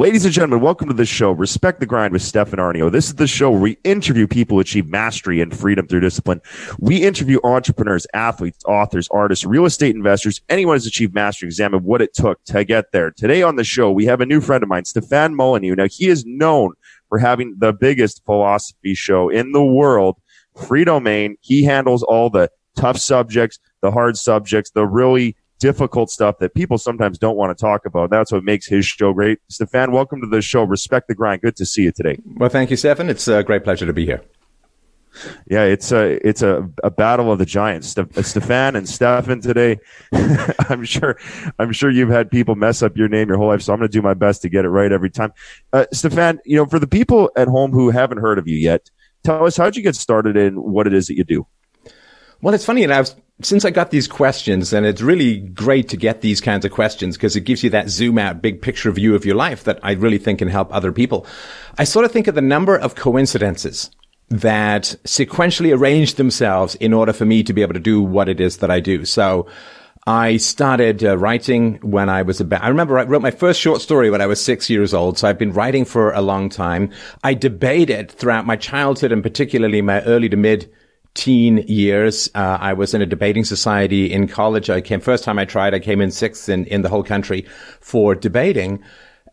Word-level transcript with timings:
Ladies 0.00 0.24
and 0.24 0.32
gentlemen, 0.32 0.62
welcome 0.62 0.88
to 0.88 0.94
the 0.94 1.04
show, 1.04 1.30
Respect 1.30 1.78
the 1.78 1.84
Grind 1.84 2.14
with 2.14 2.22
Stefan 2.22 2.58
Aarnio. 2.58 2.90
This 2.90 3.08
is 3.08 3.16
the 3.16 3.26
show 3.26 3.50
where 3.50 3.60
we 3.60 3.76
interview 3.84 4.26
people 4.26 4.56
who 4.56 4.60
achieve 4.60 4.88
mastery 4.88 5.42
and 5.42 5.54
freedom 5.54 5.86
through 5.86 6.00
discipline. 6.00 6.40
We 6.78 7.02
interview 7.02 7.38
entrepreneurs, 7.44 8.06
athletes, 8.14 8.64
authors, 8.64 9.08
artists, 9.10 9.44
real 9.44 9.66
estate 9.66 9.94
investors, 9.94 10.40
anyone 10.48 10.76
who's 10.76 10.86
achieved 10.86 11.14
mastery, 11.14 11.48
examine 11.48 11.84
what 11.84 12.00
it 12.00 12.14
took 12.14 12.42
to 12.44 12.64
get 12.64 12.92
there. 12.92 13.10
Today 13.10 13.42
on 13.42 13.56
the 13.56 13.62
show, 13.62 13.92
we 13.92 14.06
have 14.06 14.22
a 14.22 14.26
new 14.26 14.40
friend 14.40 14.62
of 14.62 14.70
mine, 14.70 14.86
Stefan 14.86 15.34
Molyneux. 15.34 15.74
Now, 15.74 15.86
he 15.86 16.08
is 16.08 16.24
known 16.24 16.72
for 17.10 17.18
having 17.18 17.56
the 17.58 17.74
biggest 17.74 18.24
philosophy 18.24 18.94
show 18.94 19.28
in 19.28 19.52
the 19.52 19.62
world, 19.62 20.16
Freedomain. 20.56 21.34
He 21.42 21.62
handles 21.62 22.02
all 22.02 22.30
the 22.30 22.50
tough 22.74 22.96
subjects, 22.96 23.58
the 23.82 23.90
hard 23.90 24.16
subjects, 24.16 24.70
the 24.70 24.86
really 24.86 25.36
difficult 25.60 26.10
stuff 26.10 26.38
that 26.38 26.54
people 26.54 26.78
sometimes 26.78 27.18
don't 27.18 27.36
want 27.36 27.56
to 27.56 27.60
talk 27.60 27.86
about. 27.86 28.10
That's 28.10 28.32
what 28.32 28.42
makes 28.42 28.66
his 28.66 28.84
show 28.84 29.12
great. 29.12 29.38
Stefan, 29.48 29.92
welcome 29.92 30.20
to 30.22 30.26
the 30.26 30.42
show. 30.42 30.64
Respect 30.64 31.06
the 31.06 31.14
grind. 31.14 31.42
Good 31.42 31.56
to 31.56 31.66
see 31.66 31.82
you 31.82 31.92
today. 31.92 32.18
Well, 32.36 32.48
thank 32.48 32.70
you, 32.70 32.76
Stefan. 32.76 33.08
It's 33.08 33.28
a 33.28 33.44
great 33.44 33.62
pleasure 33.62 33.86
to 33.86 33.92
be 33.92 34.04
here. 34.04 34.22
Yeah, 35.48 35.64
it's 35.64 35.90
a 35.90 36.26
it's 36.26 36.40
a, 36.40 36.68
a 36.84 36.90
battle 36.90 37.32
of 37.32 37.38
the 37.38 37.46
giants. 37.46 37.88
Stefan 37.88 38.76
and 38.76 38.88
Stefan 38.88 39.40
today. 39.40 39.80
I'm 40.68 40.84
sure 40.84 41.18
I'm 41.58 41.72
sure 41.72 41.90
you've 41.90 42.10
had 42.10 42.30
people 42.30 42.54
mess 42.54 42.80
up 42.80 42.96
your 42.96 43.08
name 43.08 43.28
your 43.28 43.36
whole 43.36 43.48
life, 43.48 43.62
so 43.62 43.72
I'm 43.72 43.80
going 43.80 43.90
to 43.90 43.92
do 43.92 44.02
my 44.02 44.14
best 44.14 44.42
to 44.42 44.48
get 44.48 44.64
it 44.64 44.68
right 44.68 44.92
every 44.92 45.10
time. 45.10 45.32
Uh, 45.72 45.86
Stefan, 45.92 46.38
you 46.44 46.56
know, 46.56 46.66
for 46.66 46.78
the 46.78 46.86
people 46.86 47.30
at 47.36 47.48
home 47.48 47.72
who 47.72 47.90
haven't 47.90 48.18
heard 48.18 48.38
of 48.38 48.46
you 48.46 48.56
yet, 48.56 48.88
tell 49.24 49.44
us 49.44 49.56
how 49.56 49.64
did 49.64 49.76
you 49.76 49.82
get 49.82 49.96
started 49.96 50.36
in 50.36 50.54
what 50.54 50.86
it 50.86 50.94
is 50.94 51.08
that 51.08 51.16
you 51.16 51.24
do. 51.24 51.46
Well, 52.40 52.54
it's 52.54 52.64
funny, 52.64 52.84
and 52.84 52.92
I've 52.92 53.12
since 53.42 53.64
I 53.64 53.70
got 53.70 53.90
these 53.90 54.08
questions, 54.08 54.72
and 54.72 54.86
it's 54.86 55.00
really 55.00 55.38
great 55.38 55.88
to 55.90 55.96
get 55.96 56.20
these 56.20 56.40
kinds 56.40 56.64
of 56.64 56.72
questions 56.72 57.16
because 57.16 57.36
it 57.36 57.42
gives 57.42 57.62
you 57.62 57.70
that 57.70 57.88
zoom 57.88 58.18
out, 58.18 58.42
big 58.42 58.62
picture 58.62 58.90
view 58.90 59.14
of 59.14 59.24
your 59.24 59.36
life 59.36 59.64
that 59.64 59.78
I 59.82 59.92
really 59.92 60.18
think 60.18 60.40
can 60.40 60.48
help 60.48 60.72
other 60.74 60.92
people. 60.92 61.26
I 61.78 61.84
sort 61.84 62.04
of 62.04 62.12
think 62.12 62.26
of 62.26 62.34
the 62.34 62.42
number 62.42 62.76
of 62.76 62.94
coincidences 62.94 63.90
that 64.28 64.94
sequentially 65.04 65.76
arrange 65.76 66.14
themselves 66.14 66.76
in 66.76 66.92
order 66.92 67.12
for 67.12 67.24
me 67.24 67.42
to 67.42 67.52
be 67.52 67.62
able 67.62 67.74
to 67.74 67.80
do 67.80 68.02
what 68.02 68.28
it 68.28 68.40
is 68.40 68.58
that 68.58 68.70
I 68.70 68.80
do. 68.80 69.04
So, 69.04 69.48
I 70.06 70.38
started 70.38 71.04
uh, 71.04 71.18
writing 71.18 71.78
when 71.82 72.08
I 72.08 72.22
was 72.22 72.40
about, 72.40 72.62
I 72.62 72.68
remember 72.68 72.98
I 72.98 73.04
wrote 73.04 73.20
my 73.20 73.30
first 73.30 73.60
short 73.60 73.82
story 73.82 74.10
when 74.10 74.22
I 74.22 74.26
was 74.26 74.42
six 74.42 74.70
years 74.70 74.94
old. 74.94 75.18
So 75.18 75.28
I've 75.28 75.38
been 75.38 75.52
writing 75.52 75.84
for 75.84 76.12
a 76.12 76.22
long 76.22 76.48
time. 76.48 76.90
I 77.22 77.34
debated 77.34 78.10
throughout 78.10 78.46
my 78.46 78.56
childhood 78.56 79.12
and 79.12 79.22
particularly 79.22 79.82
my 79.82 80.00
early 80.02 80.30
to 80.30 80.38
mid 80.38 80.72
teen 81.14 81.58
years. 81.66 82.30
Uh, 82.34 82.58
I 82.60 82.72
was 82.72 82.94
in 82.94 83.02
a 83.02 83.06
debating 83.06 83.44
society 83.44 84.12
in 84.12 84.28
college. 84.28 84.70
I 84.70 84.80
came 84.80 85.00
first 85.00 85.24
time 85.24 85.38
I 85.38 85.44
tried. 85.44 85.74
I 85.74 85.80
came 85.80 86.00
in 86.00 86.10
sixth 86.10 86.48
in, 86.48 86.66
in 86.66 86.82
the 86.82 86.88
whole 86.88 87.02
country 87.02 87.46
for 87.80 88.14
debating. 88.14 88.82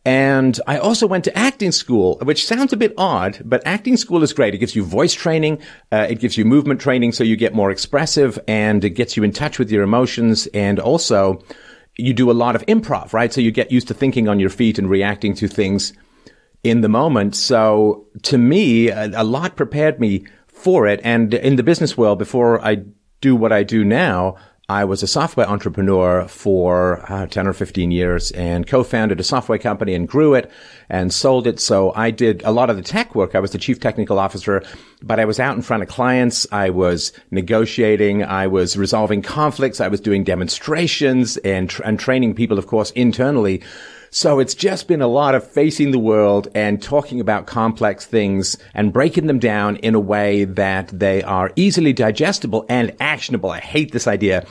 And 0.06 0.58
I 0.68 0.78
also 0.78 1.06
went 1.06 1.26
to 1.26 1.38
acting 1.38 1.74
school, 1.74 2.18
which 2.24 2.48
sounds 2.48 2.72
a 2.72 2.78
bit 2.78 2.94
odd, 2.98 3.42
but 3.44 3.62
acting 3.66 3.98
school 3.98 4.24
is 4.24 4.32
great. 4.32 4.56
It 4.56 4.60
gives 4.60 4.74
you 4.74 4.86
voice 4.86 5.14
training. 5.14 5.62
Uh, 5.92 6.08
it 6.10 6.20
gives 6.20 6.38
you 6.38 6.46
movement 6.46 6.80
training 6.80 7.12
so 7.12 7.26
you 7.26 7.36
get 7.36 7.54
more 7.54 7.72
expressive 7.72 8.40
and 8.48 8.86
it 8.86 8.92
gets 8.92 9.18
you 9.18 9.24
in 9.24 9.34
touch 9.34 9.60
with 9.60 9.70
your 9.70 9.84
emotions. 9.84 10.48
And 10.54 10.80
also 10.80 11.44
you 11.98 12.14
do 12.14 12.32
a 12.32 12.34
lot 12.34 12.56
of 12.56 12.66
improv, 12.68 13.12
right? 13.12 13.34
So 13.34 13.42
you 13.42 13.52
get 13.52 13.70
used 13.70 13.90
to 13.90 13.94
thinking 13.94 14.30
on 14.30 14.40
your 14.40 14.50
feet 14.50 14.80
and 14.80 14.90
reacting 14.90 15.34
to 15.36 15.48
things 15.50 15.92
in 16.64 16.82
the 16.82 16.90
moment. 16.90 17.36
So 17.36 18.08
to 18.24 18.38
me, 18.38 18.90
a, 18.90 19.10
a 19.14 19.24
lot 19.24 19.58
prepared 19.58 20.00
me 20.00 20.26
for 20.58 20.88
it. 20.88 21.00
And 21.04 21.34
in 21.34 21.56
the 21.56 21.64
business 21.64 21.98
world, 21.98 22.20
before 22.20 22.64
I 22.64 22.84
do 23.22 23.36
what 23.36 23.52
I 23.52 23.64
do 23.64 23.84
now, 23.84 24.36
I 24.70 24.84
was 24.84 25.02
a 25.02 25.08
software 25.08 25.48
entrepreneur 25.48 26.28
for 26.28 27.10
uh, 27.10 27.26
10 27.28 27.48
or 27.48 27.54
15 27.54 27.90
years 27.90 28.32
and 28.32 28.68
co-founded 28.68 29.18
a 29.18 29.24
software 29.24 29.58
company 29.58 29.94
and 29.94 30.10
grew 30.10 30.34
it 30.34 30.52
and 30.90 31.14
sold 31.14 31.48
it. 31.48 31.62
So 31.62 31.94
I 31.96 32.12
did 32.12 32.44
a 32.44 32.52
lot 32.52 32.70
of 32.70 32.76
the 32.76 32.82
tech 32.82 33.16
work. 33.16 33.34
I 33.34 33.40
was 33.40 33.52
the 33.52 33.60
chief 33.60 33.80
technical 33.80 34.20
officer, 34.20 34.62
but 35.02 35.22
I 35.22 35.26
was 35.26 35.40
out 35.40 35.56
in 35.56 35.62
front 35.62 35.84
of 35.84 35.90
clients. 35.90 36.46
I 36.52 36.70
was 36.70 37.14
negotiating. 37.32 38.26
I 38.26 38.48
was 38.48 38.76
resolving 38.76 39.22
conflicts. 39.22 39.80
I 39.80 39.88
was 39.88 40.02
doing 40.02 40.26
demonstrations 40.26 41.38
and, 41.38 41.74
and 41.86 41.98
training 41.98 42.36
people, 42.36 42.60
of 42.60 42.68
course, 42.68 42.92
internally 42.92 43.64
so 44.10 44.40
it's 44.40 44.56
just 44.56 44.88
been 44.88 45.02
a 45.02 45.08
lot 45.08 45.36
of 45.36 45.50
facing 45.50 45.92
the 45.92 46.00
world 46.00 46.48
and 46.56 46.82
talking 46.82 47.20
about 47.20 47.48
complex 47.48 48.06
things 48.06 48.58
and 48.74 48.94
breaking 48.94 49.28
them 49.28 49.40
down 49.40 49.78
in 49.78 49.96
a 49.96 50.00
way 50.00 50.46
that 50.46 50.88
they 50.88 51.24
are 51.24 51.52
easily 51.56 51.94
digestible 51.94 52.66
and 52.70 52.96
actionable. 53.00 53.52
I 53.52 53.60
hate 53.60 53.92
this 53.92 54.08
idea 54.08 54.46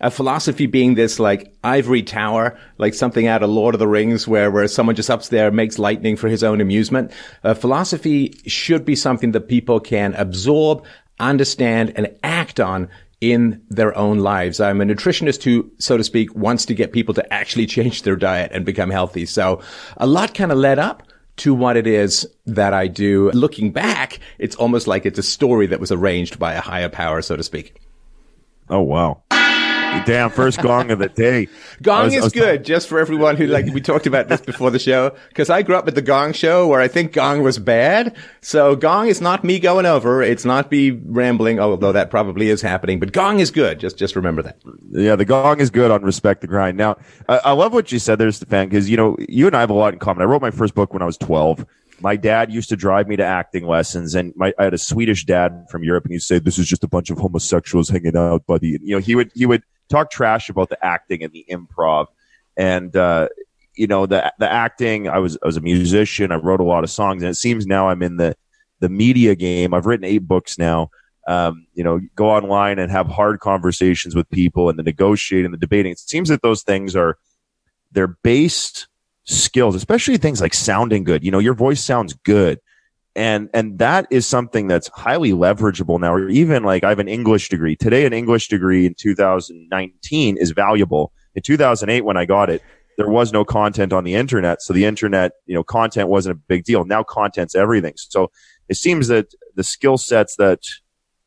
a 0.00 0.10
philosophy 0.10 0.66
being 0.66 0.94
this 0.94 1.18
like 1.18 1.54
ivory 1.64 2.02
tower, 2.02 2.58
like 2.78 2.94
something 2.94 3.26
out 3.26 3.42
of 3.42 3.50
Lord 3.50 3.74
of 3.74 3.78
the 3.78 3.88
Rings 3.88 4.28
where, 4.28 4.50
where 4.50 4.68
someone 4.68 4.96
just 4.96 5.10
up 5.10 5.24
there 5.24 5.50
makes 5.50 5.78
lightning 5.78 6.16
for 6.16 6.28
his 6.28 6.44
own 6.44 6.60
amusement. 6.60 7.12
Philosophy 7.54 8.38
should 8.46 8.84
be 8.84 8.94
something 8.94 9.32
that 9.32 9.48
people 9.48 9.80
can 9.80 10.14
absorb, 10.14 10.84
understand, 11.18 11.92
and 11.96 12.14
act 12.22 12.60
on 12.60 12.88
in 13.20 13.62
their 13.68 13.96
own 13.96 14.18
lives. 14.18 14.60
I'm 14.60 14.80
a 14.80 14.84
nutritionist 14.84 15.42
who, 15.42 15.70
so 15.78 15.96
to 15.96 16.04
speak, 16.04 16.34
wants 16.34 16.66
to 16.66 16.74
get 16.74 16.92
people 16.92 17.14
to 17.14 17.32
actually 17.32 17.66
change 17.76 18.02
their 18.02 18.16
diet 18.16 18.52
and 18.52 18.64
become 18.64 18.90
healthy. 18.90 19.26
So 19.26 19.62
a 19.96 20.06
lot 20.06 20.34
kind 20.34 20.52
of 20.52 20.58
led 20.58 20.78
up 20.78 21.02
to 21.38 21.54
what 21.54 21.76
it 21.76 21.86
is 21.86 22.26
that 22.46 22.72
I 22.72 22.86
do. 22.86 23.30
Looking 23.32 23.72
back, 23.72 24.20
it's 24.38 24.56
almost 24.56 24.86
like 24.86 25.04
it's 25.06 25.18
a 25.18 25.22
story 25.22 25.66
that 25.66 25.80
was 25.80 25.92
arranged 25.92 26.38
by 26.38 26.54
a 26.54 26.60
higher 26.60 26.88
power, 26.88 27.20
so 27.22 27.36
to 27.36 27.42
speak. 27.42 27.76
Oh, 28.68 28.80
wow. 28.80 29.22
Damn, 30.06 30.30
first 30.30 30.62
gong 30.62 30.90
of 30.90 31.00
the 31.00 31.08
day. 31.08 31.48
Gong 31.82 32.04
was, 32.06 32.14
is 32.14 32.32
good, 32.32 32.64
just 32.64 32.88
for 32.88 32.98
everyone 32.98 33.36
who 33.36 33.46
like 33.46 33.66
we 33.66 33.80
talked 33.80 34.06
about 34.06 34.28
this 34.28 34.40
before 34.40 34.70
the 34.70 34.78
show. 34.78 35.14
Because 35.28 35.50
I 35.50 35.62
grew 35.62 35.74
up 35.74 35.84
with 35.84 35.94
the 35.94 36.02
Gong 36.02 36.32
show, 36.32 36.68
where 36.68 36.80
I 36.80 36.88
think 36.88 37.12
Gong 37.12 37.42
was 37.42 37.58
bad. 37.58 38.16
So 38.40 38.76
Gong 38.76 39.08
is 39.08 39.20
not 39.20 39.44
me 39.44 39.58
going 39.58 39.84
over. 39.84 40.22
It's 40.22 40.44
not 40.44 40.70
me 40.70 40.90
rambling, 40.90 41.58
although 41.58 41.92
that 41.92 42.10
probably 42.10 42.48
is 42.48 42.62
happening. 42.62 43.00
But 43.00 43.12
Gong 43.12 43.40
is 43.40 43.50
good. 43.50 43.80
Just 43.80 43.98
just 43.98 44.16
remember 44.16 44.42
that. 44.42 44.58
Yeah, 44.90 45.16
the 45.16 45.24
Gong 45.24 45.60
is 45.60 45.70
good 45.70 45.90
on 45.90 46.02
respect 46.02 46.40
the 46.40 46.46
grind. 46.46 46.76
Now, 46.76 46.96
I, 47.28 47.38
I 47.38 47.52
love 47.52 47.72
what 47.72 47.90
you 47.90 47.98
said 47.98 48.18
there, 48.18 48.30
Stefan, 48.30 48.68
because 48.68 48.88
you 48.88 48.96
know 48.96 49.16
you 49.28 49.46
and 49.46 49.56
I 49.56 49.60
have 49.60 49.70
a 49.70 49.74
lot 49.74 49.92
in 49.92 49.98
common. 49.98 50.22
I 50.22 50.26
wrote 50.26 50.42
my 50.42 50.50
first 50.50 50.74
book 50.74 50.92
when 50.92 51.02
I 51.02 51.06
was 51.06 51.18
twelve 51.18 51.66
my 52.00 52.16
dad 52.16 52.52
used 52.52 52.68
to 52.68 52.76
drive 52.76 53.08
me 53.08 53.16
to 53.16 53.24
acting 53.24 53.66
lessons 53.66 54.14
and 54.14 54.32
my, 54.36 54.52
I 54.58 54.64
had 54.64 54.74
a 54.74 54.78
Swedish 54.78 55.24
dad 55.24 55.66
from 55.70 55.82
Europe 55.82 56.04
and 56.04 56.12
he'd 56.12 56.20
say, 56.20 56.38
this 56.38 56.58
is 56.58 56.68
just 56.68 56.84
a 56.84 56.88
bunch 56.88 57.10
of 57.10 57.18
homosexuals 57.18 57.88
hanging 57.88 58.16
out, 58.16 58.46
buddy. 58.46 58.74
And, 58.74 58.86
you 58.86 58.94
know, 58.94 59.00
he 59.00 59.14
would, 59.14 59.30
he 59.34 59.46
would 59.46 59.62
talk 59.88 60.10
trash 60.10 60.48
about 60.48 60.68
the 60.68 60.84
acting 60.84 61.22
and 61.22 61.32
the 61.32 61.44
improv. 61.50 62.06
And, 62.56 62.94
uh, 62.96 63.28
you 63.74 63.86
know, 63.86 64.06
the, 64.06 64.32
the 64.38 64.50
acting, 64.50 65.08
I 65.08 65.18
was, 65.18 65.36
I 65.42 65.46
was 65.46 65.56
a 65.56 65.60
musician. 65.60 66.32
I 66.32 66.36
wrote 66.36 66.60
a 66.60 66.64
lot 66.64 66.84
of 66.84 66.90
songs 66.90 67.22
and 67.22 67.30
it 67.30 67.34
seems 67.34 67.66
now 67.66 67.88
I'm 67.88 68.02
in 68.02 68.16
the, 68.16 68.36
the 68.80 68.88
media 68.88 69.34
game. 69.34 69.74
I've 69.74 69.86
written 69.86 70.04
eight 70.04 70.26
books 70.26 70.58
now. 70.58 70.90
Um, 71.28 71.66
you 71.74 71.82
know, 71.82 72.00
go 72.14 72.30
online 72.30 72.78
and 72.78 72.90
have 72.90 73.08
hard 73.08 73.40
conversations 73.40 74.14
with 74.14 74.30
people 74.30 74.68
and 74.68 74.78
the 74.78 74.84
negotiating, 74.84 75.50
the 75.50 75.56
debating. 75.56 75.92
It 75.92 75.98
seems 75.98 76.28
that 76.28 76.42
those 76.42 76.62
things 76.62 76.94
are, 76.94 77.18
they're 77.90 78.16
based 78.22 78.86
skills, 79.24 79.74
especially 79.74 80.18
things 80.18 80.40
like 80.40 80.54
sounding 80.54 81.02
good. 81.02 81.24
You 81.24 81.32
know, 81.32 81.40
your 81.40 81.54
voice 81.54 81.82
sounds 81.82 82.14
good 82.24 82.60
and 83.16 83.48
and 83.54 83.78
that 83.78 84.06
is 84.10 84.26
something 84.26 84.68
that's 84.68 84.88
highly 84.88 85.32
leverageable 85.32 85.98
now 85.98 86.12
or 86.12 86.28
even 86.28 86.62
like 86.62 86.84
i 86.84 86.90
have 86.90 86.98
an 86.98 87.08
english 87.08 87.48
degree. 87.48 87.74
Today 87.74 88.04
an 88.06 88.12
english 88.12 88.48
degree 88.48 88.86
in 88.86 88.94
2019 88.94 90.36
is 90.36 90.50
valuable. 90.52 91.12
In 91.34 91.42
2008 91.42 92.02
when 92.02 92.16
i 92.16 92.26
got 92.26 92.50
it 92.50 92.62
there 92.98 93.08
was 93.08 93.32
no 93.32 93.44
content 93.44 93.92
on 93.92 94.04
the 94.04 94.14
internet 94.14 94.62
so 94.62 94.72
the 94.72 94.84
internet 94.84 95.32
you 95.46 95.54
know 95.54 95.64
content 95.64 96.08
wasn't 96.08 96.36
a 96.36 96.40
big 96.46 96.64
deal. 96.64 96.84
Now 96.84 97.02
content's 97.02 97.54
everything. 97.54 97.94
So 97.96 98.30
it 98.68 98.76
seems 98.76 99.08
that 99.08 99.32
the 99.54 99.64
skill 99.64 99.96
sets 99.96 100.36
that 100.36 100.60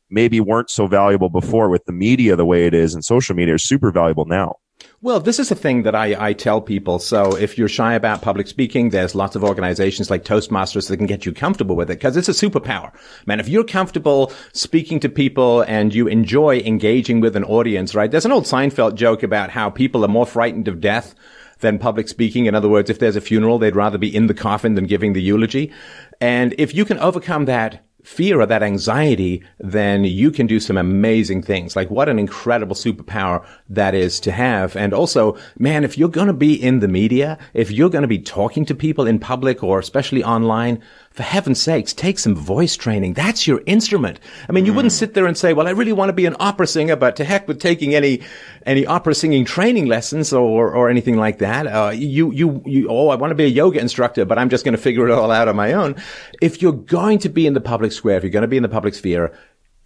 maybe 0.08 0.40
weren't 0.40 0.70
so 0.70 0.86
valuable 0.86 1.28
before 1.28 1.68
with 1.68 1.84
the 1.84 1.92
media 1.92 2.36
the 2.36 2.44
way 2.44 2.66
it 2.66 2.74
is 2.74 2.94
and 2.94 3.04
social 3.04 3.34
media 3.34 3.54
are 3.54 3.58
super 3.58 3.90
valuable 3.90 4.26
now 4.26 4.56
well, 5.02 5.18
this 5.18 5.38
is 5.38 5.50
a 5.50 5.54
thing 5.54 5.84
that 5.84 5.94
I, 5.94 6.28
I 6.28 6.32
tell 6.34 6.60
people. 6.60 6.98
So 6.98 7.34
if 7.34 7.56
you're 7.56 7.68
shy 7.68 7.94
about 7.94 8.20
public 8.20 8.46
speaking, 8.46 8.90
there's 8.90 9.14
lots 9.14 9.34
of 9.34 9.42
organizations 9.42 10.10
like 10.10 10.24
Toastmasters 10.24 10.88
that 10.88 10.98
can 10.98 11.06
get 11.06 11.24
you 11.24 11.32
comfortable 11.32 11.74
with 11.74 11.90
it 11.90 11.94
because 11.94 12.18
it's 12.18 12.28
a 12.28 12.32
superpower. 12.32 12.92
Man, 13.24 13.40
if 13.40 13.48
you're 13.48 13.64
comfortable 13.64 14.30
speaking 14.52 15.00
to 15.00 15.08
people 15.08 15.62
and 15.62 15.94
you 15.94 16.06
enjoy 16.06 16.58
engaging 16.58 17.20
with 17.20 17.34
an 17.34 17.44
audience, 17.44 17.94
right? 17.94 18.10
There's 18.10 18.26
an 18.26 18.32
old 18.32 18.44
Seinfeld 18.44 18.96
joke 18.96 19.22
about 19.22 19.50
how 19.50 19.70
people 19.70 20.04
are 20.04 20.08
more 20.08 20.26
frightened 20.26 20.68
of 20.68 20.80
death 20.80 21.14
than 21.60 21.78
public 21.78 22.08
speaking. 22.08 22.44
In 22.44 22.54
other 22.54 22.68
words, 22.68 22.90
if 22.90 22.98
there's 22.98 23.16
a 23.16 23.22
funeral, 23.22 23.58
they'd 23.58 23.76
rather 23.76 23.98
be 23.98 24.14
in 24.14 24.26
the 24.26 24.34
coffin 24.34 24.74
than 24.74 24.84
giving 24.84 25.14
the 25.14 25.22
eulogy. 25.22 25.72
And 26.20 26.54
if 26.58 26.74
you 26.74 26.84
can 26.84 26.98
overcome 26.98 27.46
that 27.46 27.86
fear 28.02 28.40
or 28.40 28.46
that 28.46 28.62
anxiety, 28.62 29.42
then 29.58 30.04
you 30.04 30.30
can 30.30 30.46
do 30.46 30.60
some 30.60 30.76
amazing 30.76 31.42
things. 31.42 31.76
Like 31.76 31.90
what 31.90 32.08
an 32.08 32.18
incredible 32.18 32.76
superpower 32.76 33.44
that 33.68 33.94
is 33.94 34.20
to 34.20 34.32
have. 34.32 34.76
And 34.76 34.92
also, 34.92 35.36
man, 35.58 35.84
if 35.84 35.98
you're 35.98 36.08
going 36.08 36.26
to 36.26 36.32
be 36.32 36.54
in 36.54 36.80
the 36.80 36.88
media, 36.88 37.38
if 37.54 37.70
you're 37.70 37.90
going 37.90 38.02
to 38.02 38.08
be 38.08 38.18
talking 38.18 38.64
to 38.66 38.74
people 38.74 39.06
in 39.06 39.18
public 39.18 39.62
or 39.62 39.78
especially 39.78 40.24
online, 40.24 40.82
for 41.20 41.24
heaven's 41.24 41.60
sakes, 41.60 41.92
take 41.92 42.18
some 42.18 42.34
voice 42.34 42.76
training. 42.76 43.12
That's 43.12 43.46
your 43.46 43.60
instrument. 43.66 44.18
I 44.48 44.52
mean, 44.52 44.64
you 44.64 44.72
mm. 44.72 44.76
wouldn't 44.76 44.92
sit 44.92 45.12
there 45.12 45.26
and 45.26 45.36
say, 45.36 45.52
well, 45.52 45.68
I 45.68 45.72
really 45.72 45.92
want 45.92 46.08
to 46.08 46.14
be 46.14 46.24
an 46.24 46.34
opera 46.40 46.66
singer, 46.66 46.96
but 46.96 47.16
to 47.16 47.24
heck 47.24 47.46
with 47.46 47.60
taking 47.60 47.94
any, 47.94 48.22
any 48.64 48.86
opera 48.86 49.14
singing 49.14 49.44
training 49.44 49.84
lessons 49.84 50.32
or, 50.32 50.72
or 50.72 50.88
anything 50.88 51.18
like 51.18 51.38
that. 51.38 51.66
Uh, 51.66 51.90
you, 51.90 52.32
you, 52.32 52.62
you, 52.64 52.88
oh, 52.88 53.08
I 53.08 53.16
want 53.16 53.32
to 53.32 53.34
be 53.34 53.44
a 53.44 53.48
yoga 53.48 53.80
instructor, 53.80 54.24
but 54.24 54.38
I'm 54.38 54.48
just 54.48 54.64
going 54.64 54.74
to 54.74 54.80
figure 54.80 55.06
it 55.06 55.12
all 55.12 55.30
out 55.30 55.46
on 55.46 55.56
my 55.56 55.74
own. 55.74 55.94
If 56.40 56.62
you're 56.62 56.72
going 56.72 57.18
to 57.18 57.28
be 57.28 57.46
in 57.46 57.52
the 57.52 57.60
public 57.60 57.92
square, 57.92 58.16
if 58.16 58.22
you're 58.22 58.30
going 58.30 58.40
to 58.40 58.48
be 58.48 58.56
in 58.56 58.62
the 58.62 58.70
public 58.70 58.94
sphere, 58.94 59.36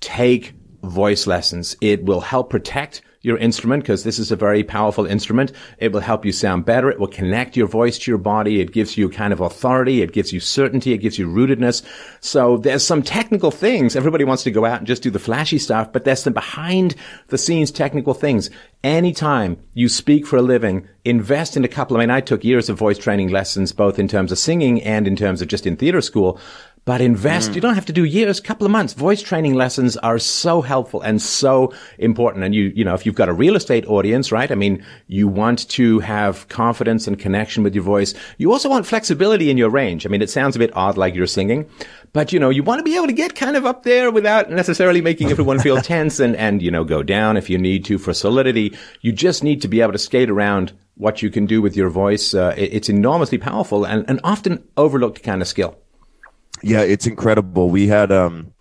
take 0.01 0.55
voice 0.87 1.27
lessons. 1.27 1.77
It 1.81 2.05
will 2.05 2.21
help 2.21 2.51
protect 2.51 3.03
your 3.25 3.39
instrument 3.39 3.83
because 3.83 4.05
this 4.05 4.19
is 4.19 4.31
a 4.31 4.37
very 4.37 4.63
powerful 4.63 5.07
instrument. 5.07 5.51
It 5.79 5.93
will 5.93 6.01
help 6.01 6.27
you 6.27 6.31
sound 6.31 6.67
better. 6.67 6.91
It 6.91 7.01
will 7.01 7.09
connect 7.09 7.57
your 7.57 7.67
voice 7.67 7.99
to 8.01 8.11
your 8.11 8.19
body. 8.19 8.61
It 8.61 8.73
gives 8.73 8.99
you 8.99 9.09
kind 9.09 9.33
of 9.33 9.41
authority. 9.41 10.03
It 10.03 10.13
gives 10.13 10.31
you 10.31 10.41
certainty. 10.41 10.93
It 10.93 10.99
gives 10.99 11.19
you 11.19 11.27
rootedness. 11.27 11.83
So 12.21 12.59
there's 12.59 12.85
some 12.85 13.03
technical 13.03 13.51
things. 13.51 13.97
Everybody 13.97 14.25
wants 14.25 14.43
to 14.43 14.51
go 14.51 14.67
out 14.67 14.79
and 14.79 14.87
just 14.87 15.03
do 15.03 15.11
the 15.11 15.19
flashy 15.19 15.59
stuff, 15.59 15.91
but 15.91 16.05
there's 16.05 16.23
some 16.23 16.35
behind 16.35 16.95
the 17.29 17.39
scenes 17.39 17.71
technical 17.71 18.13
things. 18.13 18.51
Anytime 18.85 19.57
you 19.73 19.89
speak 19.89 20.27
for 20.27 20.37
a 20.37 20.43
living, 20.43 20.87
invest 21.07 21.57
in 21.57 21.65
a 21.65 21.69
couple. 21.69 21.97
I 21.97 22.01
mean, 22.01 22.11
I 22.11 22.21
took 22.21 22.45
years 22.45 22.69
of 22.69 22.77
voice 22.77 22.99
training 22.99 23.31
lessons, 23.31 23.73
both 23.73 23.99
in 23.99 24.07
terms 24.07 24.33
of 24.33 24.39
singing 24.39 24.83
and 24.83 25.09
in 25.09 25.17
terms 25.17 25.41
of 25.41 25.49
just 25.49 25.67
in 25.67 25.77
theater 25.77 26.03
school. 26.03 26.39
But 26.87 27.01
invest. 27.01 27.53
Mm. 27.53 27.55
You 27.55 27.61
don't 27.63 27.75
have 27.75 27.87
to 27.87 27.93
do 27.95 28.05
years, 28.05 28.41
couple 28.41 28.67
of 28.67 28.71
months. 28.71 28.93
Voice 28.93 29.23
training 29.23 29.55
lessons 29.55 29.97
are 29.99 30.19
so 30.19 30.61
helpful 30.61 31.01
and 31.01 31.21
so 31.21 31.73
important. 31.99 32.45
And 32.45 32.55
you, 32.55 32.73
you 32.75 32.85
know, 32.85 32.93
if 32.95 33.07
you've 33.07 33.15
got 33.15 33.31
a 33.31 33.33
real 33.33 33.57
estate 33.57 33.87
audience, 33.87 34.31
right? 34.31 34.51
I 34.51 34.55
mean, 34.55 34.85
you 35.07 35.27
want 35.27 35.69
to 35.71 36.01
have 36.01 36.47
confidence 36.49 37.07
and 37.07 37.19
connection 37.19 37.63
with 37.63 37.75
your 37.75 37.85
voice. 37.85 38.13
You 38.37 38.53
also 38.53 38.69
want 38.69 38.87
flexibility 38.87 39.51
in 39.51 39.57
your 39.57 39.71
range. 39.71 40.05
I 40.05 40.11
mean, 40.11 40.21
it 40.21 40.29
sounds 40.29 40.57
a 40.57 40.59
bit 40.59 40.77
odd 40.77 40.99
like 40.99 41.15
you're 41.15 41.27
singing, 41.27 41.69
but 42.13 42.33
you 42.33 42.39
know, 42.39 42.51
you 42.51 42.63
want 42.63 42.81
to 42.81 42.85
be 42.85 42.97
able 42.97 43.07
to 43.07 43.13
get 43.15 43.35
kind 43.35 43.57
of 43.57 43.65
up 43.65 43.85
there 43.85 44.11
without 44.11 44.51
necessarily 44.51 45.01
making 45.01 45.31
everyone 45.31 45.61
feel 45.61 45.81
tense 45.83 46.21
and, 46.21 46.37
and, 46.37 46.61
you 46.61 46.71
know, 46.71 46.85
go 46.85 47.03
down 47.03 47.39
if 47.39 47.49
you 47.49 47.57
need 47.57 47.87
to 47.87 47.99
for 47.99 48.13
solidity. 48.13 48.77
You 49.01 49.13
just 49.13 49.43
need 49.43 49.63
to 49.63 49.69
be 49.69 49.81
able 49.81 49.93
to 49.93 49.99
skate 49.99 50.29
around 50.29 50.73
what 50.97 51.23
you 51.23 51.31
can 51.31 51.47
do 51.47 51.63
with 51.63 51.77
your 51.77 51.89
voice. 51.89 52.35
Uh, 52.35 52.55
it's 52.57 52.89
enormously 52.89 53.39
powerful 53.39 53.85
and 53.85 54.09
an 54.09 54.21
often 54.23 54.63
overlooked 54.77 55.23
kind 55.23 55.41
of 55.41 55.49
skill. 55.49 55.79
Yeah, 56.63 56.83
it's 56.83 57.07
incredible. 57.07 57.69
We 57.69 57.89
had 57.89 58.11
um, 58.11 58.55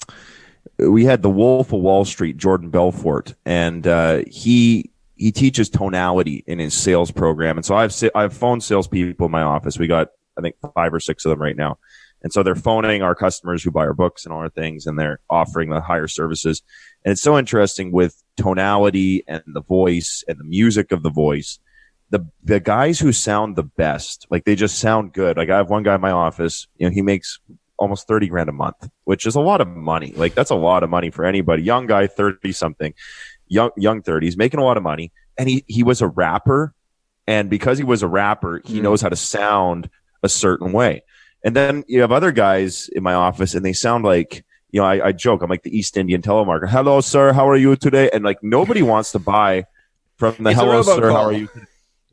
we 0.77 1.05
had 1.05 1.21
the 1.21 1.29
Wolf 1.29 1.71
of 1.71 1.79
Wall 1.81 2.05
Street, 2.05 2.37
Jordan 2.37 2.69
Belfort, 2.69 3.33
and 3.45 3.85
uh, 3.85 4.23
he 4.27 4.91
he 5.15 5.31
teaches 5.31 5.69
tonality 5.69 6.43
in 6.47 6.59
his 6.59 6.73
sales 6.73 7.11
program. 7.11 7.57
And 7.57 7.65
so 7.65 7.75
I've 7.75 7.93
I've 8.15 8.35
phoned 8.35 8.63
salespeople 8.63 9.25
in 9.25 9.31
my 9.31 9.43
office. 9.43 9.77
We 9.77 9.87
got 9.87 10.09
I 10.37 10.41
think 10.41 10.55
five 10.73 10.93
or 10.93 10.99
six 10.99 11.25
of 11.25 11.29
them 11.29 11.41
right 11.41 11.55
now, 11.55 11.77
and 12.23 12.33
so 12.33 12.41
they're 12.41 12.55
phoning 12.55 13.01
our 13.01 13.15
customers 13.15 13.63
who 13.63 13.71
buy 13.71 13.81
our 13.81 13.93
books 13.93 14.25
and 14.25 14.33
all 14.33 14.39
our 14.39 14.49
things, 14.49 14.85
and 14.85 14.97
they're 14.97 15.19
offering 15.29 15.69
the 15.69 15.81
higher 15.81 16.07
services. 16.07 16.61
And 17.05 17.11
it's 17.11 17.21
so 17.21 17.37
interesting 17.37 17.91
with 17.91 18.21
tonality 18.37 19.23
and 19.27 19.43
the 19.45 19.61
voice 19.61 20.23
and 20.27 20.39
the 20.39 20.45
music 20.45 20.91
of 20.91 21.03
the 21.03 21.11
voice. 21.11 21.59
The 22.09 22.27
the 22.43 22.59
guys 22.59 22.99
who 22.99 23.11
sound 23.11 23.55
the 23.55 23.63
best, 23.63 24.27
like 24.29 24.45
they 24.45 24.55
just 24.55 24.79
sound 24.79 25.13
good. 25.13 25.37
Like 25.37 25.49
I 25.49 25.57
have 25.57 25.69
one 25.69 25.83
guy 25.83 25.95
in 25.95 26.01
my 26.01 26.11
office, 26.11 26.67
you 26.77 26.87
know, 26.87 26.93
he 26.93 27.01
makes 27.01 27.39
almost 27.77 28.07
30 28.07 28.27
grand 28.27 28.49
a 28.49 28.53
month, 28.53 28.89
which 29.03 29.25
is 29.25 29.35
a 29.35 29.41
lot 29.41 29.61
of 29.61 29.67
money. 29.67 30.13
Like 30.15 30.35
that's 30.35 30.51
a 30.51 30.55
lot 30.55 30.83
of 30.83 30.89
money 30.89 31.09
for 31.09 31.25
anybody. 31.25 31.63
Young 31.63 31.87
guy, 31.87 32.07
30 32.07 32.51
something, 32.51 32.93
young, 33.47 33.71
young 33.77 34.01
30s, 34.01 34.37
making 34.37 34.59
a 34.59 34.63
lot 34.63 34.77
of 34.77 34.83
money. 34.83 35.11
And 35.37 35.49
he, 35.49 35.63
he 35.67 35.83
was 35.83 36.01
a 36.01 36.07
rapper. 36.07 36.73
And 37.25 37.49
because 37.49 37.77
he 37.77 37.83
was 37.83 38.03
a 38.03 38.07
rapper, 38.07 38.61
he 38.65 38.79
mm. 38.79 38.83
knows 38.83 39.01
how 39.01 39.09
to 39.09 39.15
sound 39.15 39.89
a 40.21 40.29
certain 40.29 40.71
way. 40.71 41.03
And 41.43 41.55
then 41.55 41.83
you 41.87 42.01
have 42.01 42.11
other 42.11 42.31
guys 42.31 42.89
in 42.89 43.03
my 43.03 43.13
office 43.13 43.53
and 43.53 43.65
they 43.65 43.73
sound 43.73 44.05
like, 44.05 44.45
you 44.71 44.79
know, 44.79 44.87
I, 44.87 45.07
I 45.07 45.11
joke, 45.11 45.41
I'm 45.41 45.49
like 45.49 45.63
the 45.63 45.77
East 45.77 45.97
Indian 45.97 46.21
telemarketer. 46.21 46.69
Hello, 46.69 47.01
sir. 47.01 47.33
How 47.33 47.47
are 47.49 47.57
you 47.57 47.75
today? 47.75 48.09
And 48.11 48.23
like 48.23 48.41
nobody 48.41 48.81
wants 48.93 49.11
to 49.11 49.19
buy 49.19 49.65
from 50.17 50.35
the 50.39 50.51
it's 50.51 50.59
hello, 50.59 50.81
sir. 50.81 51.11
How 51.11 51.23
are 51.23 51.33
you? 51.33 51.49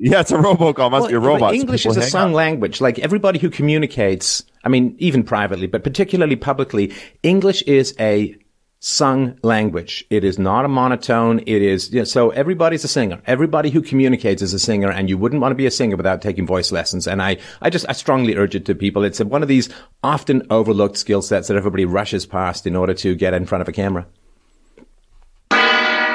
Yeah, 0.03 0.21
it's 0.21 0.33
a 0.33 0.37
robocall. 0.37 0.91
Must 0.91 1.03
well, 1.03 1.09
be 1.09 1.15
a 1.15 1.21
robot. 1.21 1.55
English 1.55 1.85
is 1.85 1.97
a 1.97 2.03
sung 2.03 2.33
language. 2.33 2.81
Like 2.81 2.99
everybody 2.99 3.39
who 3.39 3.51
communicates, 3.51 4.45
I 4.65 4.69
mean, 4.69 4.95
even 4.99 5.23
privately, 5.23 5.67
but 5.67 5.85
particularly 5.85 6.37
publicly, 6.37 6.93
English 7.23 7.63
is 7.63 7.95
a 7.99 8.37
sung 8.81 9.39
language. 9.43 10.07
It 10.09 10.25
is 10.25 10.39
not 10.39 10.65
a 10.65 10.69
monotone. 10.69 11.41
It 11.41 11.63
is, 11.63 11.93
you 11.93 12.01
know, 12.01 12.05
so 12.05 12.31
everybody's 12.31 12.83
a 12.83 12.89
singer. 12.89 13.21
Everybody 13.27 13.69
who 13.71 13.83
communicates 13.83 14.41
is 14.41 14.55
a 14.55 14.59
singer 14.59 14.91
and 14.91 15.09
you 15.09 15.19
wouldn't 15.19 15.43
want 15.43 15.53
to 15.53 15.57
be 15.57 15.67
a 15.67 15.71
singer 15.71 15.97
without 15.97 16.23
taking 16.23 16.47
voice 16.47 16.73
lessons. 16.73 17.07
And 17.07 17.23
I, 17.23 17.37
I 17.61 17.69
just, 17.69 17.85
I 17.89 17.93
strongly 17.93 18.37
urge 18.37 18.55
it 18.55 18.65
to 18.67 18.75
people. 18.75 19.05
It's 19.05 19.21
one 19.21 19.43
of 19.43 19.49
these 19.49 19.69
often 20.03 20.47
overlooked 20.49 20.97
skill 20.97 21.21
sets 21.21 21.49
that 21.49 21.59
everybody 21.59 21.85
rushes 21.85 22.25
past 22.25 22.67
in 22.67 22.75
order 22.75 22.95
to 22.95 23.15
get 23.15 23.35
in 23.35 23.45
front 23.45 23.61
of 23.61 23.69
a 23.69 23.73
camera. 23.73 24.07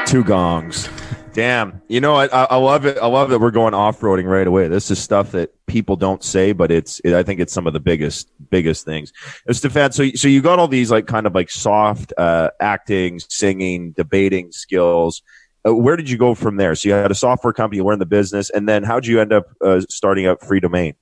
Two 0.06 0.24
gongs. 0.24 0.88
Damn. 1.34 1.81
You 1.90 2.00
know, 2.00 2.16
I, 2.16 2.28
I 2.28 2.56
love 2.56 2.86
it. 2.86 2.98
I 2.98 3.07
love 3.07 3.30
that 3.31 3.40
we're 3.40 3.52
going 3.52 3.74
off 3.74 4.00
roading 4.00 4.25
right 4.25 4.48
away. 4.48 4.68
This 4.68 4.90
is 4.90 5.00
stuff 5.00 5.31
that 5.31 5.52
people 5.66 5.96
don't 5.96 6.24
say, 6.24 6.54
but 6.54 6.72
it's, 6.72 7.02
it, 7.02 7.13
I 7.13 7.24
think 7.24 7.42
it's 7.42 7.52
some 7.52 7.68
of 7.68 7.74
the 7.74 7.80
biggest, 7.80 8.30
biggest 8.50 8.86
things. 8.86 9.12
And 9.46 9.56
Stefan, 9.56 9.92
so, 9.92 10.07
so 10.12 10.28
you 10.28 10.42
got 10.42 10.60
all 10.60 10.69
these 10.69 10.92
like 10.92 11.07
kind 11.07 11.25
of 11.25 11.36
like 11.36 11.50
soft, 11.50 12.13
uh, 12.18 12.52
acting, 12.62 13.19
singing, 13.19 13.92
debating 13.92 14.52
skills. 14.52 15.24
Uh, 15.68 15.75
where 15.75 15.98
did 15.98 16.10
you 16.10 16.18
go 16.18 16.36
from 16.36 16.56
there? 16.56 16.75
So 16.75 16.88
you 16.88 16.96
had 16.96 17.12
a 17.12 17.16
software 17.16 17.52
company, 17.52 17.78
you 17.78 17.84
learned 17.84 18.00
the 18.00 18.06
business, 18.06 18.50
and 18.50 18.69
then 18.69 18.84
how 18.84 19.00
did 19.00 19.07
you 19.07 19.19
end 19.19 19.34
up 19.34 19.48
uh, 19.60 19.81
starting 19.90 20.28
up 20.28 20.40
Freedomain? 20.40 20.96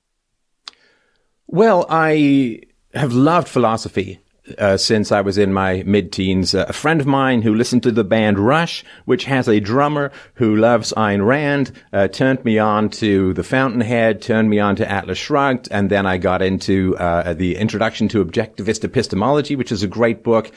Well, 1.46 1.86
I 1.88 2.62
have 2.94 3.12
loved 3.12 3.46
philosophy 3.46 4.23
uh, 4.58 4.76
since 4.76 5.10
I 5.12 5.20
was 5.20 5.38
in 5.38 5.52
my 5.52 5.82
mid-teens. 5.86 6.54
Uh, 6.54 6.66
a 6.68 6.72
friend 6.72 7.00
of 7.00 7.06
mine 7.06 7.42
who 7.42 7.54
listened 7.54 7.82
to 7.84 7.92
the 7.92 8.04
band 8.04 8.38
Rush, 8.38 8.84
which 9.04 9.24
has 9.24 9.48
a 9.48 9.60
drummer 9.60 10.12
who 10.34 10.56
loves 10.56 10.92
Ayn 10.96 11.26
Rand, 11.26 11.72
uh, 11.92 12.08
turned 12.08 12.44
me 12.44 12.58
on 12.58 12.90
to 12.90 13.32
The 13.34 13.42
Fountainhead, 13.42 14.22
turned 14.22 14.50
me 14.50 14.58
on 14.58 14.76
to 14.76 14.90
Atlas 14.90 15.18
Shrugged, 15.18 15.68
and 15.70 15.90
then 15.90 16.06
I 16.06 16.18
got 16.18 16.42
into 16.42 16.96
uh, 16.98 17.34
the 17.34 17.56
Introduction 17.56 18.08
to 18.08 18.24
Objectivist 18.24 18.84
Epistemology, 18.84 19.56
which 19.56 19.72
is 19.72 19.82
a 19.82 19.88
great 19.88 20.22
book. 20.22 20.52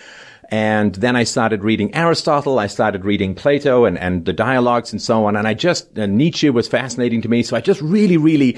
And 0.49 0.95
then 0.95 1.17
I 1.17 1.25
started 1.25 1.63
reading 1.63 1.93
Aristotle. 1.93 2.57
I 2.57 2.67
started 2.67 3.03
reading 3.03 3.35
Plato 3.35 3.83
and, 3.83 3.97
and 3.97 4.23
the 4.23 4.31
dialogues 4.31 4.93
and 4.93 5.01
so 5.01 5.25
on. 5.25 5.35
And 5.35 5.45
I 5.45 5.53
just, 5.53 5.99
uh, 5.99 6.05
Nietzsche 6.05 6.49
was 6.49 6.69
fascinating 6.69 7.21
to 7.23 7.29
me. 7.29 7.43
So 7.43 7.57
I 7.57 7.61
just 7.61 7.81
really, 7.81 8.15
really 8.15 8.57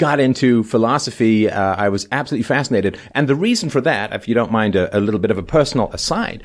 got 0.00 0.18
into 0.18 0.64
philosophy, 0.64 1.48
uh, 1.48 1.76
I 1.76 1.90
was 1.90 2.08
absolutely 2.10 2.44
fascinated. 2.44 2.98
And 3.14 3.28
the 3.28 3.34
reason 3.36 3.68
for 3.68 3.82
that, 3.82 4.14
if 4.14 4.26
you 4.26 4.34
don't 4.34 4.50
mind 4.50 4.74
a, 4.74 4.96
a 4.96 4.98
little 4.98 5.20
bit 5.20 5.30
of 5.30 5.36
a 5.36 5.42
personal 5.42 5.92
aside, 5.92 6.42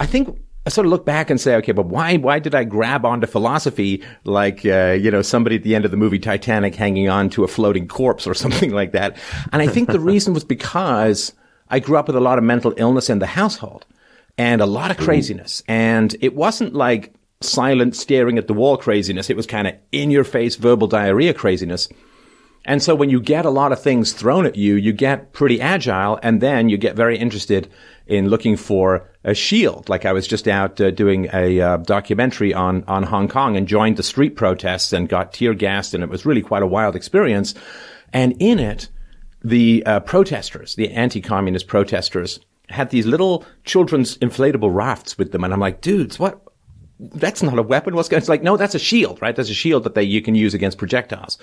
I 0.00 0.06
think 0.06 0.36
I 0.66 0.70
sort 0.70 0.86
of 0.86 0.90
look 0.90 1.06
back 1.06 1.30
and 1.30 1.40
say, 1.40 1.54
okay, 1.54 1.70
but 1.70 1.86
why, 1.86 2.16
why 2.16 2.40
did 2.40 2.52
I 2.52 2.64
grab 2.64 3.06
onto 3.06 3.28
philosophy 3.28 4.02
like, 4.24 4.66
uh, 4.66 4.98
you 5.00 5.12
know, 5.12 5.22
somebody 5.22 5.54
at 5.54 5.62
the 5.62 5.76
end 5.76 5.84
of 5.84 5.92
the 5.92 5.96
movie 5.96 6.18
Titanic 6.18 6.74
hanging 6.74 7.08
on 7.08 7.30
to 7.30 7.44
a 7.44 7.48
floating 7.48 7.86
corpse 7.86 8.26
or 8.26 8.34
something 8.44 8.72
like 8.72 8.90
that? 8.90 9.16
And 9.52 9.62
I 9.62 9.68
think 9.68 9.92
the 9.92 10.00
reason 10.00 10.34
was 10.34 10.42
because 10.42 11.32
I 11.70 11.78
grew 11.78 11.96
up 11.96 12.08
with 12.08 12.16
a 12.16 12.20
lot 12.20 12.38
of 12.38 12.44
mental 12.44 12.74
illness 12.76 13.08
in 13.08 13.20
the 13.20 13.26
household 13.26 13.86
and 14.36 14.60
a 14.60 14.66
lot 14.66 14.90
of 14.90 14.96
craziness. 14.96 15.62
And 15.68 16.16
it 16.20 16.34
wasn't 16.34 16.74
like 16.74 17.14
silent 17.40 17.94
staring 17.94 18.36
at 18.36 18.48
the 18.48 18.54
wall 18.54 18.76
craziness. 18.76 19.30
It 19.30 19.36
was 19.36 19.46
kind 19.46 19.68
of 19.68 19.74
in 19.92 20.10
your 20.10 20.24
face 20.24 20.56
verbal 20.56 20.88
diarrhea 20.88 21.34
craziness. 21.34 21.88
And 22.66 22.82
so 22.82 22.96
when 22.96 23.10
you 23.10 23.20
get 23.20 23.46
a 23.46 23.50
lot 23.50 23.70
of 23.70 23.80
things 23.80 24.12
thrown 24.12 24.44
at 24.44 24.56
you, 24.56 24.74
you 24.74 24.92
get 24.92 25.32
pretty 25.32 25.60
agile 25.60 26.18
and 26.22 26.40
then 26.40 26.68
you 26.68 26.76
get 26.76 26.96
very 26.96 27.16
interested 27.16 27.70
in 28.08 28.28
looking 28.28 28.56
for 28.56 29.08
a 29.22 29.34
shield. 29.34 29.88
Like 29.88 30.04
I 30.04 30.12
was 30.12 30.26
just 30.26 30.48
out 30.48 30.80
uh, 30.80 30.90
doing 30.90 31.28
a 31.32 31.60
uh, 31.60 31.76
documentary 31.78 32.52
on, 32.52 32.82
on 32.88 33.04
Hong 33.04 33.28
Kong 33.28 33.56
and 33.56 33.68
joined 33.68 33.96
the 33.96 34.02
street 34.02 34.34
protests 34.34 34.92
and 34.92 35.08
got 35.08 35.32
tear 35.32 35.54
gassed 35.54 35.94
and 35.94 36.02
it 36.02 36.10
was 36.10 36.26
really 36.26 36.42
quite 36.42 36.64
a 36.64 36.66
wild 36.66 36.96
experience. 36.96 37.54
And 38.12 38.34
in 38.40 38.58
it, 38.58 38.88
the 39.44 39.84
uh, 39.86 40.00
protesters, 40.00 40.74
the 40.74 40.90
anti-communist 40.90 41.68
protesters 41.68 42.40
had 42.68 42.90
these 42.90 43.06
little 43.06 43.44
children's 43.64 44.18
inflatable 44.18 44.74
rafts 44.74 45.16
with 45.16 45.30
them. 45.30 45.44
And 45.44 45.54
I'm 45.54 45.60
like, 45.60 45.80
dudes, 45.80 46.18
what? 46.18 46.42
That's 46.98 47.42
not 47.42 47.58
a 47.58 47.62
weapon. 47.62 47.94
What's 47.94 48.08
going? 48.08 48.18
It's 48.18 48.28
like, 48.28 48.42
no, 48.42 48.56
that's 48.56 48.74
a 48.74 48.80
shield, 48.80 49.20
right? 49.22 49.36
That's 49.36 49.50
a 49.50 49.54
shield 49.54 49.84
that 49.84 49.94
they 49.94 50.02
you 50.02 50.22
can 50.22 50.34
use 50.34 50.54
against 50.54 50.78
projectiles. 50.78 51.38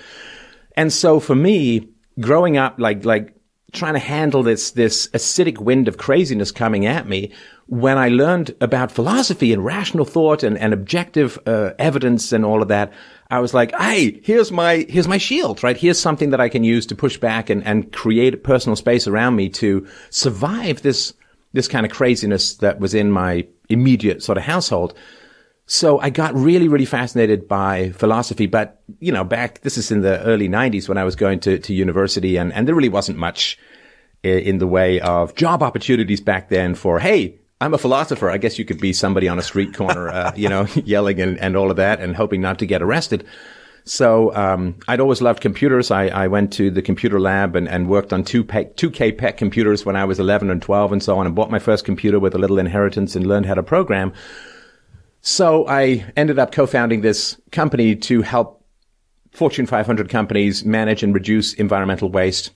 And 0.76 0.92
so 0.92 1.20
for 1.20 1.34
me, 1.34 1.88
growing 2.20 2.56
up, 2.56 2.78
like, 2.78 3.04
like 3.04 3.34
trying 3.72 3.94
to 3.94 4.00
handle 4.00 4.42
this, 4.42 4.72
this 4.72 5.08
acidic 5.08 5.58
wind 5.58 5.88
of 5.88 5.96
craziness 5.96 6.52
coming 6.52 6.86
at 6.86 7.08
me, 7.08 7.32
when 7.66 7.96
I 7.96 8.08
learned 8.08 8.54
about 8.60 8.92
philosophy 8.92 9.52
and 9.52 9.64
rational 9.64 10.04
thought 10.04 10.42
and, 10.42 10.58
and 10.58 10.72
objective 10.72 11.38
uh, 11.46 11.70
evidence 11.78 12.32
and 12.32 12.44
all 12.44 12.62
of 12.62 12.68
that, 12.68 12.92
I 13.30 13.40
was 13.40 13.54
like, 13.54 13.74
hey, 13.74 14.20
here's 14.22 14.52
my, 14.52 14.86
here's 14.88 15.08
my 15.08 15.18
shield, 15.18 15.62
right? 15.62 15.76
Here's 15.76 15.98
something 15.98 16.30
that 16.30 16.40
I 16.40 16.48
can 16.48 16.62
use 16.62 16.86
to 16.86 16.94
push 16.94 17.16
back 17.16 17.50
and, 17.50 17.64
and 17.64 17.90
create 17.92 18.34
a 18.34 18.38
personal 18.38 18.76
space 18.76 19.08
around 19.08 19.36
me 19.36 19.48
to 19.50 19.86
survive 20.10 20.82
this, 20.82 21.14
this 21.52 21.66
kind 21.66 21.86
of 21.86 21.92
craziness 21.92 22.56
that 22.56 22.80
was 22.80 22.94
in 22.94 23.10
my 23.10 23.46
immediate 23.68 24.22
sort 24.22 24.38
of 24.38 24.44
household. 24.44 24.94
So 25.66 25.98
I 25.98 26.10
got 26.10 26.34
really, 26.34 26.68
really 26.68 26.84
fascinated 26.84 27.48
by 27.48 27.90
philosophy. 27.90 28.46
But, 28.46 28.82
you 29.00 29.12
know, 29.12 29.24
back, 29.24 29.60
this 29.62 29.78
is 29.78 29.90
in 29.90 30.02
the 30.02 30.20
early 30.22 30.48
90s 30.48 30.88
when 30.88 30.98
I 30.98 31.04
was 31.04 31.16
going 31.16 31.40
to, 31.40 31.58
to 31.58 31.72
university 31.72 32.36
and, 32.36 32.52
and 32.52 32.68
there 32.68 32.74
really 32.74 32.88
wasn't 32.88 33.18
much 33.18 33.58
in 34.22 34.58
the 34.58 34.66
way 34.66 35.00
of 35.00 35.34
job 35.34 35.62
opportunities 35.62 36.20
back 36.20 36.48
then 36.48 36.74
for, 36.74 36.98
hey, 36.98 37.38
I'm 37.60 37.74
a 37.74 37.78
philosopher. 37.78 38.30
I 38.30 38.38
guess 38.38 38.58
you 38.58 38.64
could 38.64 38.80
be 38.80 38.92
somebody 38.92 39.28
on 39.28 39.38
a 39.38 39.42
street 39.42 39.74
corner, 39.74 40.08
uh, 40.08 40.32
you 40.34 40.48
know, 40.48 40.66
yelling 40.84 41.20
and, 41.20 41.38
and 41.38 41.56
all 41.56 41.70
of 41.70 41.76
that 41.76 42.00
and 42.00 42.16
hoping 42.16 42.40
not 42.40 42.58
to 42.58 42.66
get 42.66 42.82
arrested. 42.82 43.26
So 43.84 44.34
um, 44.34 44.76
I'd 44.88 45.00
always 45.00 45.20
loved 45.20 45.42
computers. 45.42 45.90
I, 45.90 46.06
I, 46.06 46.28
went 46.28 46.54
to 46.54 46.70
the 46.70 46.80
computer 46.80 47.20
lab 47.20 47.54
and, 47.54 47.68
and 47.68 47.86
worked 47.86 48.14
on 48.14 48.24
2 48.24 48.44
2K 48.44 49.18
PET 49.18 49.36
computers 49.36 49.84
when 49.84 49.94
I 49.94 50.06
was 50.06 50.18
11 50.18 50.48
and 50.50 50.62
12 50.62 50.92
and 50.92 51.02
so 51.02 51.18
on 51.18 51.26
and 51.26 51.34
bought 51.34 51.50
my 51.50 51.58
first 51.58 51.84
computer 51.84 52.18
with 52.18 52.34
a 52.34 52.38
little 52.38 52.58
inheritance 52.58 53.14
and 53.14 53.26
learned 53.26 53.44
how 53.44 53.52
to 53.54 53.62
program. 53.62 54.14
So 55.26 55.66
I 55.66 56.04
ended 56.18 56.38
up 56.38 56.52
co-founding 56.52 57.00
this 57.00 57.40
company 57.50 57.96
to 57.96 58.20
help 58.20 58.62
Fortune 59.32 59.64
500 59.64 60.10
companies 60.10 60.66
manage 60.66 61.02
and 61.02 61.14
reduce 61.14 61.54
environmental 61.54 62.10
waste 62.10 62.50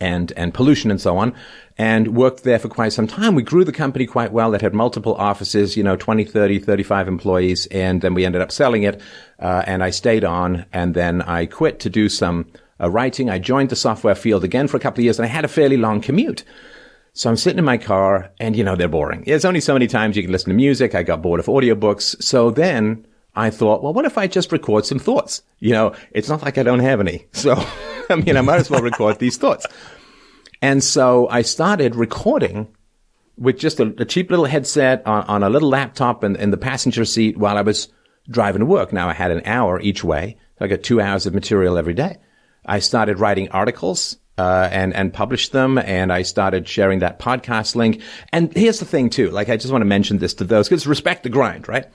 and, 0.00 0.32
and 0.34 0.54
pollution 0.54 0.90
and 0.90 0.98
so 0.98 1.18
on 1.18 1.34
and 1.76 2.16
worked 2.16 2.44
there 2.44 2.58
for 2.58 2.70
quite 2.70 2.94
some 2.94 3.06
time. 3.06 3.34
We 3.34 3.42
grew 3.42 3.62
the 3.62 3.72
company 3.72 4.06
quite 4.06 4.32
well. 4.32 4.54
It 4.54 4.62
had 4.62 4.72
multiple 4.72 5.14
offices, 5.16 5.76
you 5.76 5.82
know, 5.82 5.94
20, 5.94 6.24
30, 6.24 6.60
35 6.60 7.08
employees. 7.08 7.66
And 7.66 8.00
then 8.00 8.14
we 8.14 8.24
ended 8.24 8.40
up 8.40 8.52
selling 8.52 8.84
it. 8.84 8.98
Uh, 9.38 9.62
and 9.66 9.84
I 9.84 9.90
stayed 9.90 10.24
on 10.24 10.64
and 10.72 10.94
then 10.94 11.20
I 11.20 11.44
quit 11.44 11.78
to 11.80 11.90
do 11.90 12.08
some 12.08 12.50
uh, 12.80 12.88
writing. 12.88 13.28
I 13.28 13.38
joined 13.38 13.68
the 13.68 13.76
software 13.76 14.14
field 14.14 14.44
again 14.44 14.66
for 14.66 14.78
a 14.78 14.80
couple 14.80 15.02
of 15.02 15.04
years 15.04 15.18
and 15.18 15.26
I 15.26 15.28
had 15.28 15.44
a 15.44 15.48
fairly 15.48 15.76
long 15.76 16.00
commute. 16.00 16.42
So 17.14 17.28
I'm 17.28 17.36
sitting 17.36 17.58
in 17.58 17.64
my 17.64 17.76
car 17.76 18.30
and, 18.40 18.56
you 18.56 18.64
know, 18.64 18.74
they're 18.74 18.88
boring. 18.88 19.24
There's 19.26 19.44
only 19.44 19.60
so 19.60 19.74
many 19.74 19.86
times 19.86 20.16
you 20.16 20.22
can 20.22 20.32
listen 20.32 20.48
to 20.48 20.56
music. 20.56 20.94
I 20.94 21.02
got 21.02 21.20
bored 21.20 21.40
of 21.40 21.46
audiobooks. 21.46 22.22
So 22.22 22.50
then 22.50 23.06
I 23.34 23.50
thought, 23.50 23.82
well, 23.82 23.92
what 23.92 24.06
if 24.06 24.16
I 24.16 24.26
just 24.26 24.50
record 24.50 24.86
some 24.86 24.98
thoughts? 24.98 25.42
You 25.58 25.72
know, 25.72 25.94
it's 26.12 26.28
not 26.28 26.42
like 26.42 26.56
I 26.56 26.62
don't 26.62 26.80
have 26.80 27.00
any. 27.00 27.26
So, 27.32 27.54
I 28.08 28.16
mean, 28.16 28.36
I 28.36 28.40
might 28.40 28.60
as 28.60 28.70
well 28.70 28.82
record 28.82 29.18
these 29.18 29.36
thoughts. 29.36 29.66
And 30.60 30.82
so 30.82 31.28
I 31.28 31.42
started 31.42 31.96
recording 31.96 32.68
with 33.36 33.58
just 33.58 33.80
a, 33.80 33.94
a 33.98 34.04
cheap 34.04 34.30
little 34.30 34.44
headset 34.44 35.06
on, 35.06 35.24
on, 35.24 35.42
a 35.42 35.50
little 35.50 35.68
laptop 35.68 36.24
in, 36.24 36.36
in 36.36 36.50
the 36.50 36.56
passenger 36.56 37.04
seat 37.04 37.36
while 37.36 37.56
I 37.56 37.62
was 37.62 37.88
driving 38.30 38.60
to 38.60 38.66
work. 38.66 38.92
Now 38.92 39.08
I 39.08 39.12
had 39.12 39.30
an 39.30 39.42
hour 39.44 39.80
each 39.80 40.04
way. 40.04 40.36
So 40.58 40.64
I 40.64 40.68
got 40.68 40.82
two 40.82 41.00
hours 41.00 41.26
of 41.26 41.34
material 41.34 41.76
every 41.76 41.94
day. 41.94 42.18
I 42.64 42.78
started 42.78 43.18
writing 43.18 43.48
articles 43.48 44.18
uh, 44.38 44.68
and 44.70 44.94
and 44.94 45.12
published 45.12 45.52
them, 45.52 45.78
and 45.78 46.12
I 46.12 46.22
started 46.22 46.66
sharing 46.66 47.00
that 47.00 47.18
podcast 47.18 47.74
link. 47.74 48.00
And 48.32 48.52
here's 48.54 48.78
the 48.78 48.84
thing 48.84 49.10
too, 49.10 49.30
like 49.30 49.48
I 49.48 49.56
just 49.56 49.72
want 49.72 49.82
to 49.82 49.86
mention 49.86 50.18
this 50.18 50.34
to 50.34 50.44
those 50.44 50.68
because 50.68 50.86
respect 50.86 51.22
the 51.22 51.28
grind, 51.28 51.68
right? 51.68 51.86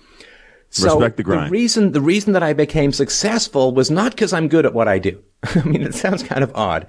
So 0.69 0.95
respect 0.95 1.17
the 1.17 1.23
grind. 1.23 1.47
The 1.47 1.51
reason 1.51 1.91
the 1.91 2.01
reason 2.01 2.33
that 2.33 2.43
I 2.43 2.53
became 2.53 2.91
successful 2.91 3.73
was 3.73 3.89
not 3.89 4.11
because 4.11 4.33
I'm 4.33 4.47
good 4.47 4.65
at 4.65 4.73
what 4.73 4.87
I 4.87 4.99
do. 4.99 5.23
I 5.43 5.63
mean, 5.63 5.81
it 5.81 5.95
sounds 5.95 6.23
kind 6.23 6.43
of 6.43 6.51
odd, 6.55 6.87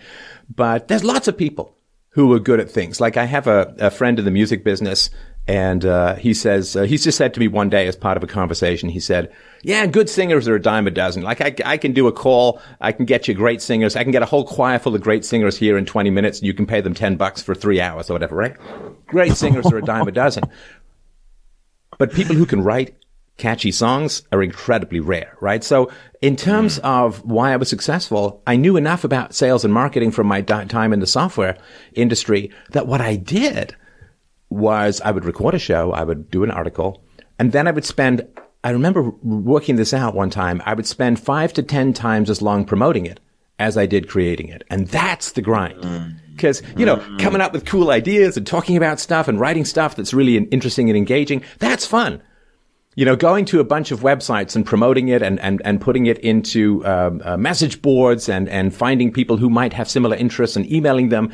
but 0.54 0.88
there's 0.88 1.04
lots 1.04 1.28
of 1.28 1.36
people 1.36 1.76
who 2.10 2.32
are 2.32 2.40
good 2.40 2.60
at 2.60 2.70
things. 2.70 3.00
Like 3.00 3.16
I 3.16 3.24
have 3.24 3.46
a, 3.46 3.74
a 3.78 3.90
friend 3.90 4.18
in 4.18 4.24
the 4.24 4.30
music 4.30 4.64
business 4.64 5.10
and 5.48 5.86
uh, 5.86 6.16
he 6.16 6.34
says, 6.34 6.76
uh, 6.76 6.82
he's 6.82 7.02
just 7.02 7.16
said 7.16 7.32
to 7.32 7.40
me 7.40 7.48
one 7.48 7.70
day 7.70 7.86
as 7.86 7.96
part 7.96 8.18
of 8.18 8.22
a 8.22 8.26
conversation, 8.26 8.90
he 8.90 9.00
said, 9.00 9.32
yeah, 9.62 9.86
good 9.86 10.10
singers 10.10 10.46
are 10.46 10.56
a 10.56 10.60
dime 10.60 10.86
a 10.86 10.90
dozen. 10.90 11.22
Like 11.22 11.40
I, 11.40 11.54
I 11.64 11.78
can 11.78 11.94
do 11.94 12.06
a 12.06 12.12
call. 12.12 12.60
I 12.82 12.92
can 12.92 13.06
get 13.06 13.26
you 13.26 13.32
great 13.32 13.62
singers. 13.62 13.96
I 13.96 14.02
can 14.02 14.12
get 14.12 14.22
a 14.22 14.26
whole 14.26 14.46
choir 14.46 14.78
full 14.78 14.94
of 14.94 15.00
great 15.00 15.24
singers 15.24 15.56
here 15.56 15.78
in 15.78 15.86
20 15.86 16.10
minutes 16.10 16.38
and 16.38 16.46
you 16.46 16.52
can 16.52 16.66
pay 16.66 16.82
them 16.82 16.92
10 16.92 17.16
bucks 17.16 17.40
for 17.40 17.54
three 17.54 17.80
hours 17.80 18.10
or 18.10 18.12
whatever, 18.12 18.36
right? 18.36 18.56
Great 19.06 19.36
singers 19.36 19.64
are 19.72 19.78
a 19.78 19.82
dime 19.82 20.06
a 20.06 20.12
dozen. 20.12 20.44
But 21.96 22.12
people 22.12 22.36
who 22.36 22.44
can 22.44 22.62
write 22.62 22.94
catchy 23.38 23.72
songs 23.72 24.24
are 24.30 24.42
incredibly 24.42 25.00
rare, 25.00 25.34
right? 25.40 25.64
So 25.64 25.90
in 26.20 26.36
terms 26.36 26.78
of 26.80 27.24
why 27.24 27.54
I 27.54 27.56
was 27.56 27.70
successful, 27.70 28.42
I 28.46 28.56
knew 28.56 28.76
enough 28.76 29.02
about 29.02 29.34
sales 29.34 29.64
and 29.64 29.72
marketing 29.72 30.10
from 30.10 30.26
my 30.26 30.42
time 30.42 30.92
in 30.92 31.00
the 31.00 31.06
software 31.06 31.56
industry 31.94 32.52
that 32.72 32.86
what 32.86 33.00
I 33.00 33.16
did 33.16 33.74
was 34.50 35.00
I 35.00 35.10
would 35.10 35.24
record 35.24 35.54
a 35.54 35.58
show, 35.58 35.92
I 35.92 36.04
would 36.04 36.30
do 36.30 36.44
an 36.44 36.50
article, 36.50 37.02
and 37.38 37.52
then 37.52 37.66
I 37.68 37.70
would 37.70 37.84
spend, 37.84 38.26
I 38.64 38.70
remember 38.70 39.10
working 39.22 39.76
this 39.76 39.94
out 39.94 40.14
one 40.14 40.30
time, 40.30 40.62
I 40.64 40.74
would 40.74 40.86
spend 40.86 41.20
five 41.20 41.52
to 41.54 41.62
10 41.62 41.92
times 41.92 42.30
as 42.30 42.42
long 42.42 42.64
promoting 42.64 43.06
it 43.06 43.20
as 43.58 43.76
I 43.76 43.86
did 43.86 44.08
creating 44.08 44.48
it. 44.48 44.62
And 44.70 44.86
that's 44.88 45.32
the 45.32 45.42
grind. 45.42 45.80
Because, 46.32 46.62
mm. 46.62 46.78
you 46.78 46.86
know, 46.86 46.96
mm. 46.98 47.18
coming 47.18 47.40
up 47.40 47.52
with 47.52 47.66
cool 47.66 47.90
ideas 47.90 48.36
and 48.36 48.46
talking 48.46 48.76
about 48.76 49.00
stuff 49.00 49.26
and 49.28 49.40
writing 49.40 49.64
stuff 49.64 49.96
that's 49.96 50.14
really 50.14 50.36
interesting 50.36 50.88
and 50.88 50.96
engaging, 50.96 51.42
that's 51.58 51.84
fun 51.84 52.22
you 52.98 53.04
know, 53.04 53.14
going 53.14 53.44
to 53.44 53.60
a 53.60 53.64
bunch 53.64 53.92
of 53.92 54.00
websites 54.00 54.56
and 54.56 54.66
promoting 54.66 55.06
it 55.06 55.22
and, 55.22 55.38
and, 55.38 55.62
and 55.64 55.80
putting 55.80 56.06
it 56.06 56.18
into 56.18 56.84
um, 56.84 57.22
uh, 57.24 57.36
message 57.36 57.80
boards 57.80 58.28
and, 58.28 58.48
and 58.48 58.74
finding 58.74 59.12
people 59.12 59.36
who 59.36 59.48
might 59.48 59.72
have 59.72 59.88
similar 59.88 60.16
interests 60.16 60.56
and 60.56 60.68
emailing 60.68 61.08
them. 61.08 61.32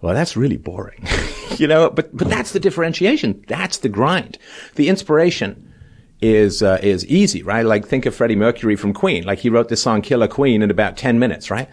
Well, 0.00 0.14
that's 0.14 0.36
really 0.36 0.56
boring, 0.56 1.06
you 1.56 1.66
know, 1.66 1.90
but, 1.90 2.14
but 2.14 2.28
that's 2.28 2.52
the 2.52 2.60
differentiation. 2.60 3.44
That's 3.48 3.78
the 3.78 3.88
grind. 3.88 4.38
The 4.74 4.88
inspiration 4.88 5.72
is, 6.20 6.62
uh, 6.62 6.78
is 6.82 7.06
easy, 7.06 7.42
right? 7.42 7.64
Like 7.64 7.86
think 7.86 8.06
of 8.06 8.14
Freddie 8.14 8.36
Mercury 8.36 8.76
from 8.76 8.92
Queen. 8.92 9.24
Like 9.24 9.38
he 9.38 9.48
wrote 9.48 9.68
this 9.68 9.82
song 9.82 10.02
Killer 10.02 10.28
Queen 10.28 10.62
in 10.62 10.70
about 10.70 10.96
10 10.96 11.18
minutes, 11.18 11.50
right? 11.50 11.68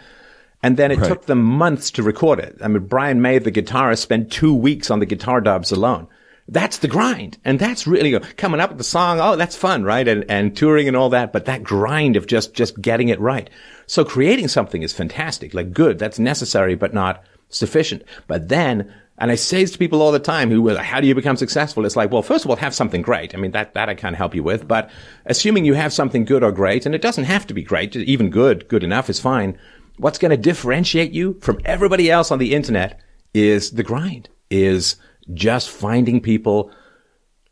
And 0.64 0.78
then 0.78 0.92
it 0.92 1.00
right. 1.00 1.08
took 1.08 1.26
them 1.26 1.42
months 1.42 1.92
to 1.92 2.04
record 2.04 2.40
it. 2.40 2.58
I 2.62 2.68
mean, 2.68 2.86
Brian 2.86 3.22
May, 3.22 3.40
the 3.40 3.52
guitarist, 3.52 4.00
spent 4.00 4.32
two 4.32 4.54
weeks 4.54 4.92
on 4.92 5.00
the 5.00 5.06
guitar 5.06 5.42
dubs 5.42 5.72
alone. 5.72 6.08
That's 6.48 6.80
the 6.80 6.88
grind. 6.88 7.38
And 7.46 7.58
that's 7.60 7.88
really 7.88 8.20
coming 8.20 8.60
up 8.60 8.72
with 8.72 8.78
the 8.78 8.84
song. 8.84 9.20
Oh, 9.20 9.36
that's 9.36 9.56
fun, 9.56 9.84
right? 9.84 10.08
And, 10.08 10.26
and 10.30 10.56
touring 10.56 10.88
and 10.88 10.98
all 10.98 11.10
that. 11.10 11.34
But 11.34 11.46
that 11.46 11.64
grind 11.64 12.16
of 12.16 12.28
just, 12.28 12.54
just 12.54 12.80
getting 12.82 13.10
it 13.10 13.20
right. 13.20 13.50
So 13.88 14.04
creating 14.04 14.50
something 14.50 14.84
is 14.84 14.94
fantastic, 14.94 15.54
like 15.54 15.74
good. 15.74 15.98
That's 15.98 16.20
necessary, 16.20 16.76
but 16.76 16.94
not 16.94 17.24
sufficient. 17.52 18.04
But 18.28 18.50
then, 18.50 18.94
and 19.18 19.32
I 19.32 19.36
say 19.36 19.62
this 19.62 19.72
to 19.72 19.78
people 19.78 20.02
all 20.02 20.12
the 20.12 20.20
time 20.20 20.50
who, 20.50 20.76
how 20.76 21.00
do 21.00 21.08
you 21.08 21.14
become 21.14 21.38
successful? 21.38 21.86
It's 21.86 21.96
like, 21.96 22.12
well, 22.12 22.22
first 22.22 22.44
of 22.44 22.50
all, 22.50 22.58
have 22.58 22.74
something 22.74 23.02
great. 23.02 23.36
I 23.36 23.38
mean, 23.38 23.52
that, 23.52 23.74
that 23.76 23.90
I 23.90 23.96
can't 23.96 24.16
help 24.16 24.34
you 24.34 24.44
with. 24.44 24.68
But 24.68 24.90
assuming 25.26 25.66
you 25.66 25.76
have 25.76 25.94
something 25.94 26.26
good 26.26 26.44
or 26.44 26.52
great, 26.52 26.86
and 26.86 26.96
it 26.96 27.02
doesn't 27.02 27.26
have 27.26 27.46
to 27.48 27.54
be 27.54 27.62
great, 27.62 27.96
even 27.96 28.30
good, 28.30 28.68
good 28.68 28.84
enough 28.84 29.10
is 29.10 29.20
fine. 29.20 29.58
What's 29.98 30.18
going 30.18 30.32
to 30.32 30.38
differentiate 30.38 31.12
you 31.12 31.38
from 31.42 31.60
everybody 31.66 32.10
else 32.10 32.32
on 32.32 32.40
the 32.40 32.56
internet 32.56 33.00
is 33.34 33.72
the 33.72 33.84
grind, 33.84 34.30
is 34.50 34.96
just 35.34 35.70
finding 35.70 36.20
people 36.20 36.72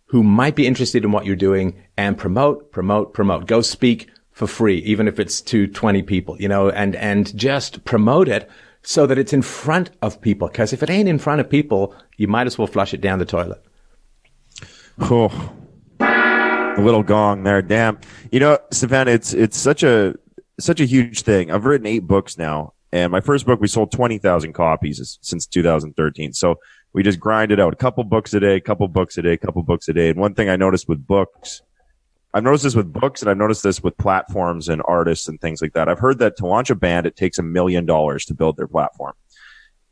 who 0.05 0.23
might 0.23 0.55
be 0.55 0.65
interested 0.65 1.03
in 1.03 1.11
what 1.11 1.25
you're 1.25 1.35
doing 1.35 1.83
and 1.95 2.17
promote, 2.17 2.71
promote, 2.71 3.13
promote. 3.13 3.45
Go 3.45 3.61
speak 3.61 4.09
for 4.31 4.47
free, 4.47 4.77
even 4.79 5.07
if 5.07 5.19
it's 5.19 5.41
to 5.41 5.67
20 5.67 6.01
people, 6.03 6.35
you 6.41 6.47
know, 6.47 6.69
and, 6.69 6.95
and 6.95 7.35
just 7.37 7.83
promote 7.85 8.27
it 8.27 8.49
so 8.83 9.05
that 9.05 9.17
it's 9.17 9.33
in 9.33 9.41
front 9.41 9.91
of 10.01 10.21
people. 10.21 10.47
Cause 10.49 10.73
if 10.73 10.83
it 10.83 10.89
ain't 10.89 11.09
in 11.09 11.19
front 11.19 11.41
of 11.41 11.49
people, 11.49 11.95
you 12.17 12.27
might 12.27 12.47
as 12.47 12.57
well 12.57 12.67
flush 12.67 12.93
it 12.93 13.01
down 13.01 13.19
the 13.19 13.25
toilet. 13.25 13.63
Oh, 15.01 15.53
a 15.99 16.81
little 16.81 17.03
gong 17.03 17.43
there. 17.43 17.61
Damn. 17.61 17.99
You 18.31 18.39
know, 18.39 18.57
Stefan, 18.71 19.07
it's, 19.07 19.33
it's 19.33 19.57
such 19.57 19.83
a, 19.83 20.15
such 20.59 20.79
a 20.79 20.85
huge 20.85 21.21
thing. 21.21 21.51
I've 21.51 21.65
written 21.65 21.87
eight 21.87 22.07
books 22.07 22.37
now 22.37 22.73
and 22.91 23.11
my 23.11 23.21
first 23.21 23.45
book, 23.45 23.61
we 23.61 23.67
sold 23.67 23.91
20,000 23.91 24.53
copies 24.53 25.19
since 25.21 25.45
2013. 25.45 26.33
So 26.33 26.55
we 26.93 27.03
just 27.03 27.19
grind 27.19 27.51
it 27.51 27.59
out. 27.59 27.73
A 27.73 27.75
couple 27.75 28.03
books 28.03 28.33
a 28.33 28.39
day, 28.39 28.55
a 28.55 28.61
couple 28.61 28.87
books 28.87 29.17
a 29.17 29.21
day, 29.21 29.33
a 29.33 29.37
couple 29.37 29.61
books 29.61 29.87
a 29.89 29.93
day. 29.93 30.09
And 30.09 30.19
one 30.19 30.33
thing 30.33 30.49
I 30.49 30.55
noticed 30.55 30.87
with 30.87 31.05
books, 31.05 31.61
I've 32.33 32.43
noticed 32.43 32.63
this 32.63 32.75
with 32.75 32.93
books 32.93 33.21
and 33.21 33.29
I've 33.29 33.37
noticed 33.37 33.63
this 33.63 33.81
with 33.81 33.97
platforms 33.97 34.69
and 34.69 34.81
artists 34.85 35.27
and 35.27 35.41
things 35.41 35.61
like 35.61 35.73
that. 35.73 35.89
I've 35.89 35.99
heard 35.99 36.19
that 36.19 36.37
to 36.37 36.45
launch 36.45 36.69
a 36.69 36.75
band, 36.75 37.05
it 37.05 37.15
takes 37.15 37.39
a 37.39 37.43
million 37.43 37.85
dollars 37.85 38.25
to 38.25 38.35
build 38.35 38.57
their 38.57 38.67
platform. 38.67 39.13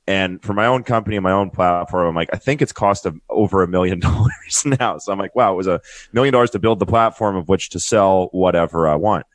And 0.05 0.41
for 0.41 0.53
my 0.53 0.67
own 0.67 0.83
company 0.83 1.17
and 1.17 1.23
my 1.23 1.33
own 1.33 1.49
platform, 1.49 2.07
I'm 2.07 2.15
like, 2.15 2.29
I 2.31 2.37
think 2.37 2.61
it's 2.61 2.71
cost 2.71 3.05
of 3.05 3.19
over 3.29 3.61
a 3.61 3.67
million 3.67 3.99
dollars 3.99 4.65
now. 4.65 4.99
So 4.99 5.11
I'm 5.11 5.19
like, 5.19 5.35
wow, 5.35 5.53
it 5.53 5.57
was 5.57 5.67
a 5.67 5.81
million 6.13 6.31
dollars 6.31 6.51
to 6.51 6.59
build 6.59 6.79
the 6.79 6.85
platform 6.85 7.35
of 7.35 7.49
which 7.49 7.69
to 7.71 7.79
sell 7.79 8.29
whatever 8.31 8.87
I 8.87 8.95
want. 8.95 9.25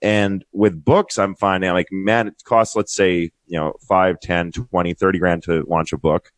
And 0.00 0.44
with 0.52 0.84
books, 0.84 1.18
I'm 1.18 1.34
finding 1.34 1.72
like, 1.72 1.88
man, 1.90 2.28
it 2.28 2.42
costs, 2.44 2.76
let's 2.76 2.94
say, 2.94 3.32
you 3.46 3.58
know, 3.58 3.74
five, 3.88 4.20
10, 4.20 4.52
20, 4.52 4.94
30 4.94 5.18
grand 5.18 5.42
to 5.44 5.64
launch 5.68 5.92
a 5.92 5.98
book. 5.98 6.30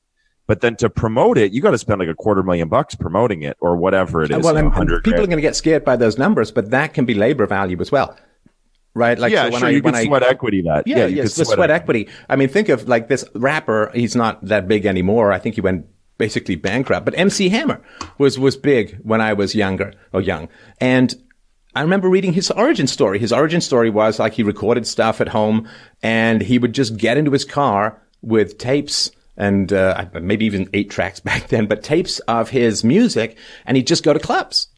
But 0.51 0.63
then 0.63 0.75
to 0.79 0.91
promote 0.91 1.39
it, 1.39 1.53
you 1.53 1.63
got 1.63 1.71
to 1.71 1.79
spend 1.79 2.01
like 2.01 2.09
a 2.09 2.15
quarter 2.15 2.43
million 2.43 2.69
bucks 2.69 2.97
promoting 2.97 3.45
it 3.45 3.57
or 3.61 3.77
whatever 3.77 4.25
it 4.25 4.33
is. 4.33 4.45
Well, 4.45 4.57
you 4.57 4.63
know, 4.63 4.71
people 4.71 4.85
grand. 4.85 5.07
are 5.07 5.27
going 5.27 5.37
to 5.37 5.43
get 5.43 5.55
scared 5.55 5.85
by 5.85 5.95
those 5.95 6.19
numbers, 6.19 6.51
but 6.51 6.73
that 6.73 6.93
can 6.93 7.05
be 7.05 7.15
labor 7.15 7.47
value 7.47 7.81
as 7.81 7.93
well. 7.93 8.19
Right? 8.93 9.17
Like, 9.17 9.33
yeah, 9.33 9.45
so 9.45 9.51
when 9.53 9.61
sure, 9.61 9.69
I, 9.69 9.71
you 9.71 9.81
when 9.81 9.95
can 9.95 10.03
I, 10.03 10.05
sweat 10.07 10.25
equity 10.25 10.63
that. 10.63 10.89
Yeah, 10.89 10.97
yeah 10.97 11.07
yes, 11.07 11.37
the 11.37 11.45
sweat, 11.45 11.55
sweat 11.55 11.71
equity. 11.71 12.01
equity. 12.01 12.25
I 12.29 12.35
mean, 12.35 12.49
think 12.49 12.69
of 12.69 12.89
like 12.89 13.07
this 13.07 13.25
rapper. 13.33 13.93
He's 13.95 14.17
not 14.17 14.45
that 14.45 14.67
big 14.67 14.87
anymore. 14.87 15.31
I 15.31 15.39
think 15.39 15.55
he 15.55 15.61
went 15.61 15.87
basically 16.19 16.57
bankrupt. 16.57 17.05
But 17.05 17.17
MC 17.17 17.49
Hammer 17.51 17.81
was, 18.19 18.37
was 18.37 18.57
big 18.57 18.99
when 19.05 19.21
I 19.21 19.35
was 19.35 19.55
younger 19.55 19.93
or 20.13 20.21
young. 20.21 20.49
And 20.81 21.15
I 21.77 21.83
remember 21.83 22.09
reading 22.09 22.33
his 22.33 22.51
origin 22.51 22.89
story. 22.89 23.21
His 23.21 23.33
origin 23.33 23.61
story 23.61 23.89
was 23.89 24.19
like 24.19 24.33
he 24.33 24.43
recorded 24.43 24.85
stuff 24.85 25.21
at 25.21 25.29
home 25.29 25.69
and 26.03 26.43
he 26.43 26.59
would 26.59 26.73
just 26.73 26.97
get 26.97 27.19
into 27.19 27.31
his 27.31 27.45
car 27.45 28.03
with 28.21 28.59
tapes 28.59 29.13
and 29.41 29.73
uh, 29.73 30.05
maybe 30.21 30.45
even 30.45 30.69
eight 30.75 30.91
tracks 30.91 31.19
back 31.31 31.49
then, 31.49 31.67
but 31.67 31.83
tapes 31.83 32.21
of 32.21 32.51
his 32.51 32.85
music, 32.85 33.37
and 33.67 33.77
he'd 33.77 33.87
just 33.87 34.05
go 34.05 34.13
to 34.13 34.21
clubs. 34.21 34.69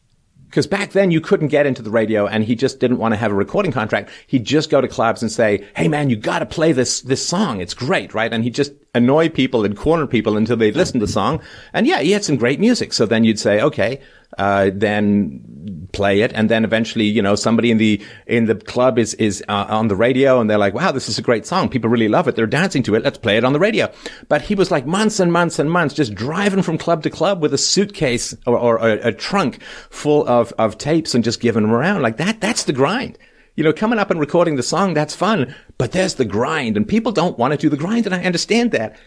Because 0.45 0.67
back 0.67 0.91
then 0.91 1.09
you 1.09 1.19
couldn't 1.19 1.47
get 1.47 1.65
into 1.65 1.81
the 1.81 1.89
radio 1.89 2.27
and 2.27 2.43
he 2.43 2.53
just 2.53 2.79
didn't 2.79 2.99
want 2.99 3.11
to 3.11 3.17
have 3.17 3.31
a 3.31 3.35
recording 3.35 3.71
contract. 3.71 4.11
He'd 4.27 4.45
just 4.45 4.69
go 4.69 4.81
to 4.81 4.87
clubs 4.87 5.23
and 5.23 5.31
say, 5.31 5.65
Hey 5.75 5.87
man, 5.87 6.11
you 6.11 6.15
gotta 6.15 6.45
play 6.45 6.73
this, 6.73 7.01
this 7.01 7.27
song. 7.27 7.59
It's 7.59 7.73
great, 7.73 8.13
right? 8.13 8.31
And 8.31 8.43
he'd 8.43 8.53
just 8.53 8.71
annoy 8.95 9.27
people 9.29 9.65
and 9.65 9.75
corner 9.75 10.05
people 10.05 10.37
until 10.37 10.55
they'd 10.55 10.75
listen 10.75 10.99
to 10.99 11.05
the 11.05 11.11
song. 11.11 11.41
And 11.73 11.87
yeah, 11.87 11.99
he 11.99 12.11
had 12.11 12.23
some 12.23 12.37
great 12.37 12.59
music. 12.59 12.93
So 12.93 13.05
then 13.05 13.23
you'd 13.23 13.39
say, 13.39 13.59
okay, 13.59 13.99
uh, 14.37 14.69
then 14.73 15.87
play 15.93 16.21
it. 16.21 16.31
And 16.33 16.49
then 16.49 16.63
eventually, 16.63 17.05
you 17.05 17.21
know, 17.21 17.35
somebody 17.35 17.71
in 17.71 17.77
the, 17.77 18.01
in 18.27 18.45
the 18.45 18.55
club 18.55 18.99
is, 18.99 19.15
is 19.15 19.43
uh, 19.47 19.65
on 19.67 19.87
the 19.87 19.95
radio 19.95 20.39
and 20.39 20.49
they're 20.49 20.59
like, 20.59 20.73
wow, 20.73 20.91
this 20.91 21.09
is 21.09 21.17
a 21.17 21.23
great 21.23 21.45
song. 21.45 21.69
People 21.69 21.89
really 21.89 22.07
love 22.07 22.27
it. 22.27 22.35
They're 22.35 22.45
dancing 22.45 22.83
to 22.83 22.95
it. 22.95 23.03
Let's 23.03 23.17
play 23.17 23.37
it 23.37 23.43
on 23.43 23.53
the 23.53 23.59
radio. 23.59 23.91
But 24.29 24.43
he 24.43 24.53
was 24.53 24.69
like 24.69 24.85
months 24.85 25.19
and 25.19 25.31
months 25.33 25.57
and 25.57 25.71
months 25.71 25.95
just 25.95 26.13
driving 26.13 26.61
from 26.61 26.77
club 26.77 27.03
to 27.03 27.09
club 27.09 27.41
with 27.41 27.53
a 27.53 27.57
suitcase 27.57 28.35
or, 28.45 28.57
or 28.57 28.77
a, 28.77 29.07
a 29.07 29.11
trunk 29.11 29.61
full 29.89 30.27
of, 30.27 30.53
of 30.59 30.77
tapes 30.77 31.15
and 31.15 31.23
just 31.23 31.39
giving 31.39 31.63
them 31.63 31.71
around 31.71 32.03
like 32.03 32.17
that. 32.17 32.41
That's 32.41 32.63
the 32.63 32.73
grind. 32.73 33.17
You 33.55 33.63
know, 33.63 33.73
coming 33.73 33.99
up 33.99 34.09
and 34.09 34.19
recording 34.19 34.55
the 34.55 34.63
song, 34.63 34.93
that's 34.93 35.15
fun, 35.15 35.55
but 35.77 35.91
there's 35.91 36.15
the 36.15 36.25
grind 36.25 36.75
and 36.75 36.87
people 36.87 37.11
don't 37.11 37.37
want 37.37 37.51
to 37.51 37.57
do 37.57 37.69
the 37.69 37.77
grind. 37.77 38.05
And 38.05 38.15
I 38.15 38.23
understand 38.23 38.71
that, 38.71 38.97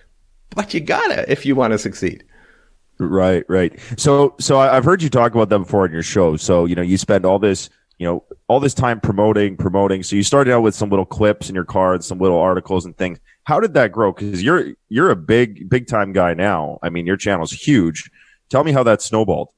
but 0.55 0.73
you 0.73 0.81
gotta 0.81 1.31
if 1.31 1.45
you 1.45 1.57
want 1.57 1.73
to 1.73 1.79
succeed. 1.79 2.25
Right, 2.99 3.45
right. 3.49 3.79
So, 3.97 4.35
so 4.41 4.59
I've 4.59 4.85
heard 4.85 5.03
you 5.03 5.11
talk 5.11 5.35
about 5.35 5.49
that 5.51 5.59
before 5.59 5.85
in 5.85 5.93
your 5.93 6.03
show. 6.03 6.37
So, 6.37 6.65
you 6.65 6.75
know, 6.75 6.83
you 6.83 6.97
spend 6.97 7.27
all 7.27 7.39
this, 7.39 7.69
you 7.99 8.07
know, 8.07 8.25
all 8.49 8.61
this 8.61 8.73
time 8.73 9.01
promoting, 9.01 9.57
promoting. 9.57 10.03
So 10.03 10.17
you 10.17 10.23
started 10.23 10.53
out 10.53 10.63
with 10.63 10.75
some 10.75 10.89
little 10.89 11.05
clips 11.05 11.49
in 11.49 11.55
your 11.55 11.65
cards, 11.65 12.07
some 12.07 12.19
little 12.19 12.39
articles 12.39 12.87
and 12.87 12.97
things. 12.97 13.19
How 13.45 13.61
did 13.61 13.75
that 13.75 13.93
grow? 13.93 14.13
Because 14.13 14.43
you're 14.43 14.73
you're 14.89 15.11
a 15.11 15.17
big, 15.17 15.69
big 15.69 15.87
time 15.87 16.13
guy 16.13 16.35
now. 16.35 16.79
I 16.83 16.89
mean, 16.89 17.07
your 17.07 17.17
channel's 17.17 17.53
huge. 17.53 18.11
Tell 18.49 18.65
me 18.65 18.73
how 18.73 18.83
that 18.85 19.03
snowballed. 19.03 19.51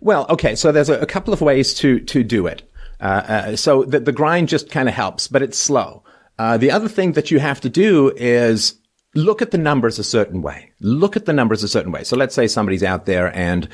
Well, 0.00 0.26
okay. 0.28 0.54
So 0.54 0.72
there's 0.72 0.88
a, 0.88 0.98
a 1.00 1.06
couple 1.06 1.32
of 1.32 1.40
ways 1.40 1.74
to 1.74 2.00
to 2.00 2.24
do 2.24 2.46
it. 2.46 2.62
Uh, 3.00 3.04
uh, 3.04 3.56
so 3.56 3.84
the, 3.84 4.00
the 4.00 4.12
grind 4.12 4.48
just 4.48 4.70
kind 4.70 4.88
of 4.88 4.94
helps, 4.94 5.28
but 5.28 5.42
it's 5.42 5.58
slow. 5.58 6.02
Uh, 6.38 6.56
the 6.56 6.70
other 6.70 6.88
thing 6.88 7.12
that 7.12 7.30
you 7.30 7.38
have 7.38 7.60
to 7.60 7.68
do 7.68 8.12
is 8.16 8.74
look 9.14 9.42
at 9.42 9.50
the 9.50 9.58
numbers 9.58 9.98
a 9.98 10.04
certain 10.04 10.42
way. 10.42 10.70
Look 10.80 11.16
at 11.16 11.26
the 11.26 11.32
numbers 11.32 11.62
a 11.62 11.68
certain 11.68 11.92
way. 11.92 12.04
So 12.04 12.16
let's 12.16 12.34
say 12.34 12.46
somebody's 12.46 12.82
out 12.82 13.06
there 13.06 13.34
and 13.36 13.68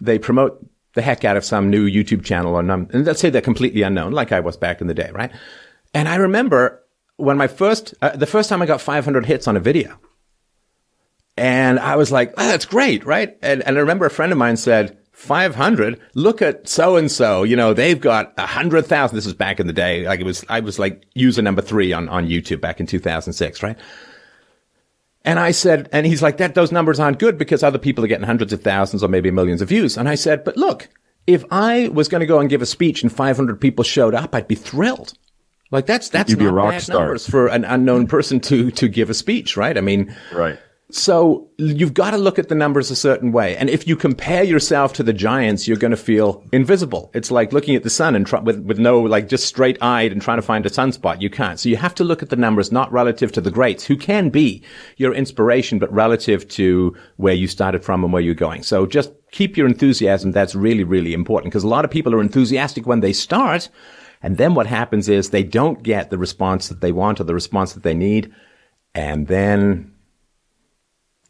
they 0.00 0.18
promote 0.18 0.66
the 0.94 1.02
heck 1.02 1.24
out 1.24 1.36
of 1.36 1.44
some 1.44 1.70
new 1.70 1.88
YouTube 1.88 2.24
channel 2.24 2.54
or 2.54 2.62
num- 2.62 2.88
and 2.92 3.04
let's 3.04 3.20
say 3.20 3.30
they're 3.30 3.40
completely 3.40 3.82
unknown, 3.82 4.12
like 4.12 4.32
I 4.32 4.40
was 4.40 4.56
back 4.56 4.80
in 4.80 4.86
the 4.86 4.94
day, 4.94 5.10
right? 5.12 5.30
And 5.94 6.08
I 6.08 6.16
remember 6.16 6.82
when 7.16 7.36
my 7.36 7.46
first, 7.46 7.94
uh, 8.02 8.16
the 8.16 8.26
first 8.26 8.48
time 8.48 8.62
I 8.62 8.66
got 8.66 8.80
500 8.80 9.26
hits 9.26 9.46
on 9.46 9.56
a 9.56 9.60
video. 9.60 9.98
And 11.36 11.78
I 11.78 11.96
was 11.96 12.10
like, 12.10 12.34
oh, 12.36 12.46
that's 12.46 12.64
great, 12.64 13.06
right? 13.06 13.36
And, 13.40 13.62
and 13.62 13.76
I 13.76 13.80
remember 13.80 14.04
a 14.04 14.10
friend 14.10 14.32
of 14.32 14.38
mine 14.38 14.56
said, 14.56 14.98
500. 15.20 16.00
Look 16.14 16.40
at 16.40 16.66
so 16.66 16.96
and 16.96 17.10
so. 17.10 17.42
You 17.42 17.54
know, 17.54 17.74
they've 17.74 18.00
got 18.00 18.32
a 18.38 18.46
hundred 18.46 18.86
thousand. 18.86 19.16
This 19.16 19.26
was 19.26 19.34
back 19.34 19.60
in 19.60 19.66
the 19.66 19.72
day. 19.72 20.06
Like 20.06 20.18
it 20.20 20.24
was, 20.24 20.44
I 20.48 20.60
was 20.60 20.78
like 20.78 21.04
user 21.14 21.42
number 21.42 21.60
three 21.60 21.92
on, 21.92 22.08
on 22.08 22.26
YouTube 22.26 22.60
back 22.60 22.80
in 22.80 22.86
2006, 22.86 23.62
right? 23.62 23.76
And 25.22 25.38
I 25.38 25.50
said, 25.50 25.90
and 25.92 26.06
he's 26.06 26.22
like, 26.22 26.38
that, 26.38 26.54
those 26.54 26.72
numbers 26.72 26.98
aren't 26.98 27.18
good 27.18 27.36
because 27.36 27.62
other 27.62 27.78
people 27.78 28.02
are 28.02 28.08
getting 28.08 28.24
hundreds 28.26 28.54
of 28.54 28.62
thousands 28.62 29.02
or 29.02 29.08
maybe 29.08 29.30
millions 29.30 29.60
of 29.60 29.68
views. 29.68 29.98
And 29.98 30.08
I 30.08 30.14
said, 30.14 30.42
but 30.42 30.56
look, 30.56 30.88
if 31.26 31.44
I 31.50 31.88
was 31.88 32.08
going 32.08 32.20
to 32.20 32.26
go 32.26 32.40
and 32.40 32.48
give 32.48 32.62
a 32.62 32.66
speech 32.66 33.02
and 33.02 33.12
500 33.12 33.60
people 33.60 33.84
showed 33.84 34.14
up, 34.14 34.34
I'd 34.34 34.48
be 34.48 34.54
thrilled. 34.54 35.12
Like 35.70 35.84
that's, 35.84 36.08
that's 36.08 36.30
You'd 36.30 36.38
not 36.38 36.44
be 36.44 36.48
a 36.48 36.52
rock 36.52 36.70
bad 36.70 36.82
star. 36.82 37.00
numbers 37.00 37.28
for 37.28 37.46
an 37.48 37.64
unknown 37.64 38.06
person 38.06 38.40
to, 38.40 38.70
to 38.70 38.88
give 38.88 39.10
a 39.10 39.14
speech, 39.14 39.58
right? 39.58 39.76
I 39.76 39.82
mean, 39.82 40.16
Right. 40.32 40.58
So 40.92 41.48
you've 41.58 41.94
got 41.94 42.10
to 42.12 42.18
look 42.18 42.38
at 42.38 42.48
the 42.48 42.54
numbers 42.54 42.90
a 42.90 42.96
certain 42.96 43.32
way. 43.32 43.56
And 43.56 43.70
if 43.70 43.86
you 43.86 43.96
compare 43.96 44.42
yourself 44.42 44.92
to 44.94 45.02
the 45.02 45.12
giants, 45.12 45.68
you're 45.68 45.76
going 45.76 45.90
to 45.90 45.96
feel 45.96 46.44
invisible. 46.52 47.10
It's 47.14 47.30
like 47.30 47.52
looking 47.52 47.76
at 47.76 47.82
the 47.82 47.90
sun 47.90 48.14
and 48.14 48.28
with, 48.42 48.60
with 48.60 48.78
no, 48.78 49.00
like 49.00 49.28
just 49.28 49.46
straight 49.46 49.80
eyed 49.82 50.12
and 50.12 50.20
trying 50.20 50.38
to 50.38 50.42
find 50.42 50.66
a 50.66 50.70
sunspot. 50.70 51.20
You 51.20 51.30
can't. 51.30 51.60
So 51.60 51.68
you 51.68 51.76
have 51.76 51.94
to 51.96 52.04
look 52.04 52.22
at 52.22 52.30
the 52.30 52.36
numbers, 52.36 52.72
not 52.72 52.92
relative 52.92 53.32
to 53.32 53.40
the 53.40 53.50
greats 53.50 53.84
who 53.84 53.96
can 53.96 54.30
be 54.30 54.62
your 54.96 55.14
inspiration, 55.14 55.78
but 55.78 55.92
relative 55.92 56.48
to 56.48 56.96
where 57.16 57.34
you 57.34 57.46
started 57.46 57.84
from 57.84 58.04
and 58.04 58.12
where 58.12 58.22
you're 58.22 58.34
going. 58.34 58.62
So 58.62 58.86
just 58.86 59.12
keep 59.30 59.56
your 59.56 59.66
enthusiasm. 59.66 60.32
That's 60.32 60.54
really, 60.54 60.84
really 60.84 61.14
important 61.14 61.52
because 61.52 61.64
a 61.64 61.68
lot 61.68 61.84
of 61.84 61.90
people 61.90 62.14
are 62.14 62.20
enthusiastic 62.20 62.86
when 62.86 63.00
they 63.00 63.12
start. 63.12 63.68
And 64.22 64.36
then 64.36 64.54
what 64.54 64.66
happens 64.66 65.08
is 65.08 65.30
they 65.30 65.42
don't 65.42 65.82
get 65.82 66.10
the 66.10 66.18
response 66.18 66.68
that 66.68 66.80
they 66.80 66.92
want 66.92 67.20
or 67.20 67.24
the 67.24 67.34
response 67.34 67.72
that 67.72 67.82
they 67.82 67.94
need. 67.94 68.34
And 68.94 69.28
then 69.28 69.92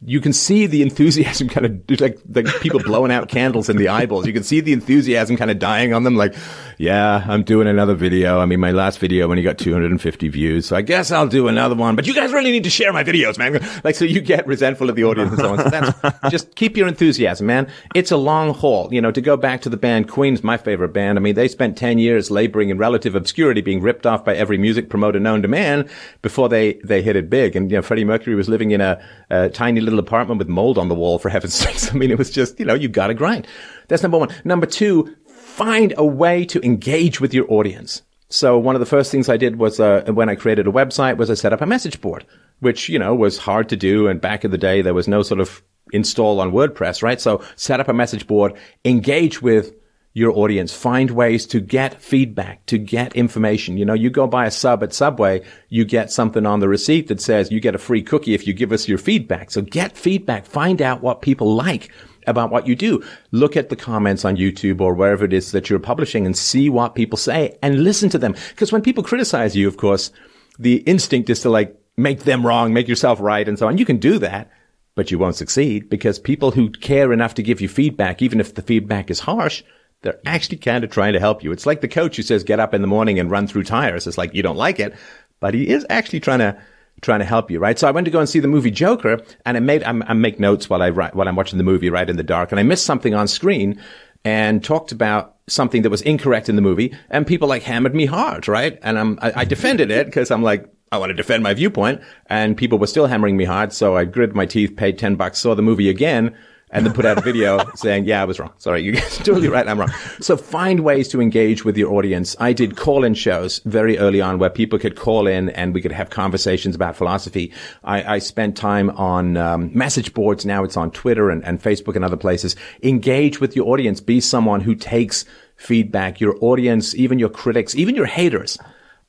you 0.03 0.19
can 0.19 0.33
see 0.33 0.65
the 0.65 0.81
enthusiasm 0.81 1.47
kind 1.47 1.65
of 1.65 2.01
like 2.01 2.17
like 2.29 2.47
people 2.61 2.79
blowing 2.79 3.11
out 3.11 3.29
candles 3.29 3.69
in 3.69 3.77
the 3.77 3.87
eyeballs. 3.87 4.25
You 4.25 4.33
can 4.33 4.43
see 4.43 4.59
the 4.59 4.73
enthusiasm 4.73 5.37
kind 5.37 5.51
of 5.51 5.59
dying 5.59 5.93
on 5.93 6.03
them. 6.03 6.15
Like, 6.15 6.35
yeah, 6.81 7.23
I'm 7.27 7.43
doing 7.43 7.67
another 7.67 7.93
video. 7.93 8.39
I 8.39 8.47
mean, 8.47 8.59
my 8.59 8.71
last 8.71 8.97
video 8.97 9.29
only 9.29 9.43
got 9.43 9.59
250 9.59 10.29
views, 10.29 10.65
so 10.65 10.75
I 10.75 10.81
guess 10.81 11.11
I'll 11.11 11.27
do 11.27 11.47
another 11.47 11.75
one. 11.75 11.95
But 11.95 12.07
you 12.07 12.15
guys 12.15 12.33
really 12.33 12.51
need 12.51 12.63
to 12.63 12.71
share 12.71 12.91
my 12.91 13.03
videos, 13.03 13.37
man. 13.37 13.51
Like, 13.83 13.95
so 13.95 14.05
you 14.05 14.21
get 14.21 14.45
resentful 14.47 14.89
of 14.89 14.95
the 14.95 15.03
audience 15.03 15.31
and 15.31 15.39
so 15.39 15.51
on. 15.53 15.57
So 15.57 15.69
that's 15.69 16.19
just 16.31 16.55
keep 16.55 16.77
your 16.77 16.87
enthusiasm, 16.87 17.47
man. 17.47 17.67
It's 17.95 18.11
a 18.11 18.17
long 18.17 18.53
haul. 18.53 18.91
You 18.91 19.01
know, 19.01 19.11
to 19.11 19.21
go 19.21 19.37
back 19.37 19.61
to 19.61 19.69
the 19.69 19.77
band 19.77 20.07
Queen's 20.07 20.43
my 20.43 20.57
favorite 20.57 20.89
band. 20.89 21.17
I 21.17 21.21
mean, 21.21 21.35
they 21.35 21.47
spent 21.47 21.77
10 21.77 21.99
years 21.99 22.29
laboring 22.29 22.69
in 22.69 22.77
relative 22.77 23.15
obscurity, 23.15 23.61
being 23.61 23.81
ripped 23.81 24.05
off 24.05 24.25
by 24.25 24.35
every 24.35 24.57
music 24.57 24.89
promoter 24.89 25.19
known 25.19 25.41
to 25.41 25.47
man 25.47 25.89
before 26.21 26.49
they 26.49 26.73
they 26.83 27.01
hit 27.01 27.15
it 27.15 27.29
big. 27.29 27.55
And 27.55 27.69
you 27.69 27.77
know, 27.77 27.81
Freddie 27.81 28.05
Mercury 28.05 28.35
was 28.35 28.49
living 28.49 28.71
in 28.71 28.81
a, 28.81 29.03
a 29.29 29.49
tiny 29.49 29.81
little 29.81 29.99
apartment 29.99 30.39
with 30.39 30.47
mold 30.47 30.77
on 30.77 30.89
the 30.89 30.95
wall, 30.95 31.19
for 31.19 31.29
heaven's 31.29 31.53
sakes. 31.61 31.91
I 31.91 31.95
mean, 31.95 32.11
it 32.11 32.17
was 32.17 32.31
just, 32.31 32.59
you 32.59 32.65
know, 32.65 32.73
you 32.75 32.87
gotta 32.87 33.13
grind. 33.13 33.47
That's 33.91 34.03
number 34.03 34.17
one. 34.17 34.29
Number 34.45 34.65
two, 34.65 35.15
find 35.51 35.93
a 35.97 36.05
way 36.05 36.45
to 36.45 36.65
engage 36.65 37.19
with 37.19 37.33
your 37.33 37.45
audience. 37.51 38.01
So 38.29 38.57
one 38.57 38.75
of 38.75 38.79
the 38.79 38.85
first 38.85 39.11
things 39.11 39.27
I 39.27 39.37
did 39.37 39.57
was, 39.57 39.79
uh, 39.79 40.03
when 40.07 40.29
I 40.29 40.35
created 40.35 40.65
a 40.65 40.71
website 40.71 41.17
was 41.17 41.29
I 41.29 41.33
set 41.33 41.51
up 41.51 41.61
a 41.61 41.65
message 41.65 41.99
board, 41.99 42.25
which, 42.61 42.87
you 42.87 42.97
know, 42.97 43.13
was 43.13 43.37
hard 43.37 43.67
to 43.69 43.75
do. 43.75 44.07
And 44.07 44.21
back 44.21 44.45
in 44.45 44.51
the 44.51 44.57
day, 44.57 44.81
there 44.81 44.93
was 44.93 45.07
no 45.07 45.21
sort 45.21 45.41
of 45.41 45.61
install 45.91 46.39
on 46.39 46.53
WordPress, 46.53 47.03
right? 47.03 47.19
So 47.19 47.43
set 47.57 47.81
up 47.81 47.89
a 47.89 47.93
message 47.93 48.25
board, 48.27 48.53
engage 48.85 49.41
with 49.41 49.73
your 50.13 50.31
audience. 50.31 50.73
Find 50.73 51.11
ways 51.11 51.45
to 51.47 51.59
get 51.59 52.01
feedback, 52.01 52.65
to 52.67 52.77
get 52.77 53.15
information. 53.15 53.77
You 53.77 53.85
know, 53.85 53.93
you 53.93 54.09
go 54.09 54.27
buy 54.27 54.45
a 54.45 54.51
sub 54.51 54.83
at 54.83 54.93
Subway, 54.93 55.43
you 55.69 55.85
get 55.85 56.11
something 56.11 56.45
on 56.45 56.59
the 56.59 56.69
receipt 56.69 57.07
that 57.07 57.21
says 57.21 57.51
you 57.51 57.59
get 57.59 57.75
a 57.75 57.79
free 57.79 58.03
cookie 58.03 58.33
if 58.33 58.47
you 58.47 58.53
give 58.53 58.71
us 58.71 58.87
your 58.87 58.97
feedback. 58.97 59.51
So 59.51 59.61
get 59.61 59.97
feedback. 59.97 60.45
Find 60.45 60.81
out 60.81 61.01
what 61.01 61.21
people 61.21 61.55
like 61.55 61.91
about 62.27 62.51
what 62.51 62.67
you 62.67 62.75
do. 62.75 63.03
Look 63.31 63.57
at 63.57 63.69
the 63.69 63.75
comments 63.75 64.25
on 64.25 64.37
YouTube 64.37 64.81
or 64.81 64.93
wherever 64.93 65.25
it 65.25 65.33
is 65.33 65.51
that 65.51 65.69
you're 65.69 65.79
publishing 65.79 66.25
and 66.25 66.37
see 66.37 66.69
what 66.69 66.95
people 66.95 67.17
say 67.17 67.57
and 67.61 67.83
listen 67.83 68.09
to 68.09 68.17
them. 68.17 68.35
Because 68.49 68.71
when 68.71 68.81
people 68.81 69.03
criticize 69.03 69.55
you, 69.55 69.67
of 69.67 69.77
course, 69.77 70.11
the 70.59 70.77
instinct 70.77 71.29
is 71.29 71.41
to 71.41 71.49
like 71.49 71.77
make 71.97 72.21
them 72.23 72.45
wrong, 72.45 72.73
make 72.73 72.87
yourself 72.87 73.19
right 73.19 73.47
and 73.47 73.57
so 73.57 73.67
on. 73.67 73.77
You 73.77 73.85
can 73.85 73.97
do 73.97 74.19
that. 74.19 74.51
But 74.93 75.09
you 75.09 75.17
won't 75.17 75.37
succeed 75.37 75.89
because 75.89 76.19
people 76.19 76.51
who 76.51 76.69
care 76.69 77.13
enough 77.13 77.35
to 77.35 77.43
give 77.43 77.61
you 77.61 77.69
feedback, 77.69 78.21
even 78.21 78.41
if 78.41 78.55
the 78.55 78.61
feedback 78.61 79.09
is 79.09 79.21
harsh, 79.21 79.63
they're 80.01 80.19
actually 80.25 80.57
kind 80.57 80.83
of 80.83 80.89
trying 80.89 81.13
to 81.13 81.19
help 81.19 81.43
you. 81.43 81.53
It's 81.53 81.65
like 81.65 81.79
the 81.79 81.87
coach 81.87 82.17
who 82.17 82.23
says, 82.23 82.43
get 82.43 82.59
up 82.59 82.73
in 82.73 82.81
the 82.81 82.89
morning 82.89 83.17
and 83.17 83.31
run 83.31 83.47
through 83.47 83.63
tires. 83.63 84.05
It's 84.05 84.17
like, 84.17 84.33
you 84.33 84.43
don't 84.43 84.57
like 84.57 84.81
it, 84.81 84.93
but 85.39 85.53
he 85.53 85.69
is 85.69 85.85
actually 85.89 86.19
trying 86.19 86.39
to, 86.39 86.61
trying 87.01 87.19
to 87.19 87.25
help 87.25 87.49
you, 87.49 87.59
right? 87.59 87.77
So 87.77 87.87
I 87.87 87.91
went 87.91 88.05
to 88.05 88.11
go 88.11 88.19
and 88.19 88.29
see 88.29 88.39
the 88.39 88.47
movie 88.47 88.71
Joker 88.71 89.21
and 89.45 89.57
I 89.57 89.59
made, 89.59 89.83
I, 89.83 89.89
I 89.89 90.13
make 90.13 90.39
notes 90.39 90.69
while 90.69 90.81
I 90.81 90.89
write, 90.89 91.15
while 91.15 91.27
I'm 91.27 91.35
watching 91.35 91.57
the 91.57 91.63
movie 91.63 91.89
right 91.89 92.09
in 92.09 92.17
the 92.17 92.23
dark 92.23 92.51
and 92.51 92.59
I 92.59 92.63
missed 92.63 92.85
something 92.85 93.13
on 93.13 93.27
screen 93.27 93.81
and 94.23 94.63
talked 94.63 94.91
about 94.91 95.37
something 95.47 95.81
that 95.81 95.89
was 95.89 96.01
incorrect 96.03 96.47
in 96.47 96.55
the 96.55 96.61
movie 96.61 96.95
and 97.09 97.25
people 97.25 97.47
like 97.47 97.63
hammered 97.63 97.95
me 97.95 98.05
hard, 98.05 98.47
right? 98.47 98.77
And 98.83 98.99
I'm, 98.99 99.19
I, 99.21 99.33
I 99.37 99.45
defended 99.45 99.89
it 99.89 100.05
because 100.05 100.29
I'm 100.31 100.43
like, 100.43 100.67
I 100.91 100.97
want 100.97 101.09
to 101.09 101.15
defend 101.15 101.41
my 101.41 101.53
viewpoint 101.53 102.01
and 102.27 102.55
people 102.55 102.77
were 102.77 102.87
still 102.87 103.07
hammering 103.07 103.37
me 103.37 103.45
hard. 103.45 103.73
So 103.73 103.95
I 103.95 104.05
gritted 104.05 104.35
my 104.35 104.45
teeth, 104.45 104.75
paid 104.75 104.99
10 104.99 105.15
bucks, 105.15 105.39
saw 105.39 105.55
the 105.55 105.61
movie 105.61 105.89
again 105.89 106.35
and 106.71 106.85
then 106.85 106.93
put 106.93 107.05
out 107.05 107.17
a 107.17 107.21
video 107.21 107.59
saying, 107.75 108.05
yeah, 108.05 108.21
I 108.21 108.25
was 108.25 108.39
wrong. 108.39 108.53
Sorry, 108.57 108.81
you 108.83 108.93
guys 108.93 109.19
are 109.19 109.23
totally 109.23 109.49
right. 109.49 109.67
I'm 109.67 109.79
wrong. 109.79 109.91
So 110.21 110.37
find 110.37 110.81
ways 110.81 111.07
to 111.09 111.21
engage 111.21 111.65
with 111.65 111.77
your 111.77 111.93
audience. 111.93 112.35
I 112.39 112.53
did 112.53 112.77
call-in 112.77 113.13
shows 113.13 113.59
very 113.65 113.97
early 113.97 114.21
on 114.21 114.39
where 114.39 114.49
people 114.49 114.79
could 114.79 114.95
call 114.95 115.27
in 115.27 115.49
and 115.49 115.73
we 115.73 115.81
could 115.81 115.91
have 115.91 116.09
conversations 116.09 116.75
about 116.75 116.95
philosophy. 116.95 117.51
I, 117.83 118.15
I 118.15 118.19
spent 118.19 118.55
time 118.55 118.89
on 118.91 119.37
um, 119.37 119.71
message 119.77 120.13
boards. 120.13 120.45
Now 120.45 120.63
it's 120.63 120.77
on 120.77 120.91
Twitter 120.91 121.29
and, 121.29 121.43
and 121.45 121.61
Facebook 121.61 121.95
and 121.95 122.05
other 122.05 122.17
places. 122.17 122.55
Engage 122.83 123.41
with 123.41 123.55
your 123.55 123.67
audience. 123.67 123.99
Be 123.99 124.21
someone 124.21 124.61
who 124.61 124.75
takes 124.75 125.25
feedback. 125.57 126.21
Your 126.21 126.37
audience, 126.41 126.95
even 126.95 127.19
your 127.19 127.29
critics, 127.29 127.75
even 127.75 127.95
your 127.95 128.05
haters 128.05 128.57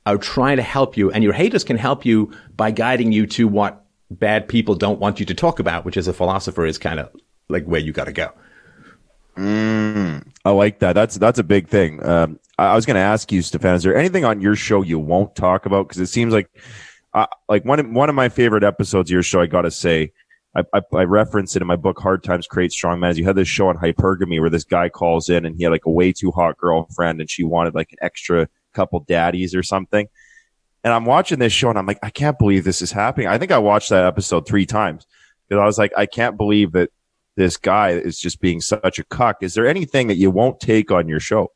are 0.05 0.17
trying 0.17 0.57
to 0.57 0.63
help 0.63 0.97
you 0.97 1.09
and 1.11 1.23
your 1.23 1.33
haters 1.33 1.63
can 1.63 1.77
help 1.77 2.05
you 2.05 2.31
by 2.57 2.71
guiding 2.71 3.13
you 3.13 3.25
to 3.25 3.47
what 3.47 3.85
bad 4.11 4.47
people 4.47 4.75
don't 4.75 4.99
want 4.99 5.19
you 5.19 5.25
to 5.25 5.33
talk 5.33 5.59
about, 5.59 5.85
which 5.85 5.97
as 5.97 6.07
a 6.07 6.13
philosopher 6.13 6.65
is 6.65 6.77
kind 6.77 6.99
of 6.99 7.09
like 7.49 7.65
where 7.65 7.81
you 7.81 7.91
got 7.91 8.05
to 8.05 8.13
go. 8.13 8.31
Mm, 9.37 10.27
I 10.45 10.51
like 10.51 10.79
that. 10.79 10.93
That's 10.93 11.15
that's 11.15 11.39
a 11.39 11.43
big 11.43 11.67
thing. 11.67 12.05
Um, 12.05 12.39
I, 12.57 12.67
I 12.67 12.75
was 12.75 12.85
going 12.85 12.95
to 12.95 13.01
ask 13.01 13.31
you, 13.31 13.41
Stefan, 13.41 13.75
is 13.75 13.83
there 13.83 13.95
anything 13.95 14.25
on 14.25 14.41
your 14.41 14.55
show 14.55 14.81
you 14.81 14.99
won't 14.99 15.35
talk 15.35 15.65
about? 15.65 15.87
Because 15.87 16.01
it 16.01 16.07
seems 16.07 16.33
like, 16.33 16.49
uh, 17.13 17.25
like 17.49 17.65
one 17.65 17.79
of, 17.79 17.89
one 17.89 18.09
of 18.09 18.15
my 18.15 18.29
favorite 18.29 18.63
episodes 18.63 19.09
of 19.09 19.13
your 19.13 19.23
show, 19.23 19.41
I 19.41 19.47
got 19.47 19.63
to 19.63 19.71
say, 19.71 20.11
I, 20.55 20.63
I, 20.73 20.81
I 20.93 21.03
reference 21.03 21.55
it 21.55 21.61
in 21.61 21.67
my 21.67 21.75
book, 21.75 21.99
Hard 21.99 22.23
Times 22.23 22.45
Create 22.45 22.71
Strong 22.71 22.99
Men. 22.99 23.15
You 23.15 23.25
had 23.25 23.35
this 23.35 23.47
show 23.47 23.69
on 23.69 23.77
hypergamy 23.77 24.39
where 24.39 24.51
this 24.51 24.65
guy 24.65 24.89
calls 24.89 25.29
in 25.29 25.45
and 25.45 25.55
he 25.57 25.63
had 25.63 25.71
like 25.71 25.85
a 25.85 25.91
way 25.91 26.13
too 26.13 26.31
hot 26.31 26.57
girlfriend 26.57 27.19
and 27.19 27.29
she 27.29 27.43
wanted 27.43 27.73
like 27.73 27.91
an 27.91 27.97
extra 28.01 28.47
couple 28.73 28.99
daddies 29.01 29.55
or 29.55 29.63
something. 29.63 30.07
And 30.83 30.93
I'm 30.93 31.05
watching 31.05 31.39
this 31.39 31.53
show 31.53 31.69
and 31.69 31.79
I'm 31.79 31.85
like, 31.85 31.99
I 32.03 32.09
can't 32.09 32.37
believe 32.37 32.65
this 32.65 32.81
is 32.81 32.91
happening. 32.91 33.27
I 33.27 33.37
think 33.37 33.51
I 33.51 33.57
watched 33.57 33.89
that 33.89 34.05
episode 34.05 34.47
three 34.47 34.65
times 34.65 35.07
because 35.47 35.61
I 35.61 35.65
was 35.65 35.77
like, 35.77 35.93
I 35.97 36.05
can't 36.05 36.37
believe 36.37 36.73
that 36.73 36.91
this 37.35 37.57
guy 37.57 37.89
is 37.91 38.19
just 38.19 38.41
being 38.41 38.61
such 38.61 38.99
a 38.99 39.03
cuck. 39.05 39.41
Is 39.41 39.53
there 39.53 39.67
anything 39.67 40.07
that 40.07 40.17
you 40.17 40.31
won't 40.31 40.59
take 40.59 40.91
on 40.91 41.07
your 41.07 41.19
show? 41.19 41.51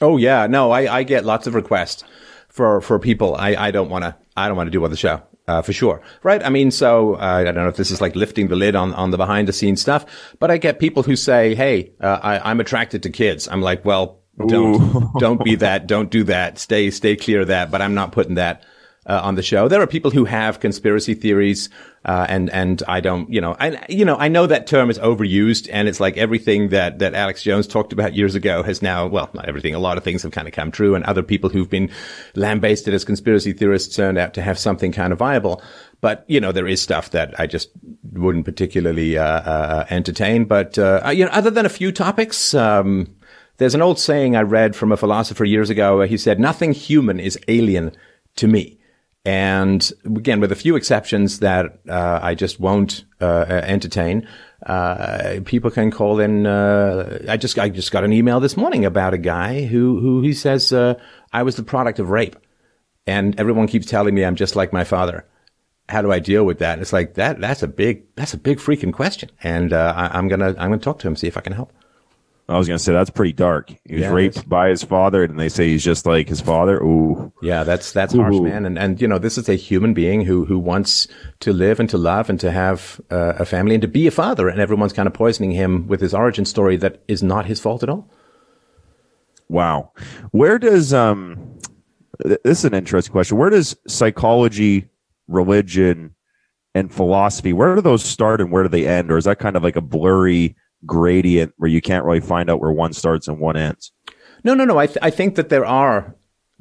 Oh 0.00 0.16
yeah, 0.16 0.46
no, 0.46 0.70
I, 0.70 0.98
I 0.98 1.02
get 1.02 1.24
lots 1.24 1.46
of 1.46 1.54
requests 1.54 2.04
for 2.48 2.80
for 2.80 2.98
people. 2.98 3.34
I, 3.36 3.54
I 3.54 3.70
don't 3.70 3.90
want 3.90 4.04
to 4.04 4.16
I 4.36 4.48
don't 4.48 4.56
want 4.56 4.66
to 4.66 4.72
do 4.72 4.84
on 4.84 4.90
the 4.90 4.96
show. 4.96 5.22
Uh, 5.48 5.60
for 5.60 5.72
sure. 5.72 6.00
Right. 6.22 6.40
I 6.40 6.50
mean, 6.50 6.70
so, 6.70 7.14
uh, 7.14 7.18
I 7.18 7.42
don't 7.42 7.56
know 7.56 7.68
if 7.68 7.74
this 7.74 7.90
is 7.90 8.00
like 8.00 8.14
lifting 8.14 8.46
the 8.46 8.54
lid 8.54 8.76
on, 8.76 8.94
on 8.94 9.10
the 9.10 9.16
behind 9.16 9.48
the 9.48 9.52
scenes 9.52 9.80
stuff, 9.80 10.06
but 10.38 10.52
I 10.52 10.56
get 10.56 10.78
people 10.78 11.02
who 11.02 11.16
say, 11.16 11.56
Hey, 11.56 11.90
uh, 12.00 12.20
I, 12.22 12.48
I'm 12.48 12.60
attracted 12.60 13.02
to 13.02 13.10
kids. 13.10 13.48
I'm 13.48 13.60
like, 13.60 13.84
well, 13.84 14.20
don't, 14.46 15.10
don't 15.18 15.42
be 15.42 15.56
that. 15.56 15.88
Don't 15.88 16.12
do 16.12 16.22
that. 16.24 16.58
Stay, 16.58 16.92
stay 16.92 17.16
clear 17.16 17.40
of 17.40 17.48
that. 17.48 17.72
But 17.72 17.82
I'm 17.82 17.92
not 17.92 18.12
putting 18.12 18.36
that 18.36 18.64
uh, 19.06 19.20
on 19.22 19.34
the 19.34 19.42
show. 19.42 19.68
There 19.68 19.82
are 19.82 19.86
people 19.86 20.10
who 20.10 20.24
have 20.24 20.60
conspiracy 20.60 21.14
theories, 21.14 21.68
uh, 22.04 22.26
and 22.28 22.50
and 22.50 22.82
I 22.86 23.00
don't, 23.00 23.28
you 23.30 23.40
know, 23.40 23.56
I 23.58 23.84
you 23.88 24.04
know 24.04 24.16
I 24.16 24.28
know 24.28 24.46
that 24.46 24.66
term 24.66 24.90
is 24.90 24.98
overused, 24.98 25.68
and 25.72 25.88
it's 25.88 25.98
like 25.98 26.16
everything 26.16 26.68
that 26.68 27.00
that 27.00 27.14
Alex 27.14 27.42
Jones 27.42 27.66
talked 27.66 27.92
about 27.92 28.14
years 28.14 28.34
ago 28.34 28.62
has 28.62 28.80
now, 28.80 29.06
well, 29.06 29.28
not 29.34 29.48
everything, 29.48 29.74
a 29.74 29.80
lot 29.80 29.98
of 29.98 30.04
things 30.04 30.22
have 30.22 30.32
kind 30.32 30.46
of 30.46 30.54
come 30.54 30.70
true, 30.70 30.94
and 30.94 31.04
other 31.04 31.22
people 31.22 31.50
who've 31.50 31.70
been 31.70 31.90
lambasted 32.36 32.94
as 32.94 33.04
conspiracy 33.04 33.52
theorists 33.52 33.94
turned 33.94 34.18
out 34.18 34.34
to 34.34 34.42
have 34.42 34.58
something 34.58 34.92
kind 34.92 35.12
of 35.12 35.18
viable. 35.18 35.62
But 36.00 36.24
you 36.28 36.40
know, 36.40 36.52
there 36.52 36.68
is 36.68 36.80
stuff 36.80 37.10
that 37.10 37.38
I 37.40 37.46
just 37.46 37.70
wouldn't 38.12 38.44
particularly 38.44 39.18
uh, 39.18 39.24
uh, 39.24 39.86
entertain. 39.90 40.44
But 40.44 40.78
uh, 40.78 41.10
you 41.12 41.24
know, 41.24 41.30
other 41.32 41.50
than 41.50 41.66
a 41.66 41.70
few 41.70 41.92
topics. 41.92 42.54
Um, 42.54 43.16
there's 43.58 43.74
an 43.74 43.82
old 43.82 44.00
saying 44.00 44.34
I 44.34 44.40
read 44.40 44.74
from 44.74 44.90
a 44.90 44.96
philosopher 44.96 45.44
years 45.44 45.70
ago. 45.70 45.98
Where 45.98 46.06
he 46.06 46.16
said, 46.16 46.40
nothing 46.40 46.72
human 46.72 47.20
is 47.20 47.38
alien 47.46 47.92
to 48.36 48.48
me. 48.48 48.80
And 49.24 49.92
again, 50.04 50.40
with 50.40 50.50
a 50.50 50.56
few 50.56 50.74
exceptions 50.74 51.38
that 51.40 51.78
uh, 51.88 52.18
I 52.20 52.34
just 52.34 52.58
won't 52.58 53.04
uh, 53.20 53.44
entertain, 53.48 54.26
uh, 54.66 55.40
people 55.44 55.70
can 55.70 55.92
call 55.92 56.18
in. 56.18 56.46
Uh, 56.46 57.24
I 57.28 57.36
just 57.36 57.58
I 57.58 57.68
just 57.68 57.92
got 57.92 58.04
an 58.04 58.12
email 58.12 58.40
this 58.40 58.56
morning 58.56 58.84
about 58.84 59.14
a 59.14 59.18
guy 59.18 59.64
who 59.64 60.00
who 60.00 60.22
he 60.22 60.32
says 60.32 60.72
uh, 60.72 60.94
I 61.32 61.44
was 61.44 61.54
the 61.54 61.62
product 61.62 62.00
of 62.00 62.10
rape, 62.10 62.36
and 63.06 63.38
everyone 63.38 63.68
keeps 63.68 63.86
telling 63.86 64.14
me 64.14 64.24
I'm 64.24 64.36
just 64.36 64.56
like 64.56 64.72
my 64.72 64.84
father. 64.84 65.24
How 65.88 66.02
do 66.02 66.10
I 66.10 66.18
deal 66.18 66.44
with 66.44 66.58
that? 66.58 66.74
And 66.74 66.82
it's 66.82 66.92
like 66.92 67.14
that. 67.14 67.40
That's 67.40 67.62
a 67.62 67.68
big 67.68 68.04
that's 68.16 68.34
a 68.34 68.38
big 68.38 68.58
freaking 68.58 68.92
question, 68.92 69.30
and 69.42 69.72
uh, 69.72 69.94
I, 69.96 70.18
I'm 70.18 70.26
gonna 70.26 70.48
I'm 70.48 70.70
gonna 70.70 70.78
talk 70.78 70.98
to 71.00 71.08
him 71.08 71.14
see 71.14 71.28
if 71.28 71.36
I 71.36 71.42
can 71.42 71.52
help. 71.52 71.72
I 72.52 72.58
was 72.58 72.68
going 72.68 72.78
to 72.78 72.82
say 72.84 72.92
that's 72.92 73.10
pretty 73.10 73.32
dark. 73.32 73.70
He 73.84 73.94
was 73.94 74.02
Yeah, 74.02 74.12
raped 74.12 74.48
by 74.48 74.68
his 74.68 74.84
father, 74.84 75.24
and 75.24 75.38
they 75.38 75.48
say 75.48 75.68
he's 75.68 75.82
just 75.84 76.06
like 76.06 76.28
his 76.28 76.40
father. 76.40 76.78
Ooh, 76.82 77.32
Yeah, 77.42 77.64
that's 77.64 77.92
that's 77.92 78.14
harsh, 78.14 78.38
man. 78.38 78.66
And 78.66 78.78
and 78.78 79.00
you 79.00 79.08
know, 79.08 79.18
this 79.18 79.38
is 79.38 79.48
a 79.48 79.54
human 79.54 79.94
being 79.94 80.24
who 80.24 80.44
who 80.44 80.58
wants 80.58 81.08
to 81.40 81.52
live 81.52 81.80
and 81.80 81.88
to 81.90 81.98
love 81.98 82.28
and 82.30 82.38
to 82.40 82.50
have 82.50 83.00
uh, 83.10 83.34
a 83.38 83.44
family 83.44 83.74
and 83.74 83.82
to 83.82 83.88
be 83.88 84.06
a 84.06 84.10
father, 84.10 84.48
and 84.48 84.60
everyone's 84.60 84.92
kind 84.92 85.06
of 85.06 85.14
poisoning 85.14 85.52
him 85.52 85.86
with 85.88 86.00
his 86.00 86.14
origin 86.14 86.44
story 86.44 86.76
that 86.76 87.02
is 87.08 87.22
not 87.22 87.46
his 87.46 87.60
fault 87.60 87.82
at 87.82 87.88
all. 87.88 88.08
wow. 89.48 89.92
Where 90.30 90.58
does 90.58 90.92
um? 90.94 91.58
th- 92.22 92.40
This 92.44 92.58
is 92.60 92.64
an 92.64 92.74
interesting 92.74 93.12
question. 93.12 93.38
Where 93.38 93.50
does 93.50 93.76
psychology, 93.88 94.88
religion, 95.28 96.14
and 96.74 96.92
philosophy 96.92 97.52
where 97.52 97.74
do 97.74 97.80
those 97.82 98.02
start 98.02 98.40
and 98.40 98.50
where 98.50 98.62
do 98.62 98.68
they 98.68 98.86
end, 98.86 99.10
or 99.10 99.18
is 99.18 99.24
that 99.24 99.38
kind 99.38 99.56
of 99.56 99.62
like 99.62 99.76
a 99.76 99.80
blurry 99.82 100.56
gradient 100.86 101.52
where 101.56 101.70
you 101.70 101.80
can't 101.80 102.04
really 102.04 102.20
find 102.20 102.50
out 102.50 102.60
where 102.60 102.72
one 102.72 102.92
starts 102.92 103.28
and 103.28 103.38
one 103.38 103.56
ends? 103.56 103.92
No, 104.44 104.54
no, 104.54 104.64
no. 104.64 104.78
I 104.78 104.86
th- 104.86 104.98
I 105.02 105.10
think 105.10 105.36
that 105.36 105.48
there 105.48 105.66
are 105.66 106.14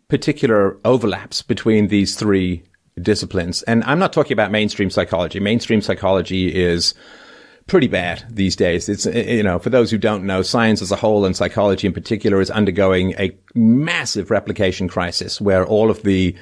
particular 0.07 0.77
overlaps 0.85 1.41
between 1.41 1.87
these 1.87 2.15
three 2.15 2.63
disciplines, 3.01 3.63
and 3.63 3.83
I'm 3.85 3.99
not 3.99 4.13
talking 4.13 4.33
about 4.33 4.51
mainstream 4.51 4.89
psychology. 4.89 5.39
Mainstream 5.39 5.81
psychology 5.81 6.53
is 6.53 6.93
pretty 7.67 7.87
bad 7.87 8.25
these 8.29 8.55
days. 8.55 8.89
It's, 8.89 9.07
uh, 9.07 9.11
you 9.11 9.43
know, 9.43 9.59
for 9.59 9.69
those 9.69 9.91
who 9.91 9.97
don't 9.97 10.25
know, 10.25 10.41
science 10.41 10.81
as 10.81 10.91
a 10.91 10.95
whole 10.95 11.25
and 11.25 11.35
psychology 11.35 11.87
in 11.87 11.93
particular 11.93 12.41
is 12.41 12.51
undergoing 12.51 13.13
a 13.17 13.37
massive 13.55 14.29
replication 14.29 14.87
crisis 14.87 15.39
where 15.39 15.65
all 15.65 15.89
of 15.89 16.03
the 16.03 16.35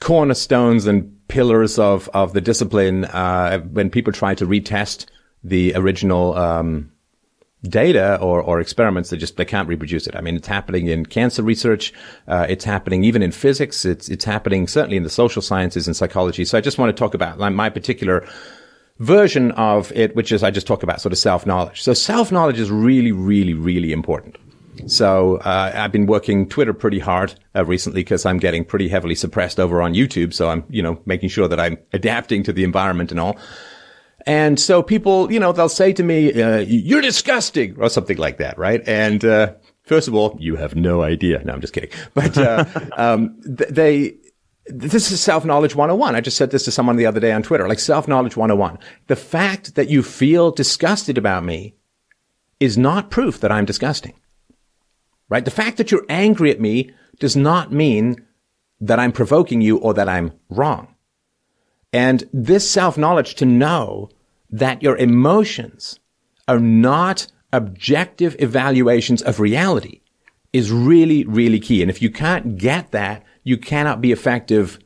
cornerstones 0.00 0.86
and 0.86 1.16
pillars 1.28 1.78
of, 1.78 2.08
of 2.12 2.32
the 2.32 2.40
discipline, 2.40 3.04
uh, 3.04 3.60
when 3.60 3.88
people 3.88 4.12
try 4.12 4.34
to 4.34 4.46
retest 4.46 5.06
the 5.42 5.74
original, 5.76 6.34
um, 6.34 6.90
data 7.68 8.18
or, 8.20 8.42
or 8.42 8.60
experiments 8.60 9.10
that 9.10 9.16
just 9.16 9.36
they 9.36 9.44
can't 9.44 9.68
reproduce 9.68 10.06
it. 10.06 10.14
I 10.14 10.20
mean, 10.20 10.36
it's 10.36 10.46
happening 10.46 10.86
in 10.86 11.06
cancer 11.06 11.42
research. 11.42 11.92
Uh, 12.28 12.46
it's 12.48 12.64
happening 12.64 13.04
even 13.04 13.22
in 13.22 13.32
physics. 13.32 13.84
It's 13.84 14.08
it's 14.08 14.24
happening 14.24 14.66
certainly 14.66 14.96
in 14.96 15.02
the 15.02 15.10
social 15.10 15.42
sciences 15.42 15.86
and 15.86 15.96
psychology. 15.96 16.44
So 16.44 16.58
I 16.58 16.60
just 16.60 16.78
want 16.78 16.94
to 16.94 16.98
talk 16.98 17.14
about 17.14 17.38
like, 17.38 17.52
my 17.52 17.70
particular 17.70 18.26
version 18.98 19.50
of 19.52 19.92
it, 19.92 20.14
which 20.14 20.30
is 20.32 20.42
I 20.42 20.50
just 20.50 20.66
talk 20.66 20.82
about 20.82 21.00
sort 21.00 21.12
of 21.12 21.18
self 21.18 21.46
knowledge. 21.46 21.82
So 21.82 21.94
self 21.94 22.30
knowledge 22.30 22.58
is 22.58 22.70
really, 22.70 23.12
really, 23.12 23.54
really 23.54 23.92
important. 23.92 24.36
So 24.86 25.36
uh, 25.38 25.72
I've 25.74 25.92
been 25.92 26.06
working 26.06 26.48
Twitter 26.48 26.74
pretty 26.74 26.98
hard 26.98 27.34
uh, 27.54 27.64
recently 27.64 28.00
because 28.00 28.26
I'm 28.26 28.38
getting 28.38 28.64
pretty 28.64 28.88
heavily 28.88 29.14
suppressed 29.14 29.60
over 29.60 29.80
on 29.80 29.94
YouTube. 29.94 30.34
So 30.34 30.50
I'm 30.50 30.64
you 30.68 30.82
know 30.82 31.00
making 31.06 31.28
sure 31.30 31.48
that 31.48 31.60
I'm 31.60 31.78
adapting 31.92 32.42
to 32.44 32.52
the 32.52 32.64
environment 32.64 33.10
and 33.10 33.20
all. 33.20 33.38
And 34.26 34.58
so 34.58 34.82
people, 34.82 35.30
you 35.30 35.38
know, 35.38 35.52
they'll 35.52 35.68
say 35.68 35.92
to 35.92 36.02
me, 36.02 36.42
uh, 36.42 36.58
you're 36.58 37.02
disgusting 37.02 37.76
or 37.78 37.88
something 37.88 38.16
like 38.16 38.38
that, 38.38 38.58
right? 38.58 38.82
And, 38.86 39.24
uh, 39.24 39.54
first 39.82 40.08
of 40.08 40.14
all, 40.14 40.36
you 40.40 40.56
have 40.56 40.74
no 40.74 41.02
idea. 41.02 41.42
No, 41.44 41.52
I'm 41.52 41.60
just 41.60 41.74
kidding. 41.74 41.90
But, 42.14 42.38
uh, 42.38 42.64
um, 42.96 43.38
th- 43.42 43.70
they, 43.70 44.16
this 44.66 45.10
is 45.10 45.20
self-knowledge 45.20 45.74
101. 45.74 46.14
I 46.16 46.20
just 46.20 46.38
said 46.38 46.50
this 46.50 46.64
to 46.64 46.70
someone 46.70 46.96
the 46.96 47.06
other 47.06 47.20
day 47.20 47.32
on 47.32 47.42
Twitter, 47.42 47.68
like 47.68 47.78
self-knowledge 47.78 48.36
101. 48.36 48.78
The 49.08 49.16
fact 49.16 49.74
that 49.74 49.90
you 49.90 50.02
feel 50.02 50.50
disgusted 50.50 51.18
about 51.18 51.44
me 51.44 51.74
is 52.60 52.78
not 52.78 53.10
proof 53.10 53.40
that 53.40 53.52
I'm 53.52 53.66
disgusting, 53.66 54.14
right? 55.28 55.44
The 55.44 55.50
fact 55.50 55.76
that 55.76 55.90
you're 55.90 56.06
angry 56.08 56.50
at 56.50 56.60
me 56.60 56.92
does 57.18 57.36
not 57.36 57.72
mean 57.72 58.24
that 58.80 58.98
I'm 58.98 59.12
provoking 59.12 59.60
you 59.60 59.76
or 59.78 59.92
that 59.94 60.08
I'm 60.08 60.32
wrong. 60.48 60.94
And 61.92 62.28
this 62.32 62.68
self 62.68 62.98
knowledge 62.98 63.34
to 63.36 63.44
know 63.44 64.08
that 64.54 64.84
your 64.84 64.96
emotions 64.96 65.98
are 66.46 66.60
not 66.60 67.26
objective 67.52 68.36
evaluations 68.38 69.20
of 69.20 69.40
reality 69.40 70.00
is 70.52 70.70
really, 70.70 71.24
really 71.24 71.58
key. 71.58 71.82
And 71.82 71.90
if 71.90 72.00
you 72.00 72.08
can't 72.08 72.56
get 72.56 72.92
that, 72.92 73.24
you 73.42 73.58
cannot 73.58 74.00
be 74.00 74.12
effective 74.12 74.78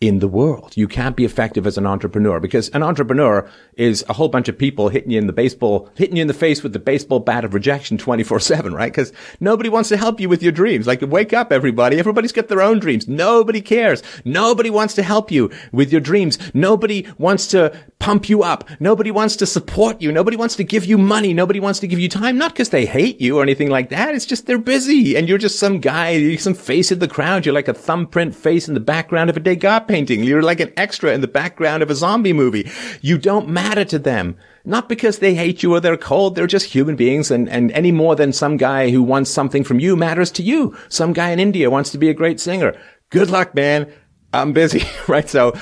in 0.00 0.18
the 0.18 0.28
world. 0.28 0.76
You 0.76 0.86
can't 0.86 1.16
be 1.16 1.24
effective 1.24 1.66
as 1.66 1.78
an 1.78 1.86
entrepreneur 1.86 2.38
because 2.38 2.68
an 2.70 2.82
entrepreneur 2.82 3.48
is 3.78 4.04
a 4.10 4.12
whole 4.12 4.28
bunch 4.28 4.46
of 4.46 4.58
people 4.58 4.90
hitting 4.90 5.10
you 5.10 5.18
in 5.18 5.26
the 5.26 5.32
baseball, 5.32 5.88
hitting 5.94 6.16
you 6.16 6.22
in 6.22 6.28
the 6.28 6.34
face 6.34 6.62
with 6.62 6.74
the 6.74 6.78
baseball 6.78 7.18
bat 7.18 7.46
of 7.46 7.54
rejection 7.54 7.96
24-7, 7.96 8.72
right? 8.72 8.92
Because 8.92 9.10
nobody 9.40 9.70
wants 9.70 9.88
to 9.88 9.96
help 9.96 10.20
you 10.20 10.28
with 10.28 10.42
your 10.42 10.52
dreams. 10.52 10.86
Like, 10.86 11.00
wake 11.00 11.32
up, 11.32 11.50
everybody. 11.50 11.98
Everybody's 11.98 12.32
got 12.32 12.48
their 12.48 12.60
own 12.60 12.78
dreams. 12.78 13.08
Nobody 13.08 13.62
cares. 13.62 14.02
Nobody 14.24 14.68
wants 14.68 14.94
to 14.96 15.02
help 15.02 15.30
you 15.30 15.50
with 15.72 15.90
your 15.90 16.02
dreams. 16.02 16.38
Nobody 16.52 17.06
wants 17.16 17.46
to 17.48 17.74
pump 17.98 18.28
you 18.28 18.42
up. 18.42 18.68
Nobody 18.78 19.10
wants 19.10 19.34
to 19.36 19.46
support 19.46 20.02
you. 20.02 20.12
Nobody 20.12 20.36
wants 20.36 20.56
to 20.56 20.64
give 20.64 20.84
you 20.84 20.98
money. 20.98 21.32
Nobody 21.32 21.58
wants 21.58 21.80
to 21.80 21.88
give 21.88 21.98
you 21.98 22.10
time. 22.10 22.36
Not 22.36 22.52
because 22.52 22.68
they 22.68 22.84
hate 22.84 23.18
you 23.18 23.38
or 23.38 23.42
anything 23.42 23.70
like 23.70 23.88
that. 23.88 24.14
It's 24.14 24.26
just 24.26 24.46
they're 24.46 24.58
busy 24.58 25.16
and 25.16 25.26
you're 25.26 25.38
just 25.38 25.58
some 25.58 25.80
guy, 25.80 26.10
you're 26.10 26.38
some 26.38 26.54
face 26.54 26.92
in 26.92 26.98
the 26.98 27.08
crowd. 27.08 27.46
You're 27.46 27.54
like 27.54 27.68
a 27.68 27.74
thumbprint 27.74 28.34
face 28.34 28.68
in 28.68 28.74
the 28.74 28.80
background 28.80 29.30
of 29.30 29.38
a 29.38 29.40
Painting. 29.88 30.24
You're 30.24 30.42
like 30.42 30.60
an 30.60 30.72
extra 30.76 31.12
in 31.12 31.20
the 31.20 31.28
background 31.28 31.82
of 31.82 31.90
a 31.90 31.94
zombie 31.94 32.32
movie. 32.32 32.70
You 33.00 33.18
don't 33.18 33.48
matter 33.48 33.84
to 33.86 33.98
them. 33.98 34.36
Not 34.64 34.88
because 34.88 35.18
they 35.18 35.34
hate 35.34 35.62
you 35.62 35.74
or 35.74 35.80
they're 35.80 35.96
cold. 35.96 36.34
They're 36.34 36.46
just 36.46 36.66
human 36.66 36.96
beings. 36.96 37.30
And, 37.30 37.48
and 37.48 37.70
any 37.72 37.92
more 37.92 38.16
than 38.16 38.32
some 38.32 38.56
guy 38.56 38.90
who 38.90 39.02
wants 39.02 39.30
something 39.30 39.64
from 39.64 39.80
you 39.80 39.96
matters 39.96 40.30
to 40.32 40.42
you. 40.42 40.76
Some 40.88 41.12
guy 41.12 41.30
in 41.30 41.40
India 41.40 41.70
wants 41.70 41.90
to 41.90 41.98
be 41.98 42.08
a 42.08 42.14
great 42.14 42.40
singer. 42.40 42.76
Good 43.10 43.30
luck, 43.30 43.54
man. 43.54 43.92
I'm 44.32 44.52
busy, 44.52 44.82
right? 45.08 45.28
So 45.28 45.54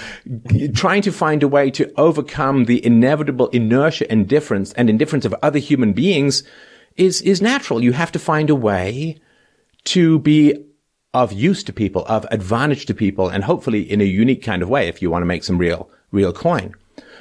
trying 0.74 1.02
to 1.02 1.12
find 1.12 1.42
a 1.42 1.48
way 1.48 1.70
to 1.72 1.92
overcome 1.96 2.64
the 2.64 2.84
inevitable 2.84 3.48
inertia 3.48 4.10
and 4.10 4.28
difference 4.28 4.72
and 4.72 4.88
indifference 4.88 5.24
of 5.24 5.34
other 5.42 5.58
human 5.58 5.92
beings 5.92 6.42
is, 6.96 7.22
is 7.22 7.42
natural. 7.42 7.82
You 7.82 7.92
have 7.92 8.12
to 8.12 8.18
find 8.18 8.50
a 8.50 8.54
way 8.54 9.20
to 9.84 10.18
be 10.20 10.64
of 11.14 11.33
use 11.33 11.62
to 11.64 11.72
people, 11.72 12.05
of 12.07 12.27
advantage 12.31 12.87
to 12.87 12.94
people, 12.94 13.29
and 13.29 13.44
hopefully 13.44 13.81
in 13.90 14.00
a 14.00 14.05
unique 14.05 14.42
kind 14.42 14.62
of 14.62 14.68
way 14.68 14.88
if 14.88 15.00
you 15.00 15.11
want 15.11 15.22
to 15.22 15.27
make 15.27 15.44
some 15.44 15.57
real, 15.57 15.88
real 16.11 16.33
coin. 16.33 16.74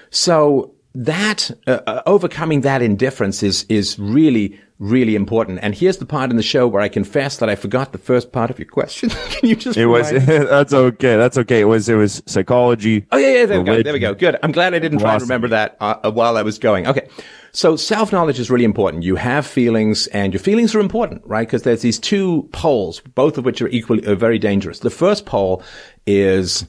So 0.10 0.74
that, 0.96 1.52
uh, 1.68 1.80
uh, 1.88 2.02
overcoming 2.06 2.62
that 2.62 2.82
indifference 2.82 3.44
is, 3.44 3.66
is 3.70 3.98
really, 4.00 4.60
really 4.84 5.16
important. 5.16 5.60
And 5.62 5.74
here's 5.74 5.98
the 5.98 6.06
part 6.06 6.30
in 6.30 6.38
the 6.38 6.44
show 6.44 6.68
where 6.68 6.82
I 6.82 6.90
confess 6.90 7.38
that 7.38 7.50
I 7.50 7.56
forgot 7.56 7.94
the 7.94 7.98
first 7.98 8.32
part 8.32 8.50
of 8.50 8.60
your 8.60 8.68
question. 8.68 9.10
Can 9.30 9.50
you 9.50 9.56
just? 9.56 9.78
It 9.78 9.86
was. 9.88 10.12
remind 10.12 10.28
that's 10.50 10.74
okay. 10.74 11.16
That's 11.16 11.38
okay. 11.38 11.62
It 11.62 11.66
was. 11.66 11.88
It 11.90 11.96
was 11.96 12.22
psychology. 12.26 13.06
Oh 13.12 13.18
yeah, 13.18 13.40
yeah. 13.40 13.46
There 13.46 13.60
we 13.60 13.66
go. 13.66 13.84
There 13.84 13.94
we 13.94 14.00
go. 14.00 14.14
Good. 14.14 14.38
I'm 14.44 14.52
glad 14.52 14.74
I 14.74 14.80
didn't 14.80 15.00
try 15.00 15.18
to 15.18 15.24
remember 15.24 15.48
that 15.50 15.78
uh, 15.80 16.12
while 16.12 16.38
I 16.38 16.42
was 16.42 16.60
going. 16.60 16.86
Okay. 16.88 17.08
So 17.54 17.76
self 17.76 18.12
knowledge 18.12 18.40
is 18.40 18.50
really 18.50 18.66
important. 18.66 19.04
You 19.04 19.16
have 19.16 19.46
feelings, 19.46 20.08
and 20.08 20.34
your 20.34 20.40
feelings 20.40 20.76
are 20.76 20.80
important, 20.80 21.22
right? 21.26 21.48
Because 21.48 21.64
there's 21.64 21.82
these 21.82 22.00
two 22.00 22.50
poles, 22.52 23.00
both 23.00 23.38
of 23.38 23.46
which 23.46 23.62
are 23.62 23.70
equally 23.70 24.06
are 24.06 24.16
very 24.16 24.40
dangerous. 24.40 24.80
The 24.80 24.90
first 24.90 25.26
pole 25.26 25.64
is 26.06 26.66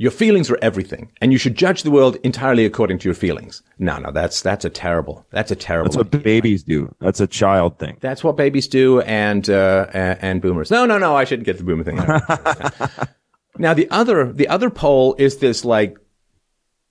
your 0.00 0.12
feelings 0.12 0.48
are 0.48 0.58
everything, 0.62 1.10
and 1.20 1.32
you 1.32 1.38
should 1.38 1.56
judge 1.56 1.82
the 1.82 1.90
world 1.90 2.16
entirely 2.22 2.64
according 2.64 2.98
to 3.00 3.08
your 3.08 3.14
feelings. 3.14 3.62
No, 3.80 3.98
no, 3.98 4.12
that's 4.12 4.40
that's 4.40 4.64
a 4.64 4.70
terrible. 4.70 5.26
That's 5.30 5.50
a 5.50 5.56
terrible. 5.56 5.90
That's 5.90 5.96
what 5.96 6.22
babies 6.22 6.62
do. 6.62 6.94
That's 7.00 7.18
a 7.18 7.26
child 7.26 7.80
thing. 7.80 7.98
That's 8.00 8.22
what 8.22 8.36
babies 8.36 8.68
do, 8.68 9.00
and 9.00 9.50
uh, 9.50 9.86
and, 9.92 10.40
boomers. 10.40 10.70
No, 10.70 10.86
no, 10.86 10.98
no. 10.98 11.16
I 11.16 11.24
shouldn't 11.24 11.46
get 11.46 11.58
the 11.58 11.64
boomer 11.64 11.82
thing. 11.82 11.96
now 13.58 13.74
the 13.74 13.90
other 13.90 14.32
the 14.32 14.46
other 14.46 14.70
pole 14.70 15.16
is 15.18 15.38
this 15.38 15.64
like 15.64 15.98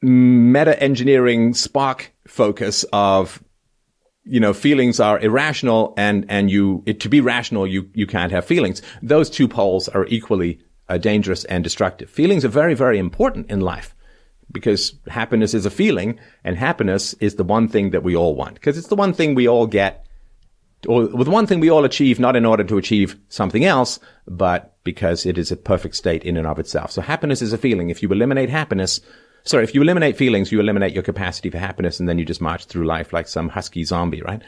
meta 0.01 0.81
engineering 0.83 1.53
Spock 1.53 2.07
focus 2.27 2.83
of 2.91 3.41
you 4.25 4.41
know 4.41 4.51
feelings 4.51 4.99
are 4.99 5.17
irrational, 5.17 5.93
and 5.95 6.25
and 6.27 6.51
you 6.51 6.83
it, 6.85 6.99
to 6.99 7.09
be 7.09 7.21
rational 7.21 7.65
you 7.65 7.89
you 7.93 8.05
can't 8.05 8.33
have 8.33 8.43
feelings. 8.43 8.81
Those 9.01 9.29
two 9.29 9.47
poles 9.47 9.87
are 9.87 10.05
equally 10.07 10.59
uh, 10.89 10.97
dangerous 10.97 11.43
and 11.45 11.63
destructive. 11.63 12.09
Feelings 12.09 12.45
are 12.45 12.49
very 12.49 12.73
very 12.73 12.99
important 12.99 13.49
in 13.49 13.61
life 13.61 13.93
because 14.51 14.93
happiness 15.07 15.53
is 15.53 15.65
a 15.65 15.69
feeling, 15.69 16.19
and 16.43 16.55
happiness 16.55 17.13
is 17.15 17.35
the 17.35 17.43
one 17.43 17.67
thing 17.67 17.91
that 17.91 18.03
we 18.03 18.15
all 18.15 18.35
want 18.35 18.55
because 18.55 18.77
it's 18.77 18.87
the 18.87 18.95
one 18.95 19.13
thing 19.13 19.35
we 19.35 19.47
all 19.47 19.67
get 19.67 20.07
or 20.87 21.07
with 21.07 21.27
one 21.27 21.47
thing 21.47 21.59
we 21.59 21.69
all 21.69 21.85
achieve 21.85 22.19
not 22.19 22.35
in 22.35 22.45
order 22.45 22.63
to 22.63 22.77
achieve 22.77 23.17
something 23.29 23.65
else, 23.65 23.99
but 24.27 24.75
because 24.83 25.25
it 25.25 25.37
is 25.37 25.51
a 25.51 25.57
perfect 25.57 25.95
state 25.95 26.23
in 26.23 26.37
and 26.37 26.45
of 26.45 26.59
itself. 26.59 26.91
So 26.91 27.01
happiness 27.01 27.41
is 27.41 27.53
a 27.53 27.57
feeling. 27.57 27.89
If 27.89 28.03
you 28.03 28.11
eliminate 28.11 28.49
happiness, 28.49 29.01
sorry, 29.43 29.63
if 29.63 29.73
you 29.73 29.81
eliminate 29.81 30.17
feelings, 30.17 30.51
you 30.51 30.59
eliminate 30.59 30.93
your 30.93 31.03
capacity 31.03 31.49
for 31.49 31.57
happiness 31.57 31.99
and 31.99 32.07
then 32.07 32.19
you 32.19 32.25
just 32.25 32.41
march 32.41 32.65
through 32.65 32.85
life 32.85 33.11
like 33.11 33.27
some 33.27 33.49
husky 33.49 33.83
zombie, 33.83 34.21
right? 34.21 34.41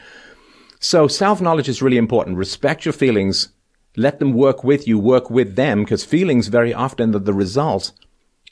So 0.78 1.08
self-knowledge 1.08 1.68
is 1.68 1.82
really 1.82 1.98
important. 1.98 2.36
Respect 2.36 2.84
your 2.84 2.92
feelings. 2.92 3.48
Let 3.96 4.18
them 4.18 4.32
work 4.32 4.62
with 4.62 4.86
you, 4.86 4.98
work 4.98 5.30
with 5.30 5.56
them, 5.56 5.84
because 5.84 6.04
feelings 6.04 6.48
very 6.48 6.72
often 6.72 7.14
are 7.14 7.18
the 7.18 7.34
result 7.34 7.92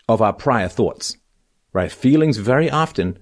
of 0.08 0.20
our 0.20 0.32
prior 0.32 0.68
thoughts, 0.68 1.16
right? 1.72 1.92
Feelings 1.92 2.38
very 2.38 2.70
often 2.70 3.18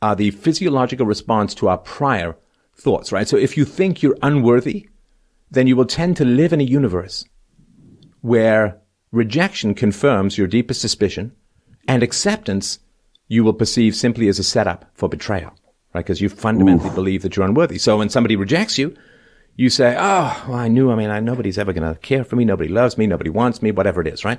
are 0.00 0.14
the 0.14 0.30
physiological 0.30 1.06
response 1.06 1.54
to 1.56 1.68
our 1.68 1.78
prior 1.78 2.36
thoughts, 2.76 3.10
right? 3.10 3.26
So 3.26 3.36
if 3.36 3.56
you 3.56 3.64
think 3.64 4.02
you're 4.02 4.18
unworthy, 4.22 4.88
then 5.50 5.66
you 5.66 5.76
will 5.76 5.86
tend 5.86 6.16
to 6.18 6.24
live 6.24 6.52
in 6.52 6.60
a 6.60 6.64
universe 6.64 7.24
where 8.20 8.80
rejection 9.12 9.74
confirms 9.74 10.36
your 10.36 10.46
deepest 10.46 10.80
suspicion 10.80 11.32
and 11.88 12.02
acceptance 12.02 12.78
you 13.28 13.42
will 13.42 13.52
perceive 13.52 13.96
simply 13.96 14.28
as 14.28 14.38
a 14.38 14.44
setup 14.44 14.84
for 14.94 15.08
betrayal, 15.08 15.52
right? 15.94 16.04
Because 16.04 16.20
you 16.20 16.28
fundamentally 16.28 16.94
believe 16.94 17.22
that 17.22 17.36
you're 17.36 17.46
unworthy. 17.46 17.78
So 17.78 17.98
when 17.98 18.08
somebody 18.08 18.36
rejects 18.36 18.78
you, 18.78 18.94
you 19.56 19.70
say, 19.70 19.96
oh, 19.98 20.44
well, 20.48 20.58
I 20.58 20.68
knew, 20.68 20.90
I 20.90 20.96
mean, 20.96 21.10
I, 21.10 21.20
nobody's 21.20 21.58
ever 21.58 21.72
going 21.72 21.92
to 21.92 21.98
care 22.00 22.24
for 22.24 22.36
me. 22.36 22.44
Nobody 22.44 22.68
loves 22.68 22.98
me. 22.98 23.06
Nobody 23.06 23.30
wants 23.30 23.62
me, 23.62 23.70
whatever 23.70 24.02
it 24.02 24.06
is, 24.06 24.24
right? 24.24 24.38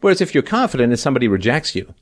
Whereas 0.00 0.20
if 0.20 0.34
you're 0.34 0.42
confident 0.42 0.92
and 0.92 1.00
somebody 1.00 1.28
rejects 1.28 1.74
you, 1.74 1.92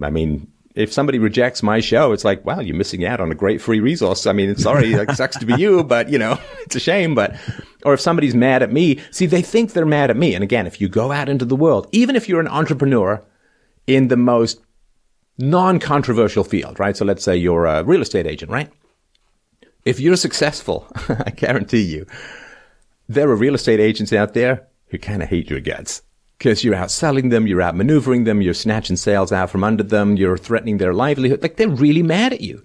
I 0.00 0.10
mean, 0.10 0.50
if 0.76 0.92
somebody 0.92 1.18
rejects 1.18 1.60
my 1.60 1.80
show, 1.80 2.12
it's 2.12 2.24
like, 2.24 2.44
wow, 2.44 2.60
you're 2.60 2.76
missing 2.76 3.04
out 3.04 3.20
on 3.20 3.32
a 3.32 3.34
great 3.34 3.60
free 3.60 3.80
resource. 3.80 4.26
I 4.26 4.32
mean, 4.32 4.54
sorry, 4.56 4.92
it 4.92 5.10
sucks 5.12 5.36
to 5.38 5.46
be 5.46 5.54
you, 5.54 5.82
but 5.82 6.08
you 6.08 6.18
know, 6.18 6.38
it's 6.60 6.76
a 6.76 6.80
shame. 6.80 7.16
But, 7.16 7.36
or 7.84 7.94
if 7.94 8.00
somebody's 8.00 8.34
mad 8.34 8.62
at 8.62 8.72
me, 8.72 9.00
see, 9.10 9.26
they 9.26 9.42
think 9.42 9.72
they're 9.72 9.84
mad 9.84 10.10
at 10.10 10.16
me. 10.16 10.34
And 10.34 10.44
again, 10.44 10.68
if 10.68 10.80
you 10.80 10.88
go 10.88 11.10
out 11.10 11.28
into 11.28 11.44
the 11.44 11.56
world, 11.56 11.88
even 11.90 12.14
if 12.14 12.28
you're 12.28 12.40
an 12.40 12.48
entrepreneur 12.48 13.24
in 13.88 14.06
the 14.06 14.16
most 14.16 14.60
non-controversial 15.38 16.44
field, 16.44 16.78
right? 16.78 16.96
So 16.96 17.04
let's 17.04 17.24
say 17.24 17.36
you're 17.36 17.66
a 17.66 17.82
real 17.82 18.02
estate 18.02 18.26
agent, 18.26 18.52
right? 18.52 18.70
If 19.88 20.00
you're 20.00 20.16
successful, 20.16 20.86
I 21.08 21.30
guarantee 21.30 21.80
you, 21.80 22.04
there 23.08 23.30
are 23.30 23.34
real 23.36 23.54
estate 23.54 23.80
agents 23.80 24.12
out 24.12 24.34
there 24.34 24.68
who 24.88 24.98
kind 24.98 25.22
of 25.22 25.30
hate 25.30 25.48
your 25.48 25.60
guts 25.60 26.02
because 26.36 26.62
you're 26.62 26.74
out 26.74 26.90
selling 26.90 27.30
them, 27.30 27.46
you're 27.46 27.62
out 27.62 27.74
maneuvering 27.74 28.24
them, 28.24 28.42
you're 28.42 28.52
snatching 28.52 28.96
sales 28.96 29.32
out 29.32 29.48
from 29.48 29.64
under 29.64 29.82
them, 29.82 30.18
you're 30.18 30.36
threatening 30.36 30.76
their 30.76 30.92
livelihood. 30.92 31.40
Like 31.42 31.56
they're 31.56 31.70
really 31.70 32.02
mad 32.02 32.34
at 32.34 32.42
you. 32.42 32.62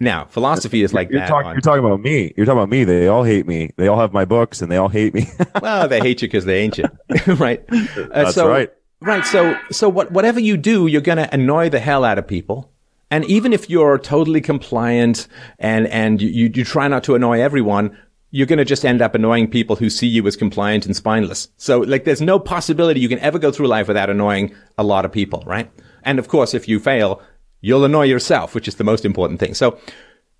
Now, 0.00 0.24
philosophy 0.24 0.82
is 0.82 0.92
like 0.92 1.10
You're, 1.10 1.20
that. 1.20 1.28
talk- 1.28 1.44
on- 1.44 1.54
you're 1.54 1.60
talking 1.60 1.84
about 1.84 2.00
me. 2.00 2.34
You're 2.36 2.44
talking 2.44 2.58
about 2.58 2.70
me. 2.70 2.82
They 2.82 3.06
all 3.06 3.22
hate 3.22 3.46
me. 3.46 3.70
They 3.76 3.86
all 3.86 4.00
have 4.00 4.12
my 4.12 4.24
books 4.24 4.60
and 4.60 4.70
they 4.70 4.76
all 4.78 4.88
hate 4.88 5.14
me. 5.14 5.28
well, 5.62 5.86
they 5.86 6.00
hate 6.00 6.22
you 6.22 6.28
because 6.28 6.44
they 6.44 6.58
ain't 6.58 6.76
you, 6.76 6.86
right? 7.34 7.64
Uh, 7.70 8.06
That's 8.12 8.34
so, 8.34 8.48
right. 8.48 8.72
Right. 9.00 9.24
So, 9.24 9.56
so 9.70 9.88
what, 9.88 10.10
whatever 10.10 10.40
you 10.40 10.56
do, 10.56 10.88
you're 10.88 11.02
going 11.02 11.18
to 11.18 11.32
annoy 11.32 11.68
the 11.68 11.78
hell 11.78 12.04
out 12.04 12.18
of 12.18 12.26
people. 12.26 12.72
And 13.10 13.24
even 13.24 13.52
if 13.52 13.70
you're 13.70 13.98
totally 13.98 14.40
compliant 14.40 15.28
and, 15.58 15.86
and 15.88 16.20
you, 16.20 16.50
you, 16.54 16.64
try 16.64 16.88
not 16.88 17.04
to 17.04 17.14
annoy 17.14 17.40
everyone, 17.40 17.96
you're 18.30 18.46
going 18.46 18.58
to 18.58 18.64
just 18.64 18.84
end 18.84 19.00
up 19.00 19.14
annoying 19.14 19.48
people 19.48 19.76
who 19.76 19.88
see 19.88 20.06
you 20.06 20.26
as 20.26 20.36
compliant 20.36 20.84
and 20.84 20.94
spineless. 20.94 21.48
So, 21.56 21.80
like, 21.80 22.04
there's 22.04 22.20
no 22.20 22.38
possibility 22.38 23.00
you 23.00 23.08
can 23.08 23.18
ever 23.20 23.38
go 23.38 23.50
through 23.50 23.68
life 23.68 23.88
without 23.88 24.10
annoying 24.10 24.54
a 24.76 24.84
lot 24.84 25.06
of 25.06 25.12
people, 25.12 25.42
right? 25.46 25.70
And 26.02 26.18
of 26.18 26.28
course, 26.28 26.52
if 26.52 26.68
you 26.68 26.78
fail, 26.80 27.22
you'll 27.62 27.84
annoy 27.84 28.04
yourself, 28.04 28.54
which 28.54 28.68
is 28.68 28.76
the 28.76 28.84
most 28.84 29.04
important 29.04 29.40
thing. 29.40 29.54
So, 29.54 29.78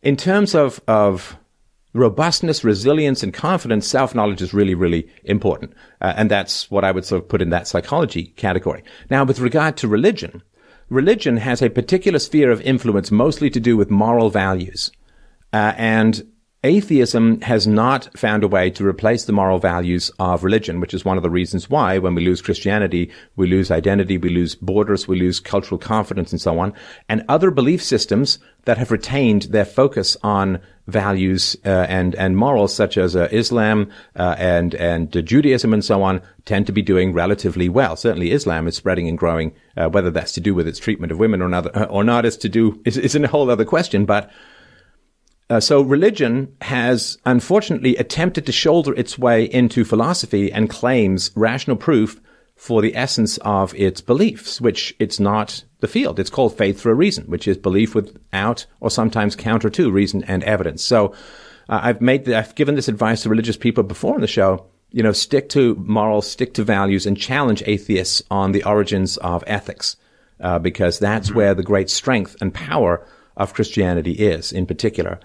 in 0.02 0.16
terms 0.16 0.54
of, 0.54 0.80
of 0.86 1.36
robustness, 1.94 2.64
resilience, 2.64 3.22
and 3.22 3.32
confidence, 3.32 3.86
self-knowledge 3.86 4.42
is 4.42 4.54
really, 4.54 4.74
really 4.74 5.08
important. 5.24 5.72
Uh, 6.00 6.12
and 6.16 6.30
that's 6.30 6.70
what 6.70 6.84
I 6.84 6.92
would 6.92 7.04
sort 7.04 7.22
of 7.22 7.28
put 7.28 7.42
in 7.42 7.50
that 7.50 7.66
psychology 7.66 8.26
category. 8.36 8.84
Now, 9.10 9.24
with 9.24 9.40
regard 9.40 9.76
to 9.78 9.88
religion, 9.88 10.42
religion 10.88 11.36
has 11.36 11.62
a 11.62 11.70
particular 11.70 12.18
sphere 12.18 12.50
of 12.50 12.60
influence 12.62 13.10
mostly 13.10 13.50
to 13.50 13.60
do 13.60 13.76
with 13.76 13.90
moral 13.90 14.30
values. 14.30 14.90
Uh, 15.52 15.72
and 15.76 16.26
atheism 16.64 17.40
has 17.40 17.66
not 17.66 18.08
found 18.18 18.42
a 18.42 18.48
way 18.48 18.68
to 18.68 18.86
replace 18.86 19.24
the 19.24 19.32
moral 19.32 19.58
values 19.58 20.10
of 20.18 20.42
religion, 20.42 20.80
which 20.80 20.92
is 20.92 21.04
one 21.04 21.16
of 21.16 21.22
the 21.22 21.30
reasons 21.30 21.70
why 21.70 21.98
when 21.98 22.14
we 22.14 22.24
lose 22.24 22.42
Christianity, 22.42 23.10
we 23.36 23.46
lose 23.46 23.70
identity, 23.70 24.18
we 24.18 24.28
lose 24.30 24.54
borders, 24.54 25.06
we 25.06 25.18
lose 25.18 25.40
cultural 25.40 25.78
confidence 25.78 26.32
and 26.32 26.40
so 26.40 26.58
on. 26.58 26.72
And 27.08 27.24
other 27.28 27.50
belief 27.50 27.82
systems 27.82 28.38
that 28.64 28.78
have 28.78 28.90
retained 28.90 29.42
their 29.42 29.64
focus 29.64 30.16
on 30.22 30.60
values 30.88 31.56
uh, 31.64 31.86
and 31.88 32.14
and 32.16 32.36
morals, 32.36 32.74
such 32.74 32.98
as 32.98 33.14
uh, 33.14 33.28
Islam 33.30 33.90
uh, 34.16 34.34
and 34.38 34.74
and 34.74 35.12
Judaism 35.24 35.72
and 35.72 35.84
so 35.84 36.02
on, 36.02 36.20
tend 36.44 36.66
to 36.66 36.72
be 36.72 36.82
doing 36.82 37.12
relatively 37.12 37.68
well. 37.68 37.94
Certainly, 37.94 38.32
Islam 38.32 38.66
is 38.66 38.76
spreading 38.76 39.08
and 39.08 39.16
growing. 39.16 39.52
Whether 39.76 40.10
that's 40.10 40.32
to 40.32 40.40
do 40.40 40.56
with 40.56 40.66
its 40.66 40.80
treatment 40.80 41.12
of 41.12 41.20
women 41.20 41.40
or 41.40 41.48
not, 41.48 41.88
or 41.88 42.02
not, 42.02 42.24
is 42.24 42.36
to 42.38 42.48
do 42.48 42.82
is, 42.84 42.96
is 42.96 43.14
a 43.14 43.28
whole 43.28 43.48
other 43.48 43.64
question. 43.64 44.06
But 44.06 44.28
uh, 45.50 45.60
so 45.60 45.80
religion 45.80 46.54
has 46.60 47.16
unfortunately 47.24 47.96
attempted 47.96 48.44
to 48.46 48.52
shoulder 48.52 48.92
its 48.94 49.18
way 49.18 49.44
into 49.44 49.84
philosophy 49.84 50.52
and 50.52 50.68
claims 50.68 51.30
rational 51.34 51.76
proof 51.76 52.20
for 52.58 52.82
the 52.82 52.94
essence 52.96 53.38
of 53.38 53.72
its 53.76 54.00
beliefs, 54.00 54.60
which 54.60 54.92
it's 54.98 55.20
not 55.20 55.62
the 55.78 55.86
field. 55.86 56.18
It's 56.18 56.28
called 56.28 56.58
faith 56.58 56.80
for 56.80 56.90
a 56.90 56.94
reason, 56.94 57.24
which 57.26 57.46
is 57.46 57.56
belief 57.56 57.94
without 57.94 58.66
or 58.80 58.90
sometimes 58.90 59.36
counter 59.36 59.70
to 59.70 59.92
reason 59.92 60.24
and 60.24 60.42
evidence. 60.42 60.82
So 60.82 61.14
uh, 61.68 61.80
I've 61.84 62.00
made, 62.00 62.24
the, 62.24 62.36
I've 62.36 62.56
given 62.56 62.74
this 62.74 62.88
advice 62.88 63.22
to 63.22 63.28
religious 63.28 63.56
people 63.56 63.84
before 63.84 64.16
in 64.16 64.20
the 64.20 64.26
show. 64.26 64.66
You 64.90 65.04
know, 65.04 65.12
stick 65.12 65.48
to 65.50 65.76
morals, 65.76 66.28
stick 66.28 66.52
to 66.54 66.64
values, 66.64 67.06
and 67.06 67.16
challenge 67.16 67.62
atheists 67.64 68.22
on 68.28 68.50
the 68.50 68.64
origins 68.64 69.18
of 69.18 69.44
ethics, 69.46 69.96
uh, 70.40 70.58
because 70.58 70.98
that's 70.98 71.32
where 71.32 71.54
the 71.54 71.62
great 71.62 71.90
strength 71.90 72.36
and 72.40 72.52
power 72.52 73.06
of 73.36 73.54
Christianity 73.54 74.12
is, 74.12 74.50
in 74.50 74.66
particular. 74.66 75.20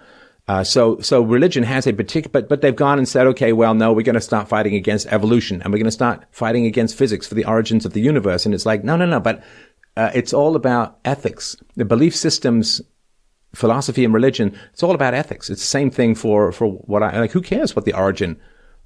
Uh, 0.48 0.64
so, 0.64 1.00
so 1.00 1.22
religion 1.22 1.64
has 1.64 1.88
a 1.88 1.94
particular, 1.94 2.32
but, 2.32 2.50
but 2.50 2.62
they've 2.62 2.76
gone 2.76 2.98
and 2.98 3.08
said, 3.08 3.28
okay, 3.28 3.54
well, 3.54 3.74
no, 3.74 3.94
we're 3.94 4.02
going 4.02 4.16
to 4.16 4.22
start 4.22 4.50
fighting 4.50 4.76
against 4.76 5.08
evolution 5.08 5.62
and 5.62 5.72
we're 5.72 5.80
going 5.80 5.86
to 5.86 5.92
start 5.92 6.26
fighting 6.32 6.66
against 6.66 6.98
physics 6.98 7.26
for 7.26 7.36
the 7.36 7.46
origins 7.46 7.86
of 7.86 7.94
the 7.94 8.02
universe. 8.02 8.46
And 8.46 8.54
it's 8.54 8.66
like, 8.66 8.84
no, 8.84 8.98
no, 8.98 9.06
no, 9.06 9.20
but, 9.20 9.42
uh, 9.96 10.12
it's 10.14 10.34
all 10.34 10.56
about 10.56 11.00
ethics. 11.06 11.56
The 11.76 11.86
belief 11.86 12.16
systems, 12.16 12.82
philosophy 13.56 14.04
and 14.04 14.14
religion, 14.14 14.58
it's 14.74 14.84
all 14.84 14.96
about 14.96 15.14
ethics. 15.14 15.50
It's 15.50 15.62
the 15.62 15.68
same 15.68 15.90
thing 15.90 16.14
for, 16.14 16.52
for 16.52 16.68
what 16.68 17.04
I, 17.04 17.20
like, 17.22 17.32
who 17.32 17.42
cares 17.42 17.76
what 17.76 17.86
the 17.86 17.94
origin 17.94 18.40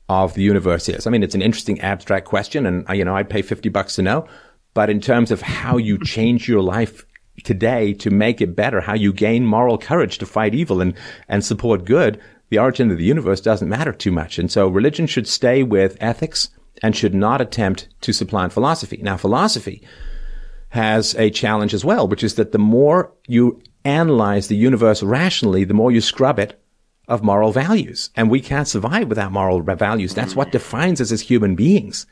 of 0.10 0.36
the 0.36 0.44
universe 0.44 0.88
is? 0.90 1.08
I 1.08 1.10
mean, 1.10 1.24
it's 1.24 1.36
an 1.36 1.42
interesting 1.42 1.82
abstract 1.82 2.28
question 2.28 2.68
and, 2.68 2.88
uh, 2.88 2.94
you 2.94 3.04
know, 3.04 3.16
I'd 3.16 3.30
pay 3.30 3.42
50 3.42 3.70
bucks 3.70 3.96
to 3.96 4.04
know. 4.04 4.28
But 4.76 4.92
in 4.92 5.02
terms 5.02 5.32
of 5.32 5.42
how 5.42 5.78
you 5.78 5.98
change 5.98 6.48
your 6.48 6.62
life 6.62 7.04
today 7.48 7.94
to 7.94 8.12
make 8.12 8.42
it 8.42 8.56
better, 8.56 8.82
how 8.82 8.94
you 8.94 9.14
gain 9.14 9.46
moral 9.46 9.78
courage 9.78 10.18
to 10.18 10.26
fight 10.26 10.54
evil 10.54 10.82
and, 10.82 10.94
and 11.30 11.44
support 11.44 11.86
good, 11.86 12.22
the 12.50 12.60
origin 12.60 12.92
of 12.92 12.98
the 12.98 13.06
universe 13.06 13.42
doesn't 13.42 13.70
matter 13.70 13.94
too 13.94 14.12
much. 14.12 14.38
And 14.38 14.52
so 14.52 14.68
religion 14.68 15.08
should 15.08 15.28
stay 15.28 15.64
with 15.64 15.98
ethics 16.02 16.50
and 16.84 16.96
should 16.96 17.16
not 17.16 17.42
attempt 17.42 17.88
to 18.02 18.12
supplant 18.12 18.52
philosophy. 18.52 19.00
Now, 19.02 19.16
philosophy 19.16 19.82
has 20.70 21.16
a 21.16 21.30
challenge 21.30 21.74
as 21.74 21.86
well, 21.86 22.08
which 22.08 22.24
is 22.24 22.36
that 22.36 22.52
the 22.52 22.60
more 22.60 23.14
you 23.28 23.62
analyze 23.86 24.50
the 24.50 24.58
universe 24.58 25.02
rationally, 25.02 25.64
the 25.64 25.74
more 25.74 25.92
you 25.92 26.02
scrub 26.02 26.40
it 26.40 26.62
of 27.08 27.24
moral 27.24 27.54
values. 27.54 28.10
And 28.18 28.30
we 28.30 28.42
can't 28.42 28.68
survive 28.68 29.08
without 29.08 29.32
moral 29.32 29.62
values. 29.62 30.14
That's 30.14 30.36
what 30.36 30.52
defines 30.52 31.00
us 31.00 31.14
as 31.14 31.22
human 31.22 31.56
beings. 31.56 32.06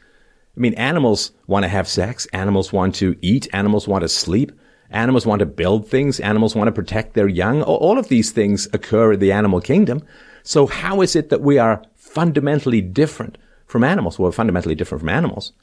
I 0.55 0.61
mean, 0.61 0.73
animals 0.75 1.31
want 1.47 1.63
to 1.63 1.69
have 1.69 1.89
sex. 1.89 2.25
Animals 2.27 2.71
want 2.71 2.95
to 2.95 3.17
eat. 3.21 3.49
Animals 3.51 3.89
want 3.89 4.03
to 4.03 4.09
sleep. 4.09 4.53
Animals 4.91 5.25
want 5.25 5.39
to 5.39 5.45
build 5.45 5.87
things. 5.87 6.19
Animals 6.19 6.55
want 6.55 6.67
to 6.67 6.71
protect 6.71 7.13
their 7.13 7.27
young. 7.27 7.61
All 7.63 7.97
of 7.97 8.07
these 8.07 8.31
things 8.31 8.67
occur 8.73 9.13
in 9.13 9.19
the 9.19 9.31
animal 9.31 9.61
kingdom. 9.61 10.03
So 10.43 10.67
how 10.67 11.01
is 11.01 11.15
it 11.15 11.29
that 11.29 11.41
we 11.41 11.57
are 11.57 11.81
fundamentally 11.95 12.81
different 12.81 13.37
from 13.65 13.83
animals? 13.83 14.19
Well, 14.19 14.27
we're 14.27 14.33
fundamentally 14.33 14.75
different 14.75 15.01
from 15.01 15.09
animals 15.09 15.53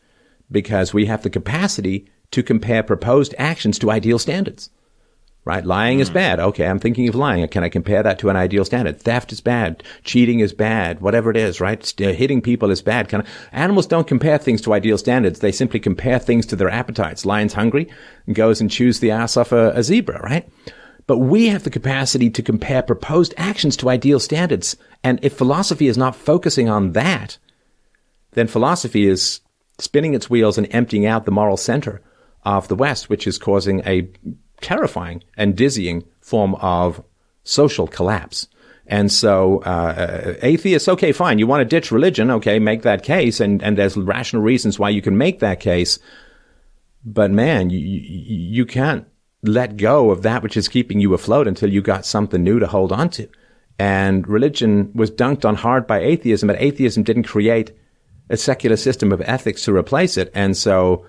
because 0.50 0.92
we 0.92 1.06
have 1.06 1.22
the 1.22 1.30
capacity 1.30 2.06
to 2.32 2.42
compare 2.42 2.82
proposed 2.82 3.34
actions 3.38 3.78
to 3.78 3.90
ideal 3.90 4.18
standards 4.18 4.70
right? 5.44 5.64
Lying 5.64 6.00
is 6.00 6.08
hmm. 6.08 6.14
bad. 6.14 6.40
Okay, 6.40 6.66
I'm 6.66 6.78
thinking 6.78 7.08
of 7.08 7.14
lying. 7.14 7.46
Can 7.48 7.64
I 7.64 7.68
compare 7.68 8.02
that 8.02 8.18
to 8.20 8.28
an 8.28 8.36
ideal 8.36 8.64
standard? 8.64 9.00
Theft 9.00 9.32
is 9.32 9.40
bad. 9.40 9.82
Cheating 10.04 10.40
is 10.40 10.52
bad. 10.52 11.00
Whatever 11.00 11.30
it 11.30 11.36
is, 11.36 11.60
right? 11.60 11.92
Uh, 12.00 12.12
hitting 12.12 12.40
people 12.40 12.70
is 12.70 12.82
bad. 12.82 13.08
Can 13.08 13.22
I, 13.22 13.26
animals 13.52 13.86
don't 13.86 14.06
compare 14.06 14.38
things 14.38 14.60
to 14.62 14.72
ideal 14.72 14.98
standards. 14.98 15.40
They 15.40 15.52
simply 15.52 15.80
compare 15.80 16.18
things 16.18 16.46
to 16.46 16.56
their 16.56 16.70
appetites. 16.70 17.26
Lion's 17.26 17.54
hungry 17.54 17.90
and 18.26 18.36
goes 18.36 18.60
and 18.60 18.70
chews 18.70 19.00
the 19.00 19.10
ass 19.10 19.36
off 19.36 19.52
a, 19.52 19.70
a 19.70 19.82
zebra, 19.82 20.20
right? 20.22 20.48
But 21.06 21.18
we 21.18 21.48
have 21.48 21.64
the 21.64 21.70
capacity 21.70 22.30
to 22.30 22.42
compare 22.42 22.82
proposed 22.82 23.34
actions 23.36 23.76
to 23.78 23.90
ideal 23.90 24.20
standards. 24.20 24.76
And 25.02 25.18
if 25.22 25.36
philosophy 25.36 25.88
is 25.88 25.98
not 25.98 26.14
focusing 26.14 26.68
on 26.68 26.92
that, 26.92 27.38
then 28.32 28.46
philosophy 28.46 29.06
is 29.08 29.40
spinning 29.78 30.14
its 30.14 30.30
wheels 30.30 30.58
and 30.58 30.68
emptying 30.70 31.04
out 31.04 31.24
the 31.24 31.32
moral 31.32 31.56
center 31.56 32.00
of 32.44 32.68
the 32.68 32.76
West, 32.76 33.08
which 33.08 33.26
is 33.26 33.38
causing 33.38 33.80
a 33.84 34.08
terrifying 34.62 35.22
and 35.36 35.56
dizzying 35.56 36.04
form 36.20 36.54
of 36.56 37.02
social 37.44 37.86
collapse. 37.86 38.48
And 38.86 39.10
so, 39.10 39.58
uh, 39.60 40.34
atheists, 40.42 40.88
okay, 40.88 41.12
fine. 41.12 41.38
You 41.38 41.46
want 41.46 41.60
to 41.60 41.64
ditch 41.64 41.92
religion, 41.92 42.30
okay, 42.30 42.58
make 42.58 42.82
that 42.82 43.02
case, 43.02 43.40
and, 43.40 43.62
and 43.62 43.78
there's 43.78 43.96
rational 43.96 44.42
reasons 44.42 44.78
why 44.78 44.90
you 44.90 45.00
can 45.00 45.16
make 45.16 45.38
that 45.38 45.60
case. 45.60 45.98
But 47.04 47.30
man, 47.30 47.70
you, 47.70 47.78
you 47.78 48.66
can't 48.66 49.06
let 49.42 49.76
go 49.76 50.10
of 50.10 50.22
that 50.22 50.42
which 50.42 50.56
is 50.56 50.68
keeping 50.68 51.00
you 51.00 51.14
afloat 51.14 51.48
until 51.48 51.70
you 51.70 51.80
got 51.80 52.06
something 52.06 52.42
new 52.42 52.58
to 52.58 52.66
hold 52.66 52.92
on 52.92 53.08
to. 53.10 53.28
And 53.78 54.26
religion 54.28 54.92
was 54.94 55.10
dunked 55.10 55.44
on 55.44 55.56
hard 55.56 55.86
by 55.86 56.00
atheism, 56.00 56.46
but 56.46 56.60
atheism 56.60 57.02
didn't 57.02 57.24
create 57.24 57.72
a 58.30 58.36
secular 58.36 58.76
system 58.76 59.12
of 59.12 59.20
ethics 59.22 59.64
to 59.64 59.74
replace 59.74 60.16
it. 60.16 60.30
And 60.34 60.56
so, 60.56 61.06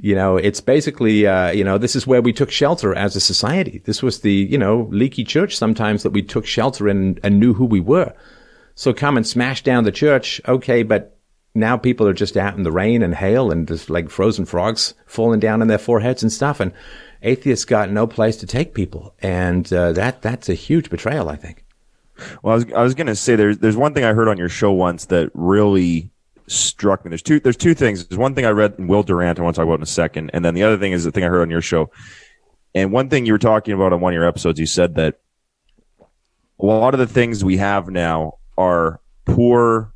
you 0.00 0.14
know, 0.14 0.36
it's 0.36 0.60
basically, 0.60 1.26
uh, 1.26 1.50
you 1.50 1.64
know, 1.64 1.78
this 1.78 1.96
is 1.96 2.06
where 2.06 2.22
we 2.22 2.32
took 2.32 2.50
shelter 2.50 2.94
as 2.94 3.16
a 3.16 3.20
society. 3.20 3.82
This 3.84 4.02
was 4.02 4.20
the, 4.20 4.32
you 4.32 4.58
know, 4.58 4.88
leaky 4.90 5.24
church 5.24 5.56
sometimes 5.56 6.02
that 6.02 6.10
we 6.10 6.22
took 6.22 6.46
shelter 6.46 6.88
in 6.88 7.18
and 7.22 7.40
knew 7.40 7.54
who 7.54 7.64
we 7.64 7.80
were. 7.80 8.14
So 8.74 8.92
come 8.92 9.16
and 9.16 9.26
smash 9.26 9.62
down 9.62 9.84
the 9.84 9.92
church. 9.92 10.40
Okay. 10.46 10.82
But 10.82 11.18
now 11.54 11.76
people 11.76 12.06
are 12.06 12.14
just 12.14 12.36
out 12.36 12.56
in 12.56 12.62
the 12.62 12.72
rain 12.72 13.02
and 13.02 13.14
hail 13.14 13.50
and 13.50 13.66
just 13.66 13.90
like 13.90 14.08
frozen 14.08 14.44
frogs 14.44 14.94
falling 15.06 15.40
down 15.40 15.62
on 15.62 15.68
their 15.68 15.78
foreheads 15.78 16.22
and 16.22 16.32
stuff. 16.32 16.60
And 16.60 16.72
atheists 17.22 17.64
got 17.64 17.90
no 17.90 18.06
place 18.06 18.36
to 18.36 18.46
take 18.46 18.74
people. 18.74 19.14
And, 19.20 19.70
uh, 19.72 19.92
that, 19.92 20.22
that's 20.22 20.48
a 20.48 20.54
huge 20.54 20.90
betrayal, 20.90 21.28
I 21.28 21.36
think. 21.36 21.64
Well, 22.42 22.52
I 22.52 22.56
was, 22.56 22.72
I 22.72 22.82
was 22.82 22.94
going 22.94 23.06
to 23.08 23.16
say 23.16 23.34
there's, 23.34 23.58
there's 23.58 23.76
one 23.76 23.94
thing 23.94 24.04
I 24.04 24.12
heard 24.12 24.28
on 24.28 24.38
your 24.38 24.48
show 24.48 24.72
once 24.72 25.06
that 25.06 25.30
really 25.34 26.10
struck 26.48 27.04
me. 27.04 27.10
There's 27.10 27.22
two 27.22 27.40
there's 27.40 27.56
two 27.56 27.74
things. 27.74 28.06
There's 28.06 28.18
one 28.18 28.34
thing 28.34 28.44
I 28.44 28.50
read 28.50 28.76
in 28.78 28.86
Will 28.86 29.02
Durant 29.02 29.38
I 29.38 29.42
want 29.42 29.54
to 29.54 29.60
talk 29.60 29.66
about 29.66 29.78
in 29.78 29.82
a 29.82 29.86
second, 29.86 30.30
and 30.32 30.44
then 30.44 30.54
the 30.54 30.62
other 30.62 30.78
thing 30.78 30.92
is 30.92 31.04
the 31.04 31.12
thing 31.12 31.24
I 31.24 31.28
heard 31.28 31.42
on 31.42 31.50
your 31.50 31.60
show. 31.60 31.90
And 32.74 32.92
one 32.92 33.08
thing 33.08 33.26
you 33.26 33.32
were 33.32 33.38
talking 33.38 33.74
about 33.74 33.92
on 33.92 34.00
one 34.00 34.12
of 34.12 34.14
your 34.14 34.26
episodes, 34.26 34.60
you 34.60 34.66
said 34.66 34.94
that 34.96 35.18
a 36.60 36.66
lot 36.66 36.94
of 36.94 37.00
the 37.00 37.06
things 37.06 37.44
we 37.44 37.56
have 37.56 37.88
now 37.88 38.38
are 38.56 39.00
poor 39.24 39.92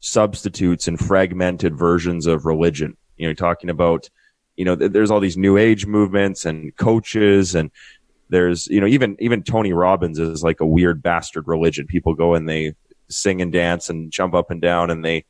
substitutes 0.00 0.88
and 0.88 0.98
fragmented 0.98 1.76
versions 1.76 2.26
of 2.26 2.46
religion. 2.46 2.96
You 3.16 3.28
know, 3.28 3.34
talking 3.34 3.70
about, 3.70 4.08
you 4.56 4.64
know, 4.64 4.74
there's 4.74 5.10
all 5.10 5.20
these 5.20 5.36
new 5.36 5.56
age 5.56 5.86
movements 5.86 6.44
and 6.44 6.74
coaches 6.76 7.54
and 7.54 7.70
there's, 8.30 8.66
you 8.66 8.80
know, 8.80 8.86
even, 8.86 9.16
even 9.20 9.42
Tony 9.42 9.72
Robbins 9.72 10.18
is 10.18 10.42
like 10.42 10.60
a 10.60 10.66
weird 10.66 11.02
bastard 11.02 11.48
religion. 11.48 11.86
People 11.86 12.14
go 12.14 12.34
and 12.34 12.48
they 12.48 12.74
sing 13.08 13.40
and 13.40 13.52
dance 13.52 13.88
and 13.88 14.12
jump 14.12 14.34
up 14.34 14.50
and 14.50 14.60
down 14.60 14.90
and 14.90 15.04
they, 15.04 15.24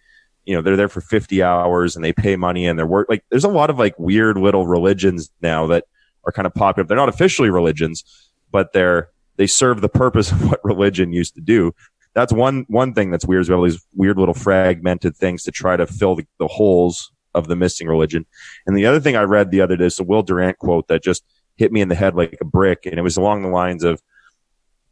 you 0.49 0.55
know, 0.55 0.63
they're 0.63 0.77
there 0.77 0.89
for 0.89 1.03
50 1.03 1.43
hours 1.43 1.95
and 1.95 2.03
they 2.03 2.15
pay 2.15 2.35
money 2.35 2.67
and 2.67 2.79
they're 2.79 2.87
work. 2.87 3.07
Like 3.11 3.23
there's 3.29 3.45
a 3.45 3.49
lot 3.49 3.69
of 3.69 3.79
like 3.79 3.99
weird 3.99 4.39
little 4.39 4.67
religions 4.67 5.31
now 5.43 5.67
that 5.67 5.85
are 6.25 6.33
kind 6.33 6.47
of 6.47 6.55
popular. 6.55 6.87
They're 6.87 6.97
not 6.97 7.11
officially 7.11 7.51
religions, 7.51 8.03
but 8.51 8.73
they're, 8.73 9.11
they 9.37 9.47
serve 9.47 9.83
the 9.83 9.91
purpose 9.91 10.33
of 10.33 10.49
what 10.49 10.65
religion 10.65 11.13
used 11.13 11.35
to 11.35 11.43
do. 11.43 11.73
That's 12.15 12.33
one, 12.33 12.65
one 12.69 12.95
thing 12.95 13.11
that's 13.11 13.27
weird 13.27 13.43
is 13.43 13.51
we 13.51 13.53
have 13.53 13.59
all 13.59 13.65
these 13.67 13.87
weird 13.95 14.17
little 14.17 14.33
fragmented 14.33 15.15
things 15.19 15.43
to 15.43 15.51
try 15.51 15.77
to 15.77 15.87
fill 15.87 16.17
the, 16.17 16.27
the 16.39 16.49
holes 16.49 17.13
of 17.35 17.47
the 17.47 17.55
missing 17.55 17.87
religion. 17.87 18.25
And 18.67 18.75
the 18.75 18.87
other 18.87 19.01
thing 19.01 19.17
I 19.17 19.25
read 19.25 19.51
the 19.51 19.61
other 19.61 19.77
day 19.77 19.85
is 19.85 20.01
a 20.01 20.03
Will 20.03 20.23
Durant 20.23 20.59
quote 20.59 20.89
that 20.89 21.03
just 21.03 21.25
hit 21.57 21.73
me 21.73 21.83
in 21.83 21.91
the 21.91 21.95
head 21.95 22.15
like 22.15 22.39
a 22.41 22.47
brick. 22.47 22.87
And 22.87 22.99
it 22.99 23.03
was 23.03 23.19
along 23.19 23.43
the 23.43 23.49
lines 23.49 23.85
of, 23.85 24.03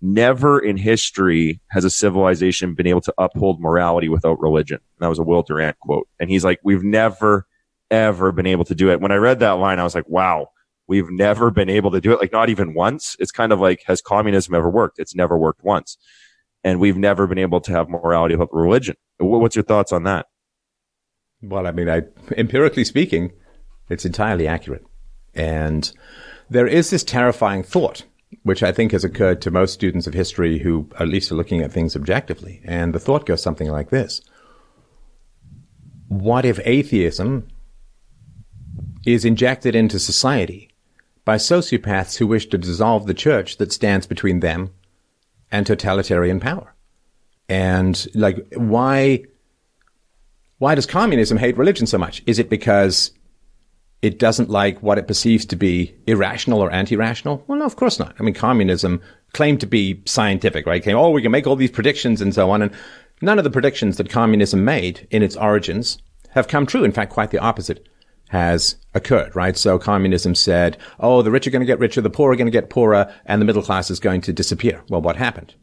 never 0.01 0.59
in 0.59 0.77
history 0.77 1.61
has 1.71 1.85
a 1.85 1.91
civilization 1.91 2.75
been 2.75 2.87
able 2.87 3.01
to 3.03 3.15
uphold 3.19 3.61
morality 3.61 4.09
without 4.09 4.41
religion. 4.41 4.77
And 4.77 5.05
that 5.05 5.09
was 5.09 5.19
a 5.19 5.23
Will 5.23 5.43
Durant 5.43 5.79
quote. 5.79 6.09
And 6.21 6.31
he's 6.31 6.45
like, 6.45 6.61
we've 6.63 6.85
never, 6.85 7.47
ever 7.91 8.33
been 8.33 8.47
able 8.47 8.65
to 8.67 8.75
do 8.75 8.91
it. 8.91 9.01
When 9.01 9.13
I 9.13 9.17
read 9.17 9.41
that 9.41 9.53
line, 9.53 9.79
I 9.79 9.85
was 9.85 9.95
like, 9.95 10.09
wow, 10.09 10.49
we've 10.87 11.11
never 11.11 11.51
been 11.51 11.71
able 11.71 11.91
to 11.93 12.01
do 12.01 12.13
it. 12.13 12.21
Like 12.21 12.33
not 12.33 12.51
even 12.51 12.75
once. 12.75 13.17
It's 13.19 13.33
kind 13.33 13.53
of 13.53 13.61
like, 13.61 13.83
has 13.87 14.01
communism 14.01 14.55
ever 14.55 14.71
worked? 14.71 14.99
It's 14.99 15.15
never 15.15 15.37
worked 15.37 15.65
once. 15.65 15.97
And 16.63 16.81
we've 16.81 16.97
never 16.97 17.27
been 17.27 17.39
able 17.39 17.61
to 17.63 17.73
have 17.73 17.89
morality 17.89 18.35
without 18.35 18.53
religion. 18.53 18.97
What's 19.19 19.57
your 19.57 19.65
thoughts 19.65 19.93
on 19.93 20.05
that? 20.05 20.27
Well, 21.43 21.67
I 21.67 21.71
mean, 21.71 21.89
I, 21.89 22.03
empirically 22.37 22.85
speaking, 22.85 23.33
it's 23.89 24.05
entirely 24.05 24.49
accurate. 24.49 24.85
And 25.35 25.91
there 26.51 26.67
is 26.67 26.91
this 26.91 27.05
terrifying 27.05 27.63
thought 27.63 28.05
which 28.47 28.63
I 28.63 28.71
think 28.71 28.93
has 28.93 29.03
occurred 29.03 29.43
to 29.43 29.51
most 29.51 29.75
students 29.75 30.07
of 30.07 30.15
history 30.15 30.61
who 30.61 30.89
at 31.01 31.09
least 31.09 31.33
are 31.33 31.35
looking 31.35 31.63
at 31.63 31.73
things 31.73 31.97
objectively. 31.97 32.61
And 32.63 32.95
the 32.95 33.01
thought 33.01 33.27
goes 33.27 33.43
something 33.43 33.69
like 33.69 33.91
this. 33.91 34.21
What 36.07 36.45
if 36.45 36.61
atheism 36.65 37.49
is 39.05 39.25
injected 39.25 39.75
into 39.75 39.99
society 39.99 40.71
by 41.25 41.39
sociopaths 41.39 42.19
who 42.19 42.29
wish 42.29 42.47
to 42.47 42.57
dissolve 42.57 43.09
the 43.09 43.15
church 43.15 43.57
that 43.57 43.73
stands 43.73 44.07
between 44.07 44.39
them 44.39 44.73
and 45.51 45.67
totalitarian 45.67 46.39
power? 46.39 46.73
And 47.49 48.07
like, 48.15 48.47
why, 48.55 49.25
why 50.59 50.77
does 50.77 50.87
communism 50.87 51.39
hate 51.39 51.59
religion 51.59 51.89
so 51.89 51.99
much? 51.99 52.23
Is 52.27 52.39
it 52.39 52.49
because 52.49 53.11
it 54.07 54.21
doesn't 54.21 54.49
like 54.49 54.83
what 54.83 54.99
it 54.99 55.09
perceives 55.09 55.45
to 55.47 55.57
be 55.57 55.95
irrational 56.07 56.61
or 56.61 56.71
anti-rational? 56.71 57.43
Well, 57.47 57.59
no, 57.59 57.65
of 57.65 57.75
course 57.75 57.99
not. 57.99 58.15
I 58.19 58.23
mean, 58.23 58.35
communism 58.35 59.01
claimed 59.33 59.61
to 59.61 59.67
be 59.67 60.01
scientific, 60.07 60.65
right? 60.65 60.83
Came, 60.83 60.97
oh, 60.97 61.11
we 61.11 61.23
can 61.23 61.33
make 61.33 61.47
all 61.47 61.57
these 61.57 61.73
predictions 61.73 62.21
and 62.21 62.33
so 62.33 62.51
on. 62.51 62.63
And 62.63 62.71
none 63.21 63.39
of 63.39 63.45
the 63.45 63.51
predictions 63.51 63.97
that 63.97 64.09
communism 64.09 64.65
made 64.65 65.09
in 65.11 65.23
its 65.23 65.37
origins 65.37 65.99
have 66.31 66.47
come 66.47 66.67
true. 66.67 66.85
In 66.85 66.93
fact, 66.93 67.13
quite 67.13 67.33
the 67.33 67.41
opposite 67.41 67.89
has 68.29 68.77
occurred, 68.95 69.35
right? 69.35 69.57
So 69.57 69.79
communism 69.79 70.35
said, 70.35 70.79
oh, 71.01 71.23
the 71.23 71.31
rich 71.33 71.47
are 71.47 71.51
going 71.51 71.61
to 71.61 71.67
get 71.67 71.81
richer, 71.81 72.01
the 72.01 72.11
poor 72.11 72.33
are 72.33 72.37
going 72.37 72.47
to 72.47 72.53
get 72.53 72.71
poorer, 72.71 73.13
and 73.25 73.41
the 73.41 73.47
middle 73.47 73.63
class 73.63 73.91
is 73.91 74.01
going 74.01 74.21
to 74.23 74.33
disappear. 74.33 74.85
Well, 74.89 75.03
what 75.03 75.17
happened? 75.17 75.55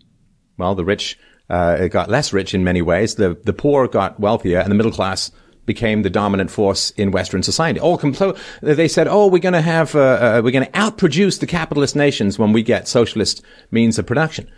Well, 0.58 0.76
the 0.76 0.86
rich 0.86 1.18
uh, 1.50 1.88
got 1.88 2.10
less 2.10 2.34
rich 2.34 2.54
in 2.54 2.64
many 2.64 2.82
ways. 2.82 3.16
The 3.16 3.38
the 3.44 3.54
poor 3.54 3.88
got 3.88 4.20
wealthier, 4.20 4.60
and 4.60 4.70
the 4.70 4.76
middle 4.76 4.92
class 4.92 5.32
became 5.66 6.02
the 6.02 6.10
dominant 6.10 6.52
force 6.52 6.92
in 6.92 7.12
Western 7.12 7.44
society. 7.44 7.80
All 7.80 7.98
compl- 7.98 8.38
they 8.62 8.88
said, 8.88 9.08
"Oh, 9.08 9.28
we're 9.28 9.40
going 9.40 9.54
to 9.54 9.62
have, 9.62 9.96
uh, 9.96 10.00
uh, 10.00 10.42
we're 10.44 10.52
going 10.52 10.66
to 10.66 10.72
outproduce 10.72 11.40
the 11.40 11.48
capitalist 11.48 11.96
nations 11.96 12.38
when 12.38 12.54
we 12.54 12.64
get 12.64 12.88
socialist 12.88 13.44
means 13.72 13.98
of 14.00 14.06
production." 14.06 14.50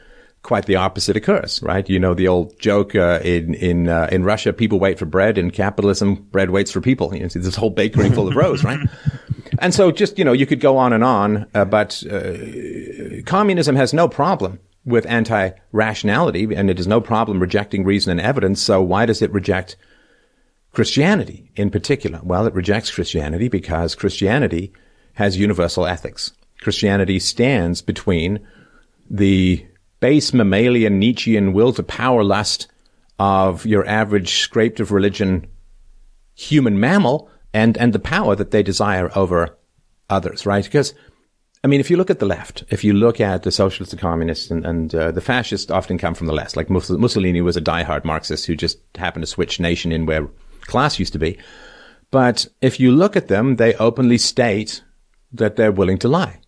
Quite 0.42 0.68
the 0.68 0.76
opposite 0.76 1.18
occurs, 1.18 1.60
right? 1.64 1.90
You 1.90 1.98
know 1.98 2.14
the 2.14 2.28
old 2.28 2.60
joke 2.60 2.96
uh, 2.96 3.20
in 3.24 3.56
in 3.56 3.90
uh, 3.90 4.10
in 4.12 4.24
Russia: 4.24 4.54
people 4.54 4.80
wait 4.80 5.00
for 5.00 5.06
bread. 5.06 5.38
In 5.38 5.52
capitalism, 5.52 6.16
bread 6.32 6.52
waits 6.52 6.72
for 6.72 6.82
people. 6.82 7.16
You 7.16 7.28
see 7.30 7.40
this 7.40 7.56
whole 7.56 7.72
bakery 7.72 8.10
full 8.12 8.28
of 8.28 8.36
rows, 8.36 8.64
right? 8.64 8.80
And 9.60 9.74
so, 9.74 9.92
just 9.92 10.18
you 10.18 10.26
know, 10.26 10.34
you 10.34 10.46
could 10.46 10.60
go 10.60 10.78
on 10.78 10.92
and 10.92 11.04
on, 11.04 11.46
uh, 11.54 11.66
but 11.66 12.04
uh, 12.12 13.22
communism 13.26 13.76
has 13.76 13.94
no 13.94 14.08
problem 14.08 14.60
with 14.86 15.06
anti-rationality, 15.06 16.54
and 16.54 16.70
it 16.70 16.78
has 16.78 16.88
no 16.88 17.02
problem 17.02 17.40
rejecting 17.40 17.84
reason 17.84 18.12
and 18.12 18.22
evidence. 18.22 18.62
So 18.62 18.82
why 18.82 19.06
does 19.06 19.22
it 19.22 19.32
reject 19.32 19.78
Christianity 20.76 21.50
in 21.56 21.72
particular? 21.72 22.20
Well, 22.22 22.46
it 22.46 22.54
rejects 22.54 22.92
Christianity 22.92 23.48
because 23.48 23.96
Christianity 23.96 24.74
has 25.14 25.38
universal 25.38 25.86
ethics. 25.86 26.34
Christianity 26.62 27.18
stands 27.18 27.82
between 27.82 28.46
the 29.10 29.66
base 30.02 30.34
mammalian 30.34 31.00
Nietzschean 31.00 31.54
will 31.54 31.72
to 31.74 31.84
power 31.84 32.24
lust 32.24 32.68
of 33.18 33.66
your 33.66 33.88
average 33.88 34.40
scraped 34.40 34.82
of 34.82 34.92
religion 34.92 35.48
human 36.36 36.78
mammal 36.80 37.30
and, 37.54 37.78
and 37.78 37.94
the 37.94 38.00
power 38.00 38.36
that 38.36 38.52
they 38.52 38.62
desire 38.62 39.10
over 39.16 39.58
others, 40.10 40.46
right? 40.46 40.66
Because 40.66 40.94
I 41.64 41.68
mean, 41.68 41.80
if 41.80 41.90
you 41.90 41.98
look 41.98 42.12
at 42.12 42.20
the 42.20 42.26
left, 42.26 42.66
if 42.70 42.84
you 42.84 42.94
look 42.94 43.20
at 43.22 43.44
the 43.44 43.52
socialists, 43.52 43.96
the 43.96 44.00
communists, 44.00 44.52
and, 44.52 44.66
and 44.66 44.94
uh, 44.94 45.12
the 45.12 45.22
fascists 45.22 45.72
often 45.72 45.98
come 45.98 46.14
from 46.14 46.28
the 46.28 46.34
left. 46.34 46.56
Like 46.56 46.70
Mussolini 46.70 47.42
was 47.42 47.58
a 47.58 47.62
diehard 47.62 48.04
Marxist 48.04 48.46
who 48.46 48.56
just 48.56 48.78
happened 48.96 49.24
to 49.24 49.28
switch 49.28 49.60
nation 49.60 49.92
in 49.92 50.06
where 50.06 50.28
class 50.68 51.00
used 51.00 51.14
to 51.14 51.20
be. 51.20 51.38
But 52.12 52.48
if 52.62 52.80
you 52.80 52.92
look 52.92 53.16
at 53.16 53.28
them, 53.28 53.58
they 53.58 53.74
openly 53.76 54.18
state 54.18 54.84
that 55.34 55.56
they're 55.56 55.72
willing 55.72 55.98
to 56.00 56.08
lie, 56.08 56.40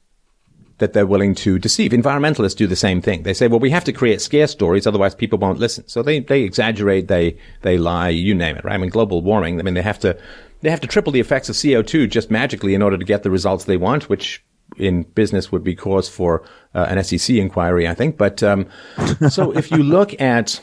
that 0.77 0.93
they're 0.93 1.05
willing 1.05 1.35
to 1.35 1.59
deceive. 1.59 1.91
Environmentalists 1.91 2.55
do 2.55 2.67
the 2.67 2.75
same 2.75 3.01
thing. 3.01 3.23
They 3.23 3.33
say, 3.33 3.47
well, 3.47 3.59
we 3.59 3.69
have 3.71 3.83
to 3.85 3.93
create 3.93 4.21
scare 4.21 4.47
stories, 4.47 4.87
otherwise 4.87 5.15
people 5.15 5.39
won't 5.39 5.59
listen. 5.59 5.87
So 5.87 6.01
they, 6.01 6.19
they 6.19 6.43
exaggerate, 6.43 7.07
they, 7.07 7.37
they 7.63 7.77
lie, 7.77 8.09
you 8.09 8.33
name 8.33 8.55
it, 8.55 8.63
right? 8.63 8.75
I 8.75 8.77
mean, 8.77 8.89
global 8.89 9.21
warming, 9.21 9.59
I 9.59 9.63
mean, 9.63 9.73
they 9.73 9.81
have 9.81 9.99
to, 9.99 10.17
they 10.61 10.69
have 10.69 10.81
to 10.81 10.87
triple 10.87 11.11
the 11.11 11.19
effects 11.19 11.49
of 11.49 11.55
CO2 11.55 12.09
just 12.09 12.31
magically 12.31 12.73
in 12.73 12.81
order 12.81 12.97
to 12.97 13.05
get 13.05 13.23
the 13.23 13.31
results 13.31 13.65
they 13.65 13.77
want, 13.77 14.09
which 14.09 14.43
in 14.77 15.03
business 15.03 15.51
would 15.51 15.63
be 15.63 15.75
cause 15.75 16.09
for 16.09 16.43
uh, 16.75 16.85
an 16.89 17.03
SEC 17.03 17.35
inquiry, 17.35 17.87
I 17.87 17.93
think. 17.93 18.17
But 18.17 18.43
um, 18.43 18.67
so 19.29 19.51
if 19.51 19.71
you 19.71 19.83
look 19.83 20.19
at 20.21 20.61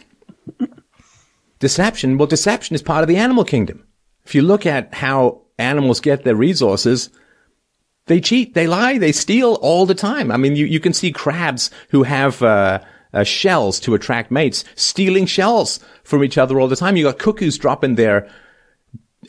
deception, 1.64 2.18
well, 2.18 2.26
deception 2.26 2.74
is 2.74 2.82
part 2.82 3.02
of 3.02 3.08
the 3.08 3.16
animal 3.16 3.42
kingdom. 3.42 3.86
If 4.26 4.34
you 4.34 4.42
look 4.42 4.66
at 4.66 4.92
how 4.92 5.40
animals 5.58 5.98
get 5.98 6.22
their 6.22 6.36
resources, 6.36 7.08
they 8.04 8.20
cheat, 8.20 8.52
they 8.52 8.66
lie, 8.66 8.98
they 8.98 9.12
steal 9.12 9.54
all 9.62 9.86
the 9.86 9.94
time. 9.94 10.30
I 10.30 10.36
mean, 10.36 10.56
you, 10.56 10.66
you 10.66 10.78
can 10.78 10.92
see 10.92 11.10
crabs 11.10 11.70
who 11.88 12.02
have 12.02 12.42
uh, 12.42 12.80
uh, 13.14 13.24
shells 13.24 13.80
to 13.80 13.94
attract 13.94 14.30
mates 14.30 14.62
stealing 14.74 15.24
shells 15.24 15.80
from 16.02 16.22
each 16.22 16.36
other 16.36 16.60
all 16.60 16.68
the 16.68 16.76
time. 16.76 16.98
You 16.98 17.04
got 17.04 17.18
cuckoos 17.18 17.56
dropping 17.56 17.94
their 17.94 18.28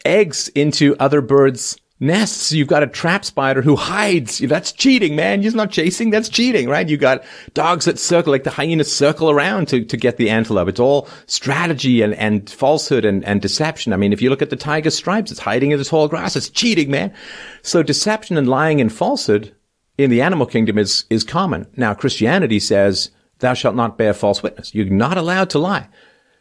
eggs 0.03 0.49
into 0.49 0.97
other 0.99 1.21
birds' 1.21 1.77
nests. 2.05 2.51
You've 2.51 2.67
got 2.67 2.83
a 2.83 2.87
trap 2.87 3.25
spider 3.25 3.61
who 3.61 3.75
hides. 3.75 4.39
That's 4.39 4.71
cheating, 4.71 5.15
man. 5.15 5.41
He's 5.41 5.55
not 5.55 5.71
chasing. 5.71 6.09
That's 6.09 6.29
cheating, 6.29 6.69
right? 6.69 6.87
You 6.87 6.97
got 6.97 7.23
dogs 7.53 7.85
that 7.85 7.99
circle, 7.99 8.31
like 8.31 8.43
the 8.43 8.49
hyenas 8.49 8.95
circle 8.95 9.29
around 9.29 9.67
to, 9.69 9.83
to 9.83 9.97
get 9.97 10.17
the 10.17 10.29
antelope. 10.29 10.69
It's 10.69 10.79
all 10.79 11.07
strategy 11.25 12.01
and, 12.01 12.13
and 12.15 12.49
falsehood 12.49 13.05
and, 13.05 13.23
and 13.25 13.41
deception. 13.41 13.93
I 13.93 13.97
mean, 13.97 14.13
if 14.13 14.21
you 14.21 14.29
look 14.29 14.41
at 14.41 14.49
the 14.49 14.55
tiger 14.55 14.89
stripes, 14.89 15.31
it's 15.31 15.39
hiding 15.39 15.71
in 15.71 15.79
the 15.79 15.85
tall 15.85 16.07
grass. 16.07 16.35
It's 16.35 16.49
cheating, 16.49 16.91
man. 16.91 17.13
So 17.61 17.83
deception 17.83 18.37
and 18.37 18.47
lying 18.47 18.79
and 18.79 18.91
falsehood 18.91 19.55
in 19.97 20.09
the 20.09 20.21
animal 20.21 20.45
kingdom 20.45 20.77
is, 20.77 21.05
is 21.09 21.23
common. 21.23 21.67
Now, 21.75 21.93
Christianity 21.93 22.59
says, 22.59 23.11
thou 23.39 23.53
shalt 23.53 23.75
not 23.75 23.97
bear 23.97 24.13
false 24.13 24.43
witness. 24.43 24.73
You're 24.75 24.85
not 24.85 25.17
allowed 25.17 25.49
to 25.51 25.59
lie. 25.59 25.87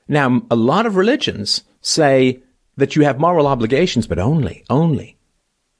Now, 0.08 0.42
a 0.50 0.56
lot 0.56 0.86
of 0.86 0.96
religions 0.96 1.62
say 1.80 2.42
that 2.76 2.96
you 2.96 3.04
have 3.04 3.20
moral 3.20 3.46
obligations, 3.46 4.06
but 4.06 4.18
only, 4.18 4.64
only 4.68 5.13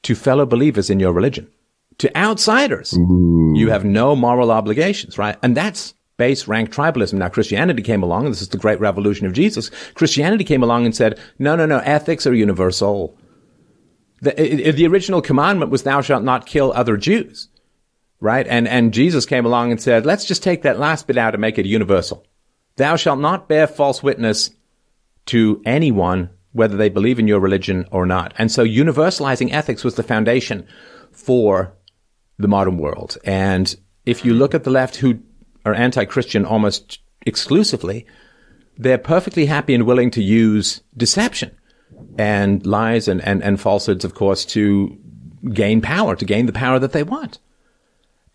to 0.05 0.15
fellow 0.15 0.47
believers 0.47 0.91
in 0.91 1.01
your 1.01 1.13
religion. 1.13 1.51
To 1.99 2.17
outsiders, 2.17 2.93
Ooh. 2.97 3.53
you 3.55 3.71
have 3.71 3.85
no 3.85 4.17
moral 4.17 4.51
obligations, 4.51 5.19
right? 5.19 5.37
And 5.43 5.57
that's 5.57 5.95
base 6.17 6.49
rank 6.49 6.73
tribalism. 6.73 7.15
Now 7.15 7.29
Christianity 7.29 7.83
came 7.83 8.03
along, 8.03 8.27
and 8.27 8.35
this 8.35 8.43
is 8.43 8.49
the 8.49 8.59
great 8.59 8.81
revolution 8.81 9.27
of 9.27 9.33
Jesus. 9.33 9.71
Christianity 9.95 10.45
came 10.45 10.63
along 10.63 10.85
and 10.85 10.95
said, 10.95 11.19
no, 11.39 11.57
no, 11.57 11.67
no, 11.67 11.79
ethics 11.79 12.27
are 12.27 12.35
universal. 12.35 13.17
The, 14.23 14.73
the 14.73 14.87
original 14.87 15.23
commandment 15.23 15.71
was 15.71 15.83
thou 15.83 16.01
shalt 16.01 16.25
not 16.25 16.47
kill 16.47 16.73
other 16.75 16.97
Jews, 16.97 17.49
right? 18.21 18.47
And, 18.49 18.67
and 18.67 18.95
Jesus 18.95 19.27
came 19.27 19.45
along 19.45 19.71
and 19.71 19.81
said, 19.81 20.07
let's 20.07 20.25
just 20.25 20.43
take 20.43 20.63
that 20.63 20.79
last 20.79 21.07
bit 21.07 21.19
out 21.19 21.35
and 21.35 21.41
make 21.41 21.59
it 21.59 21.67
universal. 21.67 22.25
Thou 22.77 22.97
shalt 22.97 23.21
not 23.21 23.49
bear 23.49 23.67
false 23.67 24.03
witness 24.03 24.51
to 25.27 25.63
anyone 25.65 26.31
whether 26.55 26.77
they 26.77 26.89
believe 26.89 27.19
in 27.19 27.29
your 27.29 27.41
religion 27.41 27.85
or 27.91 28.07
not. 28.07 28.33
And 28.39 28.51
so 28.51 28.65
universalizing 28.65 29.53
ethics 29.53 29.85
was 29.85 29.97
the 29.97 30.03
foundation 30.03 30.67
for 31.13 31.75
the 32.39 32.49
modern 32.49 32.79
world. 32.79 33.19
And 33.25 33.77
if 34.07 34.25
you 34.25 34.35
look 34.35 34.55
at 34.55 34.65
the 34.65 34.71
left 34.71 34.97
who 34.97 35.19
are 35.67 35.75
anti-Christian 35.75 36.45
almost 36.45 37.01
exclusively, 37.27 38.07
they're 38.79 38.99
perfectly 38.99 39.47
happy 39.47 39.75
and 39.75 39.85
willing 39.85 40.11
to 40.13 40.23
use 40.23 40.81
deception 40.97 41.57
and 42.19 42.65
lies 42.65 43.09
and, 43.09 43.21
and, 43.23 43.43
and 43.43 43.61
falsehoods, 43.61 44.05
of 44.05 44.15
course, 44.15 44.45
to 44.45 44.97
gain 45.53 45.81
power, 45.81 46.15
to 46.15 46.25
gain 46.25 46.47
the 46.47 46.53
power 46.53 46.79
that 46.79 46.93
they 46.93 47.03
want. 47.03 47.39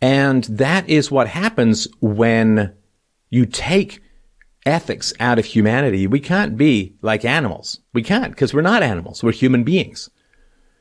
And 0.01 0.43
that 0.45 0.87
is 0.89 1.11
what 1.11 1.27
happens 1.27 1.87
when 2.01 2.73
you 3.29 3.45
take 3.45 4.01
ethics 4.65 5.13
out 5.19 5.39
of 5.39 5.45
humanity. 5.45 6.07
We 6.07 6.19
can't 6.19 6.57
be 6.57 6.95
like 7.01 7.25
animals. 7.25 7.79
We 7.93 8.03
can't 8.03 8.31
because 8.31 8.53
we're 8.53 8.61
not 8.61 8.83
animals. 8.83 9.23
We're 9.23 9.31
human 9.31 9.63
beings. 9.63 10.09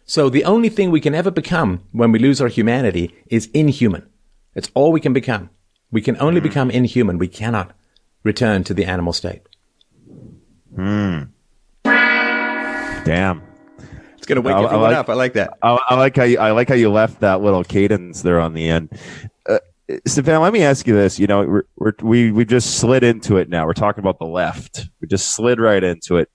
So 0.04 0.30
the 0.30 0.44
only 0.44 0.68
thing 0.68 0.90
we 0.90 1.00
can 1.00 1.14
ever 1.14 1.30
become 1.30 1.82
when 1.92 2.12
we 2.12 2.18
lose 2.18 2.40
our 2.40 2.48
humanity 2.48 3.14
is 3.26 3.46
inhuman. 3.52 4.08
It's 4.54 4.70
all 4.74 4.90
we 4.90 5.00
can 5.00 5.12
become. 5.12 5.50
We 5.90 6.00
can 6.00 6.16
only 6.18 6.40
mm. 6.40 6.44
become 6.44 6.70
inhuman. 6.70 7.18
We 7.18 7.28
cannot 7.28 7.72
return 8.22 8.64
to 8.64 8.74
the 8.74 8.84
animal 8.84 9.12
state. 9.12 9.42
Hmm. 10.74 11.24
Damn. 11.84 13.42
It's 14.16 14.26
gonna 14.26 14.40
wake 14.40 14.54
I, 14.54 14.64
everyone 14.64 14.86
I 14.86 14.88
like, 14.88 14.96
up. 14.96 15.08
I 15.08 15.14
like 15.14 15.32
that. 15.34 15.58
I, 15.62 15.78
I, 15.88 15.94
like 15.94 16.16
how 16.16 16.24
you, 16.24 16.38
I 16.38 16.50
like 16.50 16.68
how 16.68 16.74
you 16.74 16.90
left 16.90 17.20
that 17.20 17.40
little 17.40 17.64
cadence 17.64 18.22
there 18.22 18.40
on 18.40 18.54
the 18.54 18.68
end. 18.68 18.98
Stefan, 20.06 20.42
let 20.42 20.52
me 20.52 20.62
ask 20.62 20.86
you 20.86 20.94
this. 20.94 21.18
You 21.18 21.26
know, 21.26 21.46
we're, 21.46 21.62
we're, 21.76 21.92
we 22.02 22.30
we 22.30 22.44
just 22.44 22.78
slid 22.78 23.02
into 23.02 23.38
it 23.38 23.48
now. 23.48 23.64
We're 23.64 23.72
talking 23.72 24.00
about 24.00 24.18
the 24.18 24.26
left. 24.26 24.86
We 25.00 25.08
just 25.08 25.28
slid 25.34 25.58
right 25.58 25.82
into 25.82 26.18
it. 26.18 26.30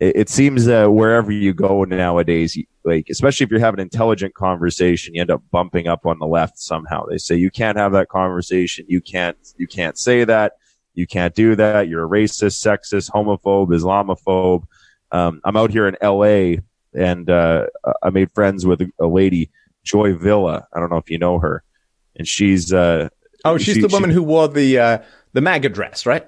It, 0.00 0.16
it 0.16 0.28
seems 0.30 0.64
that 0.64 0.90
wherever 0.90 1.30
you 1.30 1.52
go 1.52 1.84
nowadays, 1.84 2.56
like 2.84 3.08
especially 3.10 3.44
if 3.44 3.50
you're 3.50 3.60
having 3.60 3.80
an 3.80 3.86
intelligent 3.86 4.34
conversation, 4.34 5.14
you 5.14 5.20
end 5.20 5.30
up 5.30 5.42
bumping 5.50 5.86
up 5.86 6.06
on 6.06 6.18
the 6.18 6.26
left 6.26 6.58
somehow. 6.58 7.04
They 7.04 7.18
say 7.18 7.36
you 7.36 7.50
can't 7.50 7.76
have 7.76 7.92
that 7.92 8.08
conversation. 8.08 8.86
You 8.88 9.02
can't 9.02 9.36
you 9.58 9.66
can't 9.66 9.98
say 9.98 10.24
that. 10.24 10.54
You 10.94 11.06
can't 11.06 11.34
do 11.34 11.56
that. 11.56 11.88
You're 11.88 12.06
a 12.06 12.08
racist, 12.08 12.66
sexist, 12.66 13.10
homophobe, 13.10 13.68
Islamophobe. 13.68 14.64
Um, 15.12 15.40
I'm 15.44 15.56
out 15.56 15.70
here 15.70 15.86
in 15.88 15.96
L.A. 16.00 16.60
and 16.94 17.28
uh, 17.28 17.66
I 18.02 18.10
made 18.10 18.32
friends 18.32 18.66
with 18.66 18.80
a 18.98 19.06
lady, 19.06 19.50
Joy 19.84 20.14
Villa. 20.14 20.66
I 20.72 20.80
don't 20.80 20.90
know 20.90 20.96
if 20.96 21.10
you 21.10 21.18
know 21.18 21.38
her 21.38 21.62
and 22.18 22.26
she's 22.26 22.72
uh 22.72 23.08
oh 23.44 23.58
she's 23.58 23.76
she, 23.76 23.80
the 23.80 23.88
woman 23.88 24.10
she, 24.10 24.14
who 24.14 24.22
wore 24.22 24.48
the 24.48 24.78
uh 24.78 24.98
the 25.32 25.40
MAGA 25.40 25.70
dress, 25.70 26.06
right? 26.06 26.26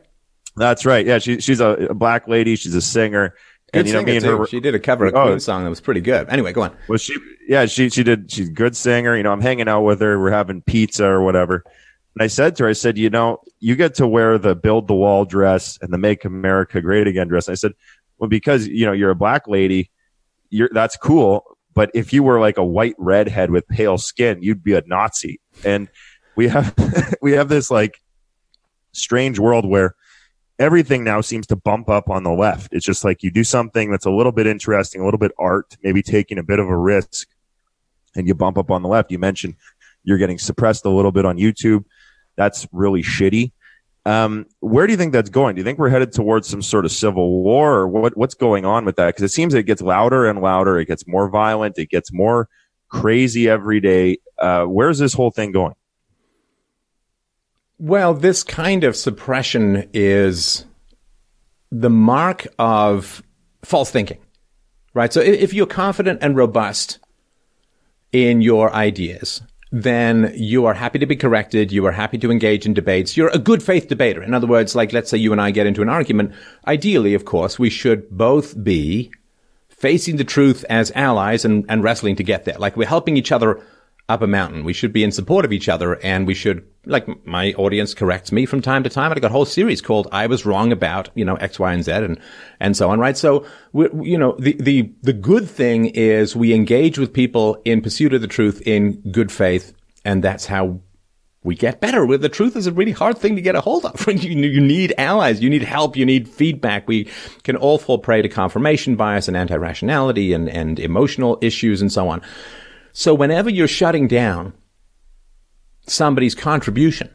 That's 0.57 0.85
right. 0.85 1.07
Yeah, 1.07 1.19
she, 1.19 1.41
she's 1.41 1.61
a, 1.61 1.69
a 1.69 1.95
black 1.95 2.29
lady. 2.29 2.57
She's 2.57 2.75
a 2.75 2.83
singer. 2.83 3.35
Good 3.73 3.81
and 3.81 3.89
you 3.89 3.95
know, 3.95 4.03
me 4.03 4.17
and 4.17 4.25
her, 4.25 4.47
she 4.47 4.61
did 4.61 4.75
a 4.75 4.81
cover 4.81 5.07
of 5.07 5.15
a 5.15 5.17
oh, 5.17 5.27
Queen 5.27 5.41
song 5.41 5.63
that 5.63 5.71
was 5.71 5.81
pretty 5.81 6.01
good. 6.01 6.29
Anyway, 6.29 6.53
go 6.53 6.63
on. 6.63 6.77
Well, 6.89 6.99
she, 6.99 7.17
yeah, 7.47 7.67
she, 7.67 7.89
she 7.89 8.03
did. 8.03 8.31
She's 8.31 8.49
a 8.49 8.53
good 8.53 8.77
singer. 8.77 9.17
You 9.17 9.23
know, 9.23 9.33
I'm 9.33 9.41
hanging 9.41 9.69
out 9.69 9.83
with 9.83 10.01
her. 10.01 10.19
We're 10.19 10.33
having 10.33 10.61
pizza 10.61 11.07
or 11.07 11.23
whatever. 11.23 11.65
And 12.15 12.23
I 12.23 12.27
said 12.27 12.57
to 12.57 12.65
her, 12.65 12.69
I 12.69 12.73
said, 12.73 12.99
you 12.99 13.11
know, 13.11 13.41
you 13.61 13.77
get 13.77 13.95
to 13.97 14.09
wear 14.09 14.39
the 14.39 14.57
build 14.57 14.89
the 14.89 14.95
wall 14.95 15.25
dress 15.25 15.79
and 15.81 15.93
the 15.93 15.99
make 15.99 16.25
America 16.25 16.81
great 16.81 17.07
again 17.07 17.29
dress. 17.29 17.47
And 17.47 17.53
I 17.53 17.57
said, 17.57 17.75
well, 18.19 18.29
because, 18.29 18.67
you 18.67 18.85
know, 18.85 18.93
you're 18.93 19.11
a 19.11 19.17
black 19.17 19.47
lady, 19.47 19.91
you're, 20.51 20.69
that's 20.73 20.97
cool. 20.97 21.50
But 21.75 21.91
if 21.95 22.13
you 22.13 22.23
were 22.23 22.41
like 22.41 22.59
a 22.59 22.65
white 22.65 22.95
redhead 22.99 23.51
with 23.51 23.67
pale 23.69 23.99
skin, 23.99 24.43
you'd 24.43 24.63
be 24.63 24.75
a 24.75 24.83
Nazi. 24.87 25.41
And 25.65 25.89
we 26.37 26.49
have 26.49 26.75
we 27.23 27.33
have 27.33 27.49
this 27.49 27.71
like 27.71 28.01
strange 28.93 29.39
world 29.39 29.67
where 29.67 29.95
everything 30.59 31.05
now 31.05 31.21
seems 31.21 31.47
to 31.47 31.57
bump 31.57 31.89
up 31.89 32.11
on 32.11 32.23
the 32.23 32.33
left. 32.33 32.73
It's 32.73 32.85
just 32.85 33.05
like 33.05 33.23
you 33.23 33.31
do 33.31 33.45
something 33.45 33.91
that's 33.91 34.07
a 34.07 34.11
little 34.11 34.33
bit 34.33 34.47
interesting, 34.47 35.01
a 35.01 35.05
little 35.05 35.19
bit 35.19 35.33
art, 35.39 35.77
maybe 35.83 36.03
taking 36.03 36.39
a 36.39 36.43
bit 36.43 36.59
of 36.59 36.69
a 36.69 36.77
risk, 36.77 37.29
and 38.15 38.27
you 38.27 38.35
bump 38.35 38.59
up 38.59 38.71
on 38.71 38.83
the 38.83 38.89
left. 38.89 39.11
You 39.11 39.19
mentioned 39.19 39.57
you're 40.05 40.19
getting 40.19 40.39
suppressed 40.39 40.85
a 40.85 40.91
little 40.91 41.13
bit 41.13 41.25
on 41.25 41.39
YouTube. 41.39 41.85
That's 42.37 42.67
really 42.73 43.03
shitty. 43.03 43.53
Um, 44.07 44.47
where 44.61 44.87
do 44.87 44.93
you 44.93 44.97
think 44.97 45.13
that's 45.13 45.31
going? 45.31 45.55
Do 45.55 45.61
you 45.61 45.65
think 45.65 45.79
we're 45.79 45.91
headed 45.91 46.13
towards 46.13 46.49
some 46.49 46.63
sort 46.63 46.85
of 46.85 46.93
civil 46.93 47.43
war, 47.43 47.75
or 47.75 47.89
what, 47.89 48.17
what's 48.17 48.35
going 48.35 48.65
on 48.65 48.85
with 48.85 48.97
that? 48.97 49.09
Because 49.09 49.23
it 49.23 49.35
seems 49.35 49.53
it 49.53 49.65
gets 49.65 49.83
louder 49.83 50.27
and 50.27 50.41
louder. 50.41 50.79
It 50.79 50.87
gets 50.87 51.07
more 51.07 51.29
violent. 51.29 51.79
It 51.79 51.91
gets 51.91 52.13
more 52.13 52.49
crazy 52.89 53.49
every 53.49 53.81
day. 53.81 54.19
Uh, 54.39 54.65
where's 54.65 54.99
this 54.99 55.13
whole 55.13 55.31
thing 55.31 55.53
going? 55.53 55.75
Well, 57.79 58.15
this 58.15 58.43
kind 58.43 58.85
of 58.85 58.97
suppression 58.97 59.89
is 59.95 60.65
the 61.71 61.91
mark 61.91 62.47
of 62.59 63.23
false 63.63 63.91
thinking, 63.91 64.19
right? 64.93 65.13
So 65.13 65.21
if 65.21 65.55
you're 65.55 65.67
confident 65.67 66.19
and 66.23 66.37
robust 66.37 66.99
in 68.13 68.41
your 68.41 68.73
ideas, 68.75 69.41
then 69.73 70.33
you 70.35 70.67
are 70.67 70.75
happy 70.75 70.99
to 70.99 71.07
be 71.07 71.17
corrected. 71.17 71.71
You 71.71 71.87
are 71.87 71.93
happy 71.93 72.19
to 72.19 72.31
engage 72.31 72.67
in 72.67 72.75
debates. 72.75 73.17
You're 73.17 73.29
a 73.29 73.39
good 73.39 73.63
faith 73.63 73.89
debater. 73.89 74.23
In 74.23 74.35
other 74.35 74.47
words, 74.47 74.75
like 74.75 74.93
let's 74.93 75.11
say 75.11 75.19
you 75.19 75.33
and 75.33 75.41
I 75.41 75.53
get 75.53 75.67
into 75.67 75.83
an 75.83 75.89
argument. 75.89 76.33
Ideally, 76.67 77.15
of 77.15 77.25
course, 77.25 77.59
we 77.59 77.71
should 77.71 78.11
both 78.11 78.63
be 78.63 79.13
facing 79.69 80.17
the 80.17 80.25
truth 80.25 80.65
as 80.69 80.91
allies 80.95 81.45
and, 81.45 81.65
and 81.69 81.83
wrestling 81.85 82.17
to 82.17 82.25
get 82.25 82.45
there. 82.45 82.59
Like 82.59 82.77
we're 82.77 82.89
helping 82.89 83.17
each 83.17 83.33
other 83.33 83.63
up 84.11 84.23
a 84.23 84.27
mountain. 84.27 84.65
We 84.65 84.73
should 84.73 84.93
be 84.93 85.05
in 85.05 85.13
support 85.13 85.45
of 85.45 85.53
each 85.53 85.69
other 85.69 85.95
and 86.05 86.27
we 86.27 86.35
should, 86.35 86.67
like 86.85 87.07
my 87.27 87.53
audience 87.53 87.95
corrects 87.95 88.33
me 88.33 88.45
from 88.45 88.61
time 88.61 88.83
to 88.83 88.91
time. 88.91 89.13
I 89.13 89.15
got 89.15 89.31
a 89.31 89.33
whole 89.33 89.45
series 89.45 89.81
called 89.81 90.09
I 90.13 90.27
was 90.27 90.45
wrong 90.45 90.73
about, 90.73 91.11
you 91.15 91.25
know, 91.25 91.37
X, 91.37 91.59
Y, 91.59 91.73
and 91.73 91.85
Z 91.85 91.93
and, 91.93 92.21
and 92.59 92.77
so 92.77 92.91
on, 92.91 92.99
right? 92.99 93.17
So, 93.17 93.47
we, 93.73 93.89
you 94.03 94.19
know, 94.19 94.37
the, 94.39 94.53
the, 94.61 94.93
the 95.03 95.13
good 95.13 95.49
thing 95.49 95.87
is 95.87 96.35
we 96.35 96.53
engage 96.53 96.99
with 96.99 97.13
people 97.13 97.63
in 97.65 97.81
pursuit 97.81 98.13
of 98.13 98.21
the 98.21 98.27
truth 98.27 98.61
in 98.67 99.01
good 99.13 99.31
faith 99.31 99.73
And 100.05 100.25
that's 100.25 100.47
how 100.47 100.81
we 101.43 101.55
get 101.55 101.81
better. 101.81 102.05
With 102.05 102.21
the 102.21 102.29
truth 102.29 102.55
is 102.55 102.67
a 102.67 102.73
really 102.73 102.93
hard 102.93 103.17
thing 103.17 103.37
to 103.37 103.43
get 103.43 103.55
a 103.55 103.61
hold 103.61 103.85
of. 103.85 104.07
you, 104.09 104.39
you 104.39 104.61
need 104.61 104.93
allies, 104.99 105.43
you 105.43 105.49
need 105.49 105.63
help, 105.63 105.97
you 105.97 106.05
need 106.05 106.29
feedback. 106.29 106.87
We 106.87 107.09
can 107.45 107.57
all 107.57 107.79
fall 107.79 107.99
prey 107.99 108.23
to 108.23 108.29
confirmation 108.29 108.97
bias 108.97 109.29
and 109.29 109.37
anti-rationality 109.37 110.33
and, 110.33 110.49
and 110.49 110.79
emotional 110.79 111.39
issues 111.41 111.81
and 111.81 111.91
so 111.91 112.09
on. 112.09 112.21
So 112.93 113.15
whenever 113.15 113.51
you're 113.51 113.69
shutting 113.69 114.09
down 114.09 114.53
somebody's 115.87 116.35
contribution 116.35 117.11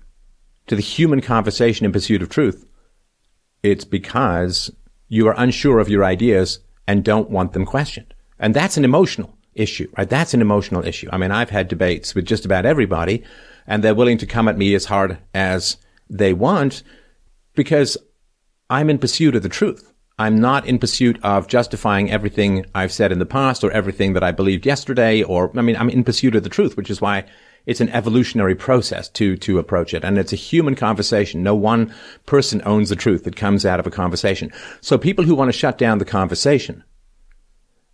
to 0.67 0.75
the 0.75 0.81
human 0.81 1.21
conversation 1.21 1.85
in 1.85 1.91
pursuit 1.91 2.21
of 2.21 2.29
truth, 2.29 2.65
it's 3.63 3.85
because 3.85 4.71
you 5.07 5.27
are 5.27 5.35
unsure 5.37 5.79
of 5.79 5.89
your 5.89 6.03
ideas 6.03 6.59
and 6.87 7.03
don't 7.03 7.29
want 7.29 7.53
them 7.53 7.65
questioned. 7.65 8.13
And 8.39 8.53
that's 8.53 8.77
an 8.77 8.85
emotional 8.85 9.35
issue, 9.53 9.89
right? 9.97 10.09
That's 10.09 10.33
an 10.33 10.41
emotional 10.41 10.85
issue. 10.85 11.09
I 11.11 11.17
mean, 11.17 11.31
I've 11.31 11.49
had 11.49 11.67
debates 11.67 12.13
with 12.13 12.25
just 12.25 12.45
about 12.45 12.65
everybody 12.65 13.23
and 13.67 13.83
they're 13.83 13.95
willing 13.95 14.17
to 14.19 14.25
come 14.25 14.47
at 14.47 14.57
me 14.57 14.75
as 14.75 14.85
hard 14.85 15.17
as 15.33 15.77
they 16.09 16.33
want 16.33 16.83
because 17.55 17.97
I'm 18.69 18.89
in 18.89 18.99
pursuit 18.99 19.35
of 19.35 19.43
the 19.43 19.49
truth. 19.49 19.91
I'm 20.17 20.39
not 20.39 20.65
in 20.65 20.79
pursuit 20.79 21.19
of 21.23 21.47
justifying 21.47 22.09
everything 22.09 22.65
I've 22.73 22.93
said 22.93 23.11
in 23.11 23.19
the 23.19 23.25
past 23.25 23.63
or 23.63 23.71
everything 23.71 24.13
that 24.13 24.23
I 24.23 24.31
believed 24.31 24.65
yesterday 24.65 25.23
or, 25.23 25.51
I 25.57 25.61
mean, 25.61 25.75
I'm 25.75 25.89
in 25.89 26.05
pursuit 26.05 26.35
of 26.35 26.43
the 26.43 26.49
truth, 26.49 26.77
which 26.77 26.89
is 26.89 27.01
why 27.01 27.25
it's 27.65 27.81
an 27.81 27.89
evolutionary 27.89 28.55
process 28.55 29.09
to, 29.09 29.35
to 29.37 29.59
approach 29.59 29.93
it. 29.93 30.05
And 30.05 30.17
it's 30.17 30.31
a 30.31 30.37
human 30.37 30.75
conversation. 30.75 31.43
No 31.43 31.55
one 31.55 31.93
person 32.25 32.61
owns 32.65 32.89
the 32.89 32.95
truth 32.95 33.25
that 33.25 33.35
comes 33.35 33.65
out 33.65 33.79
of 33.79 33.87
a 33.87 33.91
conversation. 33.91 34.51
So 34.79 34.97
people 34.97 35.25
who 35.25 35.35
want 35.35 35.49
to 35.49 35.57
shut 35.57 35.77
down 35.77 35.97
the 35.97 36.05
conversation 36.05 36.83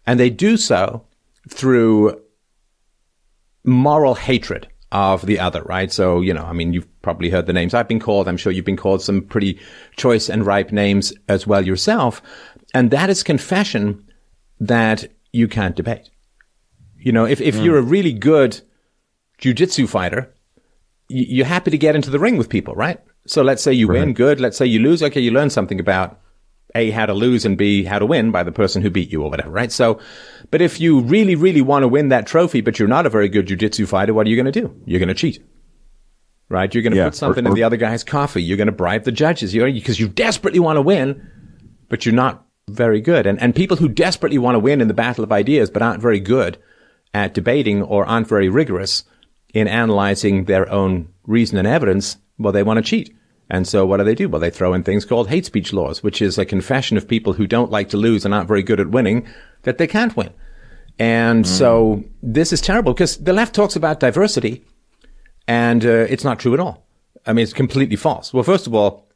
and 0.05 0.19
they 0.19 0.29
do 0.29 0.57
so 0.57 1.05
through 1.49 2.21
moral 3.63 4.15
hatred 4.15 4.67
of 4.91 5.25
the 5.25 5.39
other, 5.39 5.61
right? 5.63 5.91
So, 5.91 6.21
you 6.21 6.33
know, 6.33 6.43
I 6.43 6.53
mean, 6.53 6.73
you've 6.73 7.01
probably 7.01 7.29
heard 7.29 7.45
the 7.45 7.53
names 7.53 7.73
I've 7.73 7.87
been 7.87 7.99
called. 7.99 8.27
I'm 8.27 8.37
sure 8.37 8.51
you've 8.51 8.65
been 8.65 8.77
called 8.77 9.01
some 9.01 9.21
pretty 9.21 9.59
choice 9.95 10.29
and 10.29 10.45
ripe 10.45 10.71
names 10.71 11.13
as 11.27 11.47
well 11.47 11.65
yourself. 11.65 12.21
And 12.73 12.91
that 12.91 13.09
is 13.09 13.23
confession 13.23 14.07
that 14.59 15.07
you 15.31 15.47
can't 15.47 15.75
debate. 15.75 16.09
You 16.97 17.11
know, 17.11 17.25
if, 17.25 17.41
if 17.41 17.55
mm. 17.55 17.63
you're 17.63 17.77
a 17.77 17.81
really 17.81 18.13
good 18.13 18.61
jujitsu 19.41 19.89
fighter, 19.89 20.33
you're 21.09 21.45
happy 21.45 21.71
to 21.71 21.77
get 21.77 21.95
into 21.95 22.09
the 22.09 22.19
ring 22.19 22.37
with 22.37 22.47
people, 22.49 22.75
right? 22.75 22.99
So 23.27 23.41
let's 23.41 23.61
say 23.61 23.73
you 23.73 23.87
right. 23.87 23.99
win, 23.99 24.13
good. 24.13 24.39
Let's 24.39 24.57
say 24.57 24.65
you 24.65 24.79
lose, 24.79 25.03
okay, 25.03 25.19
you 25.19 25.31
learn 25.31 25.49
something 25.49 25.79
about 25.79 26.20
a, 26.75 26.91
how 26.91 27.05
to 27.05 27.13
lose 27.13 27.45
and 27.45 27.57
B, 27.57 27.83
how 27.83 27.99
to 27.99 28.05
win 28.05 28.31
by 28.31 28.43
the 28.43 28.51
person 28.51 28.81
who 28.81 28.89
beat 28.89 29.11
you 29.11 29.23
or 29.23 29.29
whatever, 29.29 29.49
right? 29.49 29.71
So, 29.71 29.99
but 30.49 30.61
if 30.61 30.79
you 30.79 31.01
really, 31.01 31.35
really 31.35 31.61
want 31.61 31.83
to 31.83 31.87
win 31.87 32.09
that 32.09 32.27
trophy, 32.27 32.61
but 32.61 32.79
you're 32.79 32.87
not 32.87 33.05
a 33.05 33.09
very 33.09 33.29
good 33.29 33.47
jujitsu 33.47 33.87
fighter, 33.87 34.13
what 34.13 34.27
are 34.27 34.29
you 34.29 34.35
going 34.35 34.51
to 34.51 34.61
do? 34.61 34.75
You're 34.85 34.99
going 34.99 35.09
to 35.09 35.13
cheat. 35.13 35.43
Right? 36.49 36.73
You're 36.73 36.83
going 36.83 36.91
to 36.91 36.97
yeah, 36.97 37.05
put 37.05 37.15
something 37.15 37.45
or, 37.45 37.49
or, 37.49 37.51
in 37.51 37.55
the 37.55 37.63
other 37.63 37.77
guy's 37.77 38.03
coffee. 38.03 38.43
You're 38.43 38.57
going 38.57 38.67
to 38.67 38.73
bribe 38.73 39.05
the 39.05 39.11
judges. 39.11 39.55
You're, 39.55 39.71
because 39.71 39.99
you 39.99 40.09
desperately 40.09 40.59
want 40.59 40.77
to 40.77 40.81
win, 40.81 41.25
but 41.87 42.05
you're 42.05 42.15
not 42.15 42.45
very 42.69 42.99
good. 42.99 43.25
And, 43.25 43.41
and 43.41 43.55
people 43.55 43.77
who 43.77 43.87
desperately 43.87 44.37
want 44.37 44.55
to 44.55 44.59
win 44.59 44.81
in 44.81 44.87
the 44.87 44.93
battle 44.93 45.23
of 45.23 45.31
ideas, 45.31 45.69
but 45.69 45.81
aren't 45.81 46.01
very 46.01 46.19
good 46.19 46.57
at 47.13 47.33
debating 47.33 47.81
or 47.81 48.05
aren't 48.05 48.27
very 48.27 48.49
rigorous 48.49 49.03
in 49.53 49.67
analyzing 49.67 50.45
their 50.45 50.69
own 50.71 51.09
reason 51.25 51.57
and 51.57 51.67
evidence, 51.67 52.17
well, 52.37 52.53
they 52.53 52.63
want 52.63 52.77
to 52.77 52.83
cheat. 52.83 53.15
And 53.49 53.67
so 53.67 53.85
what 53.85 53.97
do 53.97 54.03
they 54.03 54.15
do? 54.15 54.29
Well, 54.29 54.39
they 54.39 54.49
throw 54.49 54.73
in 54.73 54.83
things 54.83 55.03
called 55.03 55.29
hate 55.29 55.45
speech 55.45 55.73
laws, 55.73 56.01
which 56.01 56.21
is 56.21 56.37
a 56.37 56.45
confession 56.45 56.97
of 56.97 57.07
people 57.07 57.33
who 57.33 57.47
don't 57.47 57.71
like 57.71 57.89
to 57.89 57.97
lose 57.97 58.23
and 58.23 58.33
aren't 58.33 58.47
very 58.47 58.63
good 58.63 58.79
at 58.79 58.89
winning 58.89 59.27
that 59.63 59.77
they 59.77 59.87
can't 59.87 60.15
win. 60.15 60.31
And 60.97 61.43
mm. 61.45 61.47
so 61.47 62.03
this 62.23 62.53
is 62.53 62.61
terrible 62.61 62.93
because 62.93 63.17
the 63.17 63.33
left 63.33 63.53
talks 63.53 63.75
about 63.75 63.99
diversity 63.99 64.63
and 65.47 65.83
uh, 65.85 66.05
it's 66.09 66.23
not 66.23 66.39
true 66.39 66.53
at 66.53 66.59
all. 66.59 66.85
I 67.25 67.33
mean, 67.33 67.43
it's 67.43 67.53
completely 67.53 67.95
false. 67.95 68.33
Well, 68.33 68.43
first 68.43 68.67
of 68.67 68.73
all, 68.73 69.10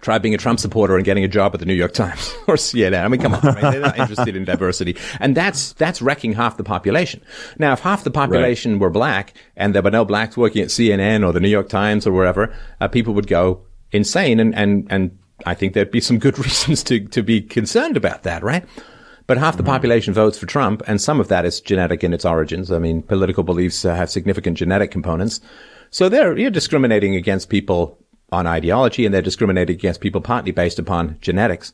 try 0.00 0.18
being 0.18 0.34
a 0.34 0.38
Trump 0.38 0.60
supporter 0.60 0.96
and 0.96 1.04
getting 1.04 1.24
a 1.24 1.28
job 1.28 1.54
at 1.54 1.60
the 1.60 1.66
New 1.66 1.74
York 1.74 1.92
Times 1.92 2.34
or 2.46 2.54
CNN. 2.54 3.04
I 3.04 3.08
mean, 3.08 3.20
come 3.20 3.34
on, 3.34 3.40
right? 3.42 3.60
they're 3.72 3.80
not 3.80 3.98
interested 3.98 4.36
in 4.36 4.44
diversity, 4.44 4.96
and 5.20 5.36
that's 5.36 5.72
that's 5.74 6.02
wrecking 6.02 6.32
half 6.32 6.56
the 6.56 6.64
population. 6.64 7.22
Now, 7.58 7.72
if 7.72 7.80
half 7.80 8.04
the 8.04 8.10
population 8.10 8.72
right. 8.72 8.80
were 8.80 8.90
black 8.90 9.34
and 9.56 9.74
there 9.74 9.82
were 9.82 9.90
no 9.90 10.04
blacks 10.04 10.36
working 10.36 10.62
at 10.62 10.68
CNN 10.68 11.26
or 11.26 11.32
the 11.32 11.40
New 11.40 11.48
York 11.48 11.68
Times 11.68 12.06
or 12.06 12.12
wherever, 12.12 12.54
uh, 12.80 12.88
people 12.88 13.14
would 13.14 13.26
go 13.26 13.62
insane, 13.92 14.40
and 14.40 14.54
and 14.54 14.86
and 14.90 15.18
I 15.46 15.54
think 15.54 15.74
there'd 15.74 15.90
be 15.90 16.00
some 16.00 16.18
good 16.18 16.38
reasons 16.44 16.82
to 16.84 17.00
to 17.00 17.22
be 17.22 17.40
concerned 17.40 17.96
about 17.96 18.22
that, 18.24 18.42
right? 18.42 18.64
But 19.26 19.36
half 19.36 19.56
the 19.56 19.62
mm-hmm. 19.62 19.72
population 19.72 20.14
votes 20.14 20.38
for 20.38 20.46
Trump, 20.46 20.82
and 20.86 21.00
some 21.00 21.20
of 21.20 21.28
that 21.28 21.44
is 21.44 21.60
genetic 21.60 22.02
in 22.02 22.14
its 22.14 22.24
origins. 22.24 22.72
I 22.72 22.78
mean, 22.78 23.02
political 23.02 23.44
beliefs 23.44 23.84
uh, 23.84 23.94
have 23.94 24.10
significant 24.10 24.56
genetic 24.56 24.90
components. 24.90 25.40
So 25.90 26.08
they're 26.08 26.36
you're 26.36 26.50
discriminating 26.50 27.14
against 27.14 27.48
people 27.48 27.98
on 28.30 28.46
ideology 28.46 29.04
and 29.04 29.14
they're 29.14 29.22
discriminated 29.22 29.76
against 29.76 30.00
people 30.00 30.20
partly 30.20 30.52
based 30.52 30.78
upon 30.78 31.18
genetics. 31.20 31.72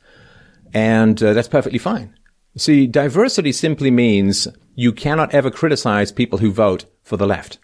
And 0.73 1.21
uh, 1.23 1.33
that's 1.33 1.49
perfectly 1.49 1.79
fine. 1.79 2.15
See, 2.57 2.87
diversity 2.87 3.53
simply 3.53 3.91
means 3.91 4.47
you 4.75 4.93
cannot 4.93 5.35
ever 5.35 5.51
criticize 5.51 6.13
people 6.13 6.39
who 6.39 6.53
vote 6.53 6.85
for 7.03 7.17
the 7.17 7.27
left. 7.27 7.59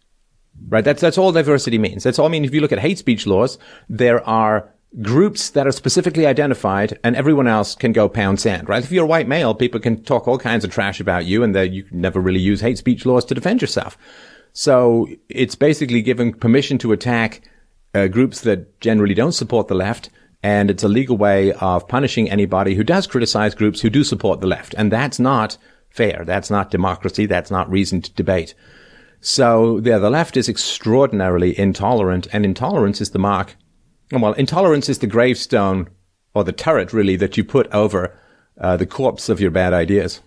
Right? 0.68 0.84
That's, 0.84 1.00
that's 1.00 1.18
all 1.18 1.32
diversity 1.32 1.78
means. 1.78 2.02
That's 2.02 2.18
all 2.18 2.26
I 2.26 2.28
mean. 2.28 2.44
If 2.44 2.52
you 2.52 2.60
look 2.60 2.72
at 2.72 2.80
hate 2.80 2.98
speech 2.98 3.26
laws, 3.26 3.58
there 3.88 4.26
are 4.28 4.72
groups 5.00 5.50
that 5.50 5.66
are 5.66 5.72
specifically 5.72 6.26
identified 6.26 6.98
and 7.04 7.14
everyone 7.14 7.46
else 7.46 7.76
can 7.76 7.92
go 7.92 8.08
pound 8.08 8.40
sand, 8.40 8.68
right? 8.68 8.82
If 8.82 8.90
you're 8.90 9.04
a 9.04 9.08
white 9.08 9.28
male, 9.28 9.54
people 9.54 9.78
can 9.78 10.02
talk 10.02 10.26
all 10.26 10.38
kinds 10.38 10.64
of 10.64 10.72
trash 10.72 10.98
about 10.98 11.26
you 11.26 11.44
and 11.44 11.54
you 11.72 11.86
never 11.92 12.20
really 12.20 12.40
use 12.40 12.60
hate 12.60 12.78
speech 12.78 13.06
laws 13.06 13.24
to 13.26 13.34
defend 13.34 13.60
yourself. 13.60 13.96
So 14.52 15.06
it's 15.28 15.54
basically 15.54 16.02
giving 16.02 16.32
permission 16.32 16.76
to 16.78 16.90
attack 16.92 17.42
uh, 17.94 18.06
groups 18.06 18.42
that 18.42 18.80
generally 18.80 19.14
don't 19.14 19.32
support 19.32 19.68
the 19.68 19.74
left. 19.74 20.10
And 20.42 20.70
it's 20.70 20.82
a 20.82 20.88
legal 20.88 21.18
way 21.18 21.52
of 21.52 21.86
punishing 21.86 22.30
anybody 22.30 22.74
who 22.74 22.84
does 22.84 23.06
criticize 23.06 23.54
groups 23.54 23.80
who 23.80 23.90
do 23.90 24.02
support 24.02 24.40
the 24.40 24.46
left. 24.46 24.74
And 24.78 24.90
that's 24.90 25.18
not 25.18 25.58
fair. 25.90 26.24
That's 26.24 26.50
not 26.50 26.70
democracy. 26.70 27.26
That's 27.26 27.50
not 27.50 27.70
reasoned 27.70 28.14
debate. 28.14 28.54
So 29.20 29.80
yeah, 29.84 29.98
the 29.98 30.08
left 30.08 30.36
is 30.36 30.48
extraordinarily 30.48 31.58
intolerant 31.58 32.26
and 32.32 32.44
intolerance 32.44 33.00
is 33.00 33.10
the 33.10 33.18
mark. 33.18 33.56
Well, 34.10 34.32
intolerance 34.32 34.88
is 34.88 35.00
the 35.00 35.06
gravestone 35.06 35.88
or 36.34 36.42
the 36.42 36.52
turret 36.52 36.92
really 36.92 37.16
that 37.16 37.36
you 37.36 37.44
put 37.44 37.70
over 37.72 38.18
uh, 38.58 38.76
the 38.76 38.86
corpse 38.86 39.28
of 39.28 39.40
your 39.40 39.50
bad 39.50 39.72
ideas. 39.72 40.20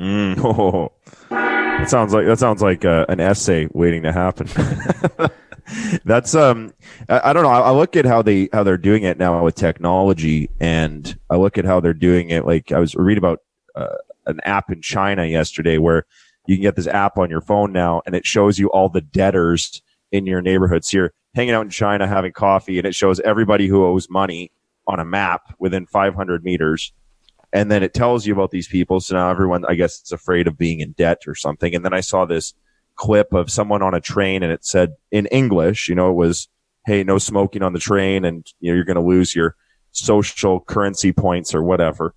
Mm, 0.00 0.38
oh, 0.42 0.92
that 1.30 1.88
sounds 1.88 2.12
like 2.12 2.26
that 2.26 2.38
sounds 2.38 2.62
like 2.62 2.84
uh, 2.84 3.06
an 3.08 3.20
essay 3.20 3.68
waiting 3.72 4.02
to 4.02 4.12
happen. 4.12 4.48
That's 6.04 6.34
um, 6.34 6.72
I, 7.08 7.30
I, 7.30 7.32
don't 7.32 7.42
know. 7.42 7.50
I, 7.50 7.60
I, 7.60 7.70
look 7.72 7.96
at 7.96 8.04
how 8.04 8.22
they 8.22 8.48
how 8.52 8.62
they're 8.62 8.78
doing 8.78 9.02
it 9.02 9.18
now 9.18 9.42
with 9.44 9.54
technology, 9.54 10.50
and 10.60 11.18
I 11.30 11.36
look 11.36 11.58
at 11.58 11.64
how 11.64 11.80
they're 11.80 11.94
doing 11.94 12.30
it. 12.30 12.46
Like 12.46 12.72
I 12.72 12.78
was 12.78 12.94
reading 12.94 13.18
about 13.18 13.40
uh, 13.74 13.96
an 14.26 14.40
app 14.44 14.70
in 14.70 14.80
China 14.80 15.24
yesterday 15.24 15.78
where 15.78 16.06
you 16.46 16.56
can 16.56 16.62
get 16.62 16.76
this 16.76 16.86
app 16.86 17.18
on 17.18 17.30
your 17.30 17.40
phone 17.40 17.72
now, 17.72 18.02
and 18.06 18.14
it 18.14 18.26
shows 18.26 18.58
you 18.58 18.68
all 18.68 18.88
the 18.88 19.00
debtors 19.00 19.82
in 20.12 20.26
your 20.26 20.40
neighborhood. 20.40 20.84
So 20.84 20.98
you're 20.98 21.12
hanging 21.34 21.54
out 21.54 21.64
in 21.64 21.70
China 21.70 22.06
having 22.06 22.32
coffee, 22.32 22.78
and 22.78 22.86
it 22.86 22.94
shows 22.94 23.20
everybody 23.20 23.66
who 23.66 23.84
owes 23.84 24.08
money 24.08 24.52
on 24.86 25.00
a 25.00 25.04
map 25.04 25.54
within 25.58 25.86
500 25.86 26.42
meters. 26.42 26.92
And 27.52 27.70
then 27.70 27.82
it 27.82 27.94
tells 27.94 28.26
you 28.26 28.32
about 28.32 28.50
these 28.50 28.68
people. 28.68 29.00
So 29.00 29.16
now 29.16 29.30
everyone, 29.30 29.64
I 29.66 29.74
guess, 29.74 30.02
is 30.02 30.12
afraid 30.12 30.46
of 30.46 30.58
being 30.58 30.80
in 30.80 30.92
debt 30.92 31.22
or 31.26 31.34
something. 31.34 31.74
And 31.74 31.84
then 31.84 31.94
I 31.94 32.00
saw 32.00 32.24
this 32.24 32.54
clip 32.98 33.32
of 33.32 33.50
someone 33.50 33.80
on 33.80 33.94
a 33.94 34.00
train 34.00 34.42
and 34.42 34.52
it 34.52 34.64
said 34.64 34.94
in 35.10 35.26
English, 35.26 35.88
you 35.88 35.94
know, 35.94 36.10
it 36.10 36.14
was, 36.14 36.48
Hey, 36.84 37.04
no 37.04 37.18
smoking 37.18 37.62
on 37.62 37.72
the 37.72 37.78
train 37.78 38.24
and 38.24 38.46
you 38.60 38.70
know, 38.70 38.76
you're 38.76 38.84
going 38.84 38.96
to 38.96 39.02
lose 39.02 39.34
your 39.34 39.56
social 39.92 40.60
currency 40.60 41.12
points 41.12 41.54
or 41.54 41.62
whatever. 41.62 42.14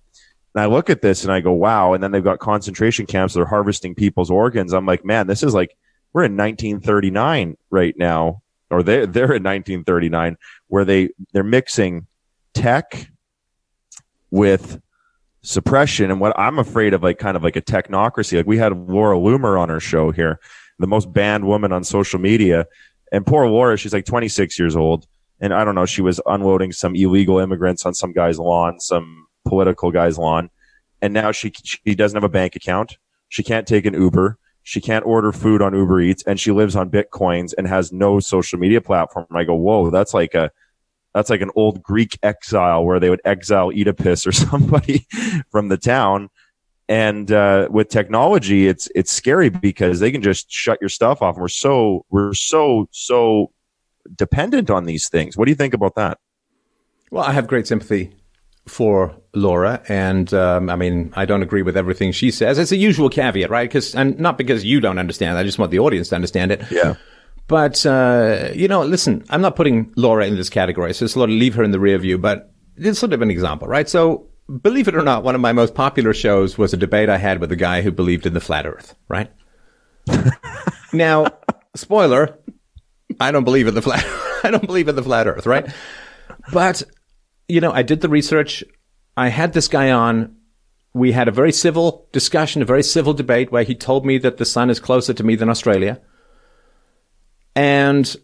And 0.54 0.62
I 0.62 0.66
look 0.66 0.90
at 0.90 1.02
this 1.02 1.24
and 1.24 1.32
I 1.32 1.40
go, 1.40 1.52
wow. 1.52 1.94
And 1.94 2.02
then 2.02 2.10
they've 2.10 2.22
got 2.22 2.38
concentration 2.38 3.06
camps. 3.06 3.34
They're 3.34 3.46
harvesting 3.46 3.94
people's 3.94 4.30
organs. 4.30 4.72
I'm 4.72 4.86
like, 4.86 5.04
man, 5.04 5.26
this 5.26 5.42
is 5.42 5.54
like, 5.54 5.76
we're 6.12 6.24
in 6.24 6.36
1939 6.36 7.56
right 7.70 7.94
now, 7.96 8.42
or 8.70 8.82
they're, 8.82 9.06
they're 9.06 9.24
in 9.32 9.42
1939 9.42 10.36
where 10.68 10.84
they, 10.84 11.10
they're 11.32 11.42
mixing 11.42 12.06
tech 12.52 13.08
with 14.30 14.80
suppression. 15.42 16.10
And 16.10 16.20
what 16.20 16.38
I'm 16.38 16.58
afraid 16.58 16.92
of, 16.92 17.02
like 17.02 17.18
kind 17.18 17.36
of 17.36 17.42
like 17.42 17.56
a 17.56 17.62
technocracy. 17.62 18.36
Like 18.36 18.46
we 18.46 18.58
had 18.58 18.76
Laura 18.88 19.16
Loomer 19.16 19.58
on 19.58 19.70
our 19.70 19.80
show 19.80 20.10
here 20.10 20.38
the 20.78 20.86
most 20.86 21.12
banned 21.12 21.46
woman 21.46 21.72
on 21.72 21.84
social 21.84 22.18
media. 22.18 22.66
And 23.12 23.26
poor 23.26 23.46
Laura, 23.46 23.76
she's 23.76 23.92
like 23.92 24.04
26 24.04 24.58
years 24.58 24.76
old. 24.76 25.06
And 25.40 25.52
I 25.52 25.64
don't 25.64 25.74
know, 25.74 25.86
she 25.86 26.02
was 26.02 26.20
unloading 26.26 26.72
some 26.72 26.94
illegal 26.94 27.38
immigrants 27.38 27.84
on 27.84 27.94
some 27.94 28.12
guy's 28.12 28.38
lawn, 28.38 28.78
some 28.80 29.26
political 29.46 29.90
guy's 29.90 30.18
lawn. 30.18 30.50
And 31.00 31.12
now 31.12 31.32
she, 31.32 31.52
she 31.64 31.94
doesn't 31.94 32.16
have 32.16 32.24
a 32.24 32.28
bank 32.28 32.54
account. 32.54 32.96
She 33.28 33.42
can't 33.42 33.66
take 33.66 33.86
an 33.86 33.94
Uber. 33.94 34.38
She 34.62 34.80
can't 34.80 35.04
order 35.04 35.32
food 35.32 35.60
on 35.60 35.74
Uber 35.74 36.00
Eats 36.00 36.22
and 36.24 36.38
she 36.38 36.52
lives 36.52 36.76
on 36.76 36.90
Bitcoins 36.90 37.52
and 37.58 37.66
has 37.66 37.92
no 37.92 38.20
social 38.20 38.58
media 38.58 38.80
platform. 38.80 39.26
I 39.32 39.42
go, 39.42 39.56
whoa, 39.56 39.90
that's 39.90 40.14
like 40.14 40.34
a, 40.34 40.52
that's 41.12 41.30
like 41.30 41.40
an 41.40 41.50
old 41.56 41.82
Greek 41.82 42.18
exile 42.22 42.84
where 42.84 43.00
they 43.00 43.10
would 43.10 43.20
exile 43.24 43.70
Oedipus 43.70 44.26
or 44.26 44.32
somebody 44.32 45.06
from 45.50 45.68
the 45.68 45.76
town 45.76 46.28
And 46.92 47.32
uh, 47.32 47.68
with 47.70 47.88
technology, 47.88 48.68
it's 48.68 48.86
it's 48.94 49.10
scary 49.10 49.48
because 49.48 49.98
they 50.00 50.12
can 50.12 50.20
just 50.20 50.52
shut 50.52 50.78
your 50.82 50.90
stuff 50.90 51.22
off. 51.22 51.36
And 51.36 51.40
we're 51.40 51.48
so 51.48 52.04
we're 52.10 52.34
so 52.34 52.86
so 52.90 53.50
dependent 54.14 54.68
on 54.68 54.84
these 54.84 55.08
things. 55.08 55.34
What 55.34 55.46
do 55.46 55.50
you 55.50 55.54
think 55.54 55.72
about 55.72 55.94
that? 55.94 56.18
Well, 57.10 57.24
I 57.24 57.32
have 57.32 57.46
great 57.46 57.66
sympathy 57.66 58.12
for 58.66 59.16
Laura, 59.32 59.82
and 59.88 60.34
um, 60.34 60.68
I 60.68 60.76
mean, 60.76 61.14
I 61.16 61.24
don't 61.24 61.42
agree 61.42 61.62
with 61.62 61.78
everything 61.78 62.12
she 62.12 62.30
says. 62.30 62.58
It's 62.58 62.72
a 62.72 62.76
usual 62.76 63.08
caveat, 63.08 63.48
right? 63.48 63.70
Because 63.70 63.94
and 63.94 64.18
not 64.20 64.36
because 64.36 64.62
you 64.62 64.78
don't 64.78 64.98
understand. 64.98 65.38
I 65.38 65.44
just 65.44 65.58
want 65.58 65.70
the 65.70 65.78
audience 65.78 66.10
to 66.10 66.14
understand 66.14 66.52
it. 66.52 66.62
Yeah. 66.70 66.96
But 67.46 67.86
uh, 67.86 68.50
you 68.52 68.68
know, 68.68 68.82
listen, 68.82 69.24
I'm 69.30 69.40
not 69.40 69.56
putting 69.56 69.90
Laura 69.96 70.26
in 70.26 70.36
this 70.36 70.50
category, 70.50 70.92
so 70.92 71.06
sort 71.06 71.30
of 71.30 71.36
leave 71.36 71.54
her 71.54 71.62
in 71.62 71.70
the 71.70 71.80
rear 71.80 71.96
view. 71.96 72.18
But 72.18 72.52
it's 72.76 72.98
sort 72.98 73.14
of 73.14 73.22
an 73.22 73.30
example, 73.30 73.66
right? 73.66 73.88
So, 73.88 74.28
believe 74.60 74.88
it 74.88 74.94
or 74.94 75.02
not, 75.02 75.22
one 75.22 75.34
of 75.34 75.40
my 75.40 75.52
most 75.52 75.74
popular 75.74 76.14
shows 76.14 76.58
was 76.58 76.72
a 76.72 76.76
debate 76.76 77.08
I 77.08 77.18
had 77.18 77.40
with 77.40 77.52
a 77.52 77.56
guy 77.56 77.82
who 77.82 77.90
believed 77.90 78.26
in 78.26 78.34
the 78.34 78.40
flat 78.40 78.66
Earth, 78.66 78.94
right? 79.08 79.30
now, 80.92 81.26
spoiler, 81.74 82.38
I 83.20 83.30
don't 83.30 83.44
believe 83.44 83.66
in 83.66 83.74
the 83.74 83.82
flat. 83.82 84.04
I 84.44 84.50
don't 84.50 84.66
believe 84.66 84.88
in 84.88 84.96
the 84.96 85.02
flat 85.02 85.26
Earth, 85.26 85.46
right? 85.46 85.72
But 86.52 86.82
you 87.48 87.60
know, 87.60 87.72
I 87.72 87.82
did 87.82 88.00
the 88.00 88.08
research. 88.08 88.64
I 89.16 89.28
had 89.28 89.52
this 89.52 89.68
guy 89.68 89.90
on. 89.90 90.36
We 90.94 91.12
had 91.12 91.28
a 91.28 91.32
very 91.32 91.52
civil 91.52 92.08
discussion, 92.12 92.60
a 92.60 92.66
very 92.66 92.82
civil 92.82 93.14
debate 93.14 93.50
where 93.50 93.62
he 93.62 93.74
told 93.74 94.04
me 94.04 94.18
that 94.18 94.36
the 94.36 94.44
sun 94.44 94.68
is 94.68 94.78
closer 94.78 95.14
to 95.14 95.24
me 95.24 95.36
than 95.36 95.48
Australia. 95.48 96.02
And 97.56 98.14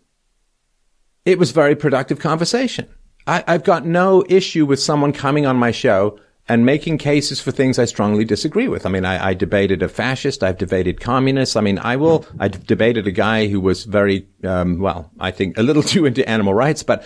it 1.25 1.39
was 1.39 1.51
very 1.51 1.75
productive 1.75 2.19
conversation. 2.19 2.89
I, 3.29 3.45
I've 3.47 3.63
got 3.63 3.85
no 3.85 4.25
issue 4.29 4.65
with 4.65 4.81
someone 4.81 5.13
coming 5.13 5.47
on 5.47 5.57
my 5.57 5.71
show 5.71 6.19
and 6.49 6.65
making 6.65 6.97
cases 6.97 7.41
for 7.41 7.51
things 7.51 7.79
I 7.79 7.85
strongly 7.85 8.25
disagree 8.25 8.69
with. 8.69 8.87
I 8.87 8.89
mean, 8.89 9.05
I, 9.05 9.29
I, 9.29 9.35
debated 9.35 9.83
a 9.83 9.89
fascist. 9.89 10.43
I've 10.43 10.57
debated 10.57 10.99
communists. 10.99 11.55
I 11.55 11.61
mean, 11.61 11.79
I 11.79 11.97
will. 11.97 12.25
I 12.39 12.49
debated 12.49 13.07
a 13.07 13.13
guy 13.13 13.49
who 13.49 13.61
was 13.61 13.85
very, 13.85 14.27
um, 14.45 14.79
well, 14.79 15.11
I 15.21 15.31
think 15.31 15.59
a 15.59 15.63
little 15.63 15.83
too 15.95 16.07
into 16.07 16.27
animal 16.27 16.55
rights. 16.55 16.83
But 16.83 17.05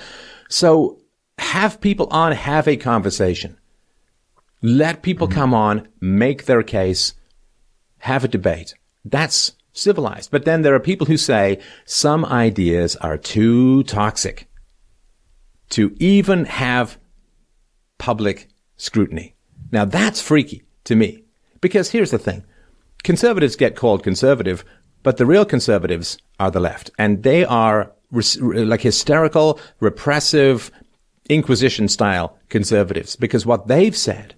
so 0.48 1.00
have 1.38 1.80
people 1.80 2.06
on, 2.12 2.30
have 2.32 2.68
a 2.68 2.76
conversation. 2.76 3.58
Let 4.62 5.02
people 5.02 5.26
mm-hmm. 5.26 5.38
come 5.38 5.54
on, 5.54 5.88
make 6.00 6.44
their 6.44 6.62
case, 6.62 7.14
have 7.98 8.22
a 8.22 8.28
debate. 8.28 8.74
That's 9.04 9.56
civilized. 9.72 10.30
But 10.30 10.44
then 10.44 10.62
there 10.62 10.74
are 10.76 10.80
people 10.80 11.08
who 11.08 11.16
say 11.16 11.58
some 11.84 12.24
ideas 12.24 12.94
are 12.96 13.18
too 13.18 13.82
toxic 13.84 14.46
to 15.72 15.94
even 15.98 16.44
have 16.46 16.98
public 17.98 18.48
scrutiny. 18.76 19.34
Now 19.70 19.84
that's 19.84 20.20
freaky 20.20 20.62
to 20.84 20.96
me 20.96 21.24
because 21.60 21.90
here's 21.90 22.10
the 22.10 22.18
thing. 22.18 22.44
Conservatives 23.02 23.56
get 23.56 23.76
called 23.76 24.02
conservative, 24.02 24.64
but 25.02 25.16
the 25.16 25.26
real 25.26 25.44
conservatives 25.44 26.18
are 26.38 26.50
the 26.50 26.60
left 26.60 26.90
and 26.98 27.22
they 27.22 27.44
are 27.44 27.92
like 28.10 28.82
hysterical, 28.82 29.58
repressive, 29.80 30.70
Inquisition 31.28 31.86
style 31.86 32.36
conservatives 32.48 33.14
because 33.14 33.46
what 33.46 33.68
they've 33.68 33.96
said 33.96 34.34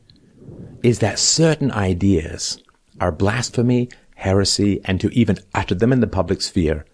is 0.82 0.98
that 0.98 1.18
certain 1.18 1.72
ideas 1.72 2.62
are 3.00 3.10
blasphemy, 3.10 3.88
heresy, 4.14 4.82
and 4.84 5.00
to 5.00 5.08
even 5.08 5.38
utter 5.54 5.74
them 5.74 5.92
in 5.92 6.00
the 6.00 6.06
public 6.06 6.42
sphere 6.42 6.84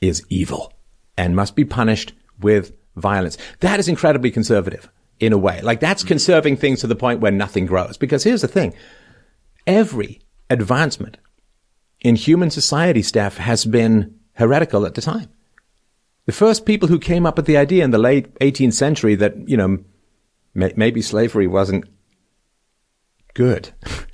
is 0.00 0.24
evil 0.28 0.72
and 1.18 1.34
must 1.34 1.56
be 1.56 1.64
punished 1.64 2.12
with 2.40 2.72
violence. 2.96 3.38
That 3.60 3.78
is 3.78 3.88
incredibly 3.88 4.30
conservative 4.30 4.88
in 5.20 5.32
a 5.32 5.38
way. 5.38 5.60
Like 5.62 5.80
that's 5.80 6.02
mm. 6.02 6.08
conserving 6.08 6.56
things 6.56 6.80
to 6.80 6.86
the 6.86 6.96
point 6.96 7.20
where 7.20 7.32
nothing 7.32 7.66
grows. 7.66 7.96
Because 7.96 8.24
here's 8.24 8.42
the 8.42 8.48
thing. 8.48 8.74
Every 9.66 10.20
advancement 10.50 11.18
in 12.00 12.16
human 12.16 12.50
society 12.50 13.02
Steph 13.02 13.36
has 13.38 13.64
been 13.64 14.18
heretical 14.34 14.86
at 14.86 14.94
the 14.94 15.00
time. 15.00 15.28
The 16.26 16.32
first 16.32 16.66
people 16.66 16.88
who 16.88 16.98
came 16.98 17.24
up 17.24 17.36
with 17.36 17.46
the 17.46 17.56
idea 17.56 17.84
in 17.84 17.92
the 17.92 17.98
late 17.98 18.34
18th 18.40 18.74
century 18.74 19.14
that, 19.14 19.48
you 19.48 19.56
know, 19.56 19.78
may, 20.54 20.72
maybe 20.76 21.00
slavery 21.00 21.46
wasn't 21.46 21.84
good. 23.34 23.70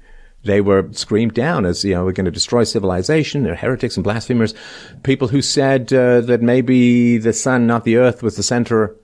they 0.44 0.60
were 0.60 0.88
screamed 0.92 1.34
down 1.34 1.64
as, 1.64 1.84
you 1.84 1.94
know, 1.94 2.04
we're 2.04 2.12
going 2.12 2.24
to 2.24 2.30
destroy 2.30 2.64
civilization. 2.64 3.42
They're 3.42 3.54
heretics 3.54 3.96
and 3.96 4.04
blasphemers. 4.04 4.54
People 5.02 5.28
who 5.28 5.42
said 5.42 5.92
uh, 5.92 6.20
that 6.22 6.42
maybe 6.42 7.18
the 7.18 7.32
sun, 7.32 7.66
not 7.66 7.84
the 7.84 7.96
earth, 7.96 8.22
was 8.22 8.36
the 8.36 8.42
center 8.42 8.96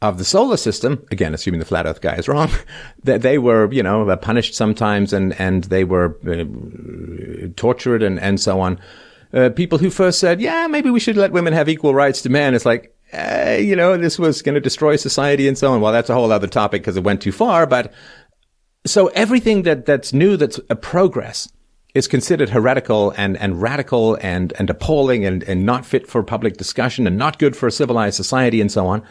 of 0.00 0.18
the 0.18 0.24
solar 0.24 0.56
system, 0.56 1.06
again, 1.10 1.32
assuming 1.32 1.60
the 1.60 1.66
flat 1.66 1.86
earth 1.86 2.00
guy 2.00 2.16
is 2.16 2.28
wrong, 2.28 2.50
that 3.04 3.22
they 3.22 3.38
were, 3.38 3.72
you 3.72 3.82
know, 3.82 4.16
punished 4.16 4.54
sometimes 4.54 5.12
and, 5.12 5.38
and 5.40 5.64
they 5.64 5.84
were 5.84 6.18
uh, 6.26 7.48
tortured 7.56 8.02
and, 8.02 8.18
and 8.20 8.40
so 8.40 8.60
on 8.60 8.78
uh, 9.34 9.50
people 9.50 9.78
who 9.78 9.90
first 9.90 10.18
said, 10.18 10.40
yeah, 10.40 10.66
maybe 10.66 10.90
we 10.90 11.00
should 11.00 11.16
let 11.16 11.32
women 11.32 11.52
have 11.52 11.68
equal 11.68 11.94
rights 11.94 12.22
to 12.22 12.28
men. 12.28 12.54
It's 12.54 12.66
like, 12.66 12.94
uh, 13.12 13.56
you 13.58 13.76
know, 13.76 13.96
this 13.96 14.18
was 14.18 14.42
going 14.42 14.54
to 14.54 14.60
destroy 14.60 14.96
society 14.96 15.48
and 15.48 15.56
so 15.56 15.72
on. 15.72 15.80
Well, 15.80 15.92
that's 15.92 16.10
a 16.10 16.14
whole 16.14 16.32
other 16.32 16.46
topic 16.46 16.82
because 16.82 16.96
it 16.96 17.04
went 17.04 17.22
too 17.22 17.32
far. 17.32 17.66
But 17.66 17.92
so 18.84 19.08
everything 19.08 19.62
that, 19.62 19.86
that's 19.86 20.12
new, 20.12 20.36
that's 20.36 20.58
a 20.68 20.76
progress 20.76 21.52
is 21.94 22.08
considered 22.08 22.50
heretical 22.50 23.12
and, 23.16 23.36
and 23.36 23.60
radical 23.60 24.16
and, 24.22 24.52
and 24.58 24.70
appalling 24.70 25.24
and, 25.24 25.42
and 25.44 25.64
not 25.64 25.84
fit 25.84 26.06
for 26.08 26.22
public 26.22 26.56
discussion 26.56 27.06
and 27.06 27.18
not 27.18 27.38
good 27.38 27.54
for 27.54 27.66
a 27.66 27.72
civilized 27.72 28.16
society 28.16 28.60
and 28.60 28.72
so 28.72 28.86
on. 28.86 29.02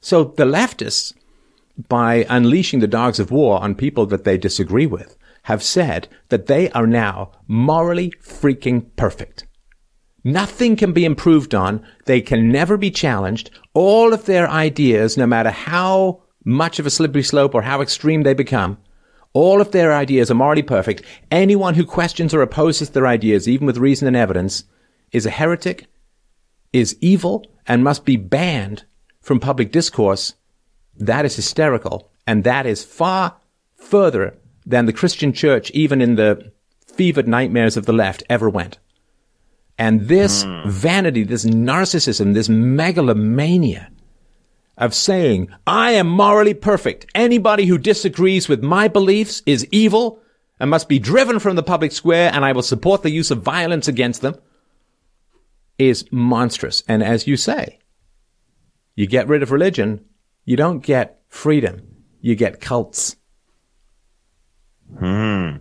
So 0.00 0.24
the 0.24 0.44
leftists, 0.44 1.12
by 1.88 2.26
unleashing 2.28 2.80
the 2.80 2.86
dogs 2.86 3.20
of 3.20 3.30
war 3.30 3.60
on 3.60 3.74
people 3.74 4.06
that 4.06 4.24
they 4.24 4.38
disagree 4.38 4.86
with, 4.86 5.16
have 5.42 5.62
said 5.62 6.08
that 6.30 6.46
they 6.46 6.70
are 6.70 6.86
now 6.86 7.30
morally 7.46 8.10
freaking 8.22 8.86
perfect. 8.96 9.46
Nothing 10.24 10.74
can 10.74 10.92
be 10.92 11.04
improved 11.04 11.54
on. 11.54 11.86
They 12.06 12.20
can 12.20 12.50
never 12.50 12.76
be 12.76 12.90
challenged. 12.90 13.50
All 13.74 14.12
of 14.12 14.24
their 14.24 14.48
ideas, 14.50 15.16
no 15.16 15.26
matter 15.26 15.50
how 15.50 16.22
much 16.44 16.80
of 16.80 16.86
a 16.86 16.90
slippery 16.90 17.22
slope 17.22 17.54
or 17.54 17.62
how 17.62 17.80
extreme 17.80 18.24
they 18.24 18.34
become, 18.34 18.78
all 19.36 19.60
of 19.60 19.70
their 19.70 19.92
ideas 19.92 20.30
are 20.30 20.34
morally 20.34 20.62
perfect. 20.62 21.02
Anyone 21.30 21.74
who 21.74 21.84
questions 21.84 22.32
or 22.32 22.40
opposes 22.40 22.88
their 22.88 23.06
ideas, 23.06 23.46
even 23.46 23.66
with 23.66 23.76
reason 23.76 24.08
and 24.08 24.16
evidence, 24.16 24.64
is 25.12 25.26
a 25.26 25.30
heretic, 25.30 25.88
is 26.72 26.96
evil, 27.02 27.44
and 27.66 27.84
must 27.84 28.06
be 28.06 28.16
banned 28.16 28.86
from 29.20 29.38
public 29.38 29.70
discourse. 29.72 30.36
That 30.96 31.26
is 31.26 31.36
hysterical, 31.36 32.10
and 32.26 32.44
that 32.44 32.64
is 32.64 32.82
far 32.82 33.36
further 33.74 34.38
than 34.64 34.86
the 34.86 34.94
Christian 34.94 35.34
church, 35.34 35.70
even 35.72 36.00
in 36.00 36.16
the 36.16 36.50
fevered 36.86 37.28
nightmares 37.28 37.76
of 37.76 37.84
the 37.84 37.92
left, 37.92 38.22
ever 38.30 38.48
went. 38.48 38.78
And 39.76 40.08
this 40.08 40.44
mm. 40.44 40.66
vanity, 40.66 41.24
this 41.24 41.44
narcissism, 41.44 42.32
this 42.32 42.48
megalomania 42.48 43.90
of 44.76 44.94
saying, 44.94 45.48
I 45.66 45.92
am 45.92 46.08
morally 46.08 46.54
perfect. 46.54 47.06
Anybody 47.14 47.66
who 47.66 47.78
disagrees 47.78 48.48
with 48.48 48.62
my 48.62 48.88
beliefs 48.88 49.42
is 49.46 49.66
evil 49.70 50.20
and 50.60 50.70
must 50.70 50.88
be 50.88 50.98
driven 50.98 51.38
from 51.38 51.56
the 51.56 51.62
public 51.62 51.92
square 51.92 52.30
and 52.32 52.44
I 52.44 52.52
will 52.52 52.62
support 52.62 53.02
the 53.02 53.10
use 53.10 53.30
of 53.30 53.42
violence 53.42 53.88
against 53.88 54.22
them 54.22 54.36
is 55.78 56.06
monstrous. 56.10 56.82
And 56.88 57.02
as 57.02 57.26
you 57.26 57.36
say, 57.36 57.78
you 58.94 59.06
get 59.06 59.28
rid 59.28 59.42
of 59.42 59.50
religion, 59.50 60.04
you 60.44 60.56
don't 60.56 60.80
get 60.80 61.20
freedom, 61.28 61.82
you 62.20 62.34
get 62.34 62.60
cults. 62.60 63.16
Hmm. 64.98 65.56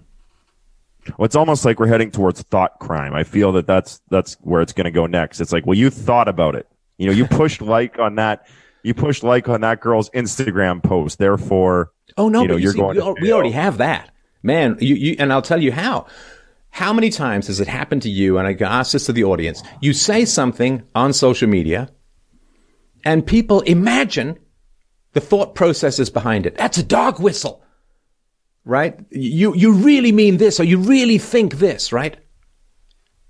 Well, 1.18 1.26
it's 1.26 1.36
almost 1.36 1.66
like 1.66 1.80
we're 1.80 1.88
heading 1.88 2.12
towards 2.12 2.42
thought 2.44 2.80
crime. 2.80 3.14
I 3.14 3.24
feel 3.24 3.52
that 3.54 3.68
that's 3.68 4.02
that's 4.10 4.36
where 4.42 4.62
it's 4.62 4.74
going 4.74 4.86
to 4.86 4.92
go 4.92 5.06
next. 5.06 5.40
It's 5.40 5.52
like, 5.52 5.66
well, 5.66 5.78
you 5.78 5.90
thought 5.90 6.28
about 6.28 6.56
it. 6.56 6.68
You 6.98 7.08
know, 7.08 7.14
you 7.14 7.28
pushed 7.28 7.62
like 7.62 8.00
on 8.00 8.16
that. 8.16 8.48
You 8.86 8.94
push 8.94 9.24
like 9.24 9.50
on 9.50 9.62
that 9.62 9.82
girl's 9.82 10.10
Instagram 10.12 10.84
post. 10.84 11.18
Therefore, 11.18 11.92
oh 12.18 12.30
no, 12.30 12.42
you 12.42 12.48
know, 12.48 12.54
but 12.56 12.62
you 12.62 12.72
see, 12.72 12.82
we, 12.82 13.14
we 13.22 13.34
already 13.34 13.52
have 13.52 13.80
that, 13.80 14.12
man. 14.44 14.78
You, 14.80 14.96
you 14.96 15.16
and 15.20 15.34
I'll 15.34 15.42
tell 15.42 15.62
you 15.62 15.72
how. 15.72 16.08
How 16.70 16.92
many 16.92 17.10
times 17.10 17.48
has 17.48 17.62
it 17.62 17.70
happened 17.70 18.02
to 18.02 18.10
you? 18.10 18.38
And 18.38 18.46
I 18.46 18.54
can 18.54 18.68
ask 18.68 18.92
this 18.92 19.06
to 19.06 19.14
the 19.14 19.24
audience. 19.24 19.64
You 19.80 19.94
say 19.94 20.26
something 20.26 20.84
on 20.94 21.14
social 21.14 21.48
media, 21.48 21.90
and 23.04 23.26
people 23.26 23.62
imagine 23.62 24.38
the 25.14 25.22
thought 25.22 25.56
processes 25.56 26.10
behind 26.10 26.46
it. 26.46 26.56
That's 26.56 26.78
a 26.78 26.84
dog 26.84 27.20
whistle 27.20 27.66
right? 28.66 29.00
You, 29.12 29.56
you 29.56 29.74
really 29.74 30.12
mean 30.12 30.38
this 30.38 30.60
or 30.60 30.64
you 30.64 30.80
really 30.80 31.20
think 31.20 31.56
this, 31.56 31.94
right? 31.94 32.18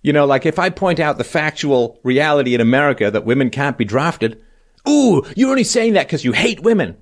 You 0.02 0.14
know, 0.14 0.26
like 0.26 0.46
if 0.46 0.58
I 0.58 0.70
point 0.70 1.00
out 1.00 1.18
the 1.18 1.24
factual 1.24 2.00
reality 2.04 2.56
in 2.56 2.62
America 2.62 3.12
that 3.12 3.26
women 3.26 3.50
can't 3.50 3.78
be 3.78 3.86
drafted, 3.86 4.42
ooh, 4.88 5.24
you're 5.36 5.50
only 5.50 5.64
saying 5.64 5.94
that 5.94 6.08
because 6.08 6.24
you 6.24 6.32
hate 6.32 6.62
women. 6.62 6.98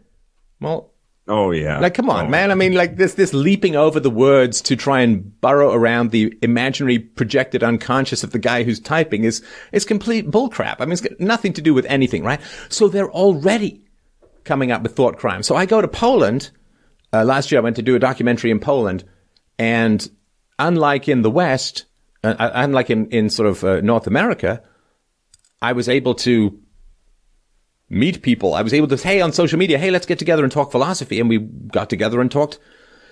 Well, 0.59 0.91
Oh 1.25 1.51
yeah. 1.51 1.79
Like, 1.79 1.93
come 1.93 2.09
on, 2.09 2.25
oh. 2.25 2.29
man. 2.29 2.51
I 2.51 2.55
mean, 2.55 2.73
like 2.73 2.97
this, 2.97 3.13
this 3.13 3.33
leaping 3.33 3.77
over 3.77 4.01
the 4.01 4.09
words 4.09 4.61
to 4.63 4.75
try 4.75 4.99
and 4.99 5.39
burrow 5.39 5.71
around 5.71 6.11
the 6.11 6.37
imaginary 6.41 6.99
projected 6.99 7.63
unconscious 7.63 8.25
of 8.25 8.31
the 8.31 8.39
guy 8.39 8.63
who's 8.63 8.81
typing 8.81 9.23
is, 9.23 9.41
is 9.71 9.85
complete 9.85 10.29
bullcrap. 10.29 10.77
I 10.79 10.85
mean, 10.85 10.91
it's 10.91 11.01
got 11.01 11.17
nothing 11.21 11.53
to 11.53 11.61
do 11.61 11.73
with 11.73 11.85
anything, 11.85 12.25
right? 12.25 12.41
So 12.67 12.89
they're 12.89 13.09
already 13.09 13.85
coming 14.43 14.73
up 14.73 14.83
with 14.83 14.97
thought 14.97 15.17
crime. 15.17 15.43
So 15.43 15.55
I 15.55 15.65
go 15.65 15.79
to 15.79 15.87
Poland 15.87 16.51
uh, 17.13 17.23
last 17.23 17.51
year, 17.51 17.61
I 17.61 17.63
went 17.63 17.75
to 17.75 17.83
do 17.83 17.95
a 17.95 17.99
documentary 17.99 18.49
in 18.49 18.59
Poland, 18.59 19.03
and 19.59 20.09
unlike 20.57 21.07
in 21.07 21.21
the 21.21 21.29
West, 21.29 21.85
uh, 22.23 22.35
uh, 22.39 22.51
unlike 22.55 22.89
in, 22.89 23.07
in 23.09 23.29
sort 23.29 23.47
of 23.47 23.63
uh, 23.63 23.81
North 23.81 24.07
America, 24.07 24.63
I 25.61 25.73
was 25.73 25.87
able 25.87 26.15
to 26.15 26.59
meet 27.89 28.21
people. 28.21 28.53
I 28.53 28.61
was 28.61 28.73
able 28.73 28.87
to, 28.87 28.97
hey, 28.97 29.21
on 29.21 29.31
social 29.31 29.59
media, 29.59 29.77
hey, 29.77 29.91
let's 29.91 30.05
get 30.05 30.19
together 30.19 30.43
and 30.43 30.51
talk 30.51 30.71
philosophy. 30.71 31.19
And 31.19 31.29
we 31.29 31.39
got 31.39 31.89
together 31.89 32.21
and 32.21 32.31
talked 32.31 32.59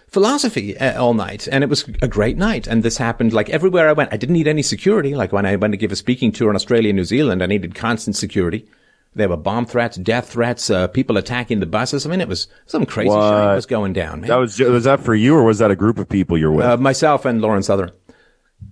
philosophy 0.07 0.77
uh, 0.77 1.01
all 1.01 1.13
night. 1.13 1.47
And 1.51 1.63
it 1.63 1.69
was 1.69 1.87
a 2.01 2.07
great 2.07 2.37
night. 2.37 2.67
And 2.67 2.83
this 2.83 2.97
happened 2.97 3.33
like 3.33 3.49
everywhere 3.49 3.89
I 3.89 3.93
went. 3.93 4.13
I 4.13 4.17
didn't 4.17 4.33
need 4.33 4.47
any 4.47 4.61
security. 4.61 5.15
Like 5.15 5.31
when 5.31 5.45
I 5.45 5.55
went 5.55 5.73
to 5.73 5.77
give 5.77 5.91
a 5.91 5.95
speaking 5.95 6.31
tour 6.31 6.49
in 6.49 6.55
Australia 6.55 6.89
and 6.89 6.97
New 6.97 7.03
Zealand, 7.03 7.41
I 7.41 7.47
needed 7.47 7.75
constant 7.75 8.15
security. 8.15 8.67
There 9.13 9.27
were 9.27 9.35
bomb 9.35 9.65
threats, 9.65 9.97
death 9.97 10.29
threats, 10.29 10.69
uh, 10.69 10.87
people 10.87 11.17
attacking 11.17 11.59
the 11.59 11.65
buses. 11.65 12.05
I 12.05 12.09
mean, 12.09 12.21
it 12.21 12.29
was 12.29 12.47
some 12.65 12.85
crazy 12.85 13.09
shit 13.09 13.17
was 13.17 13.65
going 13.65 13.91
down. 13.91 14.21
Man. 14.21 14.29
That 14.29 14.37
was 14.37 14.57
was 14.57 14.85
that 14.85 15.01
for 15.01 15.13
you, 15.13 15.35
or 15.35 15.43
was 15.43 15.59
that 15.59 15.69
a 15.69 15.75
group 15.75 15.99
of 15.99 16.07
people 16.07 16.37
you're 16.37 16.51
with? 16.51 16.65
Uh, 16.65 16.77
myself 16.77 17.25
and 17.25 17.41
Lauren 17.41 17.61
Southern. 17.61 17.91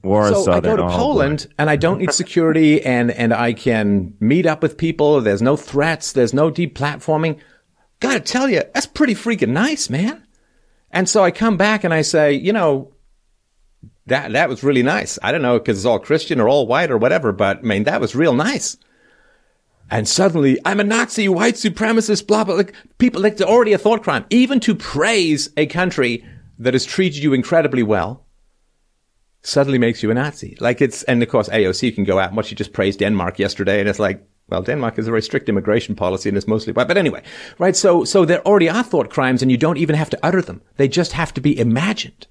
So. 0.04 0.52
I 0.52 0.60
go 0.62 0.76
to 0.78 0.88
Poland 0.88 1.48
boy. 1.48 1.54
and 1.58 1.70
I 1.70 1.76
don't 1.76 2.00
need 2.00 2.14
security 2.14 2.82
and, 2.82 3.12
and 3.12 3.34
I 3.34 3.54
can 3.54 4.16
meet 4.20 4.46
up 4.46 4.62
with 4.62 4.78
people. 4.78 5.20
There's 5.20 5.42
no 5.42 5.58
threats. 5.58 6.14
There's 6.14 6.34
no 6.34 6.50
deplatforming. 6.50 7.40
Gotta 8.00 8.22
tell 8.22 8.50
you, 8.50 8.64
that's 8.74 8.86
pretty 8.86 9.14
freaking 9.14 9.50
nice, 9.50 9.90
man. 9.90 10.26
And 10.92 11.08
so 11.08 11.24
I 11.24 11.32
come 11.32 11.58
back 11.58 11.84
and 11.84 11.94
I 11.94 12.02
say, 12.02 12.34
you 12.34 12.54
know, 12.54 12.94
that, 14.06 14.32
that 14.32 14.50
was 14.50 14.64
really 14.64 14.84
nice. 14.84 15.20
I 15.22 15.32
don't 15.32 15.42
know 15.42 15.60
because 15.60 15.78
it's 15.78 15.86
all 15.86 16.00
Christian 16.00 16.40
or 16.40 16.48
all 16.48 16.66
white 16.66 16.92
or 16.92 16.98
whatever, 16.98 17.32
but 17.32 17.60
I 17.60 17.62
mean, 17.62 17.84
that 17.84 18.02
was 18.02 18.16
real 18.16 18.34
nice. 18.34 18.78
And 19.92 20.08
suddenly, 20.08 20.58
I'm 20.66 20.80
a 20.80 20.84
Nazi, 20.84 21.28
white 21.28 21.56
supremacist, 21.56 22.28
blah, 22.28 22.44
blah, 22.44 22.56
like 22.56 22.74
people, 23.00 23.22
like, 23.22 23.34
it's 23.34 23.42
already 23.42 23.74
a 23.74 23.78
thought 23.78 24.04
crime. 24.04 24.26
Even 24.30 24.60
to 24.62 24.76
praise 24.76 25.50
a 25.58 25.66
country 25.66 26.24
that 26.60 26.74
has 26.74 26.86
treated 26.86 27.24
you 27.24 27.34
incredibly 27.34 27.84
well 27.84 28.26
suddenly 29.42 29.78
makes 29.78 30.04
you 30.04 30.12
a 30.12 30.14
Nazi. 30.14 30.58
Like 30.60 30.82
it's, 30.82 31.04
and 31.04 31.24
of 31.24 31.30
course 31.30 31.50
AOC 31.50 31.96
can 31.96 32.04
go 32.04 32.20
out 32.20 32.30
and 32.30 32.38
what 32.38 32.46
she 32.46 32.56
just 32.56 32.74
praised 32.74 33.00
Denmark 33.00 33.40
yesterday. 33.40 33.80
And 33.80 33.88
it's 33.88 34.00
like, 34.00 34.26
well, 34.50 34.62
Denmark 34.62 34.96
has 34.96 35.08
a 35.08 35.12
very 35.12 35.22
strict 35.22 35.48
immigration 35.48 35.96
policy 35.96 36.30
and 36.30 36.38
it's 36.38 36.48
mostly 36.48 36.74
white. 36.74 36.88
But 36.88 36.98
anyway, 36.98 37.24
right? 37.60 37.76
So, 37.76 38.04
so 38.04 38.26
there 38.26 38.46
already 38.46 38.70
are 38.70 38.84
thought 38.84 39.10
crimes 39.10 39.42
and 39.42 39.52
you 39.52 39.58
don't 39.58 39.78
even 39.78 39.96
have 39.96 40.10
to 40.10 40.20
utter 40.24 40.42
them. 40.42 40.62
They 40.78 40.88
just 40.88 41.14
have 41.14 41.34
to 41.36 41.42
be 41.42 41.58
imagined. 41.58 42.28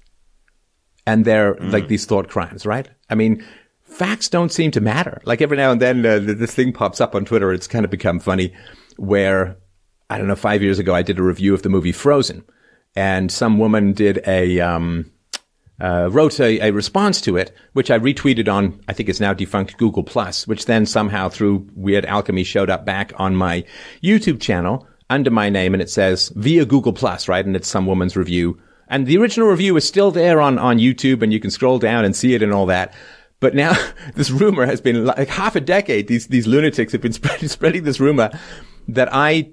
And 1.05 1.25
they're 1.25 1.55
mm. 1.55 1.71
like 1.71 1.87
these 1.87 2.05
thought 2.05 2.27
crimes, 2.27 2.65
right? 2.65 2.89
I 3.09 3.15
mean, 3.15 3.43
facts 3.83 4.29
don't 4.29 4.51
seem 4.51 4.71
to 4.71 4.81
matter. 4.81 5.21
Like 5.25 5.41
every 5.41 5.57
now 5.57 5.71
and 5.71 5.81
then, 5.81 6.05
uh, 6.05 6.19
this 6.19 6.53
thing 6.53 6.73
pops 6.73 7.01
up 7.01 7.15
on 7.15 7.25
Twitter. 7.25 7.51
It's 7.51 7.67
kind 7.67 7.85
of 7.85 7.91
become 7.91 8.19
funny 8.19 8.53
where, 8.97 9.57
I 10.09 10.17
don't 10.17 10.27
know, 10.27 10.35
five 10.35 10.61
years 10.61 10.77
ago, 10.77 10.93
I 10.93 11.01
did 11.01 11.19
a 11.19 11.23
review 11.23 11.53
of 11.53 11.63
the 11.63 11.69
movie 11.69 11.93
Frozen 11.93 12.43
and 12.95 13.31
some 13.31 13.57
woman 13.57 13.93
did 13.93 14.21
a, 14.27 14.59
um, 14.59 15.11
uh, 15.79 16.09
wrote 16.11 16.39
a, 16.39 16.59
a, 16.59 16.71
response 16.71 17.21
to 17.21 17.37
it, 17.37 17.55
which 17.73 17.89
I 17.89 17.97
retweeted 17.97 18.51
on, 18.51 18.79
I 18.87 18.93
think 18.93 19.09
it's 19.09 19.19
now 19.19 19.33
defunct 19.33 19.77
Google 19.77 20.03
Plus, 20.03 20.47
which 20.47 20.65
then 20.65 20.85
somehow 20.85 21.29
through 21.29 21.67
weird 21.75 22.05
alchemy 22.05 22.43
showed 22.43 22.69
up 22.69 22.85
back 22.85 23.13
on 23.15 23.35
my 23.35 23.63
YouTube 24.03 24.41
channel 24.41 24.87
under 25.09 25.31
my 25.31 25.49
name. 25.49 25.73
And 25.73 25.81
it 25.81 25.89
says 25.89 26.29
via 26.35 26.65
Google 26.65 26.93
Plus, 26.93 27.27
right? 27.27 27.45
And 27.45 27.55
it's 27.55 27.67
some 27.67 27.85
woman's 27.85 28.17
review. 28.17 28.59
And 28.87 29.07
the 29.07 29.17
original 29.17 29.47
review 29.47 29.77
is 29.77 29.87
still 29.87 30.11
there 30.11 30.41
on, 30.41 30.57
on 30.57 30.79
YouTube 30.79 31.21
and 31.21 31.31
you 31.31 31.39
can 31.39 31.51
scroll 31.51 31.79
down 31.79 32.03
and 32.03 32.15
see 32.15 32.33
it 32.33 32.43
and 32.43 32.53
all 32.53 32.65
that. 32.65 32.93
But 33.39 33.55
now 33.55 33.73
this 34.15 34.31
rumor 34.31 34.65
has 34.65 34.81
been 34.81 35.05
like 35.05 35.29
half 35.29 35.55
a 35.55 35.61
decade. 35.61 36.07
These, 36.07 36.27
these 36.27 36.47
lunatics 36.47 36.91
have 36.91 37.01
been 37.01 37.13
spreading, 37.13 37.47
spreading 37.47 37.83
this 37.83 37.99
rumor 37.99 38.31
that 38.87 39.09
I 39.11 39.51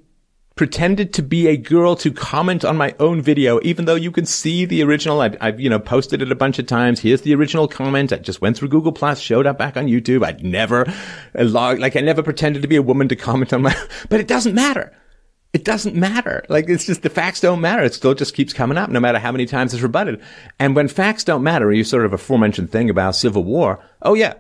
pretended 0.57 1.13
to 1.13 1.23
be 1.23 1.47
a 1.47 1.57
girl 1.57 1.95
to 1.97 2.11
comment 2.11 2.65
on 2.65 2.79
my 2.79 2.95
own 2.99 3.21
video, 3.21 3.61
even 3.63 3.85
though 3.85 3.95
you 3.95 4.11
can 4.11 4.25
see 4.25 4.65
the 4.65 4.83
original. 4.83 5.21
I've, 5.21 5.37
I've, 5.41 5.61
you 5.61 5.69
know, 5.69 5.79
posted 5.79 6.23
it 6.23 6.33
a 6.33 6.35
bunch 6.35 6.59
of 6.59 6.67
times. 6.67 6.99
Here's 6.99 7.21
the 7.21 7.35
original 7.35 7.69
comment. 7.69 8.13
I 8.13 8.17
just 8.17 8.41
went 8.41 8.57
through 8.57 8.69
Google 8.69 8.93
Plus, 8.93 9.21
showed 9.21 9.47
up 9.47 9.59
back 9.59 9.77
on 9.77 9.87
YouTube. 9.87 10.25
I'd 10.25 10.43
never 10.43 10.87
uh, 11.39 11.45
log, 11.45 11.79
like 11.79 11.95
I 11.95 12.01
never 12.01 12.23
pretended 12.23 12.63
to 12.63 12.69
be 12.69 12.77
a 12.77 12.83
woman 12.83 13.09
to 13.09 13.17
comment 13.17 13.53
on 13.53 13.63
my, 13.63 13.77
but 14.09 14.19
it 14.19 14.27
doesn't 14.27 14.55
matter. 14.55 14.97
It 15.53 15.65
doesn't 15.65 15.95
matter. 15.95 16.45
Like 16.49 16.69
it's 16.69 16.87
just 16.87 17.03
the 17.03 17.11
facts 17.11 17.41
don't 17.41 17.61
matter. 17.61 17.83
It 17.83 17.95
still 17.95 18.15
just 18.15 18.35
keeps 18.35 18.53
coming 18.53 18.79
up 18.79 18.91
no 18.91 19.01
matter 19.01 19.19
how 19.19 19.33
many 19.33 19.47
times 19.47 19.75
it's 19.75 19.83
rebutted. 19.83 20.23
And 20.59 20.75
when 20.75 20.89
facts 20.89 21.25
don't 21.25 21.43
matter, 21.43 21.73
you 21.73 21.85
sort 21.85 22.05
of 22.05 22.13
aforementioned 22.13 22.73
thing 22.73 22.91
about 22.91 23.15
civil 23.15 23.45
war. 23.45 23.83
Oh 24.03 24.15
yeah. 24.15 24.35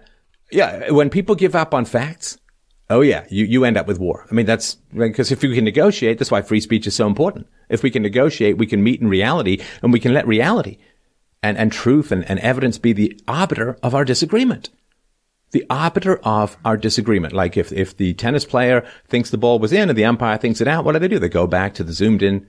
Yeah. 0.51 0.91
When 0.91 1.11
people 1.11 1.35
give 1.35 1.55
up 1.55 1.73
on 1.73 1.85
facts, 1.85 2.39
Oh 2.89 3.01
yeah, 3.01 3.26
you, 3.30 3.45
you 3.45 3.64
end 3.64 3.76
up 3.76 3.87
with 3.87 3.99
war. 3.99 4.26
I 4.30 4.34
mean, 4.34 4.47
that's 4.47 4.76
because 4.95 5.32
if 5.32 5.43
we 5.43 5.55
can 5.55 5.64
negotiate, 5.64 6.18
that's 6.18 6.30
why 6.30 6.43
free 6.43 6.61
speech 6.61 6.87
is 6.87 6.95
so 6.95 7.07
important. 7.07 7.49
If 7.68 7.82
we 7.82 7.91
can 7.91 8.03
negotiate, 8.03 8.59
we 8.59 8.66
can 8.66 8.84
meet 8.84 9.01
in 9.01 9.09
reality 9.09 9.61
and 9.82 9.93
we 9.93 9.99
can 9.99 10.14
let 10.14 10.26
reality 10.26 10.78
and, 11.43 11.59
and 11.59 11.72
truth 11.72 12.12
and, 12.12 12.28
and 12.30 12.39
evidence 12.41 12.78
be 12.78 12.93
the 12.93 13.20
arbiter 13.26 13.76
of 13.82 13.95
our 13.95 14.05
disagreement. 14.05 14.70
The 15.51 15.66
arbiter 15.68 16.18
of 16.22 16.57
our 16.64 16.76
disagreement. 16.76 17.32
Like 17.32 17.57
if, 17.57 17.72
if 17.72 17.97
the 17.97 18.14
tennis 18.14 18.45
player 18.45 18.87
thinks 19.09 19.30
the 19.30 19.39
ball 19.39 19.59
was 19.59 19.72
in 19.72 19.89
and 19.89 19.99
the 19.99 20.05
umpire 20.05 20.39
thinks 20.39 20.61
it 20.61 20.68
out, 20.68 20.84
what 20.84 20.93
do 20.93 21.01
they 21.01 21.09
do? 21.09 21.18
They 21.18 21.28
go 21.28 21.47
back 21.47 21.74
to 21.74 21.84
the 21.84 21.93
zoomed 21.93 22.22
in 22.22 22.47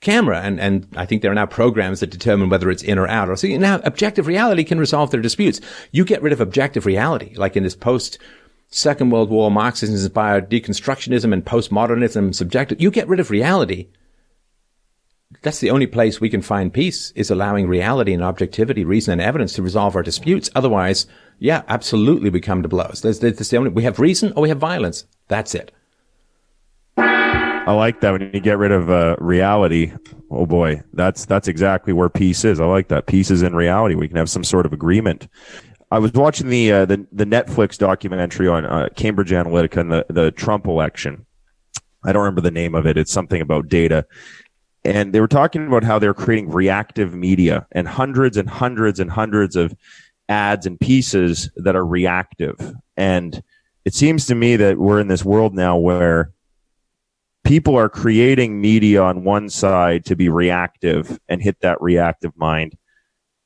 camera. 0.00 0.40
And, 0.40 0.60
and 0.60 0.88
I 0.96 1.06
think 1.06 1.22
there 1.22 1.30
are 1.30 1.34
now 1.34 1.46
programs 1.46 2.00
that 2.00 2.10
determine 2.10 2.50
whether 2.50 2.70
it's 2.70 2.82
in 2.82 2.98
or 2.98 3.08
out. 3.08 3.36
So 3.38 3.48
now 3.48 3.80
objective 3.84 4.26
reality 4.26 4.64
can 4.64 4.78
resolve 4.78 5.12
their 5.12 5.20
disputes. 5.20 5.60
You 5.92 6.04
get 6.04 6.22
rid 6.22 6.32
of 6.32 6.40
objective 6.40 6.86
reality, 6.86 7.34
like 7.36 7.56
in 7.56 7.62
this 7.62 7.76
post 7.76 8.18
Second 8.74 9.10
World 9.10 9.28
War, 9.28 9.50
Marxism 9.50 9.94
is 9.94 10.04
inspired 10.04 10.50
deconstructionism 10.50 11.30
and 11.34 11.44
postmodernism 11.44 12.34
subjective. 12.34 12.80
You 12.80 12.90
get 12.90 13.06
rid 13.06 13.20
of 13.20 13.30
reality. 13.30 13.88
That's 15.42 15.58
the 15.60 15.70
only 15.70 15.86
place 15.86 16.20
we 16.20 16.30
can 16.30 16.40
find 16.40 16.72
peace 16.72 17.10
is 17.14 17.30
allowing 17.30 17.68
reality 17.68 18.14
and 18.14 18.24
objectivity, 18.24 18.84
reason 18.84 19.12
and 19.12 19.20
evidence 19.20 19.52
to 19.54 19.62
resolve 19.62 19.94
our 19.94 20.02
disputes. 20.02 20.48
Otherwise, 20.54 21.06
yeah, 21.38 21.62
absolutely 21.68 22.30
we 22.30 22.40
come 22.40 22.62
to 22.62 22.68
blows. 22.68 23.02
There's, 23.02 23.18
there's 23.18 23.36
the 23.50 23.56
only, 23.58 23.70
we 23.70 23.82
have 23.82 23.98
reason 23.98 24.32
or 24.36 24.42
we 24.42 24.48
have 24.48 24.58
violence. 24.58 25.04
That's 25.28 25.54
it. 25.54 25.70
I 26.96 27.74
like 27.74 28.00
that 28.00 28.12
when 28.12 28.30
you 28.32 28.40
get 28.40 28.58
rid 28.58 28.72
of 28.72 28.90
uh, 28.90 29.16
reality. 29.20 29.92
Oh 30.30 30.46
boy, 30.46 30.82
that's 30.94 31.26
that's 31.26 31.46
exactly 31.46 31.92
where 31.92 32.08
peace 32.08 32.44
is. 32.44 32.58
I 32.58 32.64
like 32.64 32.88
that. 32.88 33.06
Peace 33.06 33.30
is 33.30 33.42
in 33.42 33.54
reality. 33.54 33.94
We 33.94 34.08
can 34.08 34.16
have 34.16 34.28
some 34.28 34.42
sort 34.42 34.66
of 34.66 34.72
agreement. 34.72 35.28
I 35.92 35.98
was 35.98 36.10
watching 36.14 36.48
the 36.48 36.72
uh, 36.72 36.84
the, 36.86 37.06
the 37.12 37.26
Netflix 37.26 37.76
documentary 37.76 38.48
on 38.48 38.64
uh, 38.64 38.88
Cambridge 38.96 39.30
Analytica 39.30 39.76
and 39.76 39.92
the 39.92 40.06
the 40.08 40.30
Trump 40.30 40.66
election. 40.66 41.26
I 42.02 42.12
don't 42.12 42.22
remember 42.22 42.40
the 42.40 42.50
name 42.50 42.74
of 42.74 42.86
it. 42.86 42.96
It's 42.96 43.12
something 43.12 43.42
about 43.42 43.68
data. 43.68 44.06
And 44.86 45.12
they 45.12 45.20
were 45.20 45.28
talking 45.28 45.66
about 45.66 45.84
how 45.84 45.98
they're 45.98 46.14
creating 46.14 46.50
reactive 46.50 47.14
media 47.14 47.66
and 47.72 47.86
hundreds 47.86 48.38
and 48.38 48.48
hundreds 48.48 49.00
and 49.00 49.10
hundreds 49.10 49.54
of 49.54 49.74
ads 50.30 50.64
and 50.64 50.80
pieces 50.80 51.50
that 51.56 51.76
are 51.76 51.84
reactive. 51.84 52.56
And 52.96 53.42
it 53.84 53.92
seems 53.92 54.24
to 54.26 54.34
me 54.34 54.56
that 54.56 54.78
we're 54.78 54.98
in 54.98 55.08
this 55.08 55.26
world 55.26 55.54
now 55.54 55.76
where 55.76 56.32
people 57.44 57.76
are 57.76 57.90
creating 57.90 58.62
media 58.62 59.02
on 59.02 59.24
one 59.24 59.50
side 59.50 60.06
to 60.06 60.16
be 60.16 60.30
reactive 60.30 61.20
and 61.28 61.42
hit 61.42 61.60
that 61.60 61.82
reactive 61.82 62.32
mind. 62.34 62.78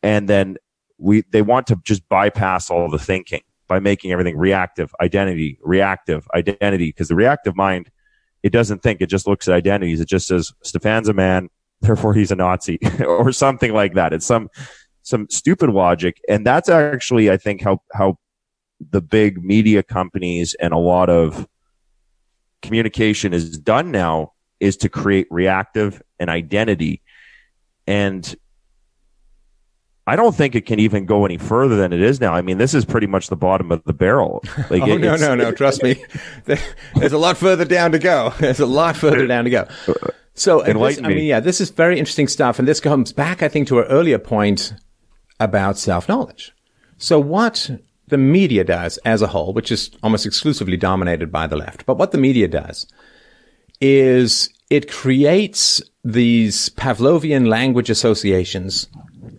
And 0.05 0.29
then 0.29 0.59
we 0.99 1.23
they 1.31 1.43
want 1.43 1.67
to 1.69 1.81
just 1.85 2.09
bypass 2.09 2.71
all 2.71 2.89
the 2.89 2.99
thinking 2.99 3.43
by 3.69 3.81
making 3.81 4.13
everything 4.13 4.37
reactive 4.37 4.95
identity 5.01 5.59
reactive 5.63 6.29
identity 6.35 6.89
because 6.89 7.09
the 7.09 7.15
reactive 7.15 7.57
mind 7.57 7.91
it 8.43 8.51
doesn't 8.51 8.83
think 8.83 9.01
it 9.01 9.07
just 9.07 9.27
looks 9.27 9.49
at 9.49 9.55
identities. 9.55 10.01
It 10.01 10.09
just 10.09 10.29
says 10.29 10.53
stefan's 10.63 11.09
a 11.09 11.15
man 11.15 11.49
therefore 11.81 12.15
he's 12.15 12.31
a 12.31 12.37
nazi 12.37 12.79
or 13.07 13.33
something 13.33 13.73
like 13.73 13.95
that. 13.95 14.13
It's 14.13 14.27
some 14.27 14.49
some 15.03 15.29
stupid 15.31 15.71
logic. 15.71 16.21
And 16.29 16.47
that's 16.47 16.69
actually 16.69 17.31
i 17.31 17.37
think 17.37 17.63
how 17.63 17.83
how 17.93 18.19
the 18.91 19.01
big 19.01 19.43
media 19.43 19.83
companies 19.83 20.55
and 20.61 20.73
a 20.73 20.79
lot 20.79 21.09
of 21.09 21.47
communication 22.63 23.33
is 23.33 23.59
done 23.59 23.91
now 23.91 24.33
is 24.61 24.77
to 24.79 24.89
create 24.89 25.27
reactive 25.31 26.03
and 26.19 26.31
identity. 26.31 27.03
And 27.87 28.35
I 30.09 30.15
don't 30.15 30.35
think 30.35 30.55
it 30.55 30.67
can 30.67 30.79
even 30.79 31.05
go 31.05 31.25
any 31.25 31.37
further 31.37 31.77
than 31.77 31.93
it 31.93 32.01
is 32.01 32.21
now. 32.21 32.33
I 32.33 32.41
mean, 32.41 32.59
this 32.59 32.75
is 32.75 32.85
pretty 32.85 33.09
much 33.09 33.29
the 33.29 33.37
bottom 33.37 33.73
of 33.73 33.83
the 33.85 33.93
barrel. 33.93 34.43
Like, 34.71 34.83
oh, 34.83 34.95
it, 34.95 35.01
no, 35.01 35.17
no, 35.17 35.35
no. 35.35 35.53
Trust 35.53 35.83
me. 35.83 36.03
There's 36.45 37.13
a 37.13 37.19
lot 37.19 37.37
further 37.37 37.65
down 37.65 37.93
to 37.93 37.99
go. 37.99 38.33
There's 38.41 38.59
a 38.59 38.67
lot 38.67 38.97
further 38.97 39.27
down 39.27 39.45
to 39.45 39.51
go. 39.51 39.69
So, 40.35 40.63
this, 40.63 40.99
I 40.99 41.09
mean, 41.09 41.25
yeah, 41.25 41.39
this 41.41 41.61
is 41.61 41.71
very 41.71 41.99
interesting 41.99 42.27
stuff. 42.27 42.59
And 42.59 42.67
this 42.67 42.81
comes 42.81 43.13
back, 43.13 43.43
I 43.43 43.49
think, 43.49 43.69
to 43.69 43.79
our 43.79 43.85
earlier 43.85 44.19
point 44.19 44.75
about 45.39 45.79
self-knowledge. 45.79 46.53
So 46.99 47.21
what 47.21 47.71
the 48.09 48.19
media 48.19 48.65
does 48.65 48.99
as 48.99 49.23
a 49.23 49.29
whole, 49.29 49.53
which 49.53 49.71
is 49.71 49.91
almost 50.03 50.27
exclusively 50.27 50.77
dominated 50.77 51.31
by 51.31 51.47
the 51.47 51.57
left, 51.57 51.87
but 51.87 51.99
what 51.99 52.13
the 52.13 52.19
media 52.19 52.49
does 52.49 52.87
is 53.81 54.49
it 54.71 54.91
creates 54.91 55.83
these 56.05 56.71
Pavlovian 56.71 57.47
language 57.47 57.91
associations 57.91 58.89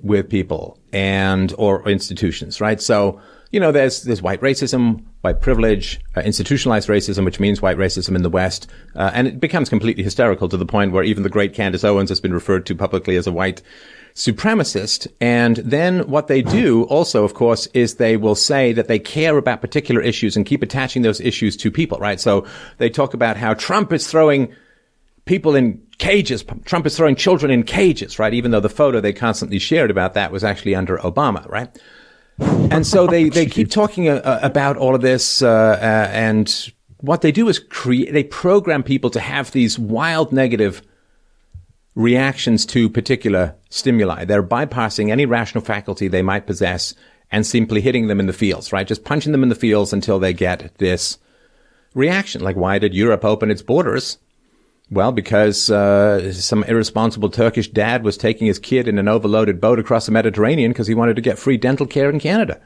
with 0.04 0.30
people 0.30 0.80
and 0.94 1.54
or 1.58 1.88
institutions, 1.88 2.62
right? 2.62 2.82
So 2.82 3.22
you 3.52 3.60
know, 3.60 3.72
there's 3.72 4.04
there's 4.04 4.22
white 4.22 4.42
racism, 4.42 5.04
white 5.22 5.42
privilege, 5.42 6.02
uh, 6.16 6.22
institutionalized 6.22 6.90
racism, 6.90 7.24
which 7.24 7.40
means 7.40 7.62
white 7.62 7.78
racism 7.78 8.16
in 8.16 8.24
the 8.24 8.30
West, 8.30 8.70
uh, 8.96 9.12
and 9.14 9.28
it 9.28 9.40
becomes 9.40 9.70
completely 9.70 10.04
hysterical 10.04 10.50
to 10.50 10.58
the 10.58 10.66
point 10.66 10.92
where 10.92 11.04
even 11.04 11.24
the 11.24 11.30
great 11.30 11.54
Candace 11.54 11.84
Owens 11.84 12.10
has 12.10 12.20
been 12.20 12.34
referred 12.34 12.66
to 12.66 12.76
publicly 12.76 13.16
as 13.16 13.26
a 13.26 13.32
white 13.32 13.62
supremacist. 14.16 15.08
And 15.22 15.58
then 15.58 16.10
what 16.10 16.28
they 16.28 16.42
do 16.42 16.84
also, 16.86 17.24
of 17.24 17.36
course, 17.36 17.68
is 17.68 17.96
they 17.96 18.18
will 18.18 18.36
say 18.36 18.74
that 18.74 18.88
they 18.88 19.00
care 19.00 19.38
about 19.38 19.62
particular 19.62 20.02
issues 20.02 20.36
and 20.36 20.46
keep 20.46 20.64
attaching 20.64 21.04
those 21.04 21.22
issues 21.22 21.56
to 21.58 21.72
people, 21.72 22.00
right? 22.00 22.20
So 22.20 22.46
they 22.80 22.90
talk 22.90 23.14
about 23.14 23.38
how 23.38 23.54
Trump 23.54 23.94
is 23.94 24.08
throwing 24.08 24.54
people 25.28 25.56
in 25.56 25.82
cages. 25.98 26.44
Trump 26.66 26.86
is 26.86 26.96
throwing 26.98 27.16
children 27.16 27.52
in 27.52 27.64
cages, 27.64 28.20
right? 28.20 28.34
Even 28.34 28.52
though 28.52 28.60
the 28.60 28.70
photo 28.70 29.00
they 29.00 29.14
constantly 29.14 29.60
shared 29.60 29.92
about 29.92 30.14
that 30.14 30.32
was 30.32 30.44
actually 30.44 30.76
under 30.76 30.98
Obama, 30.98 31.48
right? 31.50 31.70
and 32.40 32.86
so 32.86 33.08
they, 33.08 33.30
they 33.30 33.46
keep 33.58 33.70
talking 33.70 34.10
uh, 34.10 34.40
about 34.42 34.78
all 34.78 34.96
of 34.96 35.02
this, 35.02 35.42
uh, 35.42 35.48
uh, 35.48 36.10
and 36.12 36.72
what 37.02 37.22
they 37.22 37.32
do 37.32 37.50
is 37.50 37.60
create, 37.60 38.14
they 38.14 38.24
program 38.24 38.84
people 38.84 39.10
to 39.10 39.20
have 39.20 39.52
these 39.52 39.78
wild 39.78 40.32
negative 40.32 40.82
reactions 41.96 42.66
to 42.68 42.90
particular 42.90 43.56
stimuli. 43.70 44.24
They're 44.24 44.44
bypassing 44.44 45.10
any 45.10 45.26
rational 45.26 45.64
faculty 45.64 46.08
they 46.08 46.22
might 46.22 46.46
possess 46.46 46.94
and 47.32 47.46
simply 47.46 47.82
hitting 47.82 48.08
them 48.08 48.20
in 48.20 48.28
the 48.28 48.34
fields, 48.34 48.72
right? 48.72 48.88
Just 48.88 49.04
punching 49.04 49.32
them 49.32 49.44
in 49.44 49.50
the 49.50 49.56
fields 49.56 49.94
until 49.94 50.20
they 50.20 50.34
get 50.34 50.72
this 50.78 51.18
reaction. 51.94 52.42
Like, 52.42 52.56
why 52.56 52.80
did 52.80 52.94
Europe 52.94 53.26
open 53.26 53.52
its 53.52 53.62
borders? 53.62 54.18
Well, 54.90 55.12
because 55.12 55.70
uh, 55.70 56.32
some 56.32 56.64
irresponsible 56.64 57.30
Turkish 57.30 57.70
dad 57.70 58.04
was 58.04 58.16
taking 58.16 58.48
his 58.48 58.60
kid 58.60 58.88
in 58.88 58.98
an 58.98 59.10
overloaded 59.10 59.60
boat 59.60 59.80
across 59.80 60.06
the 60.06 60.14
Mediterranean 60.14 60.72
because 60.72 60.88
he 60.88 60.96
wanted 60.96 61.18
to 61.18 61.22
get 61.22 61.38
free 61.38 61.58
dental 61.58 61.86
care 61.86 62.10
in 62.10 62.20
Canada. 62.20 62.62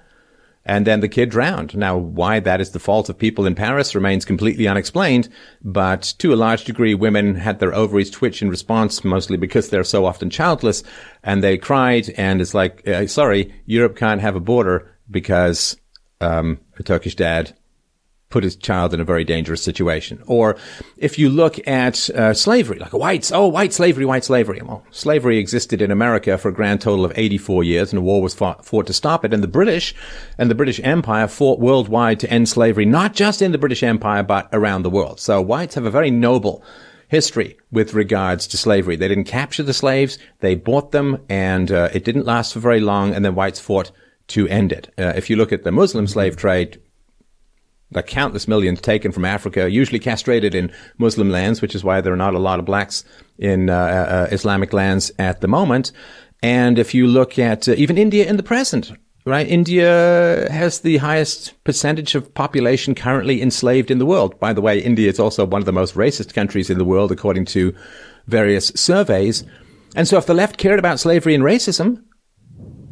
And 0.64 0.86
then 0.86 1.00
the 1.00 1.10
kid 1.10 1.32
drowned. 1.32 1.76
Now, 1.76 1.98
why 1.98 2.40
that 2.40 2.62
is 2.62 2.70
the 2.70 2.80
fault 2.80 3.10
of 3.10 3.18
people 3.18 3.48
in 3.48 3.56
Paris 3.56 3.96
remains 3.96 4.26
completely 4.26 4.68
unexplained, 4.68 5.28
but 5.64 6.14
to 6.20 6.32
a 6.32 6.36
large 6.36 6.66
degree, 6.66 6.94
women 6.94 7.34
had 7.34 7.60
their 7.60 7.74
ovaries 7.74 8.12
twitch 8.12 8.44
in 8.44 8.50
response, 8.50 9.04
mostly 9.04 9.38
because 9.38 9.70
they're 9.70 9.84
so 9.84 10.06
often 10.06 10.30
childless, 10.30 10.84
and 11.24 11.44
they 11.44 11.58
cried, 11.58 12.12
and 12.12 12.40
it's 12.42 12.54
like, 12.54 12.88
uh, 12.88 13.08
sorry, 13.08 13.52
Europe 13.66 13.96
can't 13.96 14.22
have 14.22 14.36
a 14.36 14.40
border 14.40 14.96
because 15.10 15.76
um, 16.20 16.60
a 16.78 16.84
Turkish 16.84 17.16
dad 17.16 17.58
put 18.32 18.44
his 18.44 18.56
child 18.56 18.94
in 18.94 19.00
a 19.00 19.06
very 19.06 19.24
dangerous 19.24 19.62
situation. 19.62 20.24
Or 20.26 20.58
if 20.98 21.20
you 21.20 21.30
look 21.30 21.66
at 21.68 22.10
uh, 22.12 22.34
slavery, 22.34 22.80
like 22.80 22.94
a 22.94 22.98
white, 22.98 23.32
oh, 23.34 23.48
white 23.48 23.74
slavery, 23.74 24.06
white 24.06 24.24
slavery. 24.24 24.62
Well, 24.64 24.84
slavery 24.92 25.38
existed 25.38 25.82
in 25.82 25.92
America 25.92 26.38
for 26.38 26.50
a 26.50 26.54
grand 26.54 26.82
total 26.82 27.06
of 27.06 27.14
84 27.16 27.64
years 27.64 27.92
and 27.92 28.00
a 28.00 28.02
war 28.02 28.22
was 28.22 28.34
fought, 28.34 28.66
fought 28.66 28.88
to 28.88 28.94
stop 28.94 29.24
it. 29.26 29.34
And 29.34 29.44
the 29.44 29.48
British 29.48 29.94
and 30.38 30.50
the 30.50 30.56
British 30.56 30.80
Empire 30.84 31.28
fought 31.28 31.60
worldwide 31.60 32.20
to 32.22 32.30
end 32.32 32.50
slavery, 32.50 32.86
not 32.86 33.14
just 33.14 33.42
in 33.42 33.52
the 33.52 33.58
British 33.58 33.84
Empire, 33.84 34.24
but 34.24 34.50
around 34.54 34.84
the 34.84 34.90
world. 34.90 35.20
So 35.20 35.42
whites 35.42 35.76
have 35.76 35.86
a 35.86 35.92
very 35.92 36.10
noble 36.10 36.64
history 37.12 37.58
with 37.72 37.94
regards 37.94 38.48
to 38.48 38.58
slavery. 38.58 38.96
They 38.96 39.10
didn't 39.10 39.26
capture 39.26 39.64
the 39.64 39.74
slaves, 39.74 40.18
they 40.40 40.56
bought 40.56 40.92
them, 40.92 41.18
and 41.28 41.70
uh, 41.70 41.90
it 41.94 42.06
didn't 42.06 42.26
last 42.26 42.54
for 42.54 42.60
very 42.60 42.80
long, 42.80 43.14
and 43.14 43.26
then 43.26 43.36
whites 43.36 43.60
fought 43.60 43.92
to 44.28 44.48
end 44.48 44.72
it. 44.72 44.94
Uh, 44.98 45.12
if 45.16 45.30
you 45.30 45.36
look 45.36 45.52
at 45.52 45.64
the 45.64 45.74
Muslim 45.74 46.08
slave 46.08 46.38
trade, 46.38 46.80
the 47.92 48.04
countless 48.04 48.48
millions 48.48 48.82
taken 48.82 49.12
from 49.12 49.26
Africa, 49.26 49.70
usually 49.70 50.00
castrated 50.00 50.56
in 50.56 50.72
Muslim 50.98 51.30
lands, 51.30 51.62
which 51.62 51.76
is 51.76 51.84
why 51.84 52.02
there 52.02 52.14
are 52.14 52.18
not 52.18 52.34
a 52.34 52.40
lot 52.40 52.60
of 52.60 52.66
blacks 52.66 53.04
in 53.38 53.70
uh, 53.70 53.76
uh, 53.76 54.28
Islamic 54.32 54.74
lands 54.74 55.12
at 55.20 55.42
the 55.42 55.48
moment. 55.48 55.92
And 56.42 56.80
if 56.80 56.94
you 56.94 57.06
look 57.06 57.38
at 57.38 57.68
uh, 57.68 57.74
even 57.74 57.98
India 57.98 58.28
in 58.28 58.38
the 58.38 58.44
present, 58.44 58.92
right? 59.26 59.48
India 59.48 60.48
has 60.52 60.80
the 60.80 60.98
highest 60.98 61.62
percentage 61.64 62.16
of 62.16 62.34
population 62.34 62.96
currently 62.96 63.42
enslaved 63.42 63.92
in 63.92 64.00
the 64.00 64.06
world. 64.06 64.40
By 64.40 64.54
the 64.54 64.62
way, 64.62 64.80
India 64.80 65.10
is 65.10 65.20
also 65.20 65.46
one 65.46 65.62
of 65.62 65.66
the 65.66 65.74
most 65.74 65.96
racist 65.96 66.34
countries 66.34 66.70
in 66.70 66.78
the 66.78 66.86
world, 66.86 67.12
according 67.12 67.46
to 67.46 67.76
various 68.28 68.68
surveys. 68.76 69.44
And 69.96 70.08
so 70.08 70.18
if 70.18 70.26
the 70.26 70.34
left 70.34 70.58
cared 70.58 70.80
about 70.80 71.00
slavery 71.00 71.36
and 71.36 71.44
racism, 71.44 72.04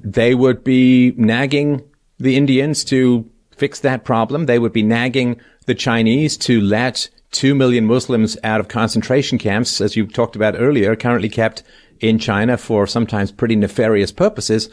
they 0.04 0.36
would 0.36 0.64
be 0.64 1.14
nagging 1.18 1.84
the 2.20 2.36
Indians 2.36 2.84
to 2.86 3.30
fix 3.60 3.82
that 3.82 4.05
problem. 4.05 4.45
They 4.45 4.57
would 4.57 4.74
be 4.74 4.84
nagging 4.84 5.39
the 5.66 5.76
Chinese 5.76 6.38
to 6.38 6.62
let 6.62 7.10
two 7.32 7.53
million 7.53 7.86
Muslims 7.86 8.38
out 8.43 8.60
of 8.60 8.70
concentration 8.70 9.38
camps, 9.38 9.82
as 9.82 9.95
you 9.95 10.07
talked 10.07 10.36
about 10.36 10.55
earlier, 10.57 10.95
currently 10.95 11.30
kept 11.30 11.62
in 11.99 12.18
China 12.18 12.57
for 12.57 12.88
sometimes 12.88 13.32
pretty 13.32 13.55
nefarious 13.55 14.12
purposes. 14.12 14.70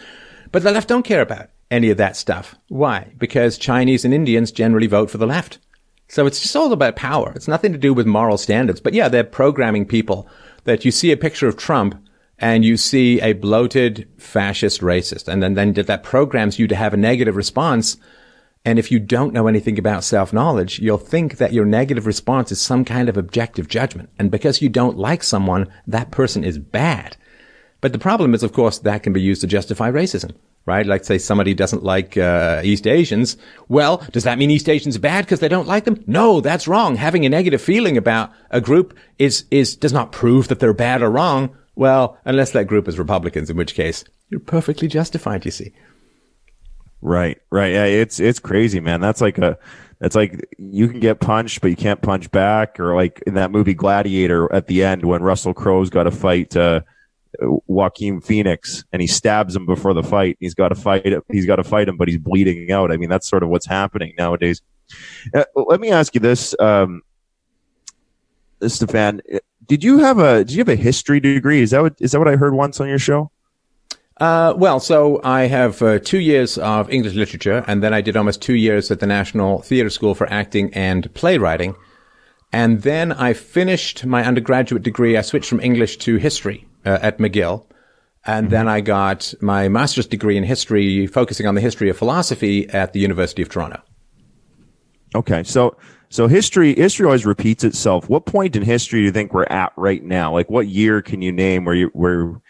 But 0.53 0.63
the 0.63 0.71
left 0.71 0.89
don't 0.89 1.05
care 1.05 1.21
about 1.21 1.51
any 1.71 1.91
of 1.91 1.99
that 1.99 2.17
stuff. 2.17 2.55
Why? 2.69 3.13
Because 3.19 3.59
Chinese 3.59 4.05
and 4.05 4.15
Indians 4.15 4.53
generally 4.53 4.87
vote 4.87 5.11
for 5.11 5.19
the 5.19 5.27
left. 5.27 5.59
So 6.09 6.25
it's 6.27 6.41
just 6.41 6.55
all 6.55 6.73
about 6.73 6.95
power. 6.95 7.33
It's 7.35 7.49
nothing 7.49 7.73
to 7.73 7.79
do 7.79 7.93
with 7.93 8.07
moral 8.07 8.39
standards. 8.39 8.81
But 8.81 8.95
yeah, 8.95 9.09
they're 9.09 9.25
programming 9.25 9.87
people 9.87 10.29
that 10.65 10.85
you 10.85 10.93
see 10.93 11.11
a 11.11 11.17
picture 11.17 11.49
of 11.49 11.57
Trump 11.57 11.97
and 12.39 12.65
you 12.65 12.77
see 12.77 13.21
a 13.21 13.33
bloated 13.33 14.09
fascist 14.19 14.83
racist. 14.83 15.27
And 15.27 15.43
then, 15.43 15.55
then 15.55 15.73
that 15.73 16.05
programs 16.05 16.59
you 16.59 16.69
to 16.69 16.77
have 16.77 16.95
a 16.95 16.99
negative 16.99 17.35
response 17.35 17.97
and 18.67 18.81
if 18.81 18.91
you 18.91 18.99
don't 18.99 19.33
know 19.33 19.47
anything 19.47 19.79
about 19.79 20.03
self-knowledge, 20.03 20.81
you'll 20.81 20.99
think 20.99 21.37
that 21.37 21.53
your 21.53 21.65
negative 21.65 22.05
response 22.05 22.51
is 22.51 22.61
some 22.61 22.85
kind 22.85 23.09
of 23.09 23.17
objective 23.17 23.69
judgment. 23.69 24.11
And 24.19 24.29
because 24.29 24.61
you 24.61 24.69
don't 24.69 24.99
like 24.99 25.23
someone, 25.23 25.69
that 25.87 26.11
person 26.11 26.43
is 26.43 26.59
bad. 26.59 27.17
But 27.81 27.93
the 27.93 28.01
problem 28.01 28.35
is, 28.35 28.43
of 28.43 28.53
course, 28.53 28.81
that 28.81 29.05
can 29.05 29.13
be 29.13 29.23
used 29.23 29.41
to 29.43 29.47
justify 29.47 29.89
racism, 29.93 30.35
right? 30.65 30.85
Like 30.85 31.05
say 31.05 31.17
somebody 31.17 31.55
doesn't 31.55 31.85
like 31.85 32.17
uh, 32.17 32.61
East 32.65 32.89
Asians. 32.89 33.37
Well, 33.69 33.99
does 34.11 34.25
that 34.25 34.37
mean 34.37 34.51
East 34.51 34.69
Asians 34.69 34.97
are 34.97 35.01
bad 35.01 35.25
because 35.25 35.39
they 35.39 35.49
don't 35.49 35.69
like 35.69 35.85
them? 35.85 36.03
No, 36.09 36.41
that's 36.41 36.67
wrong. 36.67 36.97
Having 36.97 37.25
a 37.25 37.29
negative 37.29 37.63
feeling 37.63 37.97
about 37.97 38.33
a 38.51 38.61
group 38.61 38.99
is 39.21 39.45
is 39.53 39.77
does 39.77 39.93
not 39.93 40.11
prove 40.11 40.49
that 40.49 40.59
they're 40.59 40.73
bad 40.73 41.03
or 41.03 41.11
wrong. 41.11 41.57
Well, 41.77 42.19
unless 42.25 42.51
that 42.51 42.67
group 42.67 42.89
is 42.89 42.99
Republicans, 42.99 43.49
in 43.49 43.57
which 43.57 43.77
case 43.77 44.03
you're 44.29 44.41
perfectly 44.41 44.89
justified. 44.89 45.45
You 45.45 45.53
see. 45.53 45.73
Right, 47.07 47.41
right. 47.53 47.73
Yeah, 47.73 47.85
it's 47.85 48.19
it's 48.19 48.41
crazy, 48.41 48.81
man. 48.81 49.01
That's 49.01 49.21
like 49.21 49.39
a 49.39 49.57
that's 50.01 50.17
like 50.17 50.45
you 50.59 50.89
can 50.89 50.99
get 50.99 51.21
punched, 51.21 51.61
but 51.61 51.69
you 51.69 51.77
can't 51.77 52.03
punch 52.03 52.33
back. 52.33 52.81
Or 52.81 52.97
like 52.97 53.23
in 53.29 53.35
that 53.35 53.53
movie 53.53 53.75
Gladiator 53.75 54.53
at 54.53 54.67
the 54.67 54.83
end 54.83 55.05
when 55.05 55.23
Russell 55.23 55.55
Crowe's 55.55 55.89
got 55.89 56.03
to 56.03 56.11
fight 56.11 56.57
uh, 56.57 56.81
Joaquin 57.39 58.21
Phoenix 58.21 58.85
and 58.93 59.01
he 59.01 59.07
stabs 59.07 59.55
him 59.55 59.67
before 59.67 59.95
the 59.95 60.03
fight. 60.03 60.37
He's 60.41 60.55
got 60.55 60.71
to 60.71 60.75
fight. 60.75 61.07
He's 61.31 61.47
got 61.47 61.57
to 61.57 61.65
fight 61.65 61.89
him, 61.89 61.97
but 61.97 62.09
he's 62.09 62.19
bleeding 62.19 62.73
out. 62.73 62.91
I 62.91 62.97
mean, 62.97 63.09
that's 63.09 63.29
sort 63.29 63.45
of 63.45 63.51
what's 63.51 63.67
happening 63.67 64.13
nowadays. 64.19 64.61
Uh, 65.33 65.45
let 65.55 65.79
me 65.79 65.93
ask 65.93 66.13
you 66.13 66.21
this, 66.21 66.57
um, 66.59 67.03
Stefan. 68.67 69.21
Did 69.65 69.85
you 69.85 69.99
have 69.99 70.19
a 70.19 70.39
Did 70.39 70.55
you 70.55 70.59
have 70.59 70.69
a 70.69 70.75
history 70.75 71.21
degree? 71.21 71.61
Is 71.61 71.71
that 71.71 71.83
what 71.83 71.95
is 72.01 72.11
that 72.11 72.19
what 72.19 72.27
I 72.27 72.35
heard 72.35 72.55
once 72.55 72.81
on 72.81 72.89
your 72.89 72.99
show? 72.99 73.31
Uh, 74.19 74.55
well, 74.57 74.81
so 74.81 75.21
I 75.23 75.43
have 75.43 75.83
uh, 75.83 75.99
two 75.99 76.21
years 76.21 76.57
of 76.59 76.91
English 76.91 77.15
literature, 77.15 77.65
and 77.67 77.83
then 77.83 77.93
I 77.93 78.01
did 78.01 78.17
almost 78.17 78.41
two 78.41 78.55
years 78.55 78.91
at 78.91 79.01
the 79.01 79.07
National 79.07 79.61
Theatre 79.61 79.91
School 79.91 80.15
for 80.15 80.31
Acting 80.33 80.73
and 80.73 81.13
Playwriting. 81.13 81.75
And 82.53 82.83
then 82.83 83.13
I 83.13 83.35
finished 83.35 84.07
my 84.07 84.25
undergraduate 84.25 84.83
degree. 84.83 85.19
I 85.19 85.21
switched 85.21 85.49
from 85.49 85.61
English 85.61 85.99
to 85.99 86.17
history 86.17 86.67
uh, 86.87 86.99
at 87.03 87.19
McGill. 87.19 87.67
And 88.25 88.51
then 88.51 88.67
I 88.67 88.81
got 88.81 89.35
my 89.41 89.69
master's 89.69 90.07
degree 90.07 90.37
in 90.37 90.43
history, 90.43 91.07
focusing 91.07 91.47
on 91.47 91.55
the 91.55 91.61
history 91.61 91.89
of 91.91 91.97
philosophy 91.97 92.69
at 92.71 92.93
the 92.93 92.99
University 92.99 93.41
of 93.41 93.49
Toronto. 93.49 93.81
Okay. 95.15 95.45
So, 95.45 95.77
so 96.09 96.27
history, 96.27 96.75
history 96.75 97.07
always 97.07 97.25
repeats 97.25 97.63
itself. 97.63 98.09
What 98.09 98.27
point 98.27 98.57
in 98.57 98.63
history 98.63 99.01
do 99.01 99.05
you 99.05 99.13
think 99.13 99.33
we're 99.33 99.45
at 99.45 99.73
right 99.77 100.03
now? 100.03 100.33
Like 100.33 100.51
what 100.51 100.67
year 100.67 101.03
can 101.03 101.23
you 101.23 101.31
name 101.31 101.65
where 101.65 101.75
you, 101.77 101.91
where 101.93 102.41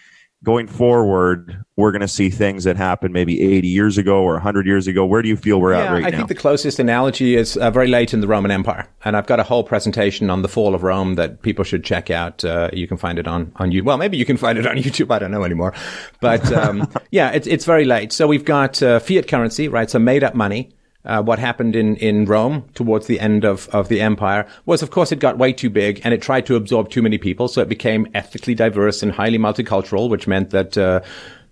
going 0.47 0.69
forward, 0.69 1.65
we're 1.75 1.91
going 1.91 2.03
to 2.03 2.09
see 2.09 2.31
things 2.31 2.63
that 2.63 2.77
happened 2.77 3.13
maybe 3.13 3.43
80 3.43 3.67
years 3.67 3.99
ago 3.99 4.23
or 4.23 4.35
100 4.35 4.65
years 4.65 4.87
ago. 4.87 5.05
Where 5.05 5.21
do 5.21 5.29
you 5.29 5.37
feel 5.37 5.61
we're 5.61 5.73
yeah, 5.73 5.87
at 5.87 5.93
right 5.93 6.05
I 6.05 6.11
now? 6.11 6.17
I 6.17 6.19
think 6.19 6.29
the 6.29 6.37
closest 6.37 6.79
analogy 6.79 7.35
is 7.35 7.57
uh, 7.57 7.69
very 7.73 7.89
late 7.89 8.15
in 8.15 8.21
the 8.21 8.29
Roman 8.29 8.53
Empire. 8.53 8.89
And 9.05 9.17
I've 9.17 9.27
got 9.27 9.41
a 9.41 9.43
whole 9.43 9.65
presentation 9.65 10.31
on 10.31 10.43
the 10.43 10.49
fall 10.49 10.77
of 10.77 10.85
Rome 10.85 11.17
that 11.17 11.43
people 11.43 11.65
should 11.65 11.83
check 11.83 12.11
out. 12.11 12.45
Uh, 12.45 12.71
you 12.73 12.87
can 12.87 12.97
find 12.97 13.19
it 13.19 13.27
on, 13.27 13.51
on 13.57 13.73
YouTube. 13.73 13.87
Well, 13.87 13.99
maybe 13.99 14.19
you 14.19 14.25
can 14.25 14.37
find 14.37 14.57
it 14.57 14.69
on 14.69 14.77
YouTube. 14.77 15.13
I 15.13 15.19
don't 15.19 15.33
know 15.33 15.43
anymore. 15.43 15.75
But 16.21 16.53
um, 16.53 16.89
yeah, 17.11 17.33
it's, 17.33 17.49
it's 17.49 17.65
very 17.65 17.85
late. 17.85 18.13
So 18.13 18.29
we've 18.29 18.45
got 18.45 18.81
uh, 18.81 19.01
fiat 19.01 19.27
currency, 19.27 19.67
right? 19.67 19.91
So 19.91 19.99
made 19.99 20.23
up 20.23 20.37
money 20.37 20.76
uh, 21.07 21.23
what 21.23 21.39
happened 21.39 21.77
in, 21.77 21.97
in 21.97 22.25
Rome 22.25 22.69
towards 22.75 23.07
the 23.07 23.21
end 23.21 23.45
of, 23.45 23.69
of 23.69 23.89
the 23.89 24.01
empire 24.01 24.47
was, 24.65 24.83
of 24.83 24.91
course, 24.91 25.13
it 25.13 25.19
got 25.19 25.39
way 25.39 25.53
too 25.53 25.71
big 25.71 26.01
and 26.05 26.13
it 26.13 26.21
tried 26.21 26.47
to 26.47 26.57
absorb 26.57 26.91
too 26.91 27.03
many 27.03 27.19
people. 27.19 27.49
So 27.49 27.63
it 27.63 27.69
became 27.69 28.07
ethnically 28.15 28.55
diverse 28.55 29.03
and 29.03 29.13
highly 29.13 29.39
multicultural, 29.39 30.11
which 30.11 30.27
meant 30.27 30.51
that 30.51 30.77
uh, 30.77 31.01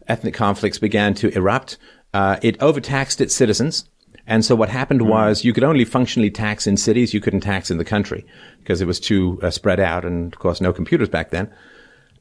ethnic 0.09 0.35
conflicts 0.35 0.79
began 0.79 1.15
to 1.15 1.35
erupt. 1.37 1.79
Uh, 2.13 2.39
it 2.43 2.61
overtaxed 2.61 3.21
its 3.21 3.35
citizens. 3.35 3.89
And 4.27 4.45
so 4.45 4.55
what 4.55 4.69
happened 4.69 5.01
mm. 5.01 5.09
was 5.09 5.45
you 5.45 5.53
could 5.53 5.65
only 5.65 5.85
functionally 5.85 6.31
tax 6.31 6.67
in 6.67 6.77
cities. 6.77 7.15
You 7.15 7.21
couldn't 7.21 7.41
tax 7.41 7.71
in 7.71 7.79
the 7.79 7.85
country 7.85 8.27
because 8.59 8.81
it 8.81 8.87
was 8.87 8.99
too 8.99 9.39
uh, 9.43 9.51
spread 9.51 9.81
out. 9.81 10.05
And 10.05 10.33
of 10.33 10.39
course, 10.39 10.61
no 10.61 10.73
computers 10.73 11.09
back 11.09 11.31
then. 11.31 11.53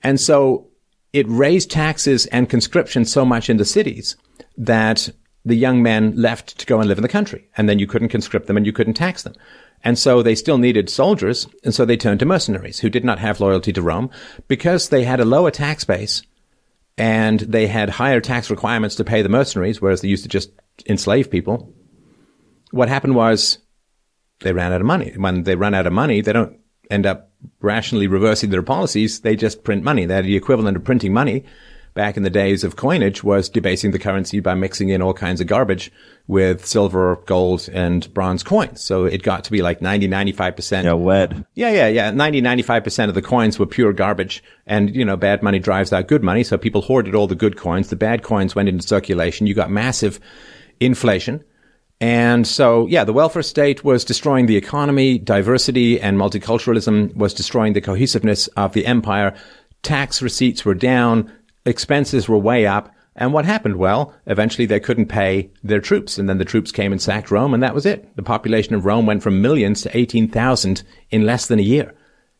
And 0.03 0.19
so 0.19 0.67
it 1.13 1.25
raised 1.29 1.71
taxes 1.71 2.25
and 2.27 2.49
conscription 2.49 3.05
so 3.05 3.23
much 3.23 3.49
in 3.49 3.57
the 3.57 3.65
cities 3.65 4.17
that 4.57 5.09
the 5.45 5.55
young 5.55 5.83
men 5.83 6.15
left 6.15 6.57
to 6.59 6.65
go 6.65 6.79
and 6.79 6.87
live 6.87 6.97
in 6.97 7.01
the 7.01 7.09
country. 7.09 7.47
And 7.57 7.67
then 7.67 7.79
you 7.79 7.87
couldn't 7.87 8.09
conscript 8.09 8.47
them 8.47 8.57
and 8.57 8.65
you 8.65 8.71
couldn't 8.71 8.93
tax 8.93 9.23
them. 9.23 9.33
And 9.83 9.99
so 9.99 10.23
they 10.23 10.35
still 10.35 10.57
needed 10.57 10.89
soldiers. 10.89 11.47
And 11.63 11.75
so 11.75 11.83
they 11.83 11.97
turned 11.97 12.19
to 12.21 12.25
mercenaries 12.25 12.79
who 12.79 12.89
did 12.89 13.03
not 13.03 13.19
have 13.19 13.41
loyalty 13.41 13.73
to 13.73 13.81
Rome 13.81 14.09
because 14.47 14.89
they 14.89 15.03
had 15.03 15.19
a 15.19 15.25
lower 15.25 15.51
tax 15.51 15.83
base 15.83 16.23
and 16.97 17.41
they 17.41 17.67
had 17.67 17.89
higher 17.89 18.21
tax 18.21 18.49
requirements 18.49 18.95
to 18.95 19.03
pay 19.03 19.21
the 19.21 19.29
mercenaries, 19.29 19.81
whereas 19.81 20.01
they 20.01 20.07
used 20.07 20.23
to 20.23 20.29
just 20.29 20.51
enslave 20.87 21.29
people. 21.29 21.73
What 22.71 22.87
happened 22.87 23.15
was 23.15 23.57
they 24.39 24.53
ran 24.53 24.71
out 24.71 24.81
of 24.81 24.87
money. 24.87 25.13
When 25.17 25.43
they 25.43 25.55
run 25.55 25.73
out 25.73 25.87
of 25.87 25.93
money, 25.93 26.21
they 26.21 26.33
don't 26.33 26.57
end 26.89 27.05
up 27.05 27.31
rationally 27.59 28.07
reversing 28.07 28.51
their 28.51 28.63
policies. 28.63 29.21
They 29.21 29.35
just 29.35 29.63
print 29.63 29.83
money. 29.83 30.05
They're 30.05 30.21
the 30.21 30.37
equivalent 30.37 30.77
of 30.77 30.83
printing 30.83 31.13
money 31.13 31.43
back 31.93 32.17
in 32.17 32.23
the 32.23 32.29
days 32.29 32.63
of 32.63 32.75
coinage 32.75 33.23
was 33.23 33.49
debasing 33.49 33.91
the 33.91 33.99
currency 33.99 34.39
by 34.39 34.55
mixing 34.55 34.89
in 34.89 35.01
all 35.01 35.13
kinds 35.13 35.41
of 35.41 35.47
garbage 35.47 35.91
with 36.27 36.65
silver, 36.65 37.21
gold, 37.25 37.69
and 37.71 38.11
bronze 38.13 38.43
coins. 38.43 38.81
So 38.81 39.05
it 39.05 39.23
got 39.23 39.43
to 39.43 39.51
be 39.51 39.61
like 39.61 39.81
90, 39.81 40.07
95%. 40.07 40.83
Yeah, 40.83 40.93
lead. 40.93 41.45
Yeah, 41.53 41.69
yeah, 41.69 41.87
yeah. 41.87 42.11
90, 42.11 42.41
95% 42.41 43.09
of 43.09 43.15
the 43.15 43.21
coins 43.21 43.59
were 43.59 43.65
pure 43.65 43.93
garbage. 43.93 44.43
And, 44.65 44.95
you 44.95 45.05
know, 45.05 45.17
bad 45.17 45.43
money 45.43 45.59
drives 45.59 45.93
out 45.93 46.07
good 46.07 46.23
money. 46.23 46.43
So 46.43 46.57
people 46.57 46.81
hoarded 46.81 47.15
all 47.15 47.27
the 47.27 47.35
good 47.35 47.57
coins. 47.57 47.89
The 47.89 47.95
bad 47.95 48.23
coins 48.23 48.55
went 48.55 48.69
into 48.69 48.87
circulation. 48.87 49.47
You 49.47 49.53
got 49.53 49.69
massive 49.69 50.19
inflation. 50.79 51.43
And 51.99 52.45
so, 52.45 52.87
yeah, 52.87 53.03
the 53.03 53.13
welfare 53.13 53.43
state 53.43 53.83
was 53.83 54.03
destroying 54.03 54.45
the 54.45 54.57
economy. 54.57 55.17
Diversity 55.17 56.01
and 56.01 56.17
multiculturalism 56.17 57.15
was 57.15 57.33
destroying 57.33 57.73
the 57.73 57.81
cohesiveness 57.81 58.47
of 58.47 58.73
the 58.73 58.85
empire. 58.85 59.35
Tax 59.83 60.21
receipts 60.21 60.65
were 60.65 60.73
down. 60.73 61.31
Expenses 61.65 62.27
were 62.27 62.37
way 62.37 62.65
up. 62.65 62.93
And 63.15 63.31
what 63.31 63.45
happened? 63.45 63.77
Well, 63.77 64.13
eventually 64.25 64.65
they 64.65 64.79
couldn't 64.79 65.05
pay 65.05 65.51
their 65.63 65.79
troops. 65.79 66.17
And 66.17 66.27
then 66.27 66.39
the 66.39 66.45
troops 66.45 66.71
came 66.71 66.91
and 66.91 67.01
sacked 67.01 67.29
Rome, 67.29 67.53
and 67.53 67.61
that 67.61 67.75
was 67.75 67.85
it. 67.85 68.15
The 68.15 68.23
population 68.23 68.73
of 68.73 68.85
Rome 68.85 69.05
went 69.05 69.21
from 69.21 69.41
millions 69.41 69.81
to 69.83 69.95
18,000 69.95 70.83
in 71.11 71.25
less 71.25 71.47
than 71.47 71.59
a 71.59 71.63
year. 71.63 71.93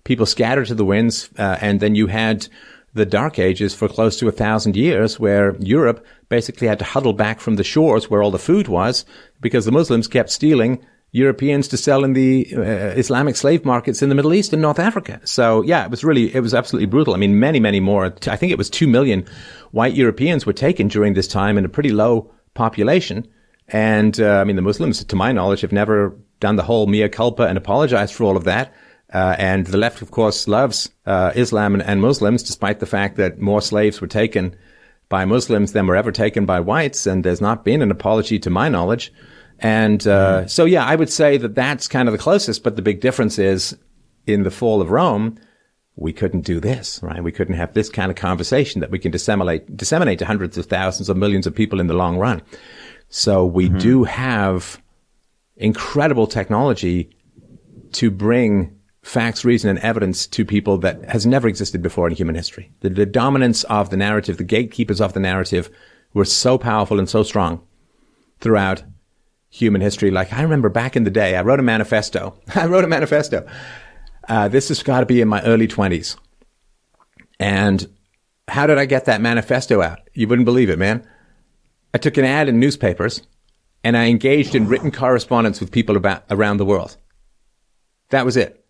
People 0.03 0.25
scattered 0.25 0.67
to 0.67 0.75
the 0.75 0.85
winds, 0.85 1.29
uh, 1.37 1.57
and 1.61 1.79
then 1.79 1.95
you 1.95 2.07
had 2.07 2.47
the 2.93 3.05
Dark 3.05 3.39
Ages 3.39 3.73
for 3.73 3.87
close 3.87 4.17
to 4.17 4.27
a 4.27 4.31
thousand 4.31 4.75
years, 4.75 5.19
where 5.19 5.55
Europe 5.59 6.05
basically 6.29 6.67
had 6.67 6.79
to 6.79 6.85
huddle 6.85 7.13
back 7.13 7.39
from 7.39 7.55
the 7.55 7.63
shores 7.63 8.09
where 8.09 8.21
all 8.21 8.31
the 8.31 8.39
food 8.39 8.67
was 8.67 9.05
because 9.41 9.65
the 9.65 9.71
Muslims 9.71 10.07
kept 10.07 10.29
stealing 10.29 10.83
Europeans 11.13 11.67
to 11.67 11.77
sell 11.77 12.03
in 12.03 12.13
the 12.13 12.47
uh, 12.57 12.61
Islamic 12.97 13.35
slave 13.35 13.63
markets 13.63 14.01
in 14.01 14.09
the 14.09 14.15
Middle 14.15 14.33
East 14.33 14.51
and 14.51 14.61
North 14.61 14.79
Africa. 14.79 15.21
So 15.25 15.61
yeah, 15.61 15.85
it 15.85 15.91
was 15.91 16.03
really, 16.03 16.33
it 16.35 16.39
was 16.39 16.55
absolutely 16.55 16.87
brutal. 16.87 17.13
I 17.13 17.17
mean, 17.17 17.39
many, 17.39 17.59
many 17.59 17.79
more. 17.79 18.05
I 18.27 18.35
think 18.35 18.51
it 18.51 18.57
was 18.57 18.69
two 18.69 18.87
million 18.87 19.25
white 19.71 19.93
Europeans 19.93 20.45
were 20.45 20.53
taken 20.53 20.87
during 20.87 21.13
this 21.13 21.27
time 21.27 21.59
in 21.59 21.65
a 21.65 21.69
pretty 21.69 21.91
low 21.91 22.33
population. 22.55 23.27
And 23.67 24.19
uh, 24.19 24.39
I 24.39 24.43
mean, 24.43 24.55
the 24.55 24.63
Muslims, 24.63 25.03
to 25.03 25.15
my 25.15 25.31
knowledge, 25.31 25.61
have 25.61 25.71
never 25.71 26.17
done 26.39 26.55
the 26.55 26.63
whole 26.63 26.87
mea 26.87 27.07
culpa 27.09 27.43
and 27.43 27.59
apologized 27.59 28.15
for 28.15 28.23
all 28.23 28.35
of 28.35 28.45
that. 28.45 28.73
Uh, 29.13 29.35
and 29.37 29.67
the 29.67 29.77
left, 29.77 30.01
of 30.01 30.09
course, 30.09 30.47
loves 30.47 30.89
uh, 31.05 31.31
Islam 31.35 31.75
and, 31.75 31.83
and, 31.83 32.01
Muslims, 32.01 32.41
despite 32.41 32.79
the 32.79 32.87
fact 32.87 33.17
that 33.17 33.39
more 33.39 33.61
slaves 33.61 34.01
were 34.01 34.07
taken 34.07 34.55
by 35.09 35.25
Muslims 35.25 35.73
than 35.73 35.85
were 35.85 35.95
ever 35.95 36.11
taken 36.11 36.47
by 36.47 36.59
whites. 36.59 37.05
And 37.05 37.23
there's 37.23 37.39
not 37.39 37.63
been 37.63 37.83
an 37.83 37.91
apology, 37.91 38.39
to 38.39 38.49
my 38.49 38.67
knowledge. 38.67 39.13
And 39.63 40.05
uh, 40.05 40.39
mm-hmm. 40.39 40.47
so, 40.47 40.65
yeah, 40.65 40.85
I 40.85 40.95
would 40.95 41.09
say 41.09 41.37
that 41.37 41.55
that's 41.55 41.87
kind 41.87 42.07
of 42.09 42.11
the 42.11 42.19
closest. 42.19 42.63
But 42.63 42.75
the 42.75 42.81
big 42.81 42.99
difference 42.99 43.39
is 43.39 43.75
in 44.27 44.43
the 44.43 44.51
fall 44.51 44.81
of 44.81 44.91
Rome, 44.91 45.39
we 45.95 46.11
couldn't 46.11 46.41
do 46.41 46.59
this, 46.59 46.99
right? 47.01 47.23
We 47.23 47.31
couldn't 47.31 47.55
have 47.55 47.73
this 47.73 47.89
kind 47.89 48.11
of 48.11 48.17
conversation 48.17 48.81
that 48.81 48.91
we 48.91 48.99
can 48.99 49.11
disseminate, 49.11 49.75
disseminate 49.77 50.19
to 50.19 50.25
hundreds 50.25 50.57
of 50.57 50.65
thousands 50.65 51.07
of 51.07 51.17
millions 51.17 51.47
of 51.47 51.55
people 51.55 51.79
in 51.79 51.87
the 51.87 51.93
long 51.93 52.17
run. 52.17 52.41
So 53.07 53.45
we 53.45 53.69
mm-hmm. 53.69 53.77
do 53.77 54.03
have 54.03 54.81
incredible 55.55 56.27
technology 56.27 57.15
to 57.93 58.11
bring 58.11 58.77
facts, 59.01 59.45
reason, 59.45 59.69
and 59.69 59.79
evidence 59.79 60.27
to 60.27 60.43
people 60.43 60.77
that 60.79 61.03
has 61.05 61.25
never 61.25 61.47
existed 61.47 61.81
before 61.81 62.07
in 62.07 62.15
human 62.15 62.35
history. 62.35 62.71
The, 62.81 62.89
the, 62.89 63.05
dominance 63.05 63.63
of 63.65 63.91
the 63.91 63.97
narrative, 63.97 64.37
the 64.37 64.43
gatekeepers 64.43 64.99
of 64.99 65.13
the 65.13 65.19
narrative 65.19 65.69
were 66.13 66.25
so 66.25 66.57
powerful 66.57 66.99
and 66.99 67.09
so 67.09 67.21
strong 67.21 67.61
throughout 68.39 68.83
human 69.53 69.81
history. 69.81 70.09
Like 70.09 70.33
I 70.33 70.41
remember 70.41 70.67
back 70.67 70.95
in 70.95 71.03
the 71.03 71.11
day, 71.11 71.35
I 71.35 71.43
wrote 71.43 71.59
a 71.59 71.63
manifesto. 71.63 72.33
I 72.55 72.65
wrote 72.65 72.83
a 72.83 72.87
manifesto. 72.87 73.47
Uh, 74.27 74.47
this 74.47 74.69
has 74.69 74.81
got 74.81 75.01
to 75.01 75.05
be 75.05 75.21
in 75.21 75.27
my 75.27 75.43
early 75.43 75.67
20s. 75.67 76.17
And 77.39 77.87
how 78.47 78.65
did 78.65 78.79
I 78.79 78.85
get 78.85 79.05
that 79.05 79.21
manifesto 79.21 79.81
out? 79.81 79.99
You 80.13 80.27
wouldn't 80.27 80.45
believe 80.45 80.71
it, 80.71 80.79
man. 80.79 81.07
I 81.93 81.99
took 81.99 82.17
an 82.17 82.25
ad 82.25 82.49
in 82.49 82.59
newspapers 82.59 83.21
and 83.83 83.95
I 83.95 84.05
engaged 84.05 84.55
in 84.55 84.67
written 84.67 84.91
correspondence 84.91 85.59
with 85.59 85.71
people 85.71 85.97
about 85.97 86.23
around 86.31 86.57
the 86.57 86.65
world. 86.65 86.97
That 88.09 88.25
was 88.25 88.37
it. 88.37 88.65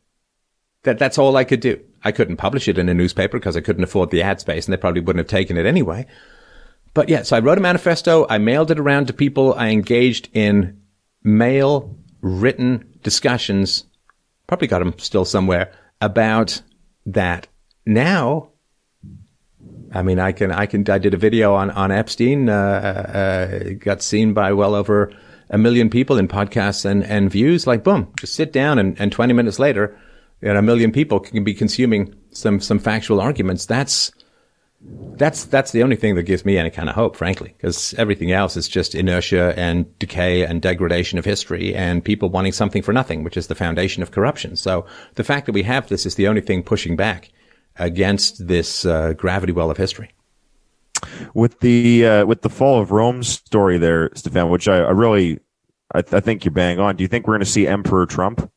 That, 0.84 1.00
that's 1.00 1.18
all 1.18 1.38
I 1.38 1.46
could 1.46 1.62
do. 1.62 1.80
I 2.04 2.12
couldn't 2.12 2.38
publish 2.38 2.68
it 2.68 2.78
in 2.78 2.90
a 2.90 2.94
newspaper 2.94 3.40
because 3.40 3.56
I 3.56 3.62
couldn't 3.62 3.86
afford 3.86 4.12
the 4.12 4.22
ad 4.22 4.42
space 4.42 4.66
and 4.66 4.74
they 4.74 4.78
probably 4.78 5.00
wouldn't 5.00 5.22
have 5.22 5.40
taken 5.40 5.56
it 5.56 5.66
anyway. 5.66 6.08
But 6.94 7.10
yeah, 7.10 7.24
so 7.24 7.36
I 7.36 7.40
wrote 7.40 7.58
a 7.58 7.62
manifesto. 7.62 8.26
I 8.30 8.38
mailed 8.38 8.72
it 8.72 8.80
around 8.80 9.08
to 9.08 9.14
people. 9.14 9.54
I 9.56 9.70
engaged 9.70 10.30
in 10.34 10.82
mail 11.24 11.98
written 12.22 12.98
discussions. 13.02 13.86
Probably 14.48 14.68
got 14.68 14.80
them 14.80 14.94
still 15.00 15.26
somewhere 15.26 15.72
about 16.02 16.62
that. 17.06 17.48
Now, 17.86 18.50
I 19.92 20.04
mean, 20.04 20.20
I 20.20 20.32
can, 20.32 20.52
I 20.52 20.66
can, 20.66 20.90
I 20.90 20.98
did 20.98 21.14
a 21.14 21.18
video 21.18 21.56
on, 21.56 21.72
on 21.72 21.92
Epstein, 21.92 22.50
uh, 22.50 22.54
uh, 22.54 23.74
got 23.80 24.02
seen 24.02 24.34
by 24.34 24.54
well 24.54 24.76
over 24.76 25.12
a 25.50 25.58
million 25.58 25.90
people 25.90 26.18
in 26.18 26.28
podcasts 26.28 26.86
and, 26.86 27.04
and 27.04 27.32
views. 27.32 27.68
Like, 27.68 27.84
boom, 27.84 28.12
just 28.20 28.36
sit 28.36 28.54
down 28.54 28.80
and, 28.80 29.00
and 29.00 29.12
20 29.12 29.34
minutes 29.34 29.60
later, 29.60 29.98
know, 30.42 30.58
a 30.58 30.62
million 30.62 30.92
people 30.92 31.20
can 31.20 31.44
be 31.44 31.54
consuming 31.54 32.14
some 32.32 32.60
some 32.60 32.80
factual 32.80 33.22
arguments. 33.22 33.66
That's 33.66 34.12
that's 35.16 35.46
that's 35.46 35.72
the 35.72 35.84
only 35.84 35.96
thing 35.96 36.16
that 36.16 36.24
gives 36.24 36.44
me 36.44 36.58
any 36.58 36.70
kind 36.70 36.90
of 36.90 36.96
hope, 36.96 37.16
frankly, 37.16 37.54
because 37.58 37.94
everything 37.98 38.32
else 38.32 38.58
is 38.58 38.68
just 38.68 38.96
inertia 38.96 39.54
and 39.58 39.98
decay 40.00 40.44
and 40.44 40.62
degradation 40.62 41.18
of 41.20 41.26
history 41.26 41.74
and 41.74 42.04
people 42.04 42.30
wanting 42.30 42.52
something 42.52 42.82
for 42.82 42.94
nothing, 42.94 43.24
which 43.24 43.38
is 43.38 43.48
the 43.48 43.56
foundation 43.56 44.04
of 44.04 44.12
corruption. 44.12 44.56
So 44.56 44.86
the 45.16 45.24
fact 45.24 45.46
that 45.46 45.54
we 45.54 45.64
have 45.64 45.88
this 45.88 46.06
is 46.06 46.16
the 46.16 46.28
only 46.28 46.42
thing 46.42 46.64
pushing 46.64 46.96
back 46.96 47.32
against 47.78 48.48
this 48.48 48.86
uh, 48.86 49.14
gravity 49.14 49.54
well 49.54 49.72
of 49.72 49.78
history. 49.78 50.12
With 51.34 51.60
the 51.60 52.06
uh, 52.06 52.26
with 52.26 52.42
the 52.42 52.50
fall 52.50 52.82
of 52.82 52.92
Rome 52.92 53.24
story 53.24 53.78
there, 53.78 54.10
Stefan, 54.16 54.50
which 54.50 54.68
I, 54.68 54.78
I 54.78 54.92
really 54.92 55.40
I, 55.94 56.02
th- 56.02 56.14
I 56.14 56.20
think 56.20 56.44
you're 56.44 56.54
bang 56.54 56.80
on. 56.80 56.96
Do 56.96 57.04
you 57.04 57.08
think 57.08 57.28
we're 57.28 57.34
going 57.34 57.46
to 57.46 57.46
see 57.46 57.68
Emperor 57.68 58.06
Trump? 58.06 58.52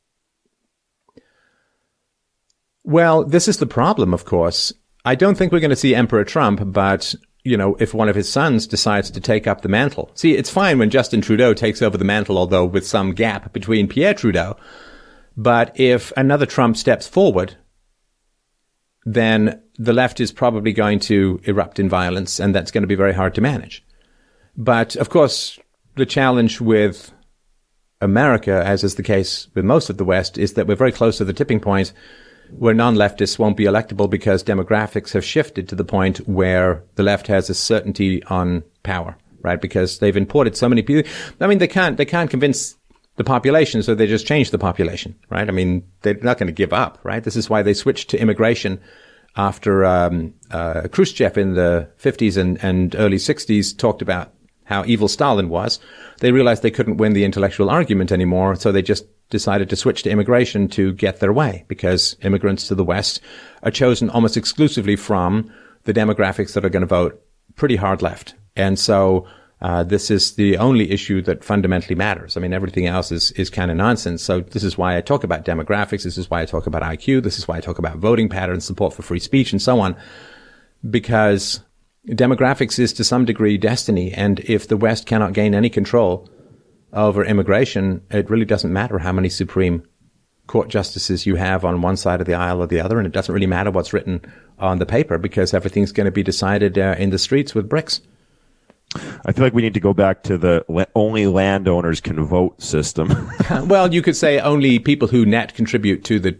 Well, 2.83 3.25
this 3.25 3.47
is 3.47 3.57
the 3.57 3.65
problem, 3.65 4.13
of 4.13 4.23
course. 4.23 4.73
I 5.07 5.15
don't 5.15 5.37
think 5.37 5.53
we're 5.53 5.61
going 5.61 5.69
to 5.69 5.77
see 5.77 5.95
Emperor 5.95 6.25
Trump, 6.25 6.59
but 6.65 7.15
you 7.45 7.55
know, 7.55 7.77
if 7.79 7.93
one 7.93 8.09
of 8.09 8.15
his 8.17 8.29
sons 8.29 8.67
decides 8.67 9.09
to 9.09 9.21
take 9.21 9.47
up 9.47 9.61
the 9.61 9.69
mantle. 9.69 10.11
See, 10.15 10.35
it's 10.35 10.49
fine 10.49 10.79
when 10.79 10.89
Justin 10.89 11.21
Trudeau 11.21 11.53
takes 11.53 11.81
over 11.81 11.97
the 11.97 12.03
mantle, 12.03 12.37
although 12.37 12.65
with 12.65 12.85
some 12.85 13.13
gap 13.13 13.53
between 13.53 13.87
Pierre 13.87 14.13
Trudeau. 14.13 14.57
But 15.37 15.79
if 15.79 16.11
another 16.17 16.45
Trump 16.45 16.75
steps 16.75 17.07
forward, 17.07 17.55
then 19.05 19.61
the 19.77 19.93
left 19.93 20.19
is 20.19 20.33
probably 20.33 20.73
going 20.73 20.99
to 20.99 21.39
erupt 21.45 21.79
in 21.79 21.87
violence, 21.87 22.37
and 22.37 22.53
that's 22.53 22.71
going 22.71 22.81
to 22.81 22.87
be 22.87 22.95
very 22.95 23.13
hard 23.13 23.33
to 23.35 23.41
manage. 23.41 23.85
But 24.57 24.97
of 24.97 25.07
course, 25.07 25.57
the 25.95 26.05
challenge 26.05 26.59
with 26.59 27.13
America, 28.01 28.61
as 28.65 28.83
is 28.83 28.95
the 28.95 29.03
case 29.03 29.47
with 29.55 29.63
most 29.63 29.89
of 29.89 29.95
the 29.95 30.03
West, 30.03 30.37
is 30.37 30.55
that 30.55 30.67
we're 30.67 30.75
very 30.75 30.91
close 30.91 31.17
to 31.19 31.23
the 31.23 31.31
tipping 31.31 31.61
point 31.61 31.93
where 32.51 32.73
non-leftists 32.73 33.39
won't 33.39 33.57
be 33.57 33.65
electable 33.65 34.09
because 34.09 34.43
demographics 34.43 35.13
have 35.13 35.25
shifted 35.25 35.69
to 35.69 35.75
the 35.75 35.83
point 35.83 36.17
where 36.27 36.83
the 36.95 37.03
left 37.03 37.27
has 37.27 37.49
a 37.49 37.53
certainty 37.53 38.23
on 38.25 38.63
power, 38.83 39.17
right? 39.41 39.61
Because 39.61 39.99
they've 39.99 40.17
imported 40.17 40.55
so 40.55 40.69
many 40.69 40.81
people. 40.81 41.09
I 41.39 41.47
mean, 41.47 41.57
they 41.57 41.67
can't, 41.67 41.97
they 41.97 42.05
can't 42.05 42.29
convince 42.29 42.75
the 43.17 43.23
population, 43.23 43.81
so 43.83 43.95
they 43.95 44.07
just 44.07 44.27
change 44.27 44.51
the 44.51 44.59
population, 44.59 45.15
right? 45.29 45.47
I 45.47 45.51
mean, 45.51 45.83
they're 46.01 46.19
not 46.21 46.37
going 46.37 46.47
to 46.47 46.53
give 46.53 46.71
up, 46.71 46.99
right? 47.03 47.23
This 47.23 47.35
is 47.35 47.49
why 47.49 47.63
they 47.63 47.73
switched 47.73 48.09
to 48.11 48.21
immigration 48.21 48.79
after 49.35 49.85
um, 49.85 50.33
uh, 50.51 50.87
Khrushchev 50.91 51.37
in 51.37 51.53
the 51.53 51.89
50s 51.99 52.37
and, 52.37 52.63
and 52.63 52.95
early 52.95 53.17
60s 53.17 53.77
talked 53.77 54.01
about 54.01 54.33
how 54.67 54.83
evil 54.85 55.07
Stalin 55.07 55.49
was. 55.49 55.79
They 56.19 56.31
realized 56.31 56.61
they 56.61 56.71
couldn't 56.71 56.97
win 56.97 57.13
the 57.13 57.25
intellectual 57.25 57.69
argument 57.69 58.11
anymore, 58.11 58.55
so 58.55 58.71
they 58.71 58.81
just 58.81 59.05
decided 59.29 59.69
to 59.69 59.75
switch 59.75 60.03
to 60.03 60.09
immigration 60.09 60.67
to 60.69 60.93
get 60.93 61.19
their 61.19 61.33
way 61.33 61.65
because 61.67 62.15
immigrants 62.21 62.67
to 62.67 62.75
the 62.75 62.83
West 62.83 63.19
are 63.63 63.71
chosen 63.71 64.09
almost 64.09 64.37
exclusively 64.37 64.95
from 64.95 65.51
the 65.83 65.93
demographics 65.93 66.53
that 66.53 66.65
are 66.65 66.69
going 66.69 66.81
to 66.81 66.87
vote 66.87 67.21
pretty 67.55 67.75
hard 67.75 68.01
left. 68.01 68.35
And 68.55 68.77
so 68.77 69.27
uh, 69.61 69.83
this 69.83 70.11
is 70.11 70.35
the 70.35 70.57
only 70.57 70.91
issue 70.91 71.21
that 71.23 71.43
fundamentally 71.43 71.95
matters. 71.95 72.37
I 72.37 72.41
mean, 72.41 72.53
everything 72.53 72.87
else 72.87 73.11
is, 73.11 73.31
is 73.31 73.49
kind 73.49 73.71
of 73.71 73.77
nonsense. 73.77 74.21
So 74.21 74.41
this 74.41 74.63
is 74.63 74.77
why 74.77 74.97
I 74.97 75.01
talk 75.01 75.23
about 75.23 75.45
demographics. 75.45 76.03
This 76.03 76.17
is 76.17 76.29
why 76.29 76.41
I 76.41 76.45
talk 76.45 76.67
about 76.67 76.83
IQ. 76.83 77.23
This 77.23 77.37
is 77.37 77.47
why 77.47 77.57
I 77.57 77.61
talk 77.61 77.79
about 77.79 77.97
voting 77.97 78.29
patterns, 78.29 78.65
support 78.65 78.93
for 78.93 79.01
free 79.01 79.19
speech, 79.19 79.51
and 79.51 79.61
so 79.61 79.79
on. 79.79 79.95
Because 80.87 81.61
demographics 82.07 82.79
is 82.79 82.93
to 82.93 83.03
some 83.03 83.25
degree 83.25 83.57
destiny. 83.57 84.13
And 84.13 84.39
if 84.41 84.67
the 84.67 84.77
West 84.77 85.05
cannot 85.05 85.33
gain 85.33 85.53
any 85.53 85.69
control 85.69 86.29
over 86.93 87.23
immigration, 87.23 88.01
it 88.09 88.29
really 88.29 88.45
doesn't 88.45 88.71
matter 88.71 88.99
how 88.99 89.11
many 89.11 89.29
Supreme 89.29 89.83
Court 90.47 90.69
justices 90.69 91.25
you 91.25 91.35
have 91.35 91.65
on 91.65 91.81
one 91.81 91.97
side 91.97 92.21
of 92.21 92.27
the 92.27 92.33
aisle 92.33 92.61
or 92.61 92.67
the 92.67 92.79
other. 92.79 92.97
And 92.97 93.05
it 93.05 93.13
doesn't 93.13 93.33
really 93.33 93.47
matter 93.47 93.71
what's 93.71 93.91
written 93.91 94.21
on 94.59 94.79
the 94.79 94.85
paper 94.85 95.17
because 95.17 95.53
everything's 95.53 95.91
going 95.91 96.05
to 96.05 96.11
be 96.11 96.23
decided 96.23 96.77
uh, 96.77 96.95
in 96.97 97.09
the 97.09 97.19
streets 97.19 97.53
with 97.53 97.69
bricks. 97.69 98.01
I 99.25 99.33
feel 99.33 99.43
like 99.43 99.53
we 99.53 99.61
need 99.61 99.73
to 99.73 99.81
go 99.81 99.93
back 99.93 100.23
to 100.23 100.37
the 100.37 100.87
only 100.95 101.27
landowners 101.27 101.99
can 101.99 102.23
vote 102.23 102.61
system. 102.61 103.29
well, 103.65 103.93
you 103.93 104.01
could 104.01 104.15
say 104.15 104.39
only 104.39 104.79
people 104.79 105.09
who 105.09 105.25
net 105.25 105.53
contribute 105.53 106.05
to 106.05 106.19
the 106.19 106.39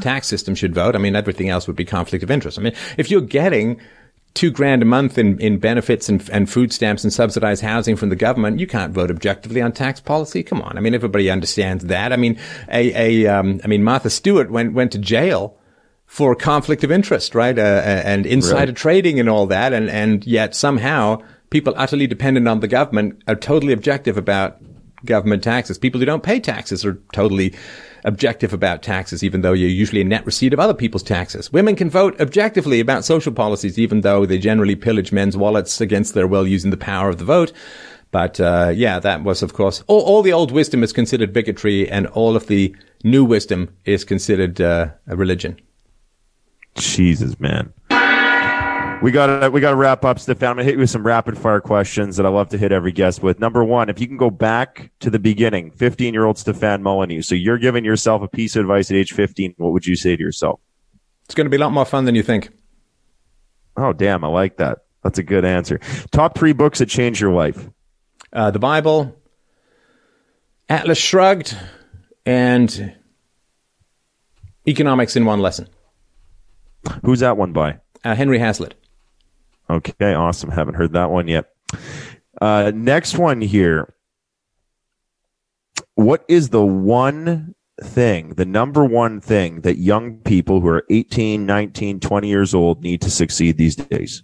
tax 0.00 0.26
system 0.26 0.56
should 0.56 0.74
vote. 0.74 0.96
I 0.96 0.98
mean, 0.98 1.14
everything 1.14 1.50
else 1.50 1.68
would 1.68 1.76
be 1.76 1.84
conflict 1.84 2.24
of 2.24 2.30
interest. 2.30 2.58
I 2.58 2.62
mean, 2.62 2.74
if 2.98 3.10
you're 3.10 3.20
getting 3.20 3.80
two 4.34 4.50
grand 4.50 4.82
a 4.82 4.84
month 4.84 5.16
in, 5.16 5.38
in 5.38 5.58
benefits 5.58 6.08
and, 6.08 6.28
and 6.30 6.50
food 6.50 6.72
stamps 6.72 7.04
and 7.04 7.12
subsidized 7.12 7.62
housing 7.62 7.94
from 7.96 8.08
the 8.08 8.16
government, 8.16 8.58
you 8.58 8.66
can't 8.66 8.92
vote 8.92 9.10
objectively 9.10 9.62
on 9.62 9.72
tax 9.72 10.00
policy. 10.00 10.42
Come 10.42 10.60
on. 10.60 10.76
I 10.76 10.80
mean, 10.80 10.94
everybody 10.94 11.30
understands 11.30 11.84
that. 11.84 12.12
I 12.12 12.16
mean, 12.16 12.38
a, 12.68 13.24
a 13.24 13.26
um, 13.28 13.60
I 13.62 13.68
mean, 13.68 13.84
Martha 13.84 14.10
Stewart 14.10 14.50
went, 14.50 14.74
went 14.74 14.92
to 14.92 14.98
jail 14.98 15.56
for 16.06 16.34
conflict 16.34 16.84
of 16.84 16.90
interest, 16.90 17.34
right? 17.34 17.58
Uh, 17.58 17.62
and 18.04 18.26
insider 18.26 18.70
right. 18.72 18.76
trading 18.76 19.20
and 19.20 19.28
all 19.28 19.46
that. 19.46 19.72
And, 19.72 19.88
and 19.88 20.26
yet 20.26 20.54
somehow 20.54 21.22
people 21.50 21.72
utterly 21.76 22.08
dependent 22.08 22.48
on 22.48 22.60
the 22.60 22.68
government 22.68 23.22
are 23.28 23.36
totally 23.36 23.72
objective 23.72 24.18
about 24.18 24.58
government 25.04 25.42
taxes. 25.42 25.78
People 25.78 26.00
who 26.00 26.06
don't 26.06 26.22
pay 26.22 26.40
taxes 26.40 26.84
are 26.84 26.94
totally 27.12 27.54
objective 28.04 28.52
about 28.52 28.82
taxes, 28.82 29.24
even 29.24 29.40
though 29.40 29.52
you're 29.52 29.68
usually 29.68 30.00
a 30.00 30.04
net 30.04 30.26
receipt 30.26 30.52
of 30.52 30.60
other 30.60 30.74
people's 30.74 31.02
taxes. 31.02 31.52
Women 31.52 31.76
can 31.76 31.90
vote 31.90 32.20
objectively 32.20 32.80
about 32.80 33.04
social 33.04 33.32
policies, 33.32 33.78
even 33.78 34.02
though 34.02 34.26
they 34.26 34.38
generally 34.38 34.76
pillage 34.76 35.12
men's 35.12 35.36
wallets 35.36 35.80
against 35.80 36.14
their 36.14 36.26
will 36.26 36.46
using 36.46 36.70
the 36.70 36.76
power 36.76 37.08
of 37.08 37.18
the 37.18 37.24
vote. 37.24 37.52
But 38.10 38.38
uh, 38.38 38.72
yeah, 38.74 39.00
that 39.00 39.24
was, 39.24 39.42
of 39.42 39.54
course, 39.54 39.82
all, 39.88 40.02
all, 40.02 40.22
the 40.22 40.32
old 40.32 40.52
wisdom 40.52 40.84
is 40.84 40.92
considered 40.92 41.32
bigotry, 41.32 41.90
and 41.90 42.06
all 42.06 42.36
of 42.36 42.46
the 42.46 42.76
new 43.02 43.24
wisdom 43.24 43.74
is 43.84 44.04
considered 44.04 44.60
uh, 44.60 44.90
a 45.08 45.16
religion. 45.16 45.58
Jesus, 46.76 47.40
man. 47.40 47.72
We 49.04 49.12
got 49.12 49.52
we 49.52 49.60
got 49.60 49.72
to 49.72 49.76
wrap 49.76 50.02
up, 50.06 50.18
Stefan. 50.18 50.48
I'm 50.48 50.56
gonna 50.56 50.64
hit 50.64 50.76
you 50.76 50.80
with 50.80 50.88
some 50.88 51.06
rapid 51.06 51.36
fire 51.36 51.60
questions 51.60 52.16
that 52.16 52.24
I 52.24 52.30
love 52.30 52.48
to 52.48 52.56
hit 52.56 52.72
every 52.72 52.90
guest 52.90 53.22
with. 53.22 53.38
Number 53.38 53.62
one, 53.62 53.90
if 53.90 54.00
you 54.00 54.06
can 54.06 54.16
go 54.16 54.30
back 54.30 54.92
to 55.00 55.10
the 55.10 55.18
beginning, 55.18 55.72
15 55.72 56.14
year 56.14 56.24
old 56.24 56.38
Stefan 56.38 56.82
Molyneux. 56.82 57.20
So 57.20 57.34
you're 57.34 57.58
giving 57.58 57.84
yourself 57.84 58.22
a 58.22 58.28
piece 58.28 58.56
of 58.56 58.60
advice 58.60 58.90
at 58.90 58.96
age 58.96 59.12
15. 59.12 59.56
What 59.58 59.74
would 59.74 59.84
you 59.84 59.94
say 59.94 60.16
to 60.16 60.22
yourself? 60.22 60.58
It's 61.26 61.34
going 61.34 61.44
to 61.44 61.50
be 61.50 61.58
a 61.58 61.60
lot 61.60 61.72
more 61.72 61.84
fun 61.84 62.06
than 62.06 62.14
you 62.14 62.22
think. 62.22 62.48
Oh, 63.76 63.92
damn! 63.92 64.24
I 64.24 64.28
like 64.28 64.56
that. 64.56 64.78
That's 65.02 65.18
a 65.18 65.22
good 65.22 65.44
answer. 65.44 65.80
Top 66.10 66.38
three 66.38 66.54
books 66.54 66.78
that 66.78 66.86
changed 66.86 67.20
your 67.20 67.32
life. 67.32 67.68
Uh, 68.32 68.52
the 68.52 68.58
Bible, 68.58 69.14
Atlas 70.70 70.96
Shrugged, 70.96 71.54
and 72.24 72.94
Economics 74.66 75.14
in 75.14 75.26
One 75.26 75.40
Lesson. 75.40 75.68
Who's 77.04 77.20
that 77.20 77.36
one 77.36 77.52
by? 77.52 77.80
Uh, 78.02 78.14
Henry 78.14 78.38
Hazlitt. 78.38 78.76
Okay, 79.68 80.14
awesome. 80.14 80.50
Haven't 80.50 80.74
heard 80.74 80.92
that 80.92 81.10
one 81.10 81.28
yet. 81.28 81.46
Uh, 82.40 82.72
next 82.74 83.16
one 83.16 83.40
here. 83.40 83.94
What 85.94 86.24
is 86.28 86.50
the 86.50 86.64
one 86.64 87.54
thing, 87.82 88.30
the 88.30 88.44
number 88.44 88.84
one 88.84 89.20
thing 89.20 89.62
that 89.62 89.78
young 89.78 90.18
people 90.18 90.60
who 90.60 90.68
are 90.68 90.84
18, 90.90 91.46
19, 91.46 92.00
20 92.00 92.28
years 92.28 92.54
old 92.54 92.82
need 92.82 93.00
to 93.02 93.10
succeed 93.10 93.56
these 93.56 93.76
days? 93.76 94.22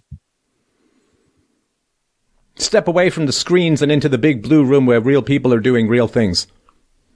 Step 2.55 2.87
away 2.87 3.09
from 3.09 3.25
the 3.25 3.31
screens 3.31 3.81
and 3.81 3.91
into 3.91 4.09
the 4.09 4.17
big 4.17 4.43
blue 4.43 4.63
room 4.63 4.85
where 4.85 5.01
real 5.01 5.21
people 5.21 5.53
are 5.53 5.59
doing 5.59 5.87
real 5.87 6.07
things. 6.07 6.47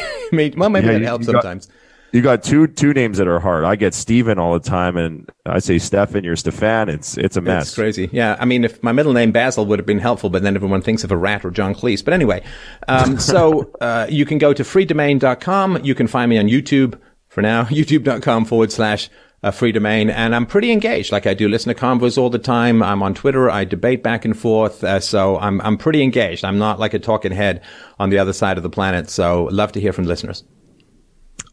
well, 0.55 0.69
maybe 0.69 0.85
yeah, 0.87 0.93
that 0.93 1.01
helps 1.01 1.25
sometimes. 1.25 1.67
You 2.13 2.21
got 2.21 2.43
two 2.43 2.67
two 2.67 2.93
names 2.93 3.17
that 3.17 3.27
are 3.27 3.39
hard. 3.39 3.63
I 3.63 3.75
get 3.75 3.95
Steven 3.95 4.37
all 4.37 4.53
the 4.53 4.59
time, 4.59 4.97
and 4.97 5.27
I 5.47 5.57
say 5.57 5.79
Stefan, 5.79 6.23
you're 6.23 6.35
Stefan. 6.35 6.87
It's 6.87 7.17
it's 7.17 7.37
a 7.37 7.41
mess. 7.41 7.69
It's 7.69 7.75
crazy. 7.75 8.07
Yeah, 8.13 8.37
I 8.39 8.45
mean, 8.45 8.63
if 8.63 8.83
my 8.83 8.91
middle 8.91 9.13
name 9.13 9.31
Basil 9.31 9.65
would 9.65 9.79
have 9.79 9.87
been 9.87 9.97
helpful, 9.97 10.29
but 10.29 10.43
then 10.43 10.55
everyone 10.55 10.83
thinks 10.83 11.03
of 11.03 11.11
a 11.11 11.17
rat 11.17 11.43
or 11.43 11.49
John 11.49 11.73
Cleese. 11.73 12.05
But 12.05 12.13
anyway, 12.13 12.43
um, 12.87 13.17
so 13.31 13.71
uh, 13.81 14.05
you 14.11 14.27
can 14.27 14.37
go 14.37 14.53
to 14.53 14.61
freedomain.com. 14.61 15.83
You 15.83 15.95
can 15.95 16.05
find 16.05 16.29
me 16.29 16.37
on 16.37 16.45
YouTube 16.45 16.99
for 17.29 17.41
now, 17.41 17.63
youtube.com 17.63 18.45
forward 18.45 18.71
slash 18.71 19.09
uh, 19.41 19.49
Freedomain, 19.49 20.11
and 20.11 20.35
I'm 20.35 20.45
pretty 20.45 20.71
engaged. 20.71 21.11
Like 21.11 21.25
I 21.25 21.33
do 21.33 21.49
listen 21.49 21.73
to 21.73 21.81
convos 21.81 22.19
all 22.19 22.29
the 22.29 22.37
time. 22.37 22.83
I'm 22.83 23.01
on 23.01 23.15
Twitter. 23.15 23.49
I 23.49 23.65
debate 23.65 24.03
back 24.03 24.23
and 24.23 24.37
forth. 24.37 24.83
Uh, 24.83 24.99
so 24.99 25.39
I'm 25.39 25.59
I'm 25.61 25.79
pretty 25.79 26.03
engaged. 26.03 26.45
I'm 26.45 26.59
not 26.59 26.79
like 26.79 26.93
a 26.93 26.99
talking 26.99 27.31
head 27.31 27.63
on 27.97 28.11
the 28.11 28.19
other 28.19 28.33
side 28.33 28.57
of 28.57 28.63
the 28.63 28.69
planet. 28.69 29.09
So 29.09 29.45
love 29.45 29.71
to 29.71 29.81
hear 29.81 29.93
from 29.93 30.05
listeners. 30.05 30.43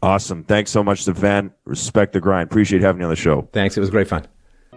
Awesome. 0.01 0.43
Thanks 0.43 0.71
so 0.71 0.83
much, 0.83 1.03
Stefan. 1.03 1.51
Respect 1.65 2.13
the 2.13 2.19
grind. 2.19 2.49
Appreciate 2.49 2.81
having 2.81 3.01
you 3.01 3.05
on 3.05 3.11
the 3.11 3.15
show. 3.15 3.47
Thanks. 3.53 3.77
It 3.77 3.81
was 3.81 3.89
great 3.89 4.07
fun. 4.07 4.25